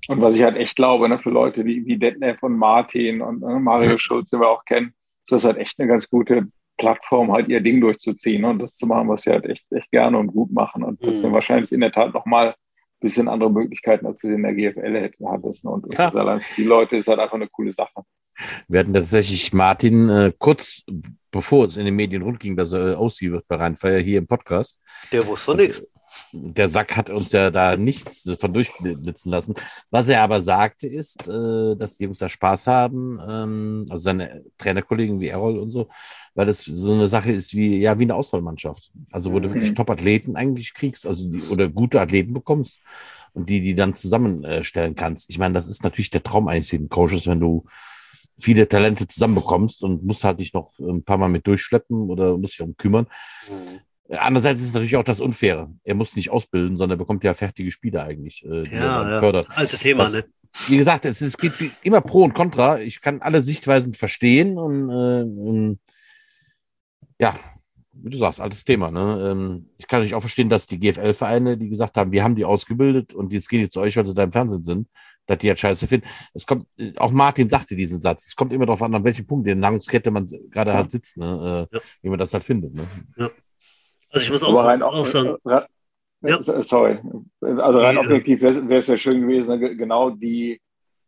Und 0.09 0.20
was 0.20 0.36
ich 0.36 0.42
halt 0.42 0.57
echt 0.57 0.76
glaube, 0.76 1.09
ne, 1.09 1.18
für 1.18 1.30
Leute 1.30 1.64
wie, 1.64 1.84
wie 1.84 1.98
Detnev 1.98 2.42
und 2.42 2.57
Martin 2.57 3.20
und 3.20 3.40
ne, 3.40 3.59
Mario 3.59 3.92
ja. 3.92 3.98
Schulz, 3.98 4.30
den 4.30 4.40
wir 4.40 4.48
auch 4.48 4.64
kennen, 4.64 4.94
ist 5.24 5.32
das 5.32 5.44
halt 5.44 5.59
echt 5.59 5.78
eine 5.78 5.88
ganz 5.88 6.09
gute 6.09 6.46
Plattform, 6.78 7.32
halt 7.32 7.48
ihr 7.48 7.61
Ding 7.61 7.80
durchzuziehen 7.80 8.42
ne, 8.42 8.50
und 8.50 8.59
das 8.61 8.76
zu 8.76 8.86
machen, 8.86 9.09
was 9.09 9.22
sie 9.22 9.30
halt 9.30 9.46
echt, 9.46 9.70
echt 9.72 9.90
gerne 9.90 10.18
und 10.18 10.28
gut 10.28 10.52
machen. 10.52 10.84
Und 10.84 11.02
das 11.04 11.16
mhm. 11.16 11.18
sind 11.18 11.32
wahrscheinlich 11.32 11.72
in 11.72 11.80
der 11.80 11.92
Tat 11.92 12.14
nochmal 12.14 12.48
ein 12.48 12.54
bisschen 13.00 13.28
andere 13.28 13.50
Möglichkeiten, 13.50 14.07
als 14.07 14.20
du 14.20 14.28
in 14.28 14.42
der 14.42 14.54
GFL 14.54 15.00
hätten, 15.00 15.28
hattest. 15.28 15.64
Ne? 15.64 15.70
Und 15.70 15.98
allein 15.98 16.38
für 16.38 16.62
die 16.62 16.68
Leute 16.68 16.96
ist 16.96 17.09
halt 17.09 17.18
einfach 17.18 17.34
eine 17.34 17.48
coole 17.48 17.72
Sache. 17.72 18.02
Wir 18.68 18.80
hatten 18.80 18.95
tatsächlich 18.95 19.53
Martin 19.53 20.09
äh, 20.09 20.32
kurz 20.39 20.82
bevor 21.30 21.66
es 21.66 21.76
in 21.76 21.84
den 21.84 21.97
Medien 21.97 22.22
rund 22.22 22.41
ging, 22.41 22.57
dass 22.57 22.72
er 22.72 22.99
aussieht 22.99 23.30
wird 23.30 23.47
bei 23.47 23.57
Rheinfeier 23.57 24.01
hier 24.01 24.18
im 24.18 24.26
Podcast. 24.26 24.78
Der 25.12 25.26
wusste 25.26 25.45
von 25.45 25.57
nichts 25.59 25.82
der 26.32 26.68
Sack 26.68 26.97
hat 26.97 27.11
uns 27.11 27.32
ja 27.32 27.51
da 27.51 27.76
nichts 27.76 28.28
von 28.39 28.53
durchblitzen 28.53 29.30
lassen. 29.30 29.55
Was 29.91 30.09
er 30.09 30.22
aber 30.22 30.41
sagte, 30.41 30.87
ist, 30.87 31.26
äh, 31.26 31.76
dass 31.76 31.97
die 31.97 32.05
Jungs 32.05 32.18
da 32.18 32.28
Spaß 32.28 32.66
haben, 32.66 33.18
ähm, 33.28 33.87
also 33.89 34.03
seine 34.03 34.45
Trainerkollegen 34.59 35.20
wie 35.20 35.28
Errol 35.28 35.59
und 35.59 35.70
so, 35.70 35.89
weil 36.34 36.47
das 36.47 36.64
so 36.64 36.93
eine 36.93 37.09
Sache 37.09 37.32
ist 37.32 37.55
wie, 37.55 37.78
ja, 37.78 37.99
wie 37.99 38.05
eine 38.05 38.14
Auswahlmannschaft. 38.14 38.91
Also, 39.11 39.32
wo 39.32 39.39
mhm. 39.39 39.43
du 39.43 39.55
wirklich 39.55 39.74
Top-Athleten 39.74 40.37
eigentlich 40.37 40.74
kriegst, 40.74 41.07
also 41.07 41.28
die, 41.28 41.43
oder 41.43 41.68
gute 41.68 42.01
Athleten 42.01 42.34
bekommst 42.34 42.80
und 43.32 43.49
die, 43.49 43.61
die 43.61 43.74
dann 43.74 43.95
zusammenstellen 43.95 44.95
kannst. 44.95 45.30
Ich 45.30 45.39
meine, 45.39 45.55
das 45.55 45.68
ist 45.68 45.84
natürlich 45.84 46.11
der 46.11 46.22
Traum 46.22 46.49
eines 46.49 46.70
jeden 46.70 46.89
Coaches, 46.89 47.26
wenn 47.26 47.41
du 47.41 47.64
viele 48.39 48.68
Talente 48.68 49.07
zusammenbekommst 49.07 49.82
und 49.82 50.05
musst 50.05 50.24
halt 50.24 50.41
dich 50.41 50.53
noch 50.53 50.78
ein 50.78 51.05
paar 51.05 51.18
Mal 51.18 51.28
mit 51.28 51.47
durchschleppen 51.47 52.11
oder 52.11 52.37
musst 52.37 52.55
dich 52.55 52.59
darum 52.59 52.76
kümmern. 52.76 53.07
Mhm. 53.49 53.80
Andererseits 54.18 54.61
ist 54.61 54.68
es 54.68 54.74
natürlich 54.74 54.97
auch 54.97 55.05
das 55.05 55.20
Unfaire. 55.20 55.72
Er 55.82 55.95
muss 55.95 56.14
nicht 56.14 56.30
ausbilden, 56.30 56.76
sondern 56.76 56.97
er 56.97 57.01
bekommt 57.01 57.24
ja 57.24 57.34
fertige 57.34 57.72
Spieler 57.72 58.05
eigentlich, 58.05 58.45
äh, 58.45 58.62
die 58.62 58.74
ja, 58.74 59.03
er 59.03 59.12
ja. 59.12 59.18
fördert. 59.20 59.49
Altes 59.51 59.80
Thema, 59.80 60.05
das, 60.05 60.12
ne? 60.14 60.24
Wie 60.68 60.76
gesagt, 60.76 61.05
es, 61.05 61.20
es 61.20 61.37
gibt 61.37 61.62
immer 61.82 62.01
Pro 62.01 62.22
und 62.22 62.32
Contra. 62.32 62.78
Ich 62.80 63.01
kann 63.01 63.20
alle 63.20 63.41
Sichtweisen 63.41 63.95
verstehen 63.95 64.59
und, 64.59 64.91
äh, 64.91 65.22
und 65.22 65.78
ja, 67.20 67.39
wie 67.93 68.11
du 68.11 68.18
sagst, 68.18 68.41
altes 68.41 68.64
Thema. 68.64 68.91
Ne? 68.91 69.30
Ähm, 69.30 69.70
ich 69.78 69.87
kann 69.87 69.99
natürlich 69.99 70.14
auch 70.14 70.20
verstehen, 70.20 70.49
dass 70.49 70.66
die 70.66 70.78
GFL-Vereine, 70.78 71.57
die 71.57 71.68
gesagt 71.68 71.97
haben, 71.97 72.12
wir 72.12 72.22
haben 72.22 72.34
die 72.34 72.45
ausgebildet 72.45 73.14
und 73.14 73.32
jetzt 73.32 73.49
gehen 73.49 73.61
die 73.61 73.68
zu 73.68 73.80
euch, 73.80 73.97
weil 73.97 74.07
sie 74.07 74.14
da 74.14 74.22
im 74.22 74.32
Fernsehen 74.32 74.62
sind, 74.62 74.89
dass 75.27 75.39
die 75.39 75.49
halt 75.49 75.59
scheiße 75.59 75.87
finden. 75.87 76.07
Es 76.35 76.47
kommt, 76.47 76.66
auch 76.97 77.11
Martin 77.11 77.49
sagte 77.49 77.77
diesen 77.77 78.01
Satz, 78.01 78.27
es 78.27 78.37
kommt 78.37 78.53
immer 78.53 78.66
darauf 78.66 78.83
an, 78.83 78.95
an 78.95 79.05
welchem 79.05 79.27
Punkt 79.27 79.47
in 79.47 79.59
der 79.59 79.68
Nahrungskette 79.68 80.11
man 80.11 80.27
gerade 80.51 80.70
ja. 80.70 80.77
halt 80.77 80.91
sitzt, 80.91 81.16
ne? 81.18 81.68
Äh, 81.70 81.77
ja. 81.77 81.83
wie 82.03 82.09
man 82.09 82.18
das 82.18 82.33
halt 82.33 82.45
findet. 82.45 82.74
Ne? 82.74 82.87
Ja. 83.16 83.31
Also 84.11 84.27
ich 84.27 84.33
muss 84.33 84.43
auch, 84.43 84.64
rein, 84.64 84.83
auch 84.83 85.07
sagen. 85.07 85.37
Ja. 85.45 85.66
Sorry. 86.62 86.99
Also 87.41 87.79
rein 87.79 87.99
objektiv 87.99 88.41
wäre 88.41 88.74
es 88.74 88.87
ja 88.87 88.97
schön 88.97 89.20
gewesen, 89.20 89.49
ne, 89.49 89.77
genau 89.77 90.11
die, 90.11 90.61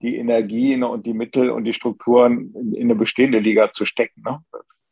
die 0.03 0.17
Energien 0.17 0.85
und 0.85 1.07
die 1.07 1.15
Mittel 1.15 1.51
und 1.51 1.65
die 1.65 1.75
Strukturen 1.75 2.55
in, 2.55 2.75
in 2.75 2.83
eine 2.85 2.95
bestehende 2.95 3.39
Liga 3.39 3.73
zu 3.73 3.85
stecken. 3.85 4.23
Ne? 4.23 4.41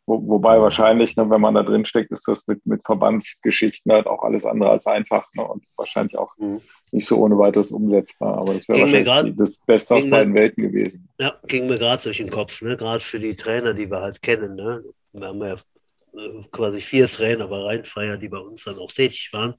Wo, 0.06 0.22
wobei 0.28 0.60
wahrscheinlich, 0.60 1.16
ne, 1.16 1.28
wenn 1.28 1.40
man 1.40 1.54
da 1.54 1.64
drin 1.64 1.84
steckt, 1.84 2.12
ist 2.12 2.28
das 2.28 2.46
mit, 2.46 2.64
mit 2.64 2.84
Verbandsgeschichten 2.84 3.92
halt 3.92 4.06
auch 4.06 4.22
alles 4.22 4.44
andere 4.44 4.70
als 4.70 4.86
einfach 4.86 5.28
ne? 5.34 5.44
und 5.44 5.64
wahrscheinlich 5.76 6.16
auch 6.16 6.30
mhm. 6.38 6.60
nicht 6.92 7.06
so 7.06 7.18
ohne 7.18 7.36
weiteres 7.36 7.72
umsetzbar. 7.72 8.38
Aber 8.38 8.54
das 8.54 8.68
wäre 8.68 8.80
wahrscheinlich 8.80 9.04
grad, 9.04 9.32
das 9.36 9.56
Beste 9.66 9.94
aus 9.96 10.08
beiden 10.08 10.34
Welten 10.34 10.62
gewesen. 10.62 11.08
Ja, 11.18 11.34
ging 11.48 11.66
mir 11.66 11.78
gerade 11.78 12.04
durch 12.04 12.18
den 12.18 12.30
Kopf, 12.30 12.62
ne? 12.62 12.76
gerade 12.76 13.02
für 13.02 13.18
die 13.18 13.34
Trainer, 13.34 13.74
die 13.74 13.90
wir 13.90 14.00
halt 14.00 14.22
kennen. 14.22 14.54
Ne? 14.54 14.84
Wir 15.12 15.26
haben 15.26 15.40
ja 15.40 15.54
äh, 15.54 16.42
quasi 16.52 16.80
vier 16.80 17.08
Trainer 17.08 17.48
bei 17.48 17.58
Rheinfeier, 17.58 18.16
die 18.16 18.28
bei 18.28 18.38
uns 18.38 18.62
dann 18.62 18.78
auch 18.78 18.92
tätig 18.92 19.30
waren 19.32 19.54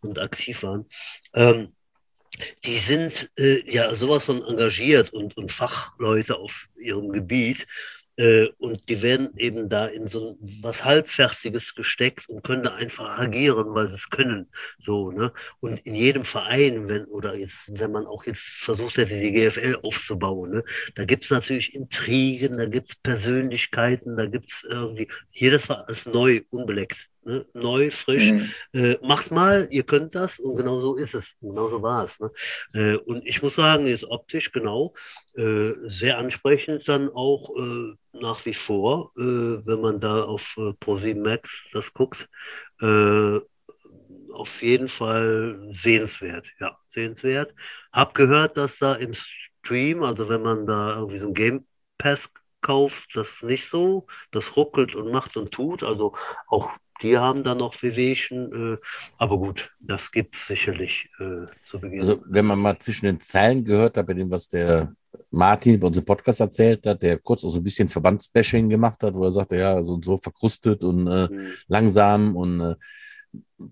und 0.00 0.20
aktiv 0.20 0.62
waren. 0.62 0.86
Ähm, 1.34 1.72
die 2.64 2.78
sind 2.78 3.30
äh, 3.38 3.62
ja 3.70 3.94
sowas 3.94 4.24
von 4.24 4.42
engagiert 4.44 5.12
und, 5.12 5.36
und 5.36 5.50
Fachleute 5.50 6.36
auf 6.36 6.68
ihrem 6.78 7.10
Gebiet, 7.10 7.66
und 8.58 8.88
die 8.88 9.00
werden 9.02 9.30
eben 9.36 9.68
da 9.68 9.86
in 9.86 10.08
so 10.08 10.36
was 10.60 10.84
Halbfertiges 10.84 11.74
gesteckt 11.74 12.28
und 12.28 12.42
können 12.42 12.64
da 12.64 12.74
einfach 12.74 13.18
agieren, 13.18 13.74
weil 13.74 13.88
sie 13.88 13.94
es 13.94 14.10
können. 14.10 14.50
So, 14.78 15.12
ne? 15.12 15.32
Und 15.60 15.78
in 15.86 15.94
jedem 15.94 16.24
Verein, 16.24 16.88
wenn, 16.88 17.04
oder 17.06 17.36
jetzt, 17.36 17.78
wenn 17.78 17.92
man 17.92 18.06
auch 18.06 18.26
jetzt 18.26 18.40
versucht 18.40 18.96
hätte, 18.96 19.20
die 19.20 19.32
GFL 19.32 19.78
aufzubauen, 19.82 20.50
ne, 20.50 20.64
da 20.96 21.04
gibt 21.04 21.24
es 21.24 21.30
natürlich 21.30 21.74
Intrigen, 21.74 22.58
da 22.58 22.66
gibt 22.66 22.90
es 22.90 22.96
Persönlichkeiten, 22.96 24.16
da 24.16 24.26
gibt 24.26 24.50
es 24.50 24.64
irgendwie, 24.68 25.08
hier 25.30 25.52
das 25.52 25.68
war 25.68 25.86
alles 25.86 26.06
neu, 26.06 26.40
unbeleckt. 26.50 27.08
Ne? 27.28 27.44
Neu, 27.52 27.90
frisch. 27.90 28.32
Mhm. 28.32 28.50
Äh, 28.72 28.96
macht 29.02 29.30
mal, 29.30 29.68
ihr 29.70 29.82
könnt 29.82 30.14
das 30.14 30.38
und 30.38 30.56
genau 30.56 30.80
so 30.80 30.96
ist 30.96 31.14
es. 31.14 31.36
Genau 31.42 31.68
so 31.68 31.82
war 31.82 32.06
es. 32.06 32.18
Ne? 32.18 32.30
Äh, 32.72 32.96
und 32.96 33.26
ich 33.26 33.42
muss 33.42 33.56
sagen, 33.56 33.86
jetzt 33.86 34.04
optisch 34.04 34.50
genau, 34.50 34.94
äh, 35.36 35.72
sehr 35.82 36.16
ansprechend 36.16 36.88
dann 36.88 37.10
auch 37.10 37.50
äh, 37.54 37.94
nach 38.14 38.46
wie 38.46 38.54
vor, 38.54 39.12
äh, 39.18 39.20
wenn 39.20 39.80
man 39.82 40.00
da 40.00 40.24
auf 40.24 40.56
äh, 40.56 40.72
ProSieben 40.80 41.22
Max 41.22 41.64
das 41.72 41.92
guckt. 41.92 42.28
Äh, 42.80 43.40
auf 44.32 44.62
jeden 44.62 44.88
Fall 44.88 45.68
sehenswert, 45.72 46.50
ja, 46.60 46.78
sehenswert. 46.86 47.54
Hab 47.92 48.14
gehört, 48.14 48.56
dass 48.56 48.78
da 48.78 48.94
im 48.94 49.12
Stream, 49.14 50.02
also 50.02 50.28
wenn 50.30 50.42
man 50.42 50.66
da 50.66 50.96
irgendwie 50.96 51.18
so 51.18 51.26
ein 51.26 51.34
Game 51.34 51.66
Pass 51.98 52.30
kauft, 52.60 53.14
das 53.14 53.42
nicht 53.42 53.68
so, 53.70 54.06
das 54.30 54.56
ruckelt 54.56 54.94
und 54.94 55.10
macht 55.10 55.36
und 55.36 55.52
tut, 55.52 55.82
also 55.82 56.14
auch 56.46 56.76
die 57.02 57.18
haben 57.18 57.42
dann 57.42 57.58
noch 57.58 57.80
Wehwehchen, 57.82 58.74
äh, 58.74 58.78
aber 59.18 59.38
gut, 59.38 59.70
das 59.80 60.10
gibt 60.10 60.34
es 60.34 60.46
sicherlich 60.46 61.08
äh, 61.18 61.46
zu 61.64 61.80
Beginn. 61.80 62.00
Also, 62.00 62.22
wenn 62.26 62.46
man 62.46 62.58
mal 62.58 62.78
zwischen 62.78 63.06
den 63.06 63.20
Zeilen 63.20 63.64
gehört 63.64 63.96
hat, 63.96 64.06
bei 64.06 64.14
dem, 64.14 64.30
was 64.30 64.48
der 64.48 64.92
Martin 65.30 65.78
bei 65.78 65.86
unserem 65.86 66.04
Podcast 66.04 66.40
erzählt 66.40 66.86
hat, 66.86 67.02
der 67.02 67.18
kurz 67.18 67.44
auch 67.44 67.50
so 67.50 67.58
ein 67.58 67.64
bisschen 67.64 67.88
Verbandsbashing 67.88 68.68
gemacht 68.68 69.02
hat, 69.02 69.14
wo 69.14 69.24
er 69.24 69.32
sagte, 69.32 69.56
ja, 69.56 69.82
so 69.82 69.94
und 69.94 70.04
so 70.04 70.16
verkrustet 70.16 70.84
und 70.84 71.06
äh, 71.06 71.28
mhm. 71.28 71.52
langsam 71.68 72.36
und 72.36 72.60
äh, 72.60 72.74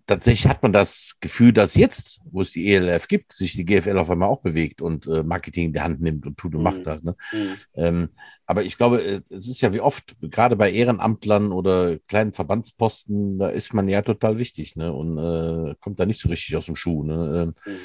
tatsächlich 0.07 0.47
hat 0.47 0.63
man 0.63 0.73
das 0.73 1.15
Gefühl, 1.21 1.53
dass 1.53 1.75
jetzt, 1.75 2.21
wo 2.25 2.41
es 2.41 2.51
die 2.51 2.73
ELF 2.73 3.09
gibt, 3.09 3.33
sich 3.33 3.53
die 3.53 3.65
GFL 3.65 3.99
auf 3.99 4.11
einmal 4.11 4.29
auch 4.29 4.41
bewegt 4.41 4.83
und 4.83 5.07
äh, 5.07 5.23
Marketing 5.23 5.67
in 5.67 5.73
die 5.73 5.81
Hand 5.81 6.01
nimmt 6.01 6.27
und 6.27 6.37
tut 6.37 6.55
und 6.55 6.61
mhm. 6.61 6.65
macht 6.65 6.87
hat. 6.87 7.05
Ne? 7.05 7.17
Mhm. 7.33 7.57
Ähm, 7.75 8.09
aber 8.47 8.65
ich 8.65 8.77
glaube, 8.77 9.03
äh, 9.03 9.21
es 9.31 9.49
ist 9.49 9.61
ja 9.61 9.73
wie 9.73 9.81
oft, 9.81 10.17
gerade 10.21 10.57
bei 10.57 10.73
Ehrenamtlern 10.73 11.53
oder 11.53 11.99
kleinen 12.09 12.33
Verbandsposten, 12.33 13.39
da 13.39 13.49
ist 13.49 13.75
man 13.75 13.89
ja 13.89 14.03
total 14.03 14.39
wichtig 14.39 14.77
ne? 14.77 14.93
und 14.93 15.19
äh, 15.19 15.75
kommt 15.81 16.01
da 16.01 16.07
nicht 16.07 16.21
so 16.21 16.29
richtig 16.29 16.57
aus 16.57 16.67
dem 16.67 16.77
Schuh. 16.77 17.05
Ne? 17.05 17.43
Ähm, 17.43 17.73
mhm. 17.73 17.79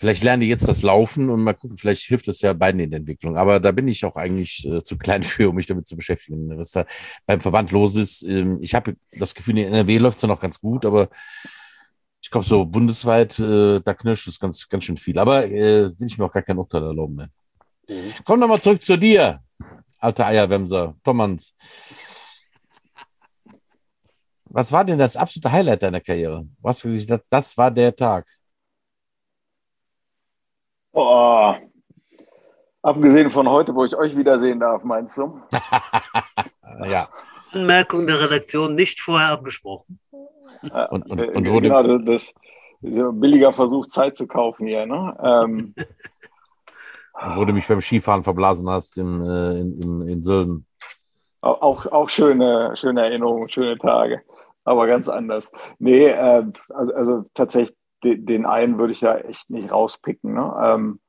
Vielleicht 0.00 0.24
lernen 0.24 0.40
die 0.40 0.48
jetzt 0.48 0.66
das 0.66 0.80
Laufen 0.80 1.28
und 1.28 1.42
mal 1.42 1.52
gucken, 1.52 1.76
vielleicht 1.76 2.04
hilft 2.04 2.26
das 2.26 2.40
ja 2.40 2.54
beiden 2.54 2.80
in 2.80 2.90
der 2.90 3.00
Entwicklung. 3.00 3.36
Aber 3.36 3.60
da 3.60 3.70
bin 3.70 3.86
ich 3.86 4.02
auch 4.06 4.16
eigentlich 4.16 4.66
äh, 4.66 4.82
zu 4.82 4.96
klein 4.96 5.22
für, 5.22 5.50
um 5.50 5.56
mich 5.56 5.66
damit 5.66 5.86
zu 5.86 5.94
beschäftigen. 5.94 6.56
Was 6.56 6.70
da 6.70 6.86
beim 7.26 7.38
Verband 7.38 7.70
los 7.70 7.96
ist, 7.96 8.22
ähm, 8.22 8.60
ich 8.62 8.74
habe 8.74 8.96
das 9.12 9.34
Gefühl, 9.34 9.58
in 9.58 9.66
NRW 9.66 9.98
läuft 9.98 10.16
es 10.16 10.22
ja 10.22 10.28
noch 10.28 10.40
ganz 10.40 10.58
gut, 10.58 10.86
aber 10.86 11.10
ich 12.22 12.30
glaube, 12.30 12.46
so 12.46 12.64
bundesweit, 12.64 13.38
äh, 13.40 13.80
da 13.80 13.92
knirscht 13.92 14.26
es 14.26 14.38
ganz, 14.38 14.66
ganz 14.70 14.84
schön 14.84 14.96
viel. 14.96 15.18
Aber 15.18 15.44
äh, 15.44 15.90
will 16.00 16.06
ich 16.06 16.16
mir 16.16 16.24
auch 16.24 16.32
gar 16.32 16.44
kein 16.44 16.56
Urteil 16.56 16.82
erlauben 16.82 17.16
mehr. 17.16 17.28
Mhm. 17.86 18.14
Komm 18.24 18.40
nochmal 18.40 18.62
zurück 18.62 18.82
zu 18.82 18.96
dir, 18.96 19.42
alter 19.98 20.24
Eierwemser, 20.24 20.96
Tommans. 21.04 21.52
Was 24.44 24.72
war 24.72 24.82
denn 24.82 24.98
das 24.98 25.14
absolute 25.14 25.52
Highlight 25.52 25.82
deiner 25.82 26.00
Karriere? 26.00 26.48
Was, 26.62 26.82
das 27.28 27.58
war 27.58 27.70
der 27.70 27.94
Tag. 27.94 28.26
Oh, 30.92 31.54
abgesehen 32.82 33.30
von 33.30 33.48
heute, 33.48 33.74
wo 33.74 33.84
ich 33.84 33.96
euch 33.96 34.16
wiedersehen 34.16 34.60
darf, 34.60 34.82
meinst 34.82 35.16
du? 35.16 35.40
ja. 36.84 37.08
Anmerkung 37.52 38.06
der 38.06 38.20
Redaktion 38.20 38.74
nicht 38.74 39.00
vorher 39.00 39.30
abgesprochen. 39.30 39.98
Und, 40.62 41.10
und, 41.10 41.22
und 41.22 41.50
wurde 41.50 41.68
genau, 41.68 41.82
das, 41.82 42.04
das, 42.04 42.34
billiger 42.80 43.52
Versuch, 43.52 43.86
Zeit 43.86 44.16
zu 44.16 44.26
kaufen 44.26 44.66
hier. 44.66 44.86
Ne? 44.86 45.16
Ähm, 45.22 45.74
wo 47.34 47.44
du 47.44 47.52
mich 47.52 47.66
beim 47.66 47.80
Skifahren 47.80 48.22
verblasen 48.22 48.68
hast 48.68 48.98
in, 48.98 49.22
äh, 49.22 49.60
in, 49.60 49.72
in, 49.72 50.08
in 50.08 50.22
Sölden. 50.22 50.66
Auch, 51.40 51.86
auch 51.86 52.08
schöne, 52.10 52.76
schöne 52.76 53.02
Erinnerungen, 53.02 53.48
schöne 53.48 53.78
Tage, 53.78 54.22
aber 54.64 54.86
ganz 54.86 55.08
anders. 55.08 55.50
Nee, 55.78 56.08
äh, 56.08 56.44
also, 56.68 56.94
also 56.94 57.24
tatsächlich 57.32 57.76
den 58.02 58.46
einen 58.46 58.78
würde 58.78 58.92
ich 58.92 59.00
ja 59.00 59.16
echt 59.16 59.50
nicht 59.50 59.70
rauspicken. 59.70 60.34
Ne? 60.34 60.54
Ähm, 60.62 61.00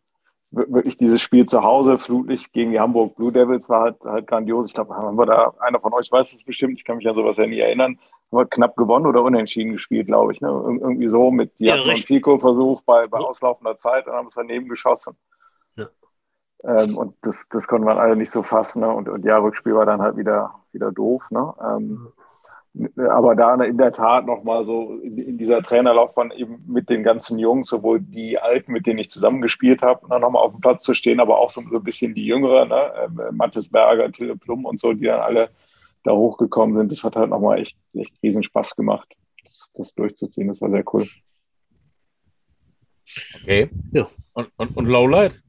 wirklich 0.52 0.98
dieses 0.98 1.22
Spiel 1.22 1.46
zu 1.46 1.64
Hause, 1.64 1.98
Flutlicht 1.98 2.52
gegen 2.52 2.72
die 2.72 2.80
Hamburg 2.80 3.16
Blue 3.16 3.32
Devils 3.32 3.70
war 3.70 3.82
halt, 3.82 4.04
halt 4.04 4.28
grandios. 4.28 4.68
Ich 4.68 4.74
glaube, 4.74 4.96
haben 4.96 5.18
wir 5.18 5.26
da, 5.26 5.54
einer 5.60 5.80
von 5.80 5.94
euch 5.94 6.12
weiß 6.12 6.34
es 6.34 6.44
bestimmt, 6.44 6.78
ich 6.78 6.84
kann 6.84 6.98
mich 6.98 7.08
an 7.08 7.16
sowas 7.16 7.38
ja 7.38 7.48
nie 7.48 7.60
erinnern, 7.60 7.98
haben 8.32 8.38
wir 8.38 8.46
knapp 8.46 8.76
gewonnen 8.76 9.06
oder 9.06 9.24
unentschieden 9.24 9.74
gespielt, 9.74 10.08
glaube 10.08 10.34
ich. 10.34 10.42
Ne? 10.42 10.50
Ir 10.50 10.82
irgendwie 10.82 11.08
so 11.08 11.32
mit, 11.32 11.58
die 11.60 11.66
ja, 11.66 11.76
Fico-Versuch 11.76 12.82
bei, 12.82 13.08
bei 13.08 13.20
auslaufender 13.20 13.78
Zeit 13.78 14.08
und 14.08 14.14
haben 14.14 14.28
es 14.28 14.36
daneben 14.36 14.68
geschossen. 14.68 15.16
Ja. 15.78 15.88
Ähm, 16.66 16.98
und 16.98 17.16
das, 17.22 17.46
das 17.50 17.68
konnten 17.68 17.88
wir 17.88 17.98
alle 17.98 18.18
nicht 18.18 18.32
so 18.32 18.44
fassen. 18.44 18.82
Ne? 18.82 18.90
Und, 18.90 19.08
und 19.08 19.24
ja, 19.24 19.38
Rückspiel 19.38 19.76
war 19.76 19.86
dann 19.86 20.02
halt 20.02 20.18
wieder, 20.18 20.56
wieder 20.74 20.92
doof. 20.92 21.24
Ne? 21.30 21.54
Ähm, 21.62 22.12
aber 22.96 23.36
da 23.36 23.56
in 23.56 23.78
der 23.78 23.92
Tat 23.92 24.26
nochmal 24.26 24.66
so 24.66 24.98
in, 25.04 25.38
dieser 25.38 25.62
Trainerlaufbahn 25.62 26.32
eben 26.32 26.64
mit 26.68 26.90
den 26.90 27.04
ganzen 27.04 27.38
Jungs, 27.38 27.70
sowohl 27.70 28.00
die 28.00 28.40
Alten, 28.40 28.72
mit 28.72 28.86
denen 28.86 29.00
ich 29.00 29.10
zusammengespielt 29.10 29.82
habe, 29.82 30.08
dann 30.08 30.22
nochmal 30.22 30.44
auf 30.44 30.54
dem 30.54 30.62
Platz 30.62 30.84
zu 30.84 30.94
stehen, 30.94 31.20
aber 31.20 31.38
auch 31.40 31.52
so, 31.52 31.62
so 31.70 31.78
ein 31.78 31.84
bisschen 31.84 32.16
die 32.16 32.26
Jüngeren, 32.26 32.70
ne? 32.70 32.92
äh, 32.96 33.32
Mathis 33.32 33.68
Berger, 33.68 34.12
Till 34.12 34.38
Plum 34.38 34.66
und 34.66 34.80
so, 34.80 34.94
die 34.94 35.06
dann 35.06 35.20
alle 35.20 35.50
da 36.04 36.14
hochgekommen 36.14 36.78
sind. 36.78 36.92
Das 36.92 37.04
hat 37.04 37.16
halt 37.16 37.30
nochmal 37.30 37.60
echt, 37.60 37.78
echt 37.94 38.14
riesen 38.24 38.44
Spaß 38.44 38.76
gemacht, 38.76 39.14
das, 39.44 39.70
das, 39.74 39.94
durchzuziehen. 39.94 40.48
Das 40.48 40.62
war 40.62 40.70
sehr 40.70 40.84
cool. 40.94 41.08
Okay. 43.42 43.70
Ja. 43.92 44.08
Und, 44.34 44.50
und, 44.56 44.78
und 44.78 44.86
Lowlight? 44.86 45.44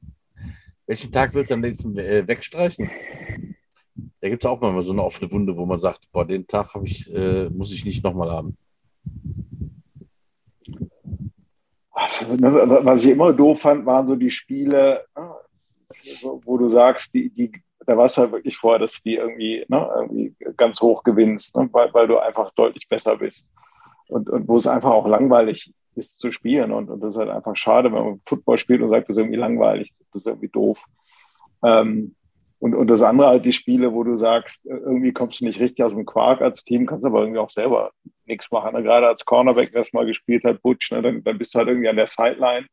Welchen 0.85 1.11
Tag 1.13 1.33
willst 1.33 1.51
du 1.51 1.55
am 1.55 1.61
nächsten 1.61 1.97
äh, 1.97 2.27
wegstreichen? 2.27 2.91
Da 3.95 4.29
gibt 4.29 4.43
es 4.43 4.49
auch 4.49 4.59
mal 4.59 4.81
so 4.81 4.91
eine 4.91 5.03
offene 5.03 5.31
Wunde, 5.31 5.55
wo 5.55 5.65
man 5.65 5.79
sagt, 5.79 6.11
boah, 6.11 6.25
den 6.25 6.47
Tag 6.47 6.75
ich, 6.83 7.13
äh, 7.13 7.49
muss 7.49 7.71
ich 7.71 7.85
nicht 7.85 8.03
nochmal 8.03 8.31
haben. 8.31 8.57
Was 11.93 13.03
ich 13.03 13.11
immer 13.11 13.33
doof 13.33 13.61
fand, 13.61 13.85
waren 13.85 14.07
so 14.07 14.15
die 14.15 14.31
Spiele, 14.31 15.05
ne, 15.15 15.29
wo 16.43 16.57
du 16.57 16.69
sagst, 16.69 17.13
die, 17.13 17.29
die, 17.29 17.51
da 17.85 17.95
war 17.97 18.05
es 18.05 18.17
halt 18.17 18.31
wirklich 18.31 18.57
vor, 18.57 18.79
dass 18.79 18.93
du 18.93 19.01
die 19.05 19.15
irgendwie, 19.15 19.63
ne, 19.67 19.89
irgendwie 19.95 20.35
ganz 20.57 20.81
hoch 20.81 21.03
gewinnst, 21.03 21.55
ne, 21.55 21.69
weil, 21.71 21.93
weil 21.93 22.07
du 22.07 22.17
einfach 22.17 22.51
deutlich 22.55 22.87
besser 22.89 23.17
bist. 23.17 23.47
Und, 24.07 24.29
und 24.29 24.47
wo 24.47 24.57
es 24.57 24.67
einfach 24.67 24.91
auch 24.91 25.07
langweilig 25.07 25.71
ist 25.95 26.19
zu 26.19 26.31
spielen. 26.31 26.71
Und, 26.71 26.89
und 26.89 27.01
das 27.01 27.11
ist 27.11 27.17
halt 27.17 27.29
einfach 27.29 27.55
schade, 27.55 27.91
wenn 27.93 28.03
man 28.03 28.21
Football 28.25 28.57
spielt 28.57 28.81
und 28.81 28.89
sagt, 28.89 29.09
das 29.09 29.17
ist 29.17 29.21
irgendwie 29.21 29.39
langweilig, 29.39 29.93
das 30.11 30.21
ist 30.21 30.27
irgendwie 30.27 30.49
doof. 30.49 30.83
Ähm, 31.63 32.15
und, 32.63 32.75
und 32.75 32.87
das 32.87 33.01
andere 33.01 33.27
halt 33.27 33.43
die 33.43 33.51
Spiele, 33.51 33.91
wo 33.91 34.05
du 34.05 34.17
sagst, 34.17 34.65
irgendwie 34.65 35.11
kommst 35.11 35.41
du 35.41 35.43
nicht 35.43 35.59
richtig 35.59 35.83
aus 35.83 35.91
dem 35.91 36.05
Quark 36.05 36.39
als 36.39 36.63
Team, 36.63 36.85
kannst 36.85 37.03
aber 37.03 37.19
irgendwie 37.19 37.39
auch 37.39 37.49
selber 37.49 37.91
nichts 38.25 38.49
machen. 38.51 38.73
Ne? 38.73 38.83
Gerade 38.83 39.05
als 39.05 39.25
Cornerback, 39.25 39.73
das 39.73 39.91
mal 39.91 40.05
gespielt 40.05 40.45
hat, 40.45 40.61
Butch, 40.61 40.89
ne? 40.93 41.01
dann, 41.01 41.21
dann 41.25 41.37
bist 41.37 41.53
du 41.53 41.59
halt 41.59 41.67
irgendwie 41.67 41.89
an 41.89 41.97
der 41.97 42.07
Sideline. 42.07 42.65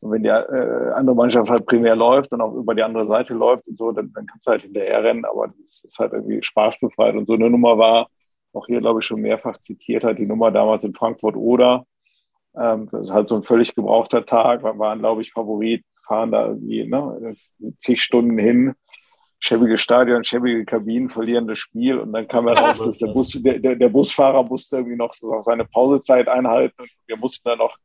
Und 0.00 0.12
wenn 0.12 0.22
die 0.22 0.30
äh, 0.30 0.92
andere 0.94 1.14
Mannschaft 1.14 1.50
halt 1.50 1.66
primär 1.66 1.96
läuft 1.96 2.32
und 2.32 2.40
auch 2.40 2.54
über 2.54 2.74
die 2.74 2.82
andere 2.82 3.06
Seite 3.08 3.34
läuft 3.34 3.68
und 3.68 3.76
so, 3.76 3.92
dann, 3.92 4.10
dann 4.14 4.24
kannst 4.24 4.46
du 4.46 4.52
halt 4.52 4.62
hinterher 4.62 5.04
rennen, 5.04 5.26
aber 5.26 5.48
das 5.66 5.84
ist 5.84 5.98
halt 5.98 6.14
irgendwie 6.14 6.42
spaßbefreit. 6.42 7.14
Und 7.14 7.26
so 7.26 7.34
eine 7.34 7.50
Nummer 7.50 7.76
war, 7.76 8.08
auch 8.54 8.64
hier 8.68 8.80
glaube 8.80 9.00
ich 9.00 9.06
schon 9.06 9.20
mehrfach 9.20 9.58
zitiert 9.58 10.02
hat, 10.02 10.16
die 10.16 10.24
Nummer 10.24 10.50
damals 10.50 10.82
in 10.82 10.94
Frankfurt 10.94 11.36
oder. 11.36 11.84
Ähm, 12.56 12.88
das 12.90 13.02
ist 13.02 13.10
halt 13.10 13.28
so 13.28 13.36
ein 13.36 13.42
völlig 13.42 13.74
gebrauchter 13.74 14.24
Tag. 14.24 14.64
Wir 14.64 14.78
waren, 14.78 15.00
glaube 15.00 15.20
ich, 15.20 15.30
Favorit, 15.30 15.84
fahren 16.06 16.32
da 16.32 16.46
irgendwie 16.46 16.86
ne, 16.86 17.36
zig 17.80 18.00
Stunden 18.00 18.38
hin. 18.38 18.74
Schäbige 19.42 19.78
Stadion, 19.78 20.22
schäbige 20.22 20.64
Kabinen, 20.66 21.08
verlieren 21.08 21.46
das 21.46 21.58
Spiel 21.58 21.98
und 21.98 22.12
dann 22.12 22.28
kam 22.28 22.46
heraus, 22.46 22.78
dass 22.78 22.98
der, 22.98 23.08
Bus, 23.08 23.30
der, 23.34 23.58
der, 23.58 23.88
Busfahrer 23.88 24.42
musste 24.42 24.76
irgendwie 24.76 24.96
noch 24.96 25.14
seine 25.44 25.64
Pausezeit 25.64 26.28
einhalten 26.28 26.82
und 26.82 26.90
wir 27.06 27.16
mussten 27.16 27.48
dann 27.48 27.58
noch 27.58 27.76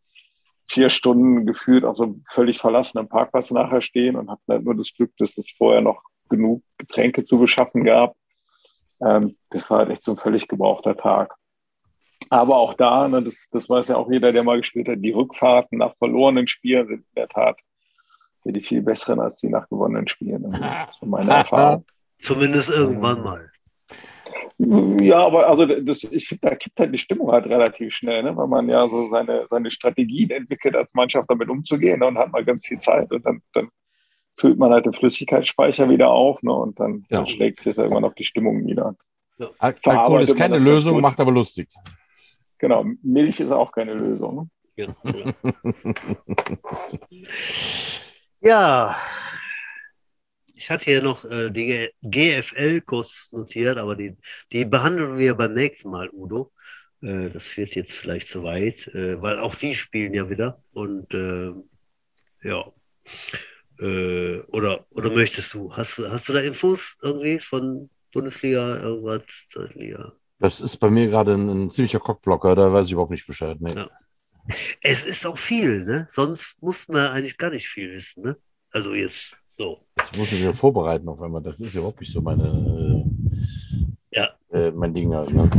vier 0.67 0.89
Stunden 0.89 1.45
gefühlt 1.45 1.85
auf 1.85 1.95
so 1.95 2.03
einem 2.03 2.23
völlig 2.29 2.59
verlassenen 2.59 3.07
Parkplatz 3.07 3.51
nachher 3.51 3.81
stehen 3.81 4.17
und 4.17 4.29
hatten 4.29 4.51
halt 4.51 4.65
nur 4.65 4.75
das 4.75 4.93
Glück, 4.93 5.11
dass 5.17 5.37
es 5.37 5.49
vorher 5.57 5.81
noch 5.81 6.01
genug 6.29 6.61
Getränke 6.77 7.23
zu 7.23 7.39
beschaffen 7.39 7.85
gab. 7.85 8.15
Ähm, 9.01 9.37
das 9.49 9.69
war 9.69 9.79
halt 9.79 9.91
echt 9.91 10.03
so 10.03 10.11
ein 10.11 10.17
völlig 10.17 10.47
gebrauchter 10.47 10.97
Tag. 10.97 11.35
Aber 12.29 12.57
auch 12.57 12.73
da, 12.73 13.07
ne, 13.07 13.23
das, 13.23 13.47
das 13.51 13.69
weiß 13.69 13.89
ja 13.89 13.97
auch 13.97 14.11
jeder, 14.11 14.31
der 14.33 14.43
mal 14.43 14.57
gespielt 14.57 14.89
hat, 14.89 14.99
die 14.99 15.11
Rückfahrten 15.11 15.77
nach 15.77 15.95
verlorenen 15.97 16.47
Spielen 16.47 16.87
sind 16.87 16.99
in 16.99 17.15
der 17.15 17.29
Tat 17.29 17.57
die 18.51 18.61
viel 18.61 18.81
besseren 18.81 19.19
als 19.19 19.39
die 19.39 19.49
nach 19.49 19.67
gewonnenen 19.69 20.07
Spielen. 20.07 20.45
Also, 20.45 20.61
das 20.61 20.95
ist 21.01 21.07
meine 21.07 21.31
Erfahrung. 21.31 21.85
Zumindest 22.17 22.69
irgendwann 22.69 23.23
mal. 23.23 23.51
Ja, 24.57 25.19
aber 25.19 25.49
also 25.49 25.65
das, 25.65 26.03
ich 26.05 26.29
finde, 26.29 26.47
da 26.47 26.55
kippt 26.55 26.79
halt 26.79 26.93
die 26.93 26.97
Stimmung 26.97 27.29
halt 27.29 27.45
relativ 27.45 27.93
schnell, 27.93 28.23
ne? 28.23 28.37
weil 28.37 28.47
man 28.47 28.69
ja 28.69 28.87
so 28.87 29.09
seine, 29.09 29.47
seine 29.49 29.69
Strategien 29.69 30.29
entwickelt, 30.29 30.77
als 30.77 30.93
Mannschaft 30.93 31.29
damit 31.29 31.49
umzugehen 31.49 31.99
ne? 31.99 32.07
und 32.07 32.17
hat 32.17 32.31
mal 32.31 32.45
ganz 32.45 32.65
viel 32.65 32.79
Zeit 32.79 33.11
und 33.11 33.25
dann, 33.25 33.41
dann 33.53 33.67
füllt 34.37 34.57
man 34.57 34.71
halt 34.71 34.85
den 34.85 34.93
Flüssigkeitsspeicher 34.93 35.89
wieder 35.89 36.09
auf 36.09 36.41
ne? 36.41 36.53
und 36.53 36.79
dann, 36.79 37.05
ja. 37.09 37.17
dann 37.17 37.27
schlägt 37.27 37.65
es 37.65 37.77
irgendwann 37.77 38.05
auf 38.05 38.15
die 38.15 38.23
Stimmung 38.23 38.61
nieder. 38.61 38.95
Ja. 39.37 39.47
Alkohol 39.59 40.21
ist 40.21 40.37
keine 40.37 40.57
Lösung, 40.57 41.01
macht 41.01 41.19
aber 41.19 41.31
lustig. 41.31 41.67
Genau, 42.57 42.85
Milch 43.03 43.41
ist 43.41 43.51
auch 43.51 43.73
keine 43.73 43.93
Lösung. 43.93 44.35
Ne? 44.35 44.47
Ja, 44.77 44.87
ja. 48.45 48.95
ich 50.55 50.69
hatte 50.69 50.85
hier 50.85 51.01
noch 51.01 51.25
äh, 51.25 51.49
die 51.51 51.89
GFL 52.01 52.81
kurz 52.81 53.29
notiert, 53.31 53.77
aber 53.77 53.95
die, 53.95 54.15
die 54.51 54.65
behandeln 54.65 55.17
wir 55.17 55.35
beim 55.35 55.53
nächsten 55.53 55.89
Mal, 55.89 56.09
Udo. 56.11 56.51
Äh, 57.01 57.29
das 57.29 57.55
wird 57.57 57.75
jetzt 57.75 57.93
vielleicht 57.93 58.29
zu 58.29 58.43
weit, 58.43 58.87
äh, 58.87 59.21
weil 59.21 59.39
auch 59.39 59.53
sie 59.53 59.73
spielen 59.75 60.13
ja 60.13 60.29
wieder. 60.29 60.63
Und 60.73 61.13
äh, 61.13 61.51
ja. 62.47 62.71
Äh, 63.79 64.39
oder, 64.51 64.85
oder 64.91 65.09
möchtest 65.11 65.53
du? 65.53 65.75
Hast, 65.75 65.97
hast 65.97 66.29
du 66.29 66.33
da 66.33 66.39
Infos 66.39 66.95
irgendwie 67.01 67.39
von 67.39 67.89
Bundesliga, 68.13 68.77
irgendwas, 68.79 69.23
Zweitliga? 69.49 70.13
Das 70.39 70.61
ist 70.61 70.77
bei 70.77 70.89
mir 70.89 71.07
gerade 71.07 71.33
ein, 71.33 71.49
ein, 71.49 71.69
ziemlicher 71.69 71.99
Cockblocker, 71.99 72.55
da 72.55 72.71
weiß 72.71 72.85
ich 72.85 72.93
überhaupt 72.93 73.11
nicht 73.11 73.27
Bescheid. 73.27 73.57
Nee. 73.59 73.73
Ja. 73.73 73.89
Es 74.81 75.05
ist 75.05 75.25
auch 75.25 75.37
viel, 75.37 75.85
ne? 75.85 76.07
Sonst 76.11 76.55
muss 76.61 76.87
man 76.87 77.07
eigentlich 77.07 77.37
gar 77.37 77.49
nicht 77.49 77.67
viel 77.67 77.93
wissen, 77.93 78.23
ne? 78.23 78.37
Also 78.71 78.93
jetzt 78.93 79.35
so. 79.57 79.79
Das 79.95 80.15
muss 80.15 80.31
ich 80.31 80.43
mir 80.43 80.53
vorbereiten 80.53 81.07
auf 81.07 81.21
einmal. 81.21 81.41
Das 81.41 81.59
ist 81.59 81.73
ja 81.73 81.79
überhaupt 81.79 82.01
nicht 82.01 82.11
so 82.11 82.21
meine, 82.21 83.05
äh, 84.11 84.17
ja. 84.17 84.29
Äh, 84.51 84.71
mein 84.71 84.93
Ding 84.93 85.13
halt, 85.13 85.31
ne? 85.31 85.49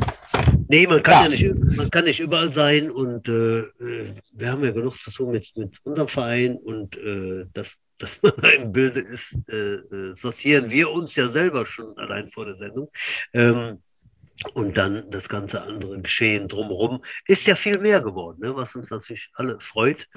Nee, 0.68 0.86
man 0.86 1.02
kann 1.02 1.30
ja, 1.32 1.38
ja 1.38 1.54
nicht, 1.54 1.76
man 1.76 1.90
kann 1.90 2.04
nicht 2.04 2.20
überall 2.20 2.52
sein 2.52 2.90
und 2.90 3.28
äh, 3.28 3.60
äh, 3.60 4.14
wir 4.36 4.50
haben 4.50 4.64
ja 4.64 4.72
genug 4.72 4.98
zu 4.98 5.10
tun 5.10 5.30
mit, 5.30 5.56
mit 5.56 5.78
unserem 5.84 6.08
Verein 6.08 6.56
und 6.56 6.96
äh, 6.96 7.46
das, 7.52 7.76
dass 7.98 8.10
man 8.22 8.50
im 8.50 8.72
Bilde 8.72 9.00
ist, 9.00 9.34
äh, 9.48 10.14
sortieren 10.14 10.70
wir 10.70 10.90
uns 10.90 11.16
ja 11.16 11.28
selber 11.28 11.64
schon 11.64 11.96
allein 11.96 12.28
vor 12.28 12.44
der 12.44 12.56
Sendung. 12.56 12.90
Ähm, 13.32 13.78
und 14.54 14.76
dann 14.76 15.10
das 15.10 15.28
ganze 15.28 15.62
andere 15.62 16.00
Geschehen 16.00 16.48
drumherum 16.48 17.02
ist 17.26 17.46
ja 17.46 17.56
viel 17.56 17.78
mehr 17.78 18.00
geworden, 18.02 18.40
ne, 18.40 18.54
was 18.54 18.74
uns 18.74 18.90
natürlich 18.90 19.30
alle 19.34 19.60
freut. 19.60 20.08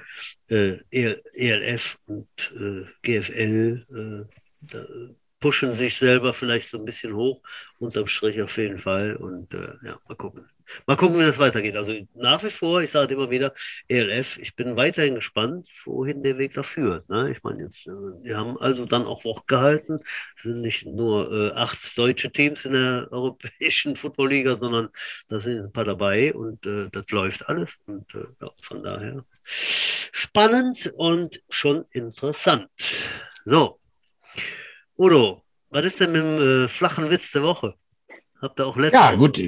Äh, 0.49 0.79
ELF 0.91 1.97
und 2.05 2.27
äh, 2.55 2.85
GFL 3.01 4.27
äh, 4.71 5.15
pushen 5.39 5.75
sich 5.75 5.97
selber 5.97 6.33
vielleicht 6.33 6.69
so 6.69 6.77
ein 6.77 6.85
bisschen 6.85 7.15
hoch, 7.15 7.41
unterm 7.79 8.07
Strich 8.07 8.41
auf 8.41 8.57
jeden 8.57 8.77
Fall. 8.77 9.15
Und 9.15 9.53
äh, 9.53 9.73
ja, 9.83 9.99
mal 10.07 10.15
gucken. 10.15 10.49
Mal 10.85 10.97
gucken, 10.97 11.19
wie 11.19 11.23
das 11.25 11.39
weitergeht. 11.39 11.75
Also 11.75 11.93
nach 12.13 12.43
wie 12.43 12.49
vor, 12.49 12.81
ich 12.81 12.91
sage 12.91 13.13
immer 13.13 13.29
wieder, 13.29 13.53
ELF, 13.87 14.37
ich 14.37 14.55
bin 14.55 14.75
weiterhin 14.75 15.15
gespannt, 15.15 15.67
wohin 15.85 16.21
der 16.21 16.37
Weg 16.37 16.53
da 16.53 16.63
führt. 16.63 17.09
Ne? 17.09 17.31
Ich 17.31 17.41
meine, 17.43 17.63
jetzt, 17.63 17.87
äh, 17.87 17.91
wir 17.91 18.37
haben 18.37 18.57
also 18.59 18.85
dann 18.85 19.05
auch 19.05 19.23
Wort 19.23 19.47
gehalten. 19.47 19.99
Es 20.37 20.43
sind 20.43 20.61
nicht 20.61 20.85
nur 20.85 21.31
äh, 21.31 21.51
acht 21.53 21.97
deutsche 21.97 22.31
Teams 22.31 22.65
in 22.65 22.73
der 22.73 23.07
europäischen 23.11 23.95
Footballliga, 23.95 24.57
sondern 24.59 24.89
da 25.27 25.39
sind 25.39 25.59
ein 25.65 25.71
paar 25.71 25.85
dabei 25.85 26.33
und 26.33 26.65
äh, 26.65 26.89
das 26.91 27.05
läuft 27.09 27.47
alles. 27.49 27.71
Und 27.85 28.13
äh, 28.13 28.25
ja, 28.41 28.51
von 28.61 28.83
daher 28.83 29.25
spannend 29.45 30.91
und 30.95 31.41
schon 31.49 31.85
interessant. 31.91 32.69
So, 33.45 33.78
Udo, 34.99 35.41
was 35.69 35.85
ist 35.85 36.01
denn 36.01 36.11
mit 36.11 36.21
dem 36.21 36.65
äh, 36.65 36.67
flachen 36.67 37.09
Witz 37.09 37.31
der 37.31 37.41
Woche? 37.41 37.73
Habt 38.41 38.59
ihr 38.59 38.67
auch 38.67 38.75
letzte 38.75 38.97
Ja, 38.97 39.15
gut, 39.15 39.41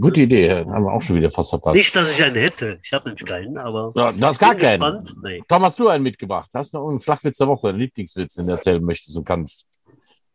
gute 0.00 0.20
Idee. 0.20 0.50
Haben 0.52 0.84
wir 0.84 0.92
auch 0.92 1.02
schon 1.02 1.16
wieder 1.16 1.32
fast 1.32 1.50
verpasst. 1.50 1.74
Nicht, 1.74 1.94
dass 1.96 2.12
ich 2.12 2.22
einen 2.22 2.36
hätte. 2.36 2.78
Ich 2.80 2.92
habe 2.92 3.08
nämlich 3.08 3.24
keinen, 3.24 3.58
aber. 3.58 3.92
Ja, 3.96 4.12
du 4.12 4.24
hast 4.24 4.38
gar 4.38 4.54
keinen. 4.54 5.04
Nee. 5.24 5.42
Tom, 5.48 5.64
hast 5.64 5.80
du 5.80 5.88
einen 5.88 6.04
mitgebracht? 6.04 6.48
Hast 6.54 6.72
du 6.72 6.78
noch 6.78 6.88
einen 6.88 7.00
Flachwitz 7.00 7.38
der 7.38 7.48
Woche, 7.48 7.70
einen 7.70 7.78
Lieblingswitz, 7.78 8.34
den 8.34 8.46
du 8.46 8.52
erzählen 8.52 8.84
möchtest 8.84 9.16
und 9.18 9.24
kannst? 9.24 9.66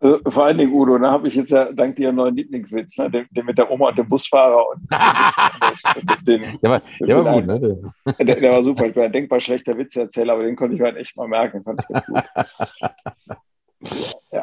Also, 0.02 0.20
vor 0.30 0.46
allen 0.46 0.58
Dingen, 0.58 0.74
Udo, 0.74 0.98
da 0.98 1.12
habe 1.12 1.30
ich 1.30 1.36
jetzt 1.36 1.52
ja 1.52 1.72
dank 1.72 1.96
dir 1.96 2.10
einen 2.10 2.18
neuen 2.18 2.36
Lieblingswitz, 2.36 2.98
ne? 2.98 3.10
den, 3.10 3.28
den, 3.32 3.46
mit 3.46 3.58
der 3.58 3.70
Oma 3.72 3.90
und 3.90 3.98
dem 3.98 4.10
Busfahrer. 4.10 4.66
Und 4.70 4.82
den, 6.28 6.42
der 6.62 6.70
war, 6.70 6.82
der 7.00 7.24
war 7.26 7.34
gut, 7.34 7.48
ne? 7.48 7.92
Der, 8.18 8.36
der, 8.36 8.52
war 8.52 8.64
super. 8.64 8.88
Ich 8.88 8.96
war 8.96 9.06
ein 9.06 9.12
denkbar 9.12 9.40
schlechter 9.40 9.78
Witzeerzähler, 9.78 10.34
aber 10.34 10.44
den 10.44 10.56
konnte 10.58 10.76
ich 10.76 10.82
mir 10.82 10.88
halt 10.88 10.98
echt 10.98 11.16
mal 11.16 11.28
merken. 11.30 11.64
Fand 11.64 11.82
ich 11.82 11.88
gut. 11.88 12.24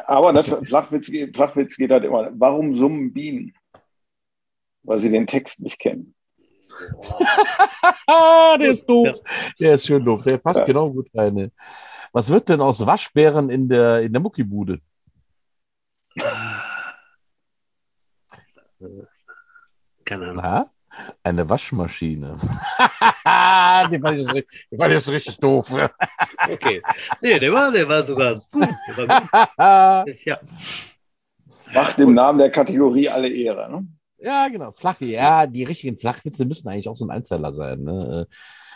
Aber 0.07 0.31
das 0.31 0.45
Flachwitz, 0.45 1.11
Flachwitz 1.35 1.75
geht 1.75 1.91
halt 1.91 2.05
immer. 2.05 2.29
Warum 2.33 2.77
summen 2.77 3.11
Bienen? 3.11 3.53
Weil 4.83 4.99
sie 4.99 5.11
den 5.11 5.27
Text 5.27 5.59
nicht 5.59 5.79
kennen. 5.79 6.15
der 8.59 8.69
ist 8.69 8.85
doof. 8.85 9.19
Der 9.59 9.75
ist 9.75 9.85
schön 9.85 10.05
doof. 10.05 10.23
Der 10.23 10.37
passt 10.37 10.61
ja. 10.61 10.65
genau 10.65 10.89
gut 10.89 11.09
rein. 11.13 11.51
Was 12.13 12.29
wird 12.29 12.47
denn 12.47 12.61
aus 12.61 12.85
Waschbären 12.85 13.49
in 13.49 13.67
der, 13.67 14.01
in 14.01 14.13
der 14.13 14.21
Muckibude? 14.21 14.79
Keine 20.05 20.23
Ahnung. 20.23 20.37
Na? 20.37 20.71
Eine 21.23 21.49
Waschmaschine. 21.49 22.35
die 23.91 23.99
fand 23.99 24.19
ich, 24.19 24.45
die 24.71 24.77
fand 24.77 24.93
ich 24.93 25.07
richtig 25.07 25.37
doof. 25.37 25.71
okay. 26.51 26.81
Nee, 27.21 27.39
der 27.39 27.53
war, 27.53 27.71
der 27.71 27.87
war 27.87 28.05
sogar 28.05 28.35
gut. 28.51 28.69
Der 28.87 29.07
war 29.07 30.05
gut. 30.05 30.15
ja. 30.25 30.39
Macht 31.73 31.97
dem 31.97 32.13
Namen 32.13 32.39
der 32.39 32.51
Kategorie 32.51 33.09
alle 33.09 33.29
Ehre. 33.29 33.69
Ne? 33.69 33.87
Ja, 34.19 34.47
genau. 34.47 34.71
Flach, 34.71 34.99
ja, 35.01 35.45
die 35.45 35.63
richtigen 35.63 35.97
Flachwitze 35.97 36.45
müssen 36.45 36.69
eigentlich 36.69 36.89
auch 36.89 36.97
so 36.97 37.05
ein 37.05 37.11
Einzeller 37.11 37.53
sein. 37.53 37.83
Ne? 37.83 38.27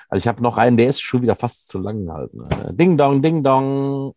Also 0.10 0.24
ich 0.24 0.28
habe 0.28 0.44
noch 0.44 0.58
einen, 0.58 0.78
der 0.78 0.88
ist 0.88 1.02
schon 1.02 1.22
wieder 1.22 1.36
fast 1.36 1.68
zu 1.68 1.80
lang 1.80 2.12
halt. 2.12 2.34
Ne? 2.34 2.74
Ding 2.74 2.98
dong, 2.98 3.22
ding 3.22 3.44
dong. 3.44 4.14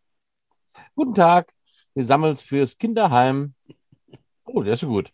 Guten 0.95 1.15
Tag. 1.15 1.53
Wir 1.95 2.05
sammeln 2.05 2.37
fürs 2.37 2.77
Kinderheim. 2.77 3.55
Oh, 4.45 4.63
der 4.63 4.75
ist 4.75 4.81
so 4.81 4.89
gut. 4.89 5.13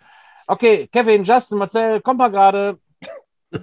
Okay, 0.50 0.88
Kevin, 0.88 1.22
Justin, 1.22 1.58
Marcel, 1.58 2.00
kommt 2.00 2.18
mal 2.18 2.28
gerade. 2.28 2.76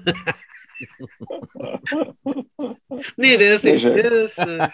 nee, 3.18 3.38
der 3.38 3.56
ist 3.56 3.64
nicht. 3.66 3.84
Der 3.84 4.12
ist, 4.12 4.38
äh, 4.38 4.70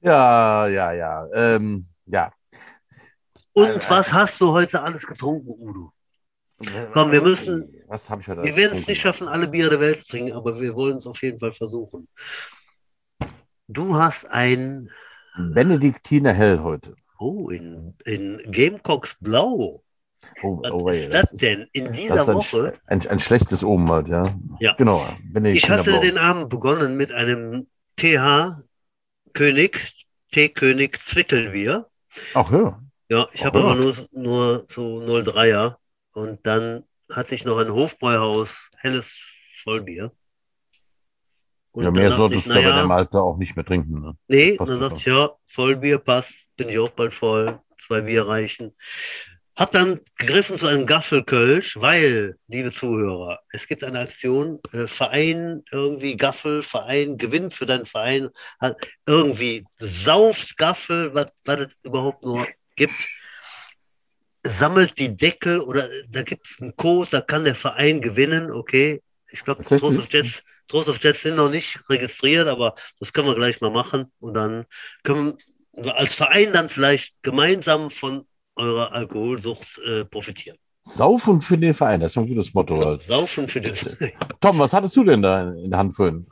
ja, 0.00 0.66
ja, 0.66 0.92
ja. 0.92 1.28
Ähm, 1.32 1.86
ja. 2.06 2.32
Und 3.52 3.88
was 3.88 4.12
hast 4.12 4.40
du 4.40 4.50
heute 4.50 4.82
alles 4.82 5.06
getrunken, 5.06 5.52
Udo? 5.60 5.92
Komm, 6.92 7.12
wir 7.12 7.22
müssen. 7.22 7.84
Was 7.86 8.10
habe 8.10 8.22
ich 8.22 8.26
heute 8.26 8.42
Wir 8.42 8.56
werden 8.56 8.78
es 8.78 8.88
nicht 8.88 9.00
schaffen, 9.00 9.28
alle 9.28 9.46
Bier 9.46 9.70
der 9.70 9.78
Welt 9.78 10.00
zu 10.00 10.08
trinken, 10.08 10.32
aber 10.32 10.58
wir 10.60 10.74
wollen 10.74 10.96
es 10.96 11.06
auf 11.06 11.22
jeden 11.22 11.38
Fall 11.38 11.52
versuchen. 11.52 12.08
Du 13.68 13.94
hast 13.94 14.26
ein. 14.26 14.90
Benediktiner 15.36 16.32
Hell 16.32 16.58
heute. 16.60 16.96
Oh, 17.22 17.50
in, 17.50 17.94
in 18.04 18.40
Gamecocks 18.50 19.16
Blau. 19.20 19.84
Oh, 20.42 20.60
Was 20.62 20.72
oh, 20.72 20.88
ist 20.88 21.12
das, 21.12 21.32
ist- 21.32 21.42
denn 21.42 21.68
in 21.72 21.92
dieser 21.92 22.16
das 22.16 22.28
ein, 22.28 22.36
Woche? 22.36 22.74
ein, 22.86 23.06
ein 23.06 23.18
schlechtes 23.20 23.62
Omen 23.62 23.88
halt, 23.90 24.08
ja. 24.08 24.34
Ja. 24.58 24.74
Genau. 24.74 25.06
Ich 25.44 25.70
hatte 25.70 25.84
Blau. 25.90 26.00
den 26.00 26.18
Abend 26.18 26.48
begonnen 26.48 26.96
mit 26.96 27.12
einem 27.12 27.68
TH 27.96 28.56
König, 29.34 30.06
T-König 30.32 30.98
Zwickelbier. 31.00 31.86
Ach 32.34 32.50
ja. 32.50 32.80
Ja, 33.08 33.28
ich 33.32 33.44
habe 33.44 33.60
aber 33.60 33.76
nur, 33.76 33.94
nur 34.12 34.64
so 34.68 35.00
03er. 35.00 35.76
Und 36.14 36.44
dann 36.44 36.84
hatte 37.10 37.34
ich 37.36 37.44
noch 37.44 37.58
ein 37.58 37.72
Hofbräuhaus 37.72 38.68
helles 38.78 39.22
Vollbier. 39.62 40.10
Und 41.72 41.84
Ja, 41.84 41.90
mehr 41.90 42.12
solltest 42.12 42.46
ich, 42.46 42.52
du 42.52 42.58
aber 42.58 42.62
naja, 42.62 42.80
in 42.80 42.86
dem 42.86 42.90
Alter 42.90 43.22
auch 43.22 43.36
nicht 43.38 43.56
mehr 43.56 43.64
trinken. 43.64 44.00
Ne? 44.00 44.16
Nee, 44.28 44.56
dann 44.56 44.80
dachte 44.80 44.96
ich, 44.96 45.04
ja, 45.06 45.30
Vollbier 45.46 45.98
passt, 45.98 46.34
bin 46.62 46.70
ich 46.70 46.78
auch 46.78 46.90
bald 46.90 47.12
voll, 47.12 47.60
zwei 47.76 48.02
Bier 48.02 48.28
reichen. 48.28 48.72
Hab 49.56 49.72
dann 49.72 50.00
gegriffen 50.16 50.58
zu 50.58 50.68
einem 50.68 50.86
Gaffelkölsch, 50.86 51.76
weil, 51.76 52.36
liebe 52.46 52.72
Zuhörer, 52.72 53.40
es 53.50 53.66
gibt 53.66 53.82
eine 53.82 53.98
Aktion, 53.98 54.60
äh, 54.72 54.86
Verein, 54.86 55.62
irgendwie 55.72 56.16
Gaffel, 56.16 56.62
Verein, 56.62 57.18
Gewinn 57.18 57.50
für 57.50 57.66
deinen 57.66 57.84
Verein, 57.84 58.30
hat 58.60 58.76
irgendwie 59.06 59.64
Saufs 59.76 60.56
Gaffel, 60.56 61.12
was 61.14 61.26
es 61.58 61.76
überhaupt 61.82 62.22
nur 62.22 62.46
gibt, 62.76 62.94
sammelt 64.44 64.96
die 64.98 65.16
Deckel 65.16 65.60
oder 65.60 65.90
äh, 65.90 66.04
da 66.08 66.22
gibt 66.22 66.46
es 66.46 66.60
einen 66.60 66.76
Code, 66.76 67.10
da 67.10 67.20
kann 67.20 67.44
der 67.44 67.56
Verein 67.56 68.00
gewinnen, 68.00 68.52
okay. 68.52 69.02
Ich 69.32 69.44
glaube? 69.44 69.64
Trost 69.64 69.82
of 69.82 70.12
Jets 70.12 70.42
Trost 70.68 70.88
of 70.88 71.02
Jets 71.02 71.22
sind 71.22 71.36
noch 71.36 71.50
nicht 71.50 71.78
registriert, 71.88 72.48
aber 72.48 72.74
das 72.98 73.12
können 73.12 73.28
wir 73.28 73.34
gleich 73.34 73.60
mal 73.60 73.70
machen. 73.70 74.10
Und 74.20 74.34
dann 74.34 74.64
können 75.02 75.26
wir 75.26 75.38
als 75.76 76.14
Verein 76.14 76.52
dann 76.52 76.68
vielleicht 76.68 77.22
gemeinsam 77.22 77.90
von 77.90 78.26
eurer 78.56 78.92
Alkoholsucht 78.92 79.80
äh, 79.86 80.04
profitieren. 80.04 80.58
Saufen 80.82 81.40
für 81.40 81.56
den 81.56 81.74
Verein, 81.74 82.00
das 82.00 82.12
ist 82.12 82.18
ein 82.18 82.26
gutes 82.26 82.52
Motto. 82.54 82.84
Halt. 82.84 83.02
Saufen 83.02 83.46
für 83.48 83.60
den 83.60 83.74
Tom, 84.40 84.58
was 84.58 84.72
hattest 84.72 84.96
du 84.96 85.04
denn 85.04 85.22
da 85.22 85.52
in 85.52 85.70
der 85.70 85.78
Hand 85.78 85.94
vorhin? 85.94 86.26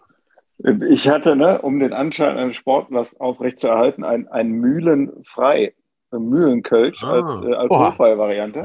Ich 0.90 1.08
hatte, 1.08 1.36
ne, 1.36 1.62
um 1.62 1.78
den 1.80 1.92
Anschein 1.92 2.36
eines 2.36 2.56
Sportlers 2.56 3.18
aufrechtzuerhalten, 3.18 4.04
ein, 4.04 4.28
ein 4.28 4.50
Mühlenfrei, 4.50 5.72
ein 6.10 6.28
Mühlenkölsch 6.28 7.02
Ah. 7.02 7.12
als 7.12 7.42
äh, 7.42 7.54
alkoholfreie 7.54 8.18
Variante. 8.18 8.62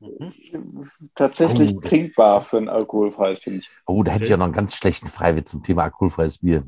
Mhm. 0.00 0.90
Tatsächlich 1.14 1.74
Oh. 1.76 1.80
trinkbar 1.80 2.44
für 2.44 2.56
ein 2.56 2.68
alkoholfreies, 2.68 3.40
finde 3.40 3.58
ich. 3.60 3.68
Oh, 3.86 4.02
da 4.02 4.12
hätte 4.12 4.24
ich 4.24 4.30
ja 4.30 4.36
noch 4.36 4.46
einen 4.46 4.54
ganz 4.54 4.74
schlechten 4.74 5.06
Freiwitz 5.06 5.50
zum 5.50 5.62
Thema 5.62 5.84
alkoholfreies 5.84 6.38
Bier. 6.38 6.64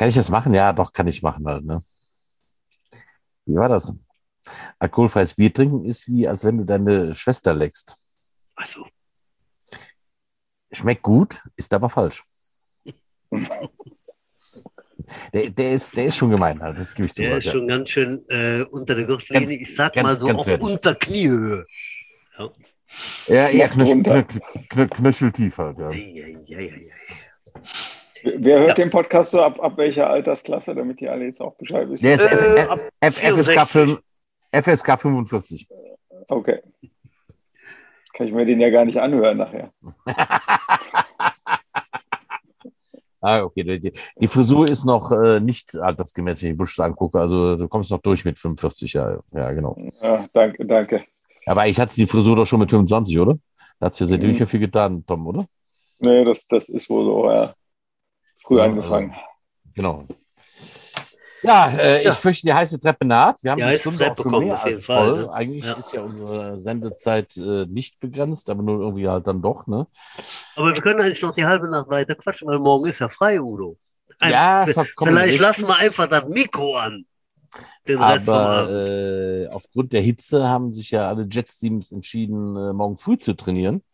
Kann 0.00 0.08
ich 0.08 0.14
das 0.14 0.30
machen? 0.30 0.54
Ja, 0.54 0.72
doch, 0.72 0.94
kann 0.94 1.06
ich 1.08 1.20
machen 1.20 1.46
halt, 1.46 1.62
ne? 1.62 1.78
Wie 3.44 3.54
war 3.54 3.68
das? 3.68 3.92
Alkoholfreies 4.78 5.34
Bier 5.34 5.52
trinken 5.52 5.84
ist 5.84 6.08
wie, 6.08 6.26
als 6.26 6.42
wenn 6.42 6.56
du 6.56 6.64
deine 6.64 7.12
Schwester 7.12 7.52
leckst. 7.52 7.96
Also, 8.54 8.86
Schmeckt 10.72 11.02
gut, 11.02 11.42
ist 11.54 11.74
aber 11.74 11.90
falsch. 11.90 12.24
Der, 15.34 15.50
der, 15.50 15.72
ist, 15.72 15.96
der 15.96 16.04
ist 16.06 16.16
schon 16.16 16.30
gemein, 16.30 16.62
halt, 16.62 16.78
das 16.78 16.94
gebe 16.94 17.06
ich 17.06 17.14
zu. 17.14 17.20
der 17.22 17.32
halt, 17.32 17.40
ist 17.40 17.46
ja. 17.46 17.52
schon 17.52 17.66
ganz 17.66 17.90
schön 17.90 18.24
äh, 18.28 18.62
unter 18.70 18.94
der 18.94 19.04
Gürtellinie. 19.04 19.58
Ich 19.58 19.74
sag 19.74 19.92
ganz- 19.92 20.04
mal 20.04 20.18
so 20.18 20.30
auf 20.30 20.46
wertig. 20.46 20.66
unter 20.66 20.94
Kniehöhe. 20.94 21.66
Ja. 22.38 22.50
Ja, 23.26 23.48
eher 23.48 23.72
runter. 23.74 24.22
knöchel, 24.22 24.40
knöchel, 24.68 24.88
knöcheltief 24.88 25.58
halt, 25.58 25.78
ja. 25.78 25.88
Ei, 25.88 26.38
ei, 26.48 26.56
ei, 26.56 26.90
ei. 27.54 27.62
Wer 28.22 28.58
hört 28.60 28.68
Ja. 28.68 28.74
den 28.74 28.90
Podcast 28.90 29.30
so 29.30 29.40
ab, 29.40 29.58
ab 29.62 29.76
welcher 29.76 30.08
Altersklasse, 30.10 30.74
damit 30.74 31.00
die 31.00 31.08
alle 31.08 31.24
jetzt 31.26 31.40
auch 31.40 31.54
Bescheid 31.56 31.88
wissen? 31.88 32.04
Der 32.04 32.14
ist 32.16 32.22
Äh, 32.24 32.56
F- 32.62 32.70
ab 32.70 32.80
F- 33.00 33.16
FSK, 33.20 33.66
64. 33.68 33.68
5 33.70 34.00
FSK 34.52 34.98
45. 35.00 35.68
Okay. 36.28 36.60
Kann 38.14 38.26
ich 38.26 38.32
mir 38.32 38.44
den 38.44 38.60
ja 38.60 38.68
gar 38.70 38.84
nicht 38.84 38.98
anhören 38.98 39.38
nachher. 39.38 39.72
Ah, 43.22 43.42
okay. 43.42 43.62
Die, 43.64 43.78
die- 43.80 43.92
die 44.18 44.28
Frisur 44.28 44.66
ist 44.66 44.86
noch 44.86 45.12
äh, 45.12 45.40
nicht 45.40 45.76
altersgemäß, 45.76 46.42
wenn 46.42 46.52
ich 46.52 46.56
Busch 46.56 46.78
angucke. 46.80 47.20
Also 47.20 47.54
du 47.56 47.68
kommst 47.68 47.90
noch 47.90 48.00
durch 48.00 48.24
mit 48.24 48.38
45 48.38 48.94
Jahren. 48.94 49.20
Ja, 49.32 49.52
genau. 49.52 49.76
Ja, 50.00 50.24
danke, 50.32 50.64
danke. 50.64 51.04
Aber 51.44 51.66
ich 51.66 51.78
hatte 51.78 51.94
die 51.96 52.06
Frisur 52.06 52.34
doch 52.36 52.46
schon 52.46 52.60
mit 52.60 52.70
25, 52.70 53.18
oder? 53.18 53.36
Da 53.78 53.86
hat 53.86 53.92
sich 53.92 54.00
ja 54.00 54.06
seitdem 54.06 54.28
Mhm. 54.28 54.30
nicht 54.30 54.38
mehr 54.40 54.46
viel 54.48 54.60
getan, 54.60 55.04
Tom, 55.06 55.26
oder? 55.26 55.44
Nee, 55.98 56.24
das, 56.24 56.46
das 56.46 56.70
ist 56.70 56.88
wohl 56.88 57.04
so, 57.04 57.30
ja. 57.30 57.52
Früh 58.50 58.58
Ja, 58.58 58.64
angefangen. 58.64 59.14
Genau. 59.76 60.06
Ja, 61.44 61.68
äh, 61.68 62.02
Ja. 62.02 62.10
ich 62.10 62.16
fürchte, 62.18 62.48
die 62.48 62.52
heiße 62.52 62.80
Treppe 62.80 63.04
naht. 63.04 63.42
Wir 63.44 63.52
haben 63.52 63.60
Die 63.60 63.70
die 63.74 63.78
Stunde 63.78 63.98
Treppe 64.04 64.12
auch 64.20 64.22
schon 64.24 64.44
mehr 64.44 64.54
auf 64.54 64.64
jeden 64.64 64.76
als 64.76 64.84
Fall, 64.86 65.08
voll. 65.10 65.22
ne? 65.22 65.32
Eigentlich 65.32 65.64
Ja. 65.64 65.72
ist 65.74 65.92
ja 65.92 66.02
unsere 66.02 66.58
Sendezeit 66.58 67.36
äh, 67.36 67.66
nicht 67.66 68.00
begrenzt, 68.00 68.50
aber 68.50 68.64
nur 68.64 68.80
irgendwie 68.80 69.08
halt 69.08 69.28
dann 69.28 69.40
doch, 69.40 69.68
ne? 69.68 69.86
Aber 70.56 70.74
wir 70.74 70.82
können 70.82 71.00
eigentlich 71.00 71.22
noch 71.22 71.32
die 71.32 71.46
halbe 71.46 71.70
Nacht 71.70 71.88
weiter 71.88 72.16
quatschen, 72.16 72.48
weil 72.48 72.58
morgen 72.58 72.88
ist 72.88 72.98
ja 72.98 73.08
frei, 73.08 73.40
Udo. 73.40 73.76
Ein- 74.18 74.32
ja, 74.32 74.66
Vielleicht 74.66 74.98
richtig. 74.98 75.40
lassen 75.40 75.68
wir 75.68 75.76
einfach 75.76 76.08
das 76.08 76.24
Mikro 76.26 76.76
an. 76.76 77.06
Aber 77.98 78.68
äh, 78.68 79.46
aufgrund 79.46 79.92
der 79.92 80.02
Hitze 80.02 80.48
haben 80.48 80.72
sich 80.72 80.90
ja 80.90 81.08
alle 81.08 81.28
Jets-Teams 81.30 81.92
entschieden, 81.92 82.56
äh, 82.56 82.72
morgen 82.72 82.96
früh 82.96 83.16
zu 83.16 83.34
trainieren. 83.34 83.84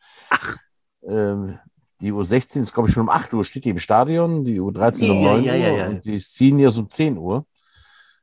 Ähm, 1.07 1.59
die 2.01 2.13
U16 2.13 2.61
ist, 2.61 2.73
glaube 2.73 2.89
ich, 2.89 2.95
schon 2.95 3.05
um 3.05 3.09
8 3.09 3.33
Uhr, 3.35 3.45
steht 3.45 3.65
die 3.65 3.71
im 3.71 3.79
Stadion, 3.79 4.45
die 4.45 4.61
U13 4.61 5.11
um 5.11 5.23
Ja, 5.25 5.33
9 5.33 5.45
ja, 5.45 5.53
Uhr 5.53 5.59
ja, 5.59 5.77
ja. 5.77 5.89
und 5.89 6.05
die 6.05 6.19
Seniors 6.19 6.77
um 6.77 6.91
10 6.91 7.17
Uhr. 7.17 7.47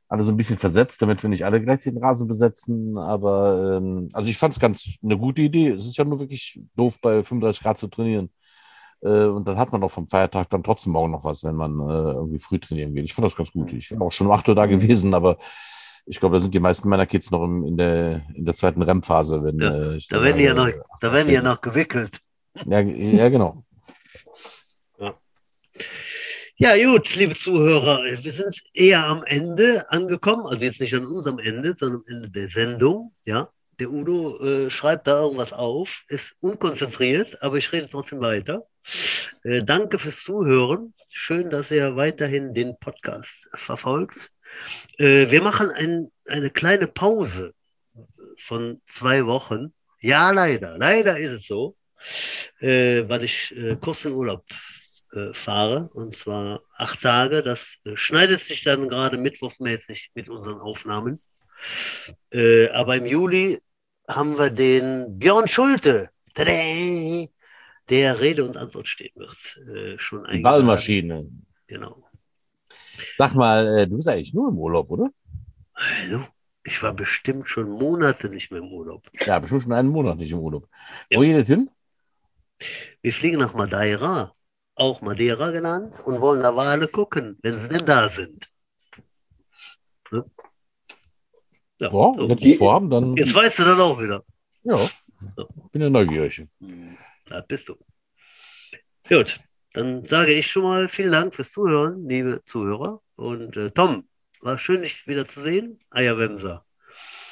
Alle 0.08 0.22
so 0.22 0.30
ein 0.30 0.36
bisschen 0.36 0.58
versetzt, 0.58 1.00
damit 1.02 1.22
wir 1.22 1.30
nicht 1.30 1.44
alle 1.44 1.60
gleich 1.62 1.82
den 1.82 1.98
Rasen 1.98 2.28
besetzen. 2.28 2.98
Aber 2.98 3.78
ähm, 3.78 4.10
also 4.12 4.30
ich 4.30 4.38
fand 4.38 4.52
es 4.52 4.60
ganz 4.60 4.96
eine 5.02 5.18
gute 5.18 5.42
Idee. 5.42 5.70
Es 5.70 5.86
ist 5.86 5.96
ja 5.96 6.04
nur 6.04 6.20
wirklich 6.20 6.60
doof, 6.76 6.98
bei 7.00 7.22
35 7.22 7.62
Grad 7.62 7.78
zu 7.78 7.88
trainieren. 7.88 8.30
Äh, 9.00 9.24
und 9.24 9.48
dann 9.48 9.56
hat 9.56 9.72
man 9.72 9.80
doch 9.80 9.90
vom 9.90 10.06
Feiertag 10.06 10.50
dann 10.50 10.62
trotzdem 10.62 10.92
morgen 10.92 11.12
noch 11.12 11.24
was, 11.24 11.42
wenn 11.42 11.56
man 11.56 11.80
äh, 11.80 12.12
irgendwie 12.12 12.38
früh 12.38 12.58
trainieren 12.58 12.94
geht. 12.94 13.04
Ich 13.04 13.14
fand 13.14 13.26
das 13.26 13.34
ganz 13.34 13.50
gut. 13.50 13.72
Ich 13.72 13.88
bin 13.88 14.00
auch 14.00 14.12
schon 14.12 14.26
um 14.28 14.32
8 14.32 14.48
Uhr 14.48 14.54
da 14.54 14.66
gewesen, 14.66 15.14
aber 15.14 15.36
ich 16.06 16.20
glaube, 16.20 16.36
da 16.36 16.42
sind 16.42 16.54
die 16.54 16.60
meisten 16.60 16.88
meiner 16.88 17.06
Kids 17.06 17.30
noch 17.30 17.42
im, 17.42 17.64
in, 17.64 17.76
der, 17.76 18.22
in 18.34 18.44
der 18.44 18.54
zweiten 18.54 18.82
REM-Phase. 18.82 19.42
Wenn, 19.42 19.58
Ja, 19.58 19.74
äh, 19.74 19.96
ich 19.96 20.08
Da 20.08 20.22
werden 20.22 20.38
die 20.38 20.44
ja 20.44 20.54
noch, 20.54 20.68
da 21.00 21.12
werden 21.12 21.28
die 21.28 21.34
ja 21.34 21.42
noch 21.42 21.60
gewickelt. 21.60 22.20
Ja, 22.66 22.80
ja, 22.80 23.28
genau. 23.28 23.64
Ja, 26.56 26.76
gut, 26.76 27.16
liebe 27.16 27.34
Zuhörer, 27.34 28.04
wir 28.04 28.32
sind 28.32 28.56
eher 28.72 29.04
am 29.04 29.24
Ende 29.24 29.90
angekommen, 29.90 30.46
also 30.46 30.64
jetzt 30.64 30.80
nicht 30.80 30.94
an 30.94 31.04
unserem 31.04 31.40
Ende, 31.40 31.74
sondern 31.76 32.02
am 32.06 32.14
Ende 32.14 32.30
der 32.30 32.48
Sendung. 32.48 33.12
Ja, 33.24 33.50
der 33.80 33.90
Udo 33.90 34.38
äh, 34.38 34.70
schreibt 34.70 35.08
da 35.08 35.22
irgendwas 35.22 35.52
auf, 35.52 36.04
ist 36.06 36.36
unkonzentriert, 36.38 37.42
aber 37.42 37.58
ich 37.58 37.72
rede 37.72 37.88
trotzdem 37.90 38.20
weiter. 38.20 38.68
Äh, 39.42 39.64
danke 39.64 39.98
fürs 39.98 40.22
Zuhören. 40.22 40.94
Schön, 41.10 41.50
dass 41.50 41.72
ihr 41.72 41.96
weiterhin 41.96 42.54
den 42.54 42.78
Podcast 42.78 43.48
verfolgt. 43.52 44.30
Äh, 44.98 45.32
wir 45.32 45.42
machen 45.42 45.70
ein, 45.70 46.12
eine 46.28 46.50
kleine 46.50 46.86
Pause 46.86 47.52
von 48.38 48.80
zwei 48.86 49.26
Wochen. 49.26 49.74
Ja, 50.00 50.30
leider, 50.30 50.78
leider 50.78 51.18
ist 51.18 51.32
es 51.32 51.46
so, 51.46 51.74
äh, 52.60 53.08
weil 53.08 53.24
ich 53.24 53.54
äh, 53.56 53.76
kurz 53.80 54.04
in 54.04 54.12
Urlaub 54.12 54.44
äh, 55.12 55.32
fahre, 55.32 55.88
und 55.94 56.16
zwar 56.16 56.60
acht 56.76 57.00
Tage. 57.00 57.42
Das 57.42 57.76
äh, 57.84 57.96
schneidet 57.96 58.42
sich 58.42 58.64
dann 58.64 58.88
gerade 58.88 59.16
mittwochsmäßig 59.16 60.10
mit 60.14 60.28
unseren 60.28 60.60
Aufnahmen. 60.60 61.22
Äh, 62.32 62.68
aber 62.70 62.96
im 62.96 63.06
Juli 63.06 63.60
haben 64.08 64.36
wir 64.36 64.50
den 64.50 65.18
Björn 65.18 65.46
Schulte, 65.46 66.10
tada, 66.34 67.28
der 67.88 68.20
Rede 68.20 68.44
und 68.44 68.56
Antwort 68.56 68.88
stehen 68.88 69.12
wird. 69.14 70.00
Schon 70.00 70.26
eingeladen. 70.26 70.42
Ballmaschine. 70.42 71.28
Genau. 71.66 72.02
Sag 73.16 73.34
mal, 73.34 73.86
du 73.86 73.96
bist 73.96 74.08
eigentlich 74.08 74.34
nur 74.34 74.48
im 74.48 74.58
Urlaub, 74.58 74.90
oder? 74.90 75.10
Hallo, 75.74 76.24
ich 76.64 76.82
war 76.82 76.92
bestimmt 76.94 77.46
schon 77.46 77.68
Monate 77.68 78.28
nicht 78.28 78.50
mehr 78.50 78.60
im 78.60 78.72
Urlaub. 78.72 79.06
Ja, 79.26 79.38
bestimmt 79.38 79.62
schon 79.62 79.72
einen 79.72 79.88
Monat 79.88 80.18
nicht 80.18 80.32
im 80.32 80.38
Urlaub. 80.38 80.68
Ja. 81.10 81.18
Wo 81.18 81.22
geht 81.22 81.36
es 81.36 81.46
hin? 81.46 81.70
Wir 83.02 83.12
fliegen 83.12 83.38
nach 83.38 83.54
Madeira, 83.54 84.34
auch 84.74 85.00
Madeira 85.02 85.50
genannt, 85.50 85.94
und 86.04 86.20
wollen 86.20 86.42
da 86.42 86.54
Wale 86.56 86.88
gucken, 86.88 87.38
wenn 87.42 87.60
sie 87.60 87.68
denn 87.68 87.86
da 87.86 88.08
sind. 88.08 88.48
Ne? 90.10 90.24
Ja, 91.80 91.88
Ja, 91.88 91.90
so. 91.90 92.28
wenn 92.28 92.36
die 92.36 92.54
vorhaben, 92.54 92.90
dann. 92.90 93.16
Jetzt 93.16 93.34
weißt 93.34 93.58
du 93.58 93.64
dann 93.64 93.80
auch 93.80 94.00
wieder. 94.00 94.24
Ja, 94.62 94.88
bin 95.72 95.82
ja 95.82 95.90
neugierig. 95.90 96.46
Da 97.26 97.40
bist 97.42 97.68
du. 97.68 97.76
Gut, 99.08 99.38
dann 99.72 100.06
sage 100.06 100.32
ich 100.32 100.50
schon 100.50 100.62
mal 100.62 100.88
vielen 100.88 101.12
Dank 101.12 101.34
fürs 101.34 101.52
Zuhören, 101.52 102.08
liebe 102.08 102.42
Zuhörer. 102.46 103.02
Und 103.16 103.56
äh, 103.56 103.70
Tom, 103.70 104.08
war 104.40 104.58
schön, 104.58 104.82
dich 104.82 105.06
wieder 105.06 105.26
zu 105.26 105.40
sehen. 105.40 105.80
Eierwemser. 105.90 106.64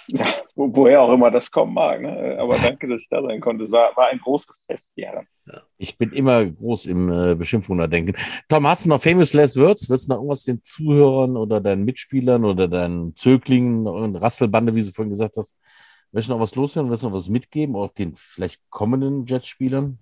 Ja, 0.06 0.26
wo, 0.54 0.74
woher 0.74 1.02
auch 1.02 1.12
immer 1.12 1.30
das 1.30 1.50
kommen 1.50 1.74
mag. 1.74 2.00
Ne? 2.00 2.36
Aber 2.38 2.56
danke, 2.58 2.88
dass 2.88 3.02
ich 3.02 3.08
da 3.08 3.22
sein 3.22 3.40
konnte. 3.40 3.64
Es 3.64 3.70
war, 3.70 3.96
war 3.96 4.08
ein 4.08 4.18
großes 4.18 4.64
Fest, 4.66 4.92
ja. 4.96 5.22
Ich 5.78 5.98
bin 5.98 6.12
immer 6.12 6.44
groß 6.44 6.86
im 6.86 7.10
äh, 7.10 7.34
Beschimpfungen 7.34 7.90
denken. 7.90 8.14
Tom, 8.48 8.66
hast 8.66 8.84
du 8.84 8.88
noch 8.88 9.00
Famous 9.00 9.32
Last 9.32 9.58
Words? 9.58 9.90
Willst 9.90 10.08
du 10.08 10.12
noch 10.12 10.18
irgendwas 10.18 10.44
den 10.44 10.62
Zuhörern 10.62 11.36
oder 11.36 11.60
deinen 11.60 11.84
Mitspielern 11.84 12.44
oder 12.44 12.68
deinen 12.68 13.16
Zöglingen, 13.16 13.86
Rasselbande, 14.16 14.74
wie 14.74 14.82
du 14.82 14.92
vorhin 14.92 15.10
gesagt 15.10 15.36
hast, 15.36 15.56
willst 16.12 16.28
du 16.28 16.32
noch 16.32 16.40
was 16.40 16.54
loswerden? 16.54 16.90
Willst 16.90 17.02
du 17.02 17.08
noch 17.08 17.16
was 17.16 17.28
mitgeben, 17.28 17.74
auch 17.74 17.92
den 17.92 18.14
vielleicht 18.14 18.60
kommenden 18.70 19.26
Jets-Spielern? 19.26 19.98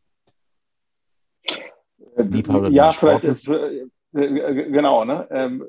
Liebhaber 2.17 2.69
ja, 2.71 2.93
vielleicht 2.93 3.25
ist, 3.25 3.49
äh, 3.49 3.87
äh, 4.15 4.71
genau, 4.71 5.05
ne? 5.05 5.27
Ähm, 5.31 5.65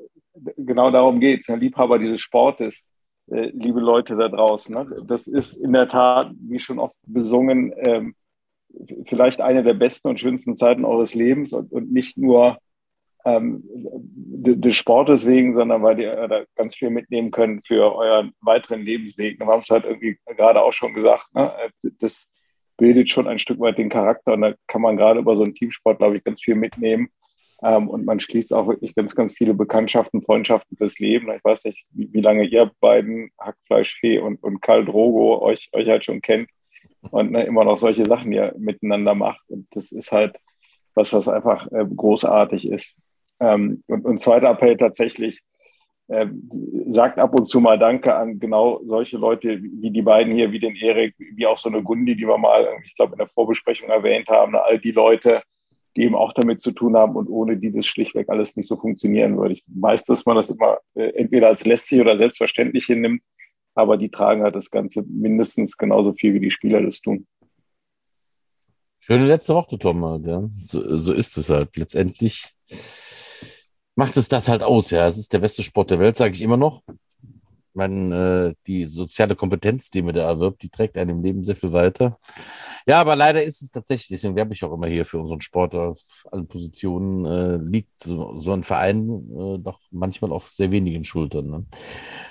genau 0.56 0.90
darum 0.90 1.20
geht 1.20 1.40
es, 1.40 1.48
ne? 1.48 1.56
Liebhaber 1.56 1.98
dieses 1.98 2.20
Sportes, 2.20 2.82
äh, 3.30 3.50
liebe 3.52 3.80
Leute 3.80 4.16
da 4.16 4.28
draußen. 4.28 4.74
Ne? 4.74 4.86
Das 5.06 5.26
ist 5.26 5.54
in 5.54 5.72
der 5.72 5.88
Tat, 5.88 6.32
wie 6.40 6.58
schon 6.58 6.78
oft 6.78 6.96
besungen, 7.06 7.72
ähm, 7.76 8.14
vielleicht 9.06 9.40
eine 9.40 9.62
der 9.62 9.74
besten 9.74 10.08
und 10.08 10.20
schönsten 10.20 10.56
Zeiten 10.56 10.84
eures 10.84 11.14
Lebens 11.14 11.52
und, 11.52 11.92
nicht 11.92 12.16
nur 12.16 12.58
ähm, 13.24 13.62
des 13.64 14.76
Sportes 14.76 15.26
wegen, 15.26 15.54
sondern 15.54 15.82
weil 15.82 16.00
ihr 16.00 16.26
da 16.28 16.44
ganz 16.56 16.74
viel 16.74 16.90
mitnehmen 16.90 17.30
könnt 17.30 17.66
für 17.66 17.94
euren 17.94 18.32
weiteren 18.40 18.82
Lebensweg. 18.82 19.38
Wir 19.38 19.46
haben 19.46 19.62
es 19.62 19.70
halt 19.70 19.84
irgendwie 19.84 20.18
gerade 20.26 20.62
auch 20.62 20.72
schon 20.72 20.94
gesagt, 20.94 21.26
ne? 21.34 21.52
das 22.00 22.28
bildet 22.76 23.10
schon 23.10 23.28
ein 23.28 23.38
Stück 23.38 23.60
weit 23.60 23.78
den 23.78 23.90
Charakter 23.90 24.32
und 24.32 24.40
da 24.40 24.54
kann 24.66 24.82
man 24.82 24.96
gerade 24.96 25.20
über 25.20 25.36
so 25.36 25.44
einen 25.44 25.54
Teamsport, 25.54 25.98
glaube 25.98 26.16
ich, 26.16 26.24
ganz 26.24 26.42
viel 26.42 26.56
mitnehmen. 26.56 27.10
Ähm, 27.62 27.88
und 27.88 28.04
man 28.04 28.20
schließt 28.20 28.52
auch 28.52 28.66
wirklich 28.66 28.94
ganz, 28.94 29.14
ganz 29.14 29.32
viele 29.32 29.54
Bekanntschaften, 29.54 30.22
Freundschaften 30.22 30.76
fürs 30.76 30.98
Leben. 30.98 31.32
Ich 31.32 31.44
weiß 31.44 31.64
nicht, 31.64 31.84
wie, 31.90 32.12
wie 32.12 32.20
lange 32.20 32.44
ihr 32.44 32.70
beiden, 32.80 33.30
Hackfleischfee 33.38 34.18
und, 34.18 34.42
und 34.42 34.60
Karl 34.60 34.84
Drogo, 34.84 35.40
euch, 35.42 35.68
euch 35.72 35.88
halt 35.88 36.04
schon 36.04 36.20
kennt 36.20 36.48
und 37.10 37.32
ne, 37.32 37.44
immer 37.44 37.64
noch 37.64 37.78
solche 37.78 38.04
Sachen 38.04 38.32
hier 38.32 38.54
miteinander 38.58 39.14
macht. 39.14 39.42
Und 39.48 39.66
das 39.70 39.92
ist 39.92 40.12
halt 40.12 40.36
was, 40.94 41.12
was 41.12 41.28
einfach 41.28 41.70
äh, 41.72 41.84
großartig 41.84 42.68
ist. 42.68 42.96
Ähm, 43.40 43.82
und, 43.86 44.04
und 44.04 44.20
zweiter 44.20 44.50
Appell 44.50 44.76
tatsächlich, 44.76 45.40
äh, 46.08 46.26
sagt 46.88 47.18
ab 47.18 47.34
und 47.38 47.48
zu 47.48 47.60
mal 47.60 47.78
Danke 47.78 48.14
an 48.14 48.38
genau 48.38 48.80
solche 48.84 49.16
Leute 49.16 49.62
wie 49.62 49.90
die 49.90 50.02
beiden 50.02 50.34
hier, 50.34 50.52
wie 50.52 50.60
den 50.60 50.76
Erik, 50.76 51.14
wie 51.18 51.46
auch 51.46 51.58
so 51.58 51.68
eine 51.68 51.82
Gundi, 51.82 52.16
die 52.16 52.26
wir 52.26 52.38
mal, 52.38 52.68
ich 52.84 52.94
glaube, 52.96 53.12
in 53.12 53.18
der 53.18 53.28
Vorbesprechung 53.28 53.88
erwähnt 53.88 54.28
haben. 54.28 54.54
All 54.56 54.78
die 54.78 54.90
Leute, 54.90 55.42
die 55.96 56.02
eben 56.02 56.14
auch 56.14 56.32
damit 56.32 56.60
zu 56.60 56.72
tun 56.72 56.96
haben 56.96 57.16
und 57.16 57.28
ohne 57.28 57.56
die 57.56 57.72
das 57.72 57.86
schlichtweg 57.86 58.28
alles 58.28 58.56
nicht 58.56 58.68
so 58.68 58.76
funktionieren 58.76 59.36
würde. 59.36 59.54
Ich 59.54 59.64
weiß, 59.66 60.04
dass 60.04 60.24
man 60.24 60.36
das 60.36 60.50
immer 60.50 60.78
äh, 60.94 61.10
entweder 61.14 61.48
als 61.48 61.64
lästig 61.64 62.00
oder 62.00 62.16
selbstverständlich 62.16 62.86
hinnimmt, 62.86 63.22
aber 63.74 63.96
die 63.96 64.10
tragen 64.10 64.42
halt 64.42 64.54
das 64.54 64.70
Ganze 64.70 65.02
mindestens 65.02 65.76
genauso 65.76 66.12
viel, 66.12 66.34
wie 66.34 66.40
die 66.40 66.50
Spieler 66.50 66.82
das 66.82 67.00
tun. 67.00 67.26
Schöne 69.00 69.26
letzte 69.26 69.54
Worte, 69.54 69.78
Tom. 69.78 70.24
Ja. 70.24 70.48
So, 70.64 70.96
so 70.96 71.12
ist 71.12 71.36
es 71.36 71.50
halt. 71.50 71.76
Letztendlich 71.76 72.54
macht 73.96 74.16
es 74.16 74.28
das 74.28 74.48
halt 74.48 74.62
aus. 74.62 74.90
Ja, 74.90 75.08
es 75.08 75.18
ist 75.18 75.32
der 75.32 75.40
beste 75.40 75.64
Sport 75.64 75.90
der 75.90 75.98
Welt, 75.98 76.16
sage 76.16 76.34
ich 76.34 76.42
immer 76.42 76.56
noch. 76.56 76.82
Man, 77.74 78.12
äh, 78.12 78.54
die 78.66 78.84
soziale 78.84 79.34
Kompetenz, 79.34 79.88
die 79.90 80.02
man 80.02 80.14
da 80.14 80.28
erwirbt, 80.28 80.62
die 80.62 80.68
trägt 80.68 80.98
einem 80.98 81.16
im 81.18 81.22
Leben 81.22 81.44
sehr 81.44 81.56
viel 81.56 81.72
weiter. 81.72 82.18
Ja, 82.86 83.00
aber 83.00 83.16
leider 83.16 83.42
ist 83.42 83.62
es 83.62 83.70
tatsächlich, 83.70 84.08
deswegen 84.08 84.36
werbe 84.36 84.52
ich 84.52 84.62
auch 84.64 84.72
immer 84.72 84.88
hier 84.88 85.04
für 85.04 85.18
unseren 85.18 85.40
Sport 85.40 85.74
auf 85.74 86.00
allen 86.30 86.46
Positionen, 86.46 87.24
äh, 87.24 87.56
liegt 87.56 88.02
so, 88.02 88.38
so 88.38 88.52
ein 88.52 88.64
Verein 88.64 89.08
äh, 89.08 89.58
doch 89.58 89.80
manchmal 89.90 90.32
auf 90.32 90.50
sehr 90.52 90.70
wenigen 90.70 91.04
Schultern. 91.04 91.50
Ne? 91.50 91.66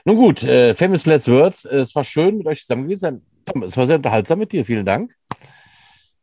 Nun 0.06 0.16
gut, 0.18 0.44
äh, 0.44 0.74
Famous 0.74 1.06
Last 1.06 1.28
Words, 1.28 1.66
es 1.66 1.96
war 1.96 2.04
schön 2.04 2.38
mit 2.38 2.48
euch 2.48 2.62
zusammen 2.62 2.84
gewesen. 2.84 3.26
Tom, 3.46 3.64
es 3.64 3.76
war 3.78 3.88
sehr 3.88 3.96
unterhaltsam 3.96 4.40
mit 4.40 4.52
dir, 4.52 4.66
vielen 4.66 4.86
Dank. 4.86 5.16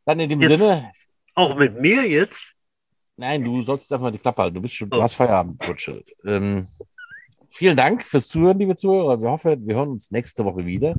Dann 0.04 0.20
in 0.20 0.30
dem 0.30 0.40
jetzt, 0.40 0.58
Sinne. 0.58 0.92
Auch 1.34 1.56
mit 1.56 1.80
mir 1.80 2.08
jetzt? 2.08 2.54
Nein, 3.16 3.44
du 3.44 3.62
sollst 3.62 3.92
einfach 3.92 4.12
die 4.12 4.18
Klappe 4.18 4.42
halten. 4.42 4.54
Du 4.54 4.60
bist 4.60 4.74
schon, 4.74 4.88
oh. 4.92 4.96
du 4.96 5.02
hast 5.02 5.14
Feierabend, 5.14 5.58
Kutsche. 5.60 6.04
Ähm, 6.24 6.68
vielen 7.48 7.76
Dank 7.76 8.02
fürs 8.02 8.28
Zuhören, 8.28 8.58
liebe 8.58 8.76
Zuhörer. 8.76 9.20
Wir 9.20 9.30
hoffen, 9.30 9.66
wir 9.66 9.74
hören 9.74 9.90
uns 9.90 10.10
nächste 10.10 10.44
Woche 10.44 10.64
wieder. 10.64 10.94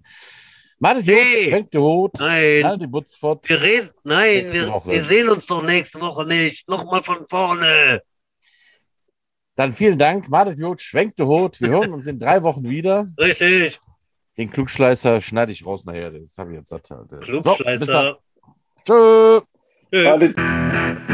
Macht 0.80 1.06
nee. 1.06 1.48
schwenkt 1.50 1.74
die 1.74 1.78
Hut, 1.78 2.14
nein. 2.18 2.80
die 2.80 2.88
Butz 2.88 3.16
fort. 3.16 3.48
Wir 3.50 3.62
reden, 3.62 3.90
nein, 4.04 4.54
wir, 4.54 4.82
wir, 4.86 5.04
sehen 5.04 5.30
uns 5.30 5.46
doch 5.46 5.62
nächste 5.62 6.00
Woche 6.00 6.26
nicht. 6.26 6.70
Nochmal 6.70 7.04
von 7.04 7.28
vorne. 7.28 8.02
Dann 9.56 9.74
vielen 9.74 9.98
Dank, 9.98 10.30
Madet 10.30 10.58
Jod, 10.58 10.80
schwenkt 10.80 11.20
die 11.20 11.24
Hut. 11.24 11.60
Wir 11.60 11.70
hören 11.70 11.92
uns 11.92 12.08
in 12.08 12.18
drei 12.18 12.42
Wochen 12.44 12.64
wieder. 12.70 13.08
Richtig. 13.20 13.78
Den 14.38 14.50
Klugschleißer 14.50 15.20
schneide 15.20 15.52
ich 15.52 15.66
raus 15.66 15.84
nachher. 15.84 16.12
Das 16.12 16.38
habe 16.38 16.52
ich 16.54 16.60
jetzt 16.60 16.70
satt. 16.70 16.88
Klugschleißer. 17.22 17.74
So, 17.74 17.80
bis 17.80 17.90
dann. 17.90 18.16
Tschö. 18.86 19.42
Tschö. 19.92 21.06